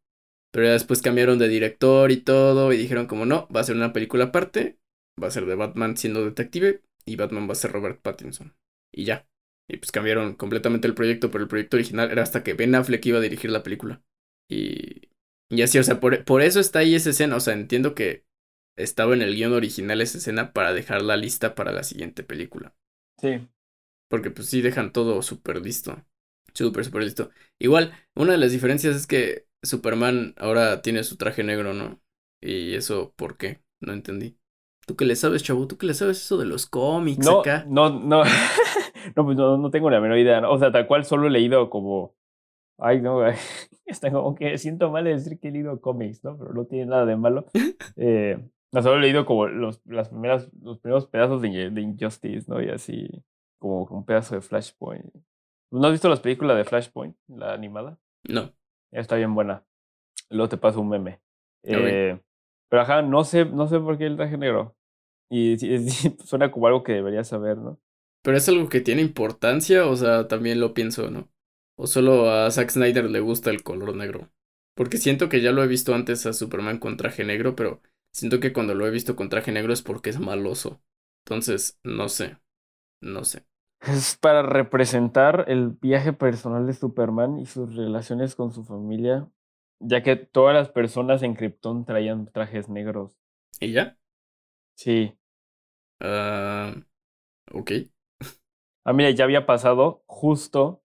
Pero 0.52 0.66
ya 0.66 0.73
después 0.73 1.02
cambiaron 1.02 1.39
de 1.39 1.48
director 1.48 2.10
y 2.10 2.18
todo 2.18 2.73
y 2.73 2.77
dijeron 2.77 3.06
como 3.06 3.27
no, 3.27 3.48
va 3.55 3.60
a 3.60 3.64
ser 3.64 3.77
una 3.77 3.93
película 3.93 4.24
aparte 4.24 4.78
va 5.23 5.28
a 5.28 5.31
ser 5.31 5.47
de 5.47 5.55
Batman 5.55 5.97
siendo 5.97 6.24
detective 6.24 6.82
y 7.05 7.16
Batman 7.16 7.48
va 7.48 7.52
a 7.52 7.56
ser 7.56 7.73
Robert 7.73 8.01
Pattinson. 8.01 8.55
Y 8.93 9.05
ya. 9.05 9.28
Y 9.68 9.78
pues 9.78 9.90
cambiaron 9.90 10.35
completamente 10.35 10.86
el 10.86 10.94
proyecto, 10.94 11.31
pero 11.31 11.43
el 11.43 11.48
proyecto 11.48 11.77
original 11.77 12.10
era 12.10 12.23
hasta 12.23 12.43
que 12.43 12.55
Ben 12.55 12.74
Affleck 12.74 13.05
iba 13.06 13.18
a 13.18 13.23
dirigir 13.23 13.51
la 13.51 13.62
película. 13.62 14.02
Y, 14.51 15.09
y 15.51 15.62
así, 15.62 15.78
o 15.78 15.82
sea, 15.82 15.98
por, 15.98 16.24
por 16.24 16.43
eso 16.43 16.60
está 16.60 16.81
ahí 16.81 16.94
esa 16.94 17.10
escena. 17.10 17.36
O 17.36 17.40
sea, 17.40 17.55
entiendo 17.55 17.94
que 17.94 18.24
estaba 18.77 19.14
en 19.14 19.23
el 19.23 19.35
guion 19.35 19.52
original 19.52 20.01
esa 20.01 20.18
escena 20.18 20.52
para 20.52 20.73
dejarla 20.73 21.16
lista 21.16 21.55
para 21.55 21.73
la 21.73 21.82
siguiente 21.82 22.23
película. 22.23 22.74
Sí. 23.20 23.48
Porque 24.09 24.31
pues 24.31 24.48
sí 24.48 24.60
dejan 24.60 24.93
todo 24.93 25.23
súper 25.23 25.60
listo. 25.60 26.05
Súper, 26.56 26.84
súper 26.86 27.02
listo. 27.02 27.30
Igual, 27.58 27.92
una 28.14 28.32
de 28.32 28.38
las 28.38 28.50
diferencias 28.50 28.96
es 28.96 29.06
que 29.06 29.46
Superman 29.62 30.34
ahora 30.38 30.80
tiene 30.80 31.04
su 31.04 31.16
traje 31.16 31.44
negro, 31.44 31.74
¿no? 31.74 32.00
Y 32.40 32.74
eso, 32.74 33.12
¿por 33.16 33.36
qué? 33.36 33.60
No 33.80 33.92
entendí. 33.92 34.38
¿Tú 34.86 34.96
qué 34.96 35.04
le 35.04 35.16
sabes, 35.16 35.42
chavo? 35.42 35.66
¿Tú 35.66 35.76
qué 35.76 35.86
le 35.86 35.94
sabes 35.94 36.18
eso 36.22 36.38
de 36.38 36.46
los 36.46 36.66
cómics 36.66 37.26
No, 37.26 37.40
acá? 37.40 37.66
no, 37.68 37.90
no. 37.90 38.22
no, 39.16 39.24
pues 39.24 39.36
no, 39.36 39.58
no 39.58 39.70
tengo 39.70 39.90
la 39.90 40.00
menor 40.00 40.16
idea. 40.16 40.40
¿no? 40.40 40.50
O 40.50 40.58
sea, 40.58 40.72
tal 40.72 40.86
cual 40.86 41.04
solo 41.04 41.26
he 41.26 41.30
leído 41.30 41.68
como. 41.68 42.14
Ay, 42.78 43.00
no, 43.02 43.16
güey. 43.16 43.34
Está 43.86 44.10
como 44.10 44.34
que 44.34 44.56
siento 44.58 44.90
mal 44.90 45.04
de 45.04 45.10
decir 45.10 45.38
que 45.38 45.48
he 45.48 45.50
leído 45.50 45.80
cómics, 45.80 46.24
¿no? 46.24 46.38
Pero 46.38 46.54
no 46.54 46.64
tiene 46.64 46.86
nada 46.86 47.04
de 47.04 47.16
malo. 47.16 47.46
Eh, 47.98 48.38
no, 48.72 48.82
solo 48.82 48.98
he 48.98 49.00
leído 49.00 49.24
como 49.24 49.46
los, 49.46 49.80
las 49.86 50.10
primeras, 50.10 50.50
los 50.62 50.78
primeros 50.80 51.06
pedazos 51.06 51.40
de, 51.40 51.70
de 51.70 51.80
Injustice, 51.80 52.44
¿no? 52.46 52.60
Y 52.62 52.68
así, 52.68 53.08
como 53.58 53.84
un 53.84 54.04
pedazo 54.04 54.34
de 54.34 54.42
Flashpoint. 54.42 55.14
¿No 55.76 55.86
has 55.86 55.92
visto 55.92 56.08
las 56.08 56.20
películas 56.20 56.56
de 56.56 56.64
Flashpoint, 56.64 57.16
la 57.28 57.52
animada? 57.52 57.98
No. 58.28 58.52
Está 58.90 59.16
bien 59.16 59.34
buena. 59.34 59.64
Luego 60.30 60.48
te 60.48 60.56
paso 60.56 60.80
un 60.80 60.88
meme. 60.88 61.20
Eh, 61.62 62.18
pero 62.68 62.82
ajá, 62.82 63.02
no 63.02 63.24
sé, 63.24 63.44
no 63.44 63.68
sé 63.68 63.78
por 63.78 63.98
qué 63.98 64.06
el 64.06 64.16
traje 64.16 64.38
negro. 64.38 64.74
Y 65.30 65.58
sí, 65.58 66.16
suena 66.24 66.50
como 66.50 66.66
algo 66.66 66.82
que 66.82 66.92
deberías 66.92 67.28
saber, 67.28 67.58
¿no? 67.58 67.78
Pero 68.22 68.36
es 68.36 68.48
algo 68.48 68.68
que 68.68 68.80
tiene 68.80 69.02
importancia, 69.02 69.86
o 69.86 69.94
sea, 69.96 70.26
también 70.28 70.60
lo 70.60 70.74
pienso, 70.74 71.10
¿no? 71.10 71.28
O 71.76 71.86
solo 71.86 72.30
a 72.30 72.50
Zack 72.50 72.70
Snyder 72.70 73.10
le 73.10 73.20
gusta 73.20 73.50
el 73.50 73.62
color 73.62 73.94
negro. 73.94 74.30
Porque 74.74 74.98
siento 74.98 75.28
que 75.28 75.40
ya 75.42 75.52
lo 75.52 75.62
he 75.62 75.68
visto 75.68 75.94
antes 75.94 76.26
a 76.26 76.32
Superman 76.32 76.78
con 76.78 76.96
traje 76.96 77.24
negro, 77.24 77.54
pero 77.54 77.82
siento 78.12 78.40
que 78.40 78.52
cuando 78.52 78.74
lo 78.74 78.86
he 78.86 78.90
visto 78.90 79.14
con 79.14 79.28
traje 79.28 79.52
negro 79.52 79.72
es 79.72 79.82
porque 79.82 80.10
es 80.10 80.18
maloso. 80.18 80.80
Entonces, 81.24 81.78
no 81.84 82.08
sé. 82.08 82.38
No 83.00 83.24
sé. 83.24 83.44
Es 83.80 84.16
para 84.18 84.42
representar 84.42 85.44
el 85.48 85.70
viaje 85.70 86.12
personal 86.12 86.66
de 86.66 86.74
Superman 86.74 87.38
y 87.38 87.46
sus 87.46 87.74
relaciones 87.74 88.34
con 88.34 88.52
su 88.52 88.64
familia, 88.64 89.28
ya 89.80 90.02
que 90.02 90.16
todas 90.16 90.54
las 90.54 90.68
personas 90.70 91.22
en 91.22 91.34
Krypton 91.34 91.84
traían 91.86 92.26
trajes 92.32 92.68
negros. 92.68 93.16
¿Y 93.60 93.72
ya? 93.72 93.96
Sí. 94.76 95.16
Ah, 96.00 96.74
ok. 97.52 97.70
Ah, 98.84 98.92
mira, 98.92 99.10
ya 99.10 99.24
había 99.24 99.46
pasado 99.46 100.02
justo 100.06 100.82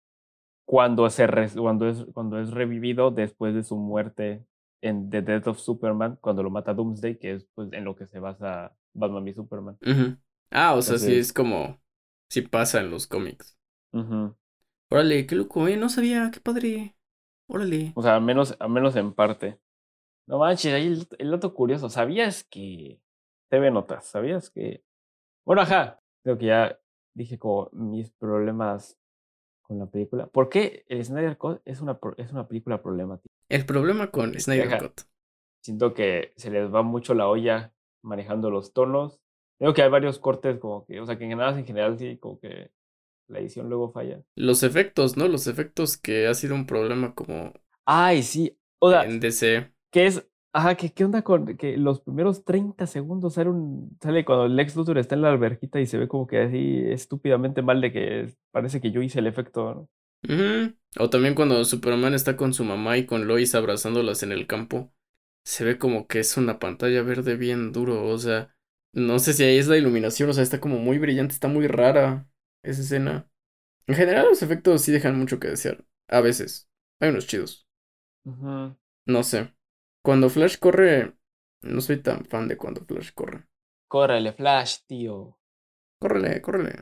cuando, 0.66 1.10
se 1.10 1.28
re- 1.28 1.50
cuando, 1.52 1.90
es, 1.90 2.06
cuando 2.14 2.40
es 2.40 2.52
revivido 2.52 3.12
después 3.12 3.56
de 3.56 3.64
su 3.64 3.78
muerte 3.78 4.46
en 4.82 5.10
The 5.12 5.22
Death 5.24 5.48
of 5.50 5.60
Superman, 5.60 6.18
cuando 6.22 6.44
lo 6.44 6.52
mata 6.52 6.74
Doomsday, 6.76 7.20
que 7.20 7.34
es 7.36 7.46
pues, 7.56 7.74
en 7.74 7.86
lo 7.86 7.96
que 7.96 8.08
se 8.08 8.20
basa 8.20 8.76
Batman 8.94 9.28
y 9.30 9.34
Superman. 9.34 9.80
Ah, 10.52 10.76
o 10.76 10.82
sea, 10.82 10.98
sí 10.98 11.16
es 11.16 11.34
como... 11.34 11.81
Sí 12.32 12.44
pasa 12.44 12.80
en 12.80 12.90
los 12.90 13.08
cómics. 13.08 13.58
Ujú. 13.92 14.34
Órale, 14.90 15.28
qué 15.28 15.36
loco, 15.36 15.68
eh. 15.68 15.76
No 15.76 15.90
sabía, 15.90 16.32
qué 16.34 16.40
padre. 16.40 16.96
Órale. 17.48 17.92
O 17.94 18.02
sea, 18.02 18.16
al 18.16 18.22
menos, 18.22 18.56
al 18.58 18.70
menos 18.70 18.96
en 18.96 19.14
parte. 19.14 19.60
No 20.28 20.40
manches, 20.40 20.74
ahí 20.74 20.88
el, 20.88 21.06
el 21.20 21.32
dato 21.32 21.54
curioso. 21.54 21.90
¿Sabías 21.90 22.46
que... 22.46 23.02
TV 23.50 23.70
Notas, 23.70 24.06
¿sabías 24.06 24.50
que... 24.50 24.82
Bueno, 25.44 25.64
ajá. 25.64 26.00
Creo 26.24 26.38
que 26.38 26.46
ya 26.46 26.80
dije 27.14 27.38
como 27.38 27.70
mis 27.74 28.12
problemas 28.12 28.98
con 29.62 29.78
la 29.78 29.88
película. 29.88 30.28
¿Por 30.28 30.48
qué 30.48 30.86
el 30.88 31.04
Snyder 31.04 31.38
Cut 31.38 31.62
es 31.66 31.82
una, 31.82 32.00
es 32.16 32.32
una 32.32 32.48
película 32.48 32.82
problemática? 32.82 33.34
El 33.50 33.66
problema 33.66 34.10
con 34.10 34.40
Snyder 34.40 34.68
Ajá. 34.68 34.80
Cut. 34.80 35.02
Siento 35.60 35.94
que 35.94 36.32
se 36.38 36.50
les 36.50 36.74
va 36.74 36.82
mucho 36.82 37.14
la 37.14 37.28
olla 37.28 37.74
manejando 38.04 38.50
los 38.50 38.72
tonos. 38.72 39.20
Creo 39.62 39.76
que 39.76 39.84
hay 39.84 39.92
varios 39.92 40.18
cortes 40.18 40.58
como 40.58 40.88
que, 40.88 41.00
o 41.00 41.06
sea, 41.06 41.20
que 41.20 41.26
en 41.26 41.30
general, 41.30 41.56
en 41.56 41.66
general 41.68 41.96
sí, 42.00 42.18
como 42.18 42.40
que 42.40 42.72
la 43.28 43.38
edición 43.38 43.70
luego 43.70 43.92
falla. 43.92 44.20
Los 44.36 44.64
efectos, 44.64 45.18
¿no? 45.18 45.28
Los 45.28 45.46
efectos 45.46 45.98
que 45.98 46.26
ha 46.26 46.34
sido 46.34 46.56
un 46.56 46.66
problema 46.66 47.14
como 47.14 47.54
Ay, 47.86 48.24
sí. 48.24 48.58
O 48.80 48.90
sea, 48.90 49.04
en 49.04 49.20
DC. 49.20 49.72
que 49.92 50.08
es, 50.08 50.28
ajá, 50.52 50.74
que 50.74 50.92
qué 50.92 51.06
onda 51.06 51.22
con 51.22 51.46
que 51.58 51.78
los 51.78 52.02
primeros 52.02 52.44
30 52.44 52.88
segundos 52.88 53.36
sale, 53.36 53.52
un, 53.52 54.00
sale 54.02 54.26
cuando 54.26 54.48
Lex 54.48 54.76
Luthor 54.76 54.98
está 54.98 55.14
en 55.14 55.22
la 55.22 55.30
alberquita 55.30 55.80
y 55.80 55.86
se 55.86 56.00
ve 56.00 56.08
como 56.08 56.26
que 56.26 56.40
así 56.40 56.82
estúpidamente 56.88 57.62
mal 57.62 57.82
de 57.82 57.92
que 57.92 58.34
parece 58.50 58.82
que 58.82 58.90
yo 58.90 59.04
hice 59.04 59.20
el 59.20 59.28
efecto. 59.28 59.88
O 60.98 61.10
también 61.12 61.36
cuando 61.36 61.64
Superman 61.66 62.16
está 62.16 62.36
con 62.36 62.56
su 62.56 62.64
mamá 62.64 62.98
y 62.98 63.06
con 63.06 63.28
Lois 63.28 63.54
abrazándolas 63.54 64.24
en 64.24 64.32
el 64.32 64.48
campo. 64.48 64.92
Se 65.44 65.64
ve 65.64 65.78
como 65.78 66.08
que 66.08 66.20
es 66.20 66.36
una 66.38 66.58
pantalla 66.58 67.04
verde 67.04 67.36
bien 67.36 67.72
duro. 67.72 68.08
O 68.08 68.18
sea, 68.18 68.56
no 68.94 69.20
sé 69.20 69.34
si 69.34 69.44
ahí 69.44 69.58
es 69.58 69.68
la 69.68 69.78
iluminación. 69.78 70.30
O 70.30 70.34
sea, 70.34 70.44
está 70.44 70.60
como 70.62 70.78
muy 70.80 70.98
brillante, 71.00 71.34
está 71.34 71.48
muy 71.48 71.68
rara 71.68 72.30
esa 72.64 72.82
escena. 72.82 73.30
En 73.88 73.96
general, 73.96 74.28
los 74.30 74.44
efectos 74.44 74.84
sí 74.84 74.92
dejan 74.92 75.18
mucho 75.20 75.40
que 75.40 75.50
desear. 75.50 75.86
A 76.10 76.22
veces. 76.22 76.70
Hay 77.00 77.10
unos 77.10 77.28
chidos. 77.28 77.68
No 79.06 79.22
sé. 79.24 79.54
Cuando 80.02 80.30
Flash 80.30 80.58
corre. 80.58 81.16
No 81.62 81.82
soy 81.82 81.98
tan 82.02 82.26
fan 82.26 82.48
de 82.48 82.58
cuando 82.58 82.84
Flash 82.84 83.12
corre. 83.14 83.48
Córrele, 83.88 84.32
Flash, 84.34 84.80
tío. 84.88 85.38
Córrele, 86.02 86.42
córrele. 86.42 86.74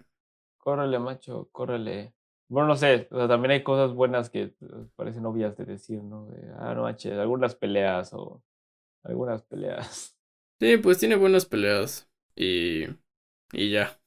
Córrele, 0.58 1.00
macho, 1.00 1.50
córrele. 1.52 2.14
Bueno, 2.48 2.68
no 2.70 2.76
sé, 2.76 3.08
o 3.12 3.18
sea, 3.18 3.28
también 3.28 3.52
hay 3.52 3.64
cosas 3.64 3.94
buenas 3.94 4.30
que 4.30 4.42
eh, 4.44 4.56
parecen 4.96 5.26
obvias 5.26 5.56
de 5.58 5.66
decir, 5.66 6.04
¿no? 6.04 6.28
De, 6.28 6.52
ah, 6.60 6.74
no 6.76 6.84
manches, 6.84 7.14
algunas 7.18 7.56
peleas 7.56 8.14
o 8.14 8.44
algunas 9.04 9.44
peleas. 9.44 10.18
Sí, 10.60 10.78
pues 10.78 10.98
tiene 10.98 11.16
buenas 11.16 11.46
peleas. 11.46 12.10
Y. 12.36 12.86
Y 13.52 13.72
ya. 13.72 14.00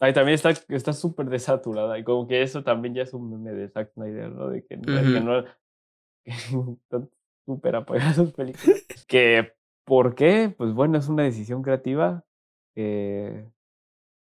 Ahí 0.00 0.12
también 0.14 0.34
está 0.34 0.50
está 0.50 0.92
súper 0.94 1.26
desaturada 1.28 1.98
y 1.98 2.04
como 2.04 2.26
que 2.26 2.42
eso 2.42 2.64
también 2.64 2.94
ya 2.94 3.02
es 3.02 3.12
un 3.12 3.30
meme 3.30 3.52
de 3.52 3.68
Zack 3.68 3.92
Snyder, 3.92 4.30
¿no? 4.32 4.48
De 4.48 4.64
que, 4.64 4.76
no- 4.76 5.10
que 5.12 5.20
Ujú. 5.20 5.20
no 5.20 5.44
que 6.24 6.32
están 6.32 7.10
súper 7.46 7.76
apoyadas 7.76 8.16
sus 8.16 8.32
películas. 8.32 8.86
que, 9.08 9.52
¿por 9.84 10.14
qué? 10.14 10.54
Pues 10.56 10.72
bueno, 10.72 10.98
es 10.98 11.08
una 11.08 11.24
decisión 11.24 11.62
creativa 11.62 12.24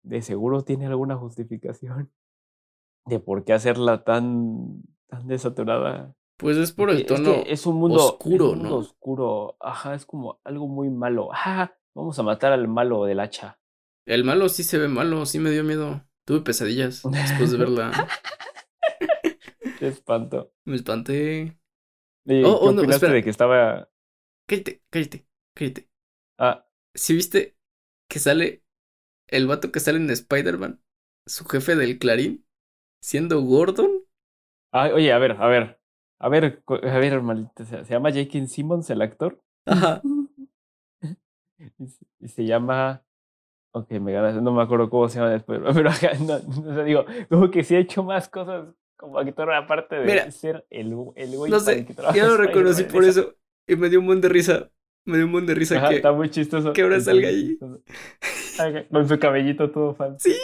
de 0.04 0.22
seguro 0.22 0.64
tiene 0.64 0.86
alguna 0.88 1.16
justificación 1.18 2.12
de 3.06 3.20
por 3.20 3.44
qué 3.46 3.54
hacerla 3.54 4.04
tan, 4.04 4.84
tan 5.08 5.28
desaturada. 5.28 6.16
Pues 6.38 6.58
es 6.58 6.72
por 6.74 6.90
el 6.90 7.06
es 7.12 7.22
que 7.22 7.44
tono. 7.44 7.44
es 7.46 7.66
un 7.66 7.76
mundo 7.78 8.00
es 8.00 8.14
un 8.14 8.14
oscuro, 8.14 8.46
mundo 8.50 8.70
¿no? 8.70 8.76
oscuro. 8.78 9.58
Ajá, 9.60 9.96
es 9.96 10.06
como 10.06 10.40
algo 10.44 10.68
muy 10.68 10.90
malo. 10.90 11.32
Ajá, 11.34 11.78
vamos 11.96 12.18
a 12.20 12.24
matar 12.24 12.52
al 12.54 12.68
malo 12.68 13.06
del 13.06 13.20
hacha. 13.20 13.60
El 14.06 14.24
malo 14.24 14.50
sí 14.50 14.64
se 14.64 14.78
ve 14.78 14.88
malo, 14.88 15.26
sí 15.26 15.40
me 15.40 15.52
dio 15.52 15.64
miedo. 15.64 16.06
Tuve 16.26 16.42
pesadillas 16.42 17.10
después 17.12 17.52
de 17.52 17.58
verla. 17.58 17.92
Qué 19.80 19.88
espanto. 19.88 20.54
Me 20.66 20.76
espanté. 20.76 21.58
¿Y 22.26 22.44
Oh, 22.44 22.60
¿Qué 22.62 22.70
oh, 22.70 22.72
no, 22.72 22.82
opinaste 22.82 23.08
espera. 23.08 23.14
de 23.16 23.24
que 23.24 23.30
estaba... 23.30 23.90
Cállate, 24.48 24.84
cállate, 24.90 25.28
cállate. 25.56 25.90
Ah, 26.38 26.68
¿Sí 26.94 27.16
viste 27.16 27.58
que 28.10 28.20
sale 28.20 28.64
el 29.28 29.48
vato 29.48 29.72
que 29.72 29.80
sale 29.80 29.98
en 29.98 30.10
Spider-Man? 30.10 30.82
Su 31.26 31.46
jefe 31.46 31.76
del 31.76 32.00
Clarín, 32.00 32.46
siendo 33.02 33.42
Gordon. 33.42 34.06
ah, 34.72 34.90
oye, 34.94 35.12
a 35.12 35.18
ver, 35.20 35.34
a 35.34 35.48
ver. 35.48 35.80
A 36.24 36.30
ver, 36.30 36.64
a 36.68 37.00
ver, 37.00 37.22
maldita. 37.22 37.66
Se 37.66 37.84
llama 37.84 38.10
J.K. 38.10 38.48
Simmons, 38.48 38.90
el 38.90 39.02
actor. 39.02 39.42
Ajá. 39.66 40.02
y, 42.22 42.28
se, 42.30 42.46
llama. 42.46 43.04
Ok, 43.74 43.92
me 43.92 44.14
ganas, 44.14 44.42
no 44.42 44.54
me 44.54 44.64
acuerdo 44.64 44.90
cómo 44.90 45.10
se 45.10 45.20
llama 45.20 45.32
después, 45.32 45.60
pero 45.74 45.90
acá, 45.90 46.14
no, 46.20 46.40
no, 46.40 46.72
o 46.72 46.76
sea, 46.76 46.84
digo, 46.84 47.06
como 47.30 47.52
que 47.52 47.64
sí 47.66 47.76
ha 47.76 47.80
hecho 47.80 48.04
más 48.04 48.30
cosas 48.30 48.68
como 48.96 49.20
actor 49.20 49.52
aparte 49.52 49.96
de 49.96 50.06
Mira, 50.06 50.32
ser 50.32 50.66
el, 50.70 50.96
el 51.16 51.36
güey 51.36 51.52
No 51.52 51.58
para 51.60 51.72
el 51.74 51.80
sé, 51.80 51.86
que 51.86 51.94
trabaja 51.94 52.16
ya 52.16 52.28
lo 52.28 52.38
reconocí 52.38 52.84
por 52.84 53.04
esa- 53.04 53.22
eso. 53.22 53.36
Y 53.68 53.76
me 53.76 53.90
dio 53.90 54.00
un 54.00 54.06
buen 54.06 54.22
de 54.22 54.30
risa. 54.30 54.70
Me 55.06 55.18
dio 55.18 55.26
un 55.26 55.32
buen 55.34 55.46
de 55.46 55.56
risa 55.56 55.78
Ajá, 55.78 55.90
que. 55.90 55.96
está 55.98 56.14
muy 56.14 56.30
chistoso. 56.30 56.72
que 56.72 56.84
ahora 56.84 57.02
salga 57.02 57.28
ahí. 57.28 57.58
Con 58.90 59.10
su 59.10 59.20
cabellito 59.20 59.72
todo 59.72 59.94
fan. 59.94 60.18
Sí, 60.20 60.32
sí, 60.32 60.40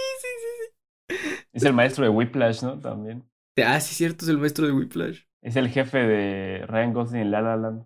sí, 1.09 1.15
Es 1.53 1.63
el 1.63 1.73
maestro 1.73 2.03
de 2.03 2.09
Whiplash, 2.09 2.63
¿no? 2.63 2.77
También. 2.79 3.23
sí. 3.55 3.63
Ah, 3.63 3.79
sí, 3.79 3.95
cierto, 3.95 4.25
es 4.25 4.29
el 4.29 4.39
maestro 4.39 4.65
de 4.65 4.73
Whiplash. 4.73 5.21
Es 5.41 5.55
el 5.55 5.69
jefe 5.69 5.99
de 5.99 6.65
Ryan 6.67 6.93
Gosling 6.93 7.21
en 7.21 7.31
La 7.31 7.41
La 7.41 7.55
Land. 7.57 7.85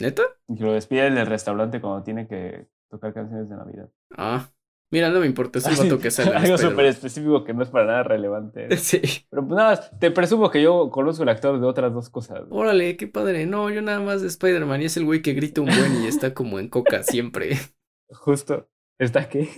¿Neta? 0.00 0.22
Y 0.48 0.56
que 0.56 0.64
lo 0.64 0.72
despide 0.72 1.10
del 1.10 1.26
restaurante 1.26 1.80
cuando 1.80 2.02
tiene 2.02 2.26
que 2.26 2.68
tocar 2.88 3.12
canciones 3.12 3.48
de 3.50 3.56
Navidad. 3.56 3.90
Ah. 4.16 4.48
Mira, 4.92 5.08
no 5.10 5.20
me 5.20 5.26
importa, 5.26 5.60
es 5.60 5.66
el 5.66 5.76
vato 5.76 6.00
que 6.00 6.10
sale 6.10 6.30
Algo 6.36 6.58
súper 6.58 6.86
específico 6.86 7.44
que 7.44 7.54
no 7.54 7.62
es 7.62 7.68
para 7.68 7.86
nada 7.86 8.02
relevante. 8.02 8.76
Sí. 8.76 9.00
Pero 9.30 9.46
pues 9.46 9.56
nada, 9.56 9.70
más, 9.70 9.98
te 10.00 10.10
presumo 10.10 10.50
que 10.50 10.62
yo 10.62 10.90
conozco 10.90 11.22
al 11.22 11.28
actor 11.28 11.60
de 11.60 11.66
otras 11.66 11.92
dos 11.94 12.10
cosas. 12.10 12.42
Órale, 12.50 12.96
qué 12.96 13.06
padre. 13.06 13.46
No, 13.46 13.70
yo 13.70 13.82
nada 13.82 14.00
más 14.00 14.20
de 14.20 14.26
Spider-Man 14.26 14.82
y 14.82 14.86
es 14.86 14.96
el 14.96 15.04
güey 15.04 15.22
que 15.22 15.34
grita 15.34 15.60
un 15.60 15.68
buen 15.68 16.02
y 16.02 16.06
está 16.08 16.34
como 16.34 16.58
en 16.58 16.68
coca 16.68 17.04
siempre. 17.04 17.50
Justo. 18.10 18.68
¿Está 18.98 19.28
qué? 19.28 19.48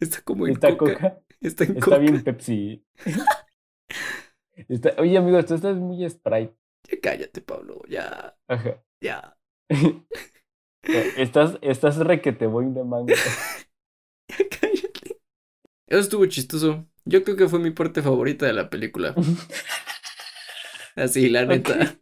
Está 0.00 0.22
como 0.22 0.46
en 0.46 0.54
¿Está 0.54 0.76
coca. 0.76 0.94
coca? 0.94 1.20
Está 1.40 1.64
en 1.64 1.70
Está 1.76 1.84
coca. 1.84 1.98
bien 1.98 2.24
Pepsi. 2.24 2.84
Está- 4.68 4.94
Oye, 4.98 5.16
amigo, 5.18 5.42
tú 5.44 5.54
estás 5.54 5.76
muy 5.76 6.08
Sprite. 6.08 6.54
Ya 6.90 7.00
cállate, 7.02 7.40
Pablo. 7.40 7.82
Ya, 7.88 8.36
Ajá. 8.48 8.82
ya. 9.00 9.36
Estás, 11.16 11.58
estás 11.60 11.98
requete 11.98 12.46
boing 12.46 12.72
de 12.74 12.84
mango. 12.84 13.08
Ya 14.28 14.48
cállate. 14.48 15.20
Eso 15.86 16.00
estuvo 16.00 16.24
chistoso. 16.26 16.86
Yo 17.04 17.22
creo 17.24 17.36
que 17.36 17.48
fue 17.48 17.58
mi 17.58 17.70
parte 17.70 18.00
favorita 18.02 18.46
de 18.46 18.52
la 18.52 18.70
película. 18.70 19.14
Así, 20.96 21.28
la 21.28 21.44
neta. 21.46 21.98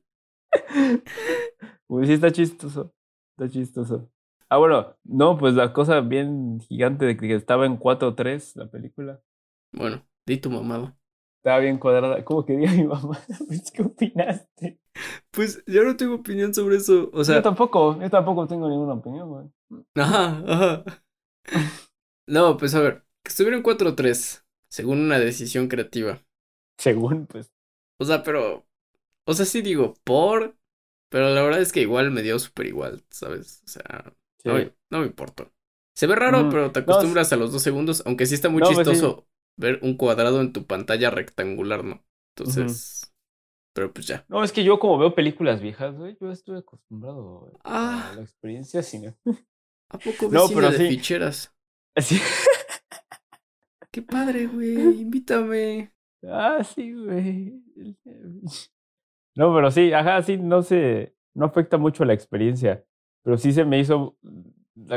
Uy, 1.88 2.06
sí, 2.06 2.12
está 2.14 2.30
chistoso. 2.30 2.94
Está 3.36 3.50
chistoso. 3.50 4.10
Ah, 4.50 4.58
bueno, 4.58 4.96
no, 5.04 5.38
pues 5.38 5.54
la 5.54 5.72
cosa 5.72 6.00
bien 6.00 6.60
gigante 6.60 7.04
de 7.06 7.16
que 7.16 7.34
estaba 7.34 7.66
en 7.66 7.76
4-3 7.78 8.56
la 8.56 8.70
película. 8.70 9.20
Bueno, 9.72 10.06
di 10.26 10.38
tu 10.38 10.50
mamado. 10.50 10.97
Estaba 11.38 11.58
bien 11.60 11.78
cuadrada. 11.78 12.24
¿Cómo 12.24 12.44
que 12.44 12.56
diga 12.56 12.72
mi 12.72 12.84
mamá? 12.84 13.18
Pues, 13.48 13.70
¿Qué 13.72 13.82
opinaste? 13.82 14.78
Pues 15.30 15.62
yo 15.66 15.84
no 15.84 15.96
tengo 15.96 16.14
opinión 16.16 16.54
sobre 16.54 16.76
eso. 16.76 17.10
O 17.12 17.24
sea, 17.24 17.36
yo 17.36 17.42
tampoco, 17.42 17.98
yo 18.00 18.10
tampoco 18.10 18.46
tengo 18.46 18.68
ninguna 18.68 18.94
opinión, 18.94 19.28
güey. 19.28 19.46
ajá, 19.94 20.42
ajá. 20.46 20.84
No, 22.26 22.56
pues 22.56 22.74
a 22.74 22.80
ver, 22.80 23.04
que 23.24 23.30
estuvieron 23.30 23.62
4-3, 23.62 24.44
según 24.68 25.00
una 25.00 25.18
decisión 25.18 25.66
creativa. 25.68 26.22
Según, 26.78 27.26
pues. 27.26 27.52
O 27.98 28.04
sea, 28.04 28.22
pero. 28.22 28.66
O 29.26 29.34
sea, 29.34 29.46
sí 29.46 29.62
digo, 29.62 29.94
por. 30.04 30.58
Pero 31.10 31.30
la 31.30 31.42
verdad 31.42 31.62
es 31.62 31.72
que 31.72 31.82
igual 31.82 32.12
me 32.12 32.22
dio 32.22 32.38
súper 32.40 32.68
igual, 32.68 33.04
¿sabes? 33.10 33.62
O 33.66 33.68
sea, 33.68 34.14
sí. 34.38 34.50
no, 34.50 34.54
me- 34.56 34.74
no 34.90 35.00
me 35.00 35.06
importó. 35.08 35.52
Se 35.94 36.08
ve 36.08 36.16
raro, 36.16 36.48
pero 36.50 36.72
te 36.72 36.80
No, 36.86 37.04
acostumbras 37.04 37.32
a 37.34 37.36
los 37.38 37.52
dos 37.52 37.62
segundos, 37.62 38.02
aunque 38.06 38.26
sí 38.26 38.34
está 38.36 38.50
muy 38.50 38.62
No, 38.62 38.74
pues 38.74 38.88
chistoso 38.88 39.27
ver 39.58 39.80
un 39.82 39.96
cuadrado 39.98 40.40
en 40.40 40.52
tu 40.54 40.66
pantalla 40.66 41.10
rectangular, 41.10 41.84
¿no? 41.84 42.02
Entonces. 42.36 43.12
Pero 43.74 43.92
pues 43.92 44.06
ya. 44.06 44.24
No, 44.28 44.42
es 44.42 44.50
que 44.52 44.64
yo 44.64 44.78
como 44.78 44.98
veo 44.98 45.14
películas 45.14 45.60
viejas, 45.60 45.94
güey, 45.96 46.16
yo 46.20 46.32
estoy 46.32 46.58
acostumbrado 46.58 47.40
güey, 47.40 47.52
Ah. 47.64 48.08
a 48.12 48.16
la 48.16 48.22
experiencia 48.22 48.82
cine. 48.82 49.14
¿A 49.90 49.98
poco 49.98 50.28
ves 50.28 50.32
No, 50.32 50.48
pero 50.48 50.70
de 50.70 50.78
sí. 50.78 50.88
ficheras? 50.88 51.54
Así. 51.94 52.18
Qué 53.90 54.02
padre, 54.02 54.46
güey. 54.46 55.00
Invítame. 55.02 55.92
Ah, 56.24 56.62
sí, 56.64 56.92
güey. 56.92 57.62
No, 59.36 59.54
pero 59.54 59.70
sí, 59.70 59.92
ajá, 59.92 60.20
sí, 60.22 60.36
no 60.36 60.62
se, 60.62 61.14
no 61.34 61.46
afecta 61.46 61.78
mucho 61.78 62.04
la 62.04 62.12
experiencia, 62.14 62.84
pero 63.22 63.36
sí 63.38 63.52
se 63.52 63.64
me 63.64 63.78
hizo, 63.78 64.16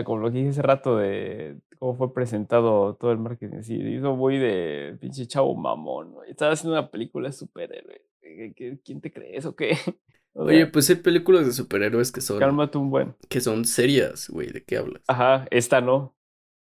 como 0.05 0.19
lo 0.19 0.31
que 0.31 0.37
dije 0.39 0.49
hace 0.49 0.61
rato 0.61 0.97
de 0.97 1.57
cómo 1.79 1.95
fue 1.95 2.13
presentado 2.13 2.95
todo 2.95 3.11
el 3.11 3.17
marketing, 3.17 3.61
sí, 3.63 3.75
hizo 3.75 4.15
muy 4.15 4.37
de 4.37 4.97
pinche 4.99 5.25
chavo 5.27 5.55
mamón, 5.55 6.11
güey. 6.13 6.31
Estaba 6.31 6.53
haciendo 6.53 6.77
una 6.77 6.89
película 6.91 7.29
de 7.29 7.33
superhéroe. 7.33 8.01
¿Qué- 8.21 8.53
qué- 8.55 8.79
¿Quién 8.83 9.01
te 9.01 9.11
crees 9.11 9.45
o 9.45 9.55
qué? 9.55 9.71
O 10.33 10.43
Oye, 10.45 10.65
pues 10.65 10.89
hay 10.89 10.95
películas 10.95 11.45
de 11.45 11.51
superhéroes 11.51 12.09
que 12.13 12.21
son, 12.21 12.39
cálmate 12.39 12.77
un 12.77 12.89
buen. 12.89 13.15
que 13.27 13.41
son 13.41 13.65
serias, 13.65 14.29
güey. 14.29 14.47
¿De 14.49 14.63
qué 14.63 14.77
hablas? 14.77 15.03
Ajá, 15.07 15.45
esta 15.51 15.81
no. 15.81 16.15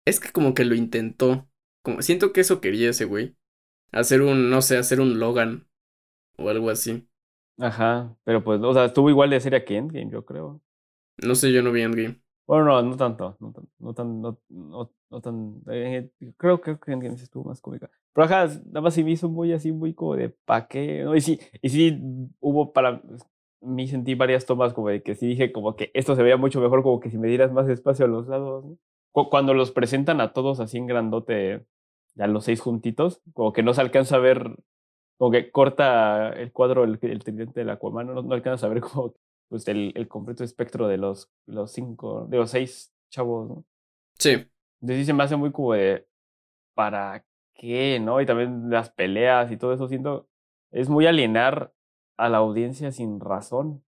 Es 0.05 0.21
que 0.21 0.31
como 0.31 0.53
que 0.53 0.63
lo 0.63 0.73
intentó. 0.73 1.49
Como, 1.81 2.01
siento 2.01 2.31
que 2.31 2.39
eso 2.39 2.61
quería 2.61 2.89
ese 2.91 3.03
güey. 3.03 3.35
Hacer 3.91 4.21
un, 4.21 4.49
no 4.49 4.61
sé, 4.61 4.77
hacer 4.77 5.01
un 5.01 5.19
Logan. 5.19 5.67
O 6.37 6.47
algo 6.47 6.69
así. 6.69 7.09
Ajá, 7.59 8.15
pero 8.23 8.41
pues, 8.41 8.61
o 8.61 8.73
sea, 8.73 8.85
estuvo 8.85 9.09
igual 9.09 9.31
de 9.31 9.41
seria 9.41 9.65
que 9.65 9.75
Endgame, 9.75 10.11
yo 10.11 10.23
creo. 10.23 10.61
No 11.17 11.35
sé, 11.35 11.51
yo 11.51 11.61
no 11.61 11.73
vi 11.73 11.81
Endgame. 11.81 12.21
Bueno, 12.47 12.63
no, 12.65 12.81
no 12.81 12.95
tanto, 12.97 13.35
no 13.41 13.51
tan, 13.51 13.67
no 13.79 13.93
tan, 13.93 14.21
no, 14.21 14.39
no, 14.49 14.91
no 15.09 15.21
tan, 15.21 15.61
eh, 15.69 16.09
creo, 16.37 16.61
creo 16.61 16.79
que 16.79 17.09
sí 17.17 17.23
estuvo 17.23 17.43
más 17.43 17.59
cómica. 17.59 17.89
Pero 18.13 18.25
ajá, 18.25 18.47
nada 18.67 18.81
más 18.81 18.93
se 18.93 19.03
me 19.03 19.11
hizo 19.11 19.27
muy 19.29 19.51
así, 19.51 19.71
muy 19.73 19.93
como 19.93 20.15
de 20.15 20.29
pa' 20.29 20.67
qué, 20.67 21.03
¿no? 21.03 21.13
Y 21.15 21.19
sí, 21.21 21.39
y 21.61 21.69
sí 21.69 21.99
hubo 22.39 22.71
para 22.71 23.01
mí 23.61 23.87
sentí 23.89 24.15
varias 24.15 24.45
tomas 24.45 24.73
como 24.73 24.87
de 24.89 25.03
que 25.03 25.15
sí 25.15 25.27
dije 25.27 25.51
como 25.51 25.75
que 25.75 25.91
esto 25.93 26.15
se 26.15 26.23
veía 26.23 26.37
mucho 26.37 26.61
mejor 26.61 26.83
como 26.83 26.99
que 27.01 27.09
si 27.09 27.17
me 27.17 27.27
dieras 27.27 27.51
más 27.51 27.67
espacio 27.69 28.05
a 28.05 28.07
los 28.07 28.27
lados, 28.27 28.63
¿no? 28.65 28.77
Cu- 29.11 29.29
Cuando 29.29 29.53
los 29.53 29.71
presentan 29.71 30.21
a 30.21 30.31
todos 30.33 30.59
así 30.61 30.77
en 30.77 30.87
grandote, 30.87 31.65
a 32.17 32.27
los 32.27 32.45
seis 32.45 32.61
juntitos, 32.61 33.21
como 33.33 33.51
que 33.53 33.61
no 33.63 33.73
se 33.73 33.81
alcanza 33.81 34.15
a 34.15 34.19
ver, 34.19 34.55
como 35.17 35.31
que 35.31 35.51
corta 35.51 36.29
el 36.33 36.51
cuadro 36.53 36.83
el, 36.85 36.99
el 37.01 37.23
tridente 37.23 37.61
del 37.61 37.69
Aquaman, 37.71 38.07
no, 38.07 38.21
no 38.23 38.33
alcanza 38.33 38.67
a 38.67 38.69
ver 38.69 38.81
como 38.81 39.13
pues 39.49 39.67
el, 39.67 39.93
el 39.95 40.07
completo 40.07 40.43
espectro 40.43 40.87
de 40.87 40.97
los, 40.97 41.31
los 41.45 41.71
cinco, 41.71 42.25
de 42.29 42.37
los 42.37 42.51
seis 42.51 42.93
chavos, 43.09 43.47
¿no? 43.47 43.65
Sí. 44.17 44.31
Entonces 44.81 44.97
sí 44.97 45.05
se 45.05 45.13
me 45.13 45.23
hace 45.23 45.35
muy 45.35 45.51
como 45.51 45.73
de, 45.73 46.07
¿para 46.73 47.25
qué, 47.55 47.99
no? 47.99 48.21
Y 48.21 48.25
también 48.25 48.69
las 48.69 48.89
peleas 48.89 49.51
y 49.51 49.57
todo 49.57 49.73
eso, 49.73 49.87
siento, 49.87 50.27
es 50.71 50.89
muy 50.89 51.07
alienar 51.07 51.73
a 52.17 52.29
la 52.29 52.37
audiencia 52.37 52.91
sin 52.91 53.19
razón, 53.19 53.83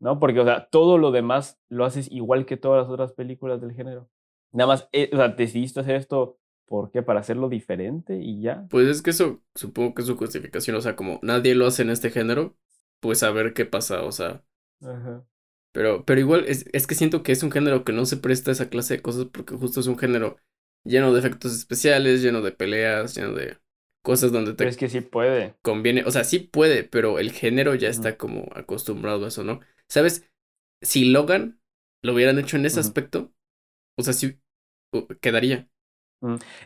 ¿no? 0.00 0.18
Porque, 0.18 0.40
o 0.40 0.44
sea, 0.44 0.68
todo 0.68 0.98
lo 0.98 1.10
demás 1.10 1.60
lo 1.68 1.84
haces 1.84 2.10
igual 2.10 2.46
que 2.46 2.56
todas 2.56 2.82
las 2.82 2.92
otras 2.92 3.12
películas 3.12 3.60
del 3.60 3.72
género. 3.72 4.08
Nada 4.52 4.68
más, 4.68 4.88
eh, 4.92 5.10
o 5.12 5.16
sea, 5.16 5.28
decidiste 5.28 5.80
hacer 5.80 5.96
esto, 5.96 6.38
¿por 6.66 6.90
qué? 6.90 7.02
Para 7.02 7.20
hacerlo 7.20 7.48
diferente 7.48 8.18
y 8.20 8.40
ya. 8.40 8.66
Pues 8.70 8.88
es 8.88 9.02
que 9.02 9.10
eso 9.10 9.42
supongo 9.54 9.94
que 9.94 10.02
es 10.02 10.08
su 10.08 10.16
justificación. 10.16 10.76
O 10.76 10.80
sea, 10.80 10.96
como 10.96 11.18
nadie 11.22 11.54
lo 11.54 11.66
hace 11.66 11.82
en 11.82 11.90
este 11.90 12.10
género, 12.10 12.56
pues 13.00 13.22
a 13.22 13.30
ver 13.30 13.52
qué 13.52 13.64
pasa. 13.64 14.04
O 14.04 14.12
sea, 14.12 14.44
Ajá. 14.84 15.24
pero, 15.72 16.04
pero 16.04 16.20
igual 16.20 16.44
es, 16.46 16.66
es 16.72 16.86
que 16.86 16.94
siento 16.94 17.22
que 17.22 17.32
es 17.32 17.42
un 17.42 17.50
género 17.52 17.84
que 17.84 17.92
no 17.92 18.06
se 18.06 18.16
presta 18.16 18.50
a 18.50 18.54
esa 18.54 18.68
clase 18.70 18.94
de 18.94 19.02
cosas 19.02 19.26
porque 19.26 19.56
justo 19.56 19.80
es 19.80 19.86
un 19.86 19.98
género 19.98 20.36
lleno 20.84 21.12
de 21.12 21.18
efectos 21.20 21.52
especiales, 21.54 22.22
lleno 22.22 22.42
de 22.42 22.52
peleas, 22.52 23.14
lleno 23.16 23.32
de 23.32 23.58
cosas 24.02 24.32
donde 24.32 24.54
te 24.54 24.58
Pero 24.58 24.70
es 24.70 24.76
que 24.76 24.88
sí 24.88 25.00
puede. 25.00 25.54
conviene, 25.62 26.04
o 26.06 26.10
sea, 26.10 26.24
sí 26.24 26.40
puede, 26.40 26.84
pero 26.84 27.18
el 27.18 27.32
género 27.32 27.74
ya 27.74 27.88
está 27.88 28.16
como 28.18 28.48
acostumbrado 28.54 29.24
a 29.24 29.28
eso, 29.28 29.44
¿no? 29.44 29.60
¿Sabes? 29.88 30.24
Si 30.82 31.06
Logan 31.06 31.60
lo 32.02 32.14
hubieran 32.14 32.38
hecho 32.38 32.56
en 32.56 32.66
ese 32.66 32.80
aspecto, 32.80 33.34
o 33.96 34.02
sea, 34.04 34.14
sí 34.14 34.40
uh, 34.92 35.06
quedaría. 35.20 35.68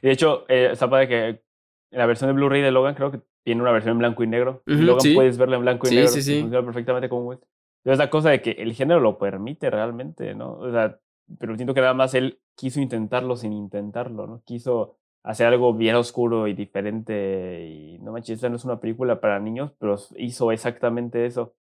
De 0.03 0.11
hecho, 0.13 0.45
eh, 0.49 0.71
está 0.73 0.89
padre 0.89 1.09
que 1.09 1.43
la 1.91 2.07
versión 2.07 2.29
de 2.29 2.35
Blu-ray 2.35 2.63
de 2.63 2.71
Logan 2.71 2.95
creo 2.95 3.11
que 3.11 3.21
tiene 3.45 3.63
una 3.63 3.73
versión 3.73 3.93
en 3.93 3.99
blanco 3.99 4.23
y 4.23 4.27
negro. 4.27 4.65
Logan 4.67 5.03
sí. 5.03 5.13
puedes 5.13 5.39
verla 5.39 5.57
en 5.57 5.63
blanco 5.63 5.89
y 5.89 5.91
Sí, 5.91 5.97
negro. 5.99 6.13
sí, 6.13 6.23
sí. 6.23 6.39
Funciona 6.39 6.65
perfectamente 6.65 7.09
como 7.09 7.23
western. 7.29 7.51
Pero 7.89 7.95
es 7.95 8.01
la 8.01 8.11
cosa 8.11 8.29
de 8.29 8.43
que 8.43 8.51
el 8.51 8.75
género 8.75 9.01
lo 9.01 9.17
permite 9.17 9.71
realmente, 9.71 10.35
¿no? 10.35 10.59
O 10.59 10.71
sea, 10.71 11.01
pero 11.39 11.57
siento 11.57 11.73
que 11.73 11.81
nada 11.81 11.95
más 11.95 12.13
él 12.13 12.39
quiso 12.55 12.81
intentarlo 12.81 13.35
sin 13.35 13.55
intentarlo, 13.55 14.27
¿no? 14.27 14.43
Quiso 14.45 14.99
hacer 15.23 15.47
algo 15.47 15.73
bien 15.73 15.97
oscuro 15.97 16.49
y 16.49 16.53
diferente. 16.53 17.67
Y 17.67 17.99
no 18.01 18.13
manches, 18.13 18.35
esta 18.35 18.51
no 18.51 18.57
es 18.57 18.67
una 18.67 18.79
película 18.79 19.23
para 19.23 19.41
niños, 19.41 19.73
pero 19.79 19.97
hizo 20.19 20.53
exactamente 20.53 21.25
eso. 21.25 21.55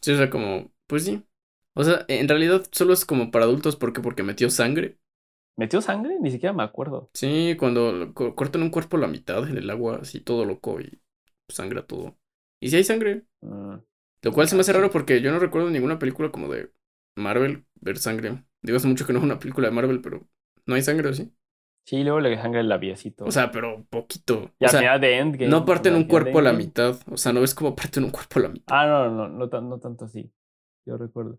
Sí, 0.00 0.12
o 0.12 0.16
sea, 0.16 0.30
como, 0.30 0.70
pues 0.86 1.04
sí. 1.04 1.22
O 1.74 1.84
sea, 1.84 2.06
en 2.08 2.26
realidad 2.26 2.64
solo 2.72 2.94
es 2.94 3.04
como 3.04 3.30
para 3.30 3.44
adultos, 3.44 3.76
¿por 3.76 3.92
qué? 3.92 4.00
Porque 4.00 4.22
metió 4.22 4.48
sangre. 4.48 4.96
¿Metió 5.58 5.82
sangre? 5.82 6.16
Ni 6.18 6.30
siquiera 6.30 6.54
me 6.54 6.62
acuerdo. 6.62 7.10
Sí, 7.12 7.56
cuando 7.58 8.14
cortan 8.14 8.62
un 8.62 8.70
cuerpo 8.70 8.96
a 8.96 9.00
la 9.00 9.06
mitad 9.06 9.46
en 9.46 9.58
el 9.58 9.68
agua, 9.68 9.98
así 10.00 10.20
todo 10.22 10.46
loco 10.46 10.80
y 10.80 10.98
sangra 11.46 11.86
todo. 11.86 12.16
Y 12.58 12.70
si 12.70 12.76
hay 12.76 12.84
sangre, 12.84 13.24
Mm, 13.42 13.76
lo 14.26 14.32
cual 14.32 14.48
se 14.48 14.56
me 14.56 14.62
hace 14.62 14.72
raro 14.72 14.90
porque 14.90 15.20
yo 15.20 15.30
no 15.30 15.38
recuerdo 15.38 15.70
ninguna 15.70 16.00
película 16.00 16.32
como 16.32 16.48
de 16.48 16.72
Marvel 17.14 17.64
ver 17.80 17.96
sangre. 17.98 18.44
Digo, 18.60 18.76
hace 18.76 18.88
mucho 18.88 19.06
que 19.06 19.12
no 19.12 19.20
es 19.20 19.24
una 19.24 19.38
película 19.38 19.68
de 19.68 19.74
Marvel, 19.74 20.00
pero 20.00 20.26
no 20.66 20.74
hay 20.74 20.82
sangre, 20.82 21.08
¿o 21.10 21.14
¿sí? 21.14 21.32
Sí, 21.84 22.02
luego 22.02 22.18
le 22.18 22.36
sangre 22.36 22.58
el 22.60 22.68
labiecito. 22.68 23.24
O 23.24 23.30
sea, 23.30 23.52
pero 23.52 23.86
poquito. 23.88 24.50
y 24.58 24.64
O 24.64 24.68
sea, 24.68 24.98
de 24.98 25.18
Endgame. 25.18 25.48
no 25.48 25.64
parten 25.64 25.94
un 25.94 26.04
cuerpo 26.08 26.40
a 26.40 26.42
la 26.42 26.52
mitad. 26.52 26.96
O 27.08 27.16
sea, 27.16 27.32
no 27.32 27.40
ves 27.40 27.54
cómo 27.54 27.76
parten 27.76 28.02
un 28.02 28.10
cuerpo 28.10 28.40
a 28.40 28.42
la 28.42 28.48
mitad. 28.48 28.76
Ah, 28.76 28.86
no, 28.86 29.10
no, 29.10 29.28
no, 29.28 29.60
no 29.60 29.78
tanto 29.78 30.06
así. 30.06 30.32
Yo 30.84 30.96
recuerdo. 30.96 31.38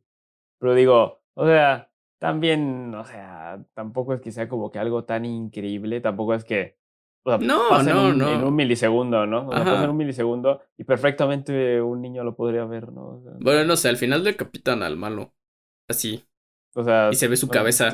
Pero 0.59 0.73
digo, 0.75 1.21
o 1.33 1.45
sea, 1.45 1.91
también, 2.19 2.95
o 2.95 3.05
sea, 3.05 3.63
tampoco 3.73 4.13
es 4.13 4.21
que 4.21 4.31
sea 4.31 4.47
como 4.47 4.71
que 4.71 4.79
algo 4.79 5.05
tan 5.05 5.25
increíble, 5.25 6.01
tampoco 6.01 6.33
es 6.33 6.45
que. 6.45 6.77
O 7.27 7.37
sea, 7.37 7.37
No, 7.39 7.69
pasa 7.69 7.93
no, 7.93 8.07
en 8.07 8.13
un, 8.13 8.17
no. 8.17 8.29
en 8.31 8.43
un 8.43 8.55
milisegundo, 8.55 9.25
¿no? 9.25 9.47
O 9.49 9.51
sea, 9.51 9.59
pasa 9.65 9.71
Ajá. 9.73 9.83
en 9.83 9.89
un 9.89 9.97
milisegundo 9.97 10.61
y 10.77 10.83
perfectamente 10.85 11.81
un 11.81 12.01
niño 12.01 12.23
lo 12.23 12.35
podría 12.35 12.65
ver, 12.65 12.91
¿no? 12.91 13.17
O 13.17 13.21
sea, 13.21 13.33
Bueno, 13.39 13.65
no 13.65 13.75
sé, 13.75 13.89
al 13.89 13.97
final 13.97 14.23
decapitan 14.23 14.81
al 14.83 14.97
malo. 14.97 15.33
Así. 15.89 16.25
o 16.75 16.83
sea, 16.83 17.09
Y 17.11 17.15
se 17.15 17.27
ve 17.27 17.35
su 17.37 17.47
no 17.47 17.51
cabeza. 17.53 17.89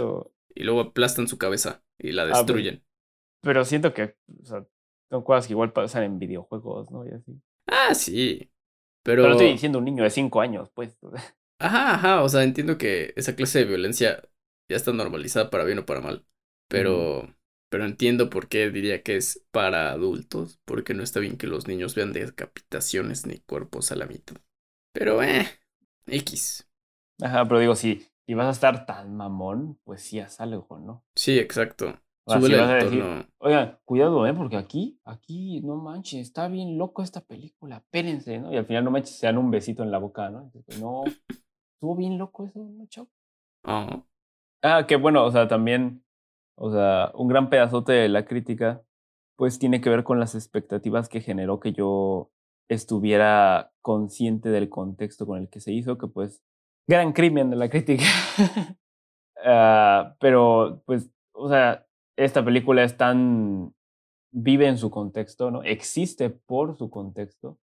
Y 0.55 0.63
luego 0.63 0.81
aplastan 0.81 1.27
su 1.27 1.37
cabeza 1.37 1.83
y 1.97 2.11
la 2.11 2.23
Ah, 2.23 2.27
destruyen. 2.27 2.83
Pero 3.41 3.65
siento 3.65 3.93
que, 3.93 4.15
o 4.41 4.45
sea, 4.45 4.65
son 5.09 5.23
cosas 5.23 5.47
que 5.47 5.53
igual 5.53 5.73
pasan 5.73 6.03
en 6.03 6.19
videojuegos, 6.19 6.91
¿no? 6.91 7.05
Y 7.05 7.11
así. 7.11 7.41
Ah, 7.67 7.93
sí. 7.95 8.51
Pero, 9.03 9.23
Pero. 9.23 9.31
estoy 9.33 9.47
diciendo 9.51 9.79
un 9.79 9.85
niño 9.85 10.03
de 10.03 10.09
5 10.09 10.41
años, 10.41 10.69
pues. 10.73 10.97
Ajá, 11.59 11.95
ajá. 11.95 12.23
O 12.23 12.29
sea, 12.29 12.43
entiendo 12.43 12.77
que 12.77 13.13
esa 13.15 13.35
clase 13.35 13.59
de 13.59 13.65
violencia 13.65 14.21
ya 14.69 14.75
está 14.77 14.91
normalizada 14.93 15.49
para 15.49 15.63
bien 15.65 15.79
o 15.79 15.85
para 15.85 16.01
mal. 16.01 16.25
Pero. 16.69 17.35
Pero 17.73 17.85
entiendo 17.85 18.29
por 18.29 18.49
qué 18.49 18.69
diría 18.69 19.01
que 19.01 19.15
es 19.15 19.47
para 19.49 19.89
adultos. 19.89 20.59
Porque 20.63 20.93
no 20.93 21.01
está 21.01 21.19
bien 21.19 21.37
que 21.39 21.47
los 21.47 21.67
niños 21.67 21.95
vean 21.95 22.13
decapitaciones 22.13 23.25
ni 23.25 23.39
cuerpos 23.39 23.91
a 23.91 23.95
la 23.95 24.05
mitad. 24.05 24.35
Pero, 24.93 25.23
eh. 25.23 25.47
X. 26.05 26.69
Ajá, 27.19 27.47
pero 27.47 27.59
digo, 27.59 27.73
si, 27.73 28.05
y 28.27 28.35
vas 28.35 28.45
a 28.45 28.51
estar 28.51 28.85
tan 28.85 29.15
mamón, 29.15 29.79
pues 29.85 30.03
sí 30.03 30.19
haz 30.19 30.39
algo, 30.39 30.67
¿no? 30.77 31.03
Sí, 31.15 31.39
exacto. 31.39 31.97
O 32.25 32.31
sea, 32.31 32.39
Súbele 32.39 32.53
si 32.57 32.61
vas 32.61 32.69
a 32.69 32.77
el 32.77 32.83
decir, 32.83 32.99
tono. 32.99 33.27
Oigan, 33.39 33.79
cuidado, 33.85 34.27
¿eh? 34.27 34.35
Porque 34.35 34.57
aquí, 34.57 34.99
aquí, 35.03 35.59
no 35.61 35.77
manches, 35.77 36.21
está 36.21 36.47
bien 36.49 36.77
loco 36.77 37.01
esta 37.01 37.21
película, 37.21 37.77
espérense, 37.77 38.37
¿no? 38.37 38.53
Y 38.53 38.57
al 38.57 38.67
final 38.67 38.83
no 38.83 38.91
manches, 38.91 39.17
se 39.17 39.25
dan 39.25 39.39
un 39.39 39.49
besito 39.49 39.81
en 39.81 39.89
la 39.89 39.97
boca, 39.97 40.29
¿no? 40.29 40.43
Entonces, 40.43 40.63
pues, 40.67 40.79
no, 40.79 41.05
estuvo 41.73 41.95
bien 41.95 42.19
loco 42.19 42.45
eso, 42.45 42.59
¿no, 42.59 42.85
chavo? 42.85 43.09
Ah, 43.63 44.03
Ah, 44.65 44.87
que 44.87 44.95
bueno, 44.95 45.25
o 45.25 45.31
sea, 45.31 45.45
también, 45.45 46.02
o 46.55 46.71
sea, 46.71 47.11
un 47.15 47.27
gran 47.27 47.49
pedazote 47.49 47.93
de 47.93 48.09
la 48.09 48.25
crítica, 48.25 48.81
pues 49.35 49.59
tiene 49.59 49.81
que 49.81 49.89
ver 49.89 50.03
con 50.03 50.19
las 50.19 50.35
expectativas 50.35 51.09
que 51.09 51.21
generó 51.21 51.59
que 51.59 51.73
yo 51.73 52.31
estuviera 52.69 53.71
consciente 53.81 54.49
del 54.49 54.69
contexto 54.69 55.25
con 55.25 55.39
el 55.39 55.49
que 55.49 55.59
se 55.59 55.71
hizo, 55.71 55.97
que 55.97 56.07
pues, 56.07 56.43
gran 56.87 57.13
crimen 57.13 57.49
de 57.49 57.55
la 57.55 57.69
crítica. 57.69 58.03
Ah, 59.45 60.15
pero, 60.21 60.83
pues, 60.85 61.09
o 61.33 61.49
sea, 61.49 61.85
esta 62.15 62.45
película 62.45 62.81
es 62.85 62.95
tan, 62.95 63.73
vive 64.31 64.67
en 64.67 64.77
su 64.77 64.89
contexto, 64.89 65.51
¿no? 65.51 65.63
Existe 65.63 66.29
por 66.29 66.77
su 66.77 66.89
contexto, 66.89 67.59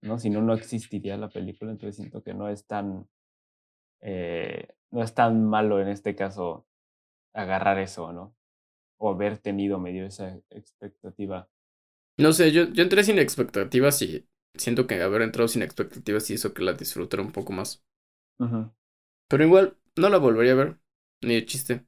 ¿no? 0.00 0.20
Si 0.20 0.30
no, 0.30 0.42
no 0.42 0.54
existiría 0.54 1.16
la 1.16 1.28
película, 1.28 1.72
entonces 1.72 1.96
siento 1.96 2.22
que 2.22 2.34
no 2.34 2.48
es 2.48 2.68
tan, 2.68 3.08
eh, 4.00 4.68
no 4.92 5.02
es 5.02 5.12
tan 5.12 5.44
malo 5.44 5.80
en 5.80 5.88
este 5.88 6.14
caso 6.14 6.66
agarrar 7.34 7.78
eso, 7.78 8.12
¿no? 8.12 8.34
O 8.98 9.10
haber 9.10 9.38
tenido 9.38 9.78
medio 9.78 10.06
esa 10.06 10.38
expectativa. 10.50 11.48
No 12.18 12.32
sé, 12.32 12.52
yo, 12.52 12.68
yo 12.72 12.82
entré 12.82 13.04
sin 13.04 13.18
expectativas 13.18 14.00
y 14.02 14.26
siento 14.54 14.86
que 14.86 15.00
haber 15.00 15.22
entrado 15.22 15.48
sin 15.48 15.62
expectativas 15.62 16.30
hizo 16.30 16.52
que 16.52 16.62
la 16.62 16.74
disfrutara 16.74 17.22
un 17.22 17.32
poco 17.32 17.52
más. 17.52 17.84
Pero 19.28 19.44
igual, 19.44 19.76
no 19.96 20.08
la 20.08 20.18
volvería 20.18 20.52
a 20.52 20.56
ver. 20.56 20.78
Ni 21.22 21.34
de 21.34 21.46
chiste. 21.46 21.86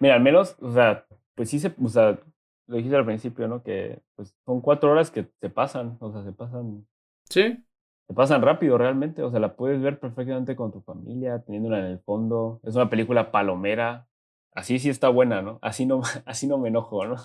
Mira, 0.00 0.14
al 0.14 0.22
menos, 0.22 0.56
o 0.60 0.72
sea, 0.72 1.06
pues 1.34 1.50
sí 1.50 1.58
se, 1.58 1.74
o 1.82 1.88
sea, 1.88 2.18
lo 2.66 2.76
dijiste 2.76 2.96
al 2.96 3.04
principio, 3.04 3.48
¿no? 3.48 3.62
Que 3.62 4.00
pues 4.14 4.34
son 4.44 4.60
cuatro 4.60 4.90
horas 4.90 5.10
que 5.10 5.28
se 5.40 5.50
pasan, 5.50 5.96
o 6.00 6.12
sea, 6.12 6.22
se 6.22 6.32
pasan, 6.32 6.86
Sí. 7.28 7.64
Se 8.08 8.14
pasan 8.14 8.42
rápido 8.42 8.78
realmente, 8.78 9.22
o 9.22 9.30
sea, 9.30 9.40
la 9.40 9.56
puedes 9.56 9.80
ver 9.82 9.98
perfectamente 9.98 10.54
con 10.56 10.72
tu 10.72 10.80
familia, 10.82 11.40
teniéndola 11.42 11.80
en 11.80 11.86
el 11.86 11.98
fondo. 12.00 12.60
Es 12.62 12.74
una 12.76 12.88
película 12.90 13.30
palomera. 13.32 14.06
Así 14.54 14.78
sí 14.78 14.88
está 14.88 15.08
buena, 15.10 15.42
¿no? 15.42 15.58
Así 15.60 15.84
no, 15.86 16.00
así 16.24 16.46
no 16.46 16.58
me 16.58 16.68
enojo, 16.68 17.04
¿no? 17.06 17.16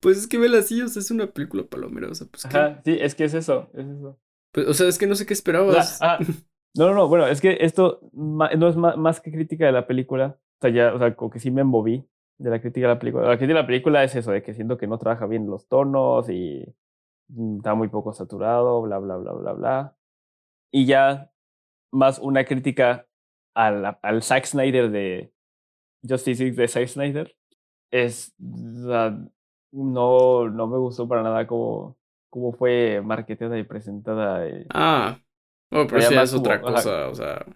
Pues 0.00 0.18
es 0.18 0.26
que 0.26 0.38
vela 0.38 0.58
así, 0.58 0.80
o 0.82 0.88
sea, 0.88 1.00
es 1.00 1.10
una 1.10 1.26
película 1.28 1.64
palomera, 1.64 2.08
o 2.10 2.14
sea, 2.14 2.26
pues. 2.30 2.44
Ajá, 2.46 2.80
sí, 2.84 2.96
es 3.00 3.14
que 3.14 3.24
es 3.24 3.34
eso, 3.34 3.68
es 3.74 3.86
eso. 3.86 4.18
Pues, 4.52 4.66
o 4.68 4.74
sea, 4.74 4.88
es 4.88 4.98
que 4.98 5.06
no 5.06 5.14
sé 5.14 5.24
qué 5.26 5.32
O 5.32 5.36
sea, 5.36 5.38
esperabas. 5.38 6.02
ah, 6.02 6.18
no, 6.76 6.86
no, 6.88 6.94
no, 6.94 7.08
bueno, 7.08 7.26
es 7.26 7.40
que 7.40 7.56
esto 7.60 8.00
no 8.12 8.68
es 8.68 8.76
ma- 8.76 8.96
más 8.96 9.20
que 9.20 9.32
crítica 9.32 9.66
de 9.66 9.72
la 9.72 9.86
película. 9.86 10.38
O 10.58 10.60
sea, 10.60 10.70
ya, 10.70 10.94
o 10.94 10.98
sea, 10.98 11.14
como 11.16 11.30
que 11.30 11.38
sí 11.40 11.50
me 11.50 11.60
embobí 11.62 12.04
de 12.38 12.50
la 12.50 12.60
crítica 12.60 12.86
de 12.88 12.94
la 12.94 12.98
película. 12.98 13.24
La 13.28 13.36
crítica 13.38 13.54
de 13.56 13.60
la 13.62 13.66
película 13.66 14.04
es 14.04 14.14
eso, 14.16 14.30
de 14.32 14.42
que 14.42 14.54
siento 14.54 14.76
que 14.76 14.86
no 14.86 14.98
trabaja 14.98 15.26
bien 15.26 15.46
los 15.46 15.66
tonos 15.68 16.28
y 16.30 16.64
mm, 17.28 17.58
está 17.58 17.74
muy 17.74 17.88
poco 17.88 18.12
saturado, 18.12 18.82
bla, 18.82 18.98
bla, 18.98 19.16
bla, 19.16 19.32
bla, 19.32 19.52
bla. 19.52 19.96
Y 20.72 20.86
ya 20.86 21.30
más 21.92 22.18
una 22.18 22.44
crítica 22.44 23.06
al, 23.54 23.98
al 24.02 24.22
Zack 24.22 24.46
Snyder 24.46 24.90
de 24.90 25.32
Justice 26.08 26.42
League 26.42 26.56
de 26.56 26.68
Zack 26.68 26.88
Snyder 26.88 27.36
es, 27.90 28.34
o 28.40 28.86
sea, 28.88 29.18
no, 29.72 30.48
no 30.48 30.66
me 30.66 30.78
gustó 30.78 31.06
para 31.06 31.22
nada 31.22 31.46
cómo, 31.46 31.98
cómo 32.30 32.52
fue 32.52 33.02
marketeada 33.04 33.58
y 33.58 33.64
presentada. 33.64 34.46
eh, 34.46 34.66
Ah. 34.70 35.18
Bueno, 35.70 35.86
pero 35.88 36.00
eso 36.00 36.10
ya 36.10 36.16
más 36.16 36.30
es 36.32 36.38
otra 36.38 36.60
como- 36.60 36.74
ajá. 36.76 36.82
cosa, 36.82 37.08
o 37.08 37.14
sea. 37.14 37.46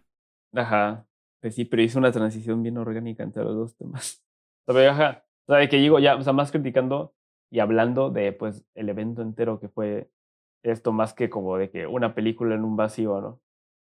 Ajá. 0.55 1.07
Pues 1.41 1.55
sí, 1.55 1.65
pero 1.65 1.83
hizo 1.83 1.99
una 1.99 2.13
transición 2.13 2.63
bien 2.63 2.79
orgánica 2.79 3.23
entre 3.23 3.45
los 3.45 3.55
dos 3.57 3.77
temas. 3.77 4.23
O 4.69 4.73
sea, 4.73 4.81
pero 4.81 4.91
ajá. 4.91 5.25
O 5.49 5.53
sea, 5.55 5.69
que 5.69 5.77
digo 5.77 5.99
ya, 6.01 6.17
o 6.17 6.23
sea, 6.23 6.33
más 6.33 6.51
criticando 6.51 7.15
y 7.53 7.61
hablando 7.61 8.11
de 8.11 8.33
pues 8.33 8.65
el 8.75 8.89
evento 8.89 9.23
entero 9.23 9.61
que 9.61 9.69
fue 9.69 10.11
esto 10.71 10.93
más 10.93 11.15
que 11.15 11.31
como 11.31 11.57
de 11.57 11.71
que 11.71 11.87
una 11.87 12.15
película 12.15 12.55
en 12.55 12.65
un 12.65 12.77
vacío, 12.77 13.21
¿no? 13.21 13.41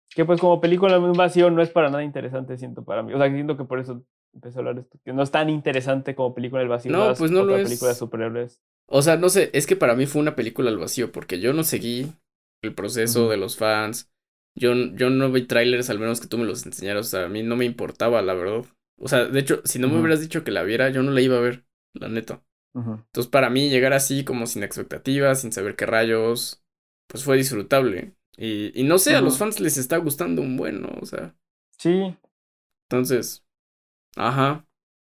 Que 0.09 0.25
pues 0.25 0.39
como 0.39 0.59
película 0.59 0.95
en 0.95 1.03
un 1.03 1.13
vacío 1.13 1.51
no 1.51 1.61
es 1.61 1.69
para 1.69 1.89
nada 1.89 2.03
interesante, 2.03 2.57
siento 2.57 2.83
para 2.83 3.03
mí. 3.03 3.13
O 3.13 3.17
sea, 3.17 3.29
siento 3.31 3.57
que 3.57 3.65
por 3.65 3.79
eso 3.79 4.03
empecé 4.33 4.57
a 4.57 4.59
hablar 4.59 4.75
de 4.75 4.81
esto. 4.81 4.99
Que 5.03 5.13
no 5.13 5.21
es 5.21 5.31
tan 5.31 5.49
interesante 5.49 6.15
como 6.15 6.33
película 6.33 6.61
en 6.61 6.65
el 6.65 6.69
vacío. 6.69 6.91
No, 6.91 7.13
pues 7.13 7.31
no 7.31 7.43
lo 7.43 7.53
otras 7.53 7.61
es. 7.61 7.67
películas 7.69 7.95
de 7.95 7.99
superhéroes. 7.99 8.61
O 8.87 9.01
sea, 9.01 9.17
no 9.17 9.29
sé, 9.29 9.51
es 9.53 9.67
que 9.67 9.75
para 9.75 9.95
mí 9.95 10.07
fue 10.07 10.21
una 10.21 10.35
película 10.35 10.69
al 10.69 10.79
vacío, 10.79 11.11
porque 11.11 11.39
yo 11.39 11.53
no 11.53 11.63
seguí 11.63 12.11
el 12.63 12.73
proceso 12.73 13.29
de 13.29 13.37
los 13.37 13.57
fans. 13.57 14.11
Yo, 14.55 14.73
yo 14.73 15.09
no 15.11 15.31
vi 15.31 15.45
trailers, 15.45 15.89
al 15.89 15.99
menos 15.99 16.19
que 16.19 16.27
tú 16.27 16.37
me 16.37 16.45
los 16.45 16.65
enseñaras. 16.65 17.07
O 17.07 17.09
sea, 17.09 17.25
a 17.25 17.29
mí 17.29 17.43
no 17.43 17.55
me 17.55 17.65
importaba, 17.65 18.21
la 18.23 18.33
verdad. 18.33 18.65
O 18.99 19.07
sea, 19.07 19.25
de 19.25 19.39
hecho, 19.39 19.61
si 19.63 19.79
no 19.79 19.87
me 19.87 19.99
hubieras 19.99 20.21
dicho 20.21 20.43
que 20.43 20.51
la 20.51 20.63
viera, 20.63 20.89
yo 20.89 21.03
no 21.03 21.11
la 21.11 21.21
iba 21.21 21.37
a 21.37 21.41
ver, 21.41 21.65
la 21.93 22.09
neta. 22.09 22.43
Entonces, 22.75 23.29
para 23.29 23.49
mí, 23.49 23.69
llegar 23.69 23.93
así, 23.93 24.23
como 24.23 24.47
sin 24.47 24.63
expectativas, 24.63 25.41
sin 25.41 25.51
saber 25.51 25.75
qué 25.75 25.85
rayos, 25.85 26.63
pues 27.09 27.25
fue 27.25 27.37
disfrutable. 27.37 28.15
Y, 28.37 28.79
y 28.81 28.85
no 28.85 28.99
sé, 28.99 29.15
a 29.15 29.21
los 29.21 29.39
fans 29.39 29.61
les 29.61 29.77
está 29.77 29.97
gustando 29.99 30.43
un 30.43 30.57
buen, 30.57 30.81
¿no? 30.83 30.89
O 31.01 31.07
sea, 31.07 31.35
Sí, 31.79 32.15
entonces, 32.89 33.45
ajá, 34.17 34.67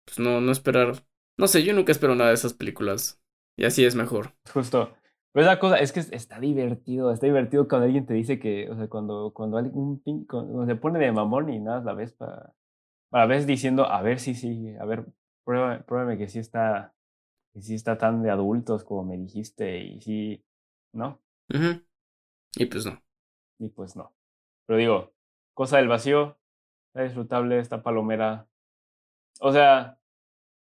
pues 0.04 0.18
no, 0.20 0.40
no 0.42 0.52
esperar. 0.52 1.06
No 1.38 1.48
sé, 1.48 1.64
yo 1.64 1.74
nunca 1.74 1.92
espero 1.92 2.16
nada 2.16 2.30
de 2.30 2.36
esas 2.36 2.54
películas. 2.54 3.20
Y 3.56 3.64
así 3.66 3.84
es 3.84 3.96
mejor. 3.96 4.34
Justo. 4.52 4.94
Pero 5.32 5.46
esa 5.46 5.58
cosa 5.58 5.76
es 5.78 5.92
que 5.92 6.00
es- 6.00 6.12
está 6.12 6.38
divertido, 6.40 7.10
está 7.12 7.26
divertido 7.26 7.66
cuando 7.68 7.86
alguien 7.86 8.06
te 8.06 8.14
dice 8.14 8.38
que, 8.38 8.70
o 8.70 8.76
sea, 8.76 8.88
cuando, 8.88 9.32
cuando 9.34 9.56
alguien 9.58 10.00
cuando 10.28 10.64
se 10.66 10.76
pone 10.76 10.98
de 11.00 11.10
mamón 11.12 11.50
y 11.50 11.58
nada, 11.60 11.80
la 11.82 11.92
ves 11.94 12.12
para, 12.12 12.52
para 13.10 13.26
ves 13.26 13.46
diciendo, 13.46 13.86
a 13.86 14.02
ver 14.02 14.20
si 14.20 14.34
sí, 14.34 14.74
a 14.80 14.86
ver, 14.86 15.06
pruébame, 15.44 15.84
pruébame 15.84 16.18
que 16.18 16.28
sí 16.28 16.40
está, 16.40 16.94
que 17.54 17.62
sí 17.62 17.74
está 17.76 17.98
tan 17.98 18.22
de 18.22 18.30
adultos 18.30 18.84
como 18.84 19.04
me 19.04 19.18
dijiste, 19.18 19.78
y 19.84 20.00
sí, 20.02 20.44
¿no? 20.92 21.20
Ujú. 21.52 21.82
Y 22.56 22.66
pues 22.66 22.86
no. 22.86 23.02
Y 23.58 23.68
pues 23.68 23.96
no. 23.96 24.12
Pero 24.66 24.78
digo, 24.78 25.12
cosa 25.54 25.78
del 25.78 25.88
vacío, 25.88 26.38
está 26.88 27.02
disfrutable, 27.04 27.58
está 27.58 27.82
palomera. 27.82 28.48
O 29.40 29.52
sea, 29.52 29.98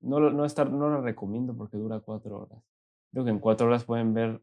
no, 0.01 0.19
no, 0.19 0.45
estar, 0.45 0.69
no 0.71 0.89
la 0.89 1.01
recomiendo 1.01 1.55
porque 1.57 1.77
dura 1.77 1.99
cuatro 2.01 2.41
horas. 2.41 2.59
Creo 3.11 3.25
que 3.25 3.31
en 3.31 3.39
cuatro 3.39 3.67
horas 3.67 3.85
pueden 3.85 4.13
ver, 4.13 4.41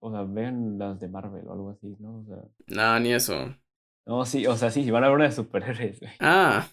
o 0.00 0.10
sea, 0.12 0.22
ven 0.24 0.78
las 0.78 1.00
de 1.00 1.08
Marvel 1.08 1.46
o 1.48 1.52
algo 1.52 1.70
así, 1.70 1.96
¿no? 2.00 2.20
O 2.20 2.24
sea, 2.26 2.42
Nada, 2.68 3.00
ni 3.00 3.12
eso. 3.12 3.54
no, 4.06 4.24
sí, 4.24 4.46
o 4.46 4.56
sea, 4.56 4.70
sí, 4.70 4.84
si 4.84 4.90
van 4.90 5.04
a 5.04 5.08
ver 5.08 5.16
una 5.16 5.24
de 5.26 5.32
superhéroes, 5.32 6.00
güey. 6.00 6.12
Ah, 6.20 6.68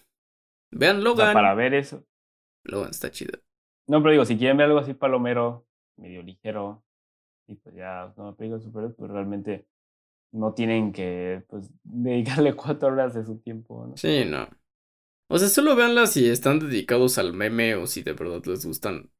vean 0.72 0.98
O 0.98 1.16
sea, 1.16 1.28
Logan. 1.28 1.34
para 1.34 1.54
ver 1.54 1.74
eso. 1.74 2.04
Logan 2.64 2.90
está 2.90 3.10
chido. 3.10 3.38
No, 3.86 4.00
pero 4.02 4.12
digo, 4.12 4.24
si 4.24 4.38
quieren 4.38 4.56
ver 4.56 4.66
algo 4.66 4.78
así 4.78 4.94
palomero, 4.94 5.66
medio 5.96 6.22
ligero, 6.22 6.83
y 7.46 7.56
pues 7.56 7.74
ya, 7.74 8.12
no, 8.16 8.34
películas 8.36 8.62
de 8.62 8.66
superhéroes, 8.66 8.96
pues 8.96 9.10
realmente 9.10 9.66
no 10.32 10.54
tienen 10.54 10.92
que, 10.92 11.44
pues, 11.48 11.70
dedicarle 11.84 12.54
cuatro 12.56 12.88
horas 12.88 13.14
de 13.14 13.24
su 13.24 13.38
tiempo, 13.38 13.86
¿no? 13.86 13.96
Sí, 13.96 14.24
no. 14.24 14.48
O 15.28 15.38
sea, 15.38 15.48
solo 15.48 15.76
véanla 15.76 16.06
si 16.06 16.28
están 16.28 16.58
dedicados 16.60 17.18
al 17.18 17.32
meme 17.32 17.76
o 17.76 17.86
si 17.86 18.02
de 18.02 18.12
verdad 18.12 18.44
les 18.46 18.66
gustan 18.66 19.10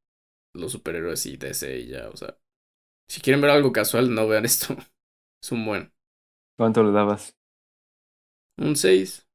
los 0.53 0.73
superhéroes 0.73 1.25
y 1.25 1.37
DC 1.37 1.79
y 1.79 1.87
ya, 1.89 2.09
o 2.09 2.17
sea. 2.17 2.37
Si 3.09 3.21
quieren 3.21 3.41
ver 3.41 3.51
algo 3.51 3.71
casual, 3.71 4.13
no 4.13 4.27
vean 4.27 4.45
esto. 4.47 4.75
Es 5.41 5.51
un 5.51 5.65
buen. 5.65 5.93
¿Cuánto 6.57 6.83
le 6.83 6.91
dabas? 6.91 7.35
Un 8.57 8.75
6. 8.75 9.25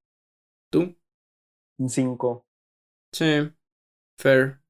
¿Tú? 0.71 0.97
Un 1.81 1.89
5. 1.89 2.45
Sí. 3.13 3.51
Fair. 4.19 4.61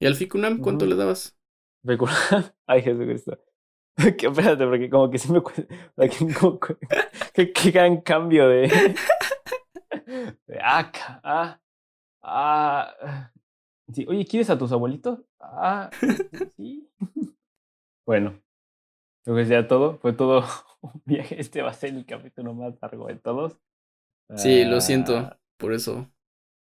¿Y 0.00 0.06
al 0.06 0.16
Ficunam 0.16 0.60
cuánto 0.60 0.86
le 0.86 0.96
dabas? 0.96 1.38
Ay, 2.66 2.82
Jesucristo. 2.82 3.38
Que 4.18 4.26
espérate, 4.28 4.64
porque 4.66 4.88
como 4.88 5.10
que 5.10 5.18
cuesta. 5.42 5.64
like, 5.96 6.16
como 6.34 6.58
que- 6.58 7.70
gran 7.72 8.00
cambio 8.00 8.48
de. 8.48 8.68
de 10.46 10.58
ah, 10.62 10.90
ah, 11.22 11.60
ah. 12.22 13.32
Sí, 13.92 14.06
oye, 14.08 14.24
¿quieres 14.24 14.48
a 14.50 14.56
tus 14.58 14.72
abuelitos? 14.72 15.20
Ah, 15.40 15.90
sí. 16.56 16.88
Bueno, 18.06 18.40
creo 19.24 19.36
que 19.36 19.44
ya 19.46 19.66
todo. 19.66 19.98
Fue 19.98 20.12
todo 20.12 20.44
un 20.80 21.02
viaje. 21.04 21.40
Este 21.40 21.60
va 21.62 21.70
a 21.70 21.74
ser 21.74 21.90
el 21.94 22.06
capítulo 22.06 22.54
más 22.54 22.74
largo 22.80 23.06
de 23.08 23.16
todos. 23.16 23.58
Sí, 24.36 24.64
lo 24.64 24.80
siento. 24.80 25.16
Ah, 25.18 25.40
Por 25.58 25.72
eso. 25.72 26.08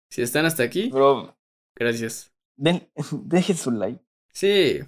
Si 0.10 0.22
están 0.22 0.46
hasta 0.46 0.64
aquí, 0.64 0.90
Pero 0.92 1.38
gracias. 1.76 2.34
den, 2.56 2.90
dejen 3.26 3.56
su 3.56 3.72
like. 3.72 4.04
Sí. 4.32 4.80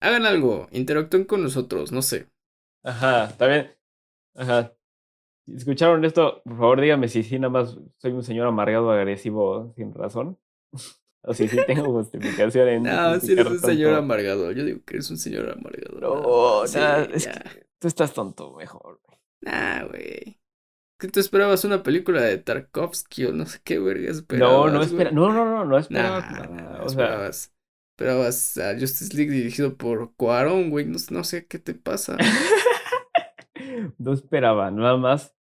Hagan 0.00 0.26
algo. 0.26 0.68
Interactúen 0.72 1.24
con 1.24 1.42
nosotros. 1.42 1.92
No 1.92 2.02
sé. 2.02 2.28
Ajá, 2.82 3.36
también. 3.36 3.70
Ajá. 4.34 4.72
Si 5.46 5.54
escucharon 5.56 6.04
esto, 6.04 6.42
por 6.44 6.56
favor 6.56 6.80
díganme 6.80 7.08
si 7.08 7.22
sí, 7.22 7.38
nada 7.38 7.50
más 7.50 7.78
soy 7.98 8.12
un 8.12 8.22
señor 8.22 8.46
amargado, 8.46 8.90
agresivo, 8.90 9.72
sin 9.76 9.94
razón. 9.94 10.38
O 11.22 11.34
si 11.34 11.48
sí 11.48 11.58
tengo 11.66 11.84
justificación 11.92 12.66
en. 12.68 12.82
No, 12.84 13.20
si 13.20 13.32
eres 13.32 13.46
un 13.46 13.58
señor 13.58 13.92
amargado. 13.94 14.52
Yo 14.52 14.64
digo 14.64 14.80
que 14.86 14.94
eres 14.94 15.10
un 15.10 15.18
señor 15.18 15.50
amargado. 15.50 16.00
No, 16.00 16.66
sí, 16.66 16.78
es 17.12 17.24
ya. 17.24 17.32
que 17.34 17.66
tú 17.78 17.88
estás 17.88 18.14
tonto, 18.14 18.54
mejor. 18.54 19.02
Nah, 19.42 19.84
güey. 19.84 20.40
¿Qué 20.98 21.08
te 21.08 21.20
esperabas? 21.20 21.64
¿Una 21.66 21.82
película 21.82 22.22
de 22.22 22.38
Tarkovsky 22.38 23.26
o 23.26 23.32
no 23.32 23.44
sé 23.46 23.60
qué 23.64 23.78
verga 23.78 24.10
esperabas? 24.10 24.72
No, 24.72 24.78
no 24.78 24.82
espera, 24.82 25.10
no, 25.10 25.30
no, 25.32 25.44
no, 25.44 25.64
no 25.66 25.78
esperaba 25.78 26.20
Nah, 26.20 26.46
nada. 26.46 26.82
o 26.82 26.86
O 26.86 26.88
sea, 26.88 27.04
esperabas, 27.04 27.54
esperabas 28.00 28.56
a 28.56 28.72
Justice 28.78 29.14
League 29.14 29.30
dirigido 29.30 29.76
por 29.76 30.14
Cuarón, 30.14 30.70
güey. 30.70 30.86
No, 30.86 30.96
no 31.10 31.22
sé 31.22 31.46
qué 31.46 31.58
te 31.58 31.74
pasa. 31.74 32.16
no 33.98 34.14
esperaba, 34.14 34.70
nada 34.70 34.96
más 34.96 35.36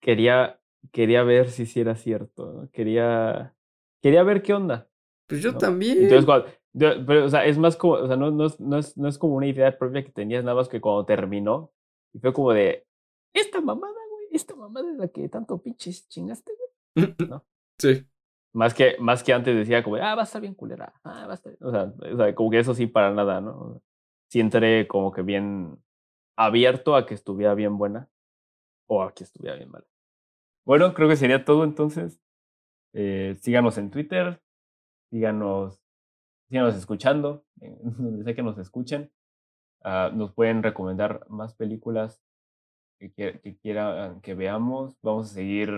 quería, 0.00 0.60
quería 0.90 1.22
ver 1.22 1.50
si 1.50 1.64
sí 1.64 1.78
era 1.80 1.94
cierto, 1.94 2.52
¿no? 2.52 2.70
Quería, 2.72 3.54
quería 4.02 4.24
ver 4.24 4.42
qué 4.42 4.52
onda. 4.52 4.90
Pues 5.28 5.42
yo 5.42 5.52
¿no? 5.52 5.58
también. 5.58 6.02
Entonces, 6.02 6.24
cuando, 6.26 6.48
yo- 6.72 7.06
pero, 7.06 7.26
o 7.26 7.28
sea, 7.28 7.46
es 7.46 7.56
más 7.56 7.76
como, 7.76 7.94
o 7.94 8.06
sea, 8.08 8.16
no, 8.16 8.32
no, 8.32 8.46
es, 8.46 8.58
no, 8.58 8.78
es, 8.78 8.96
no 8.96 9.06
es 9.06 9.16
como 9.16 9.36
una 9.36 9.46
idea 9.46 9.78
propia 9.78 10.02
que 10.04 10.10
tenías, 10.10 10.42
nada 10.42 10.56
más 10.56 10.68
que 10.68 10.80
cuando 10.80 11.06
terminó, 11.06 11.72
y 12.12 12.18
fue 12.18 12.32
como 12.32 12.52
de, 12.52 12.84
esta 13.32 13.60
mamada, 13.60 13.94
güey, 14.10 14.26
esta 14.32 14.56
mamada 14.56 14.90
es 14.90 14.98
la 14.98 15.06
que 15.06 15.28
tanto 15.28 15.62
pinches 15.62 16.08
chingaste, 16.08 16.52
güey. 16.96 17.14
¿no? 17.28 17.46
Sí. 17.78 18.04
Más 18.54 18.74
que, 18.74 18.96
más 18.98 19.22
que 19.22 19.32
antes 19.32 19.56
decía 19.56 19.82
como, 19.82 19.96
ah, 19.96 20.14
va 20.14 20.22
a 20.22 20.24
estar 20.24 20.40
bien 20.40 20.54
culera, 20.54 20.92
ah, 21.04 21.26
va 21.26 21.32
a 21.32 21.34
estar, 21.34 21.56
o 21.60 21.70
sea, 21.70 21.92
o 22.12 22.16
sea, 22.16 22.34
como 22.34 22.50
que 22.50 22.58
eso 22.58 22.74
sí 22.74 22.86
para 22.86 23.10
nada, 23.12 23.40
¿no? 23.40 23.80
Sí 24.28 24.40
entré 24.40 24.86
como 24.86 25.10
que 25.10 25.22
bien 25.22 25.78
abierto 26.36 26.96
a 26.96 27.06
que 27.06 27.14
estuviera 27.14 27.54
bien 27.54 27.78
buena 27.78 28.08
o 28.86 29.02
a 29.02 29.14
que 29.14 29.24
estuviera 29.24 29.56
bien 29.56 29.70
mala. 29.70 29.86
Bueno, 30.64 30.94
creo 30.94 31.08
que 31.08 31.16
sería 31.16 31.44
todo 31.44 31.64
entonces. 31.64 32.20
Eh, 32.94 33.36
síganos 33.40 33.78
en 33.78 33.90
Twitter, 33.90 34.42
síganos, 35.10 35.80
síganos 36.48 36.74
escuchando, 36.76 37.44
donde 37.56 38.24
sea 38.24 38.34
que 38.34 38.42
nos 38.42 38.58
escuchen. 38.58 39.10
Ah, 39.82 40.10
nos 40.14 40.32
pueden 40.32 40.62
recomendar 40.62 41.26
más 41.28 41.54
películas 41.54 42.22
que, 42.98 43.12
que 43.12 43.56
quieran 43.62 44.20
que 44.20 44.34
veamos. 44.34 44.96
Vamos 45.02 45.30
a 45.30 45.34
seguir 45.34 45.70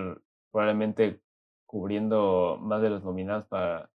probablemente 0.51 1.24
cubriendo 1.75 2.57
más 2.63 2.81
de 2.83 2.89
las 2.89 3.03
nominadas 3.03 3.49
para, 3.49 3.91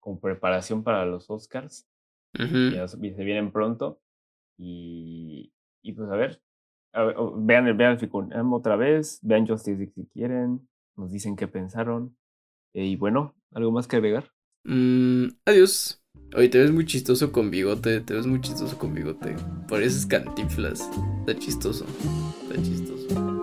con 0.00 0.18
preparación 0.18 0.82
para 0.82 1.04
los 1.04 1.28
Oscars. 1.28 1.86
Ujú. 2.34 2.74
Ya 2.74 2.88
se 2.88 2.96
vienen 2.96 3.52
pronto. 3.52 4.00
Y, 4.56 5.52
y 5.82 5.92
pues 5.92 6.08
a 6.10 6.16
ver, 6.16 6.40
a 6.94 7.02
ver, 7.04 7.16
o- 7.18 7.34
vean, 7.36 7.76
vean 7.76 7.92
el 7.92 7.98
Ficunam 7.98 8.54
otra 8.54 8.76
vez, 8.76 9.18
vean 9.20 9.46
Justice 9.46 9.92
si 9.94 10.06
quieren, 10.06 10.66
nos 10.96 11.12
dicen 11.12 11.36
qué 11.36 11.46
pensaron. 11.46 12.16
Eh, 12.72 12.86
y 12.86 12.96
bueno, 12.96 13.34
¿algo 13.52 13.72
más 13.72 13.86
que 13.86 13.96
agregar? 13.96 14.32
Mm, 14.64 15.26
adiós. 15.44 16.02
Oye, 16.34 16.48
te 16.48 16.58
ves 16.58 16.70
muy 16.72 16.86
chistoso 16.86 17.30
con 17.30 17.50
bigote. 17.50 18.00
Te 18.00 18.14
ves 18.14 18.26
muy 18.26 18.40
chistoso 18.40 18.78
con 18.78 18.94
bigote. 18.94 19.36
Pareces 19.68 20.06
cantinflas. 20.06 20.88
Está 21.20 21.38
chistoso. 21.38 21.84
Está 22.48 22.62
chistoso. 22.62 23.37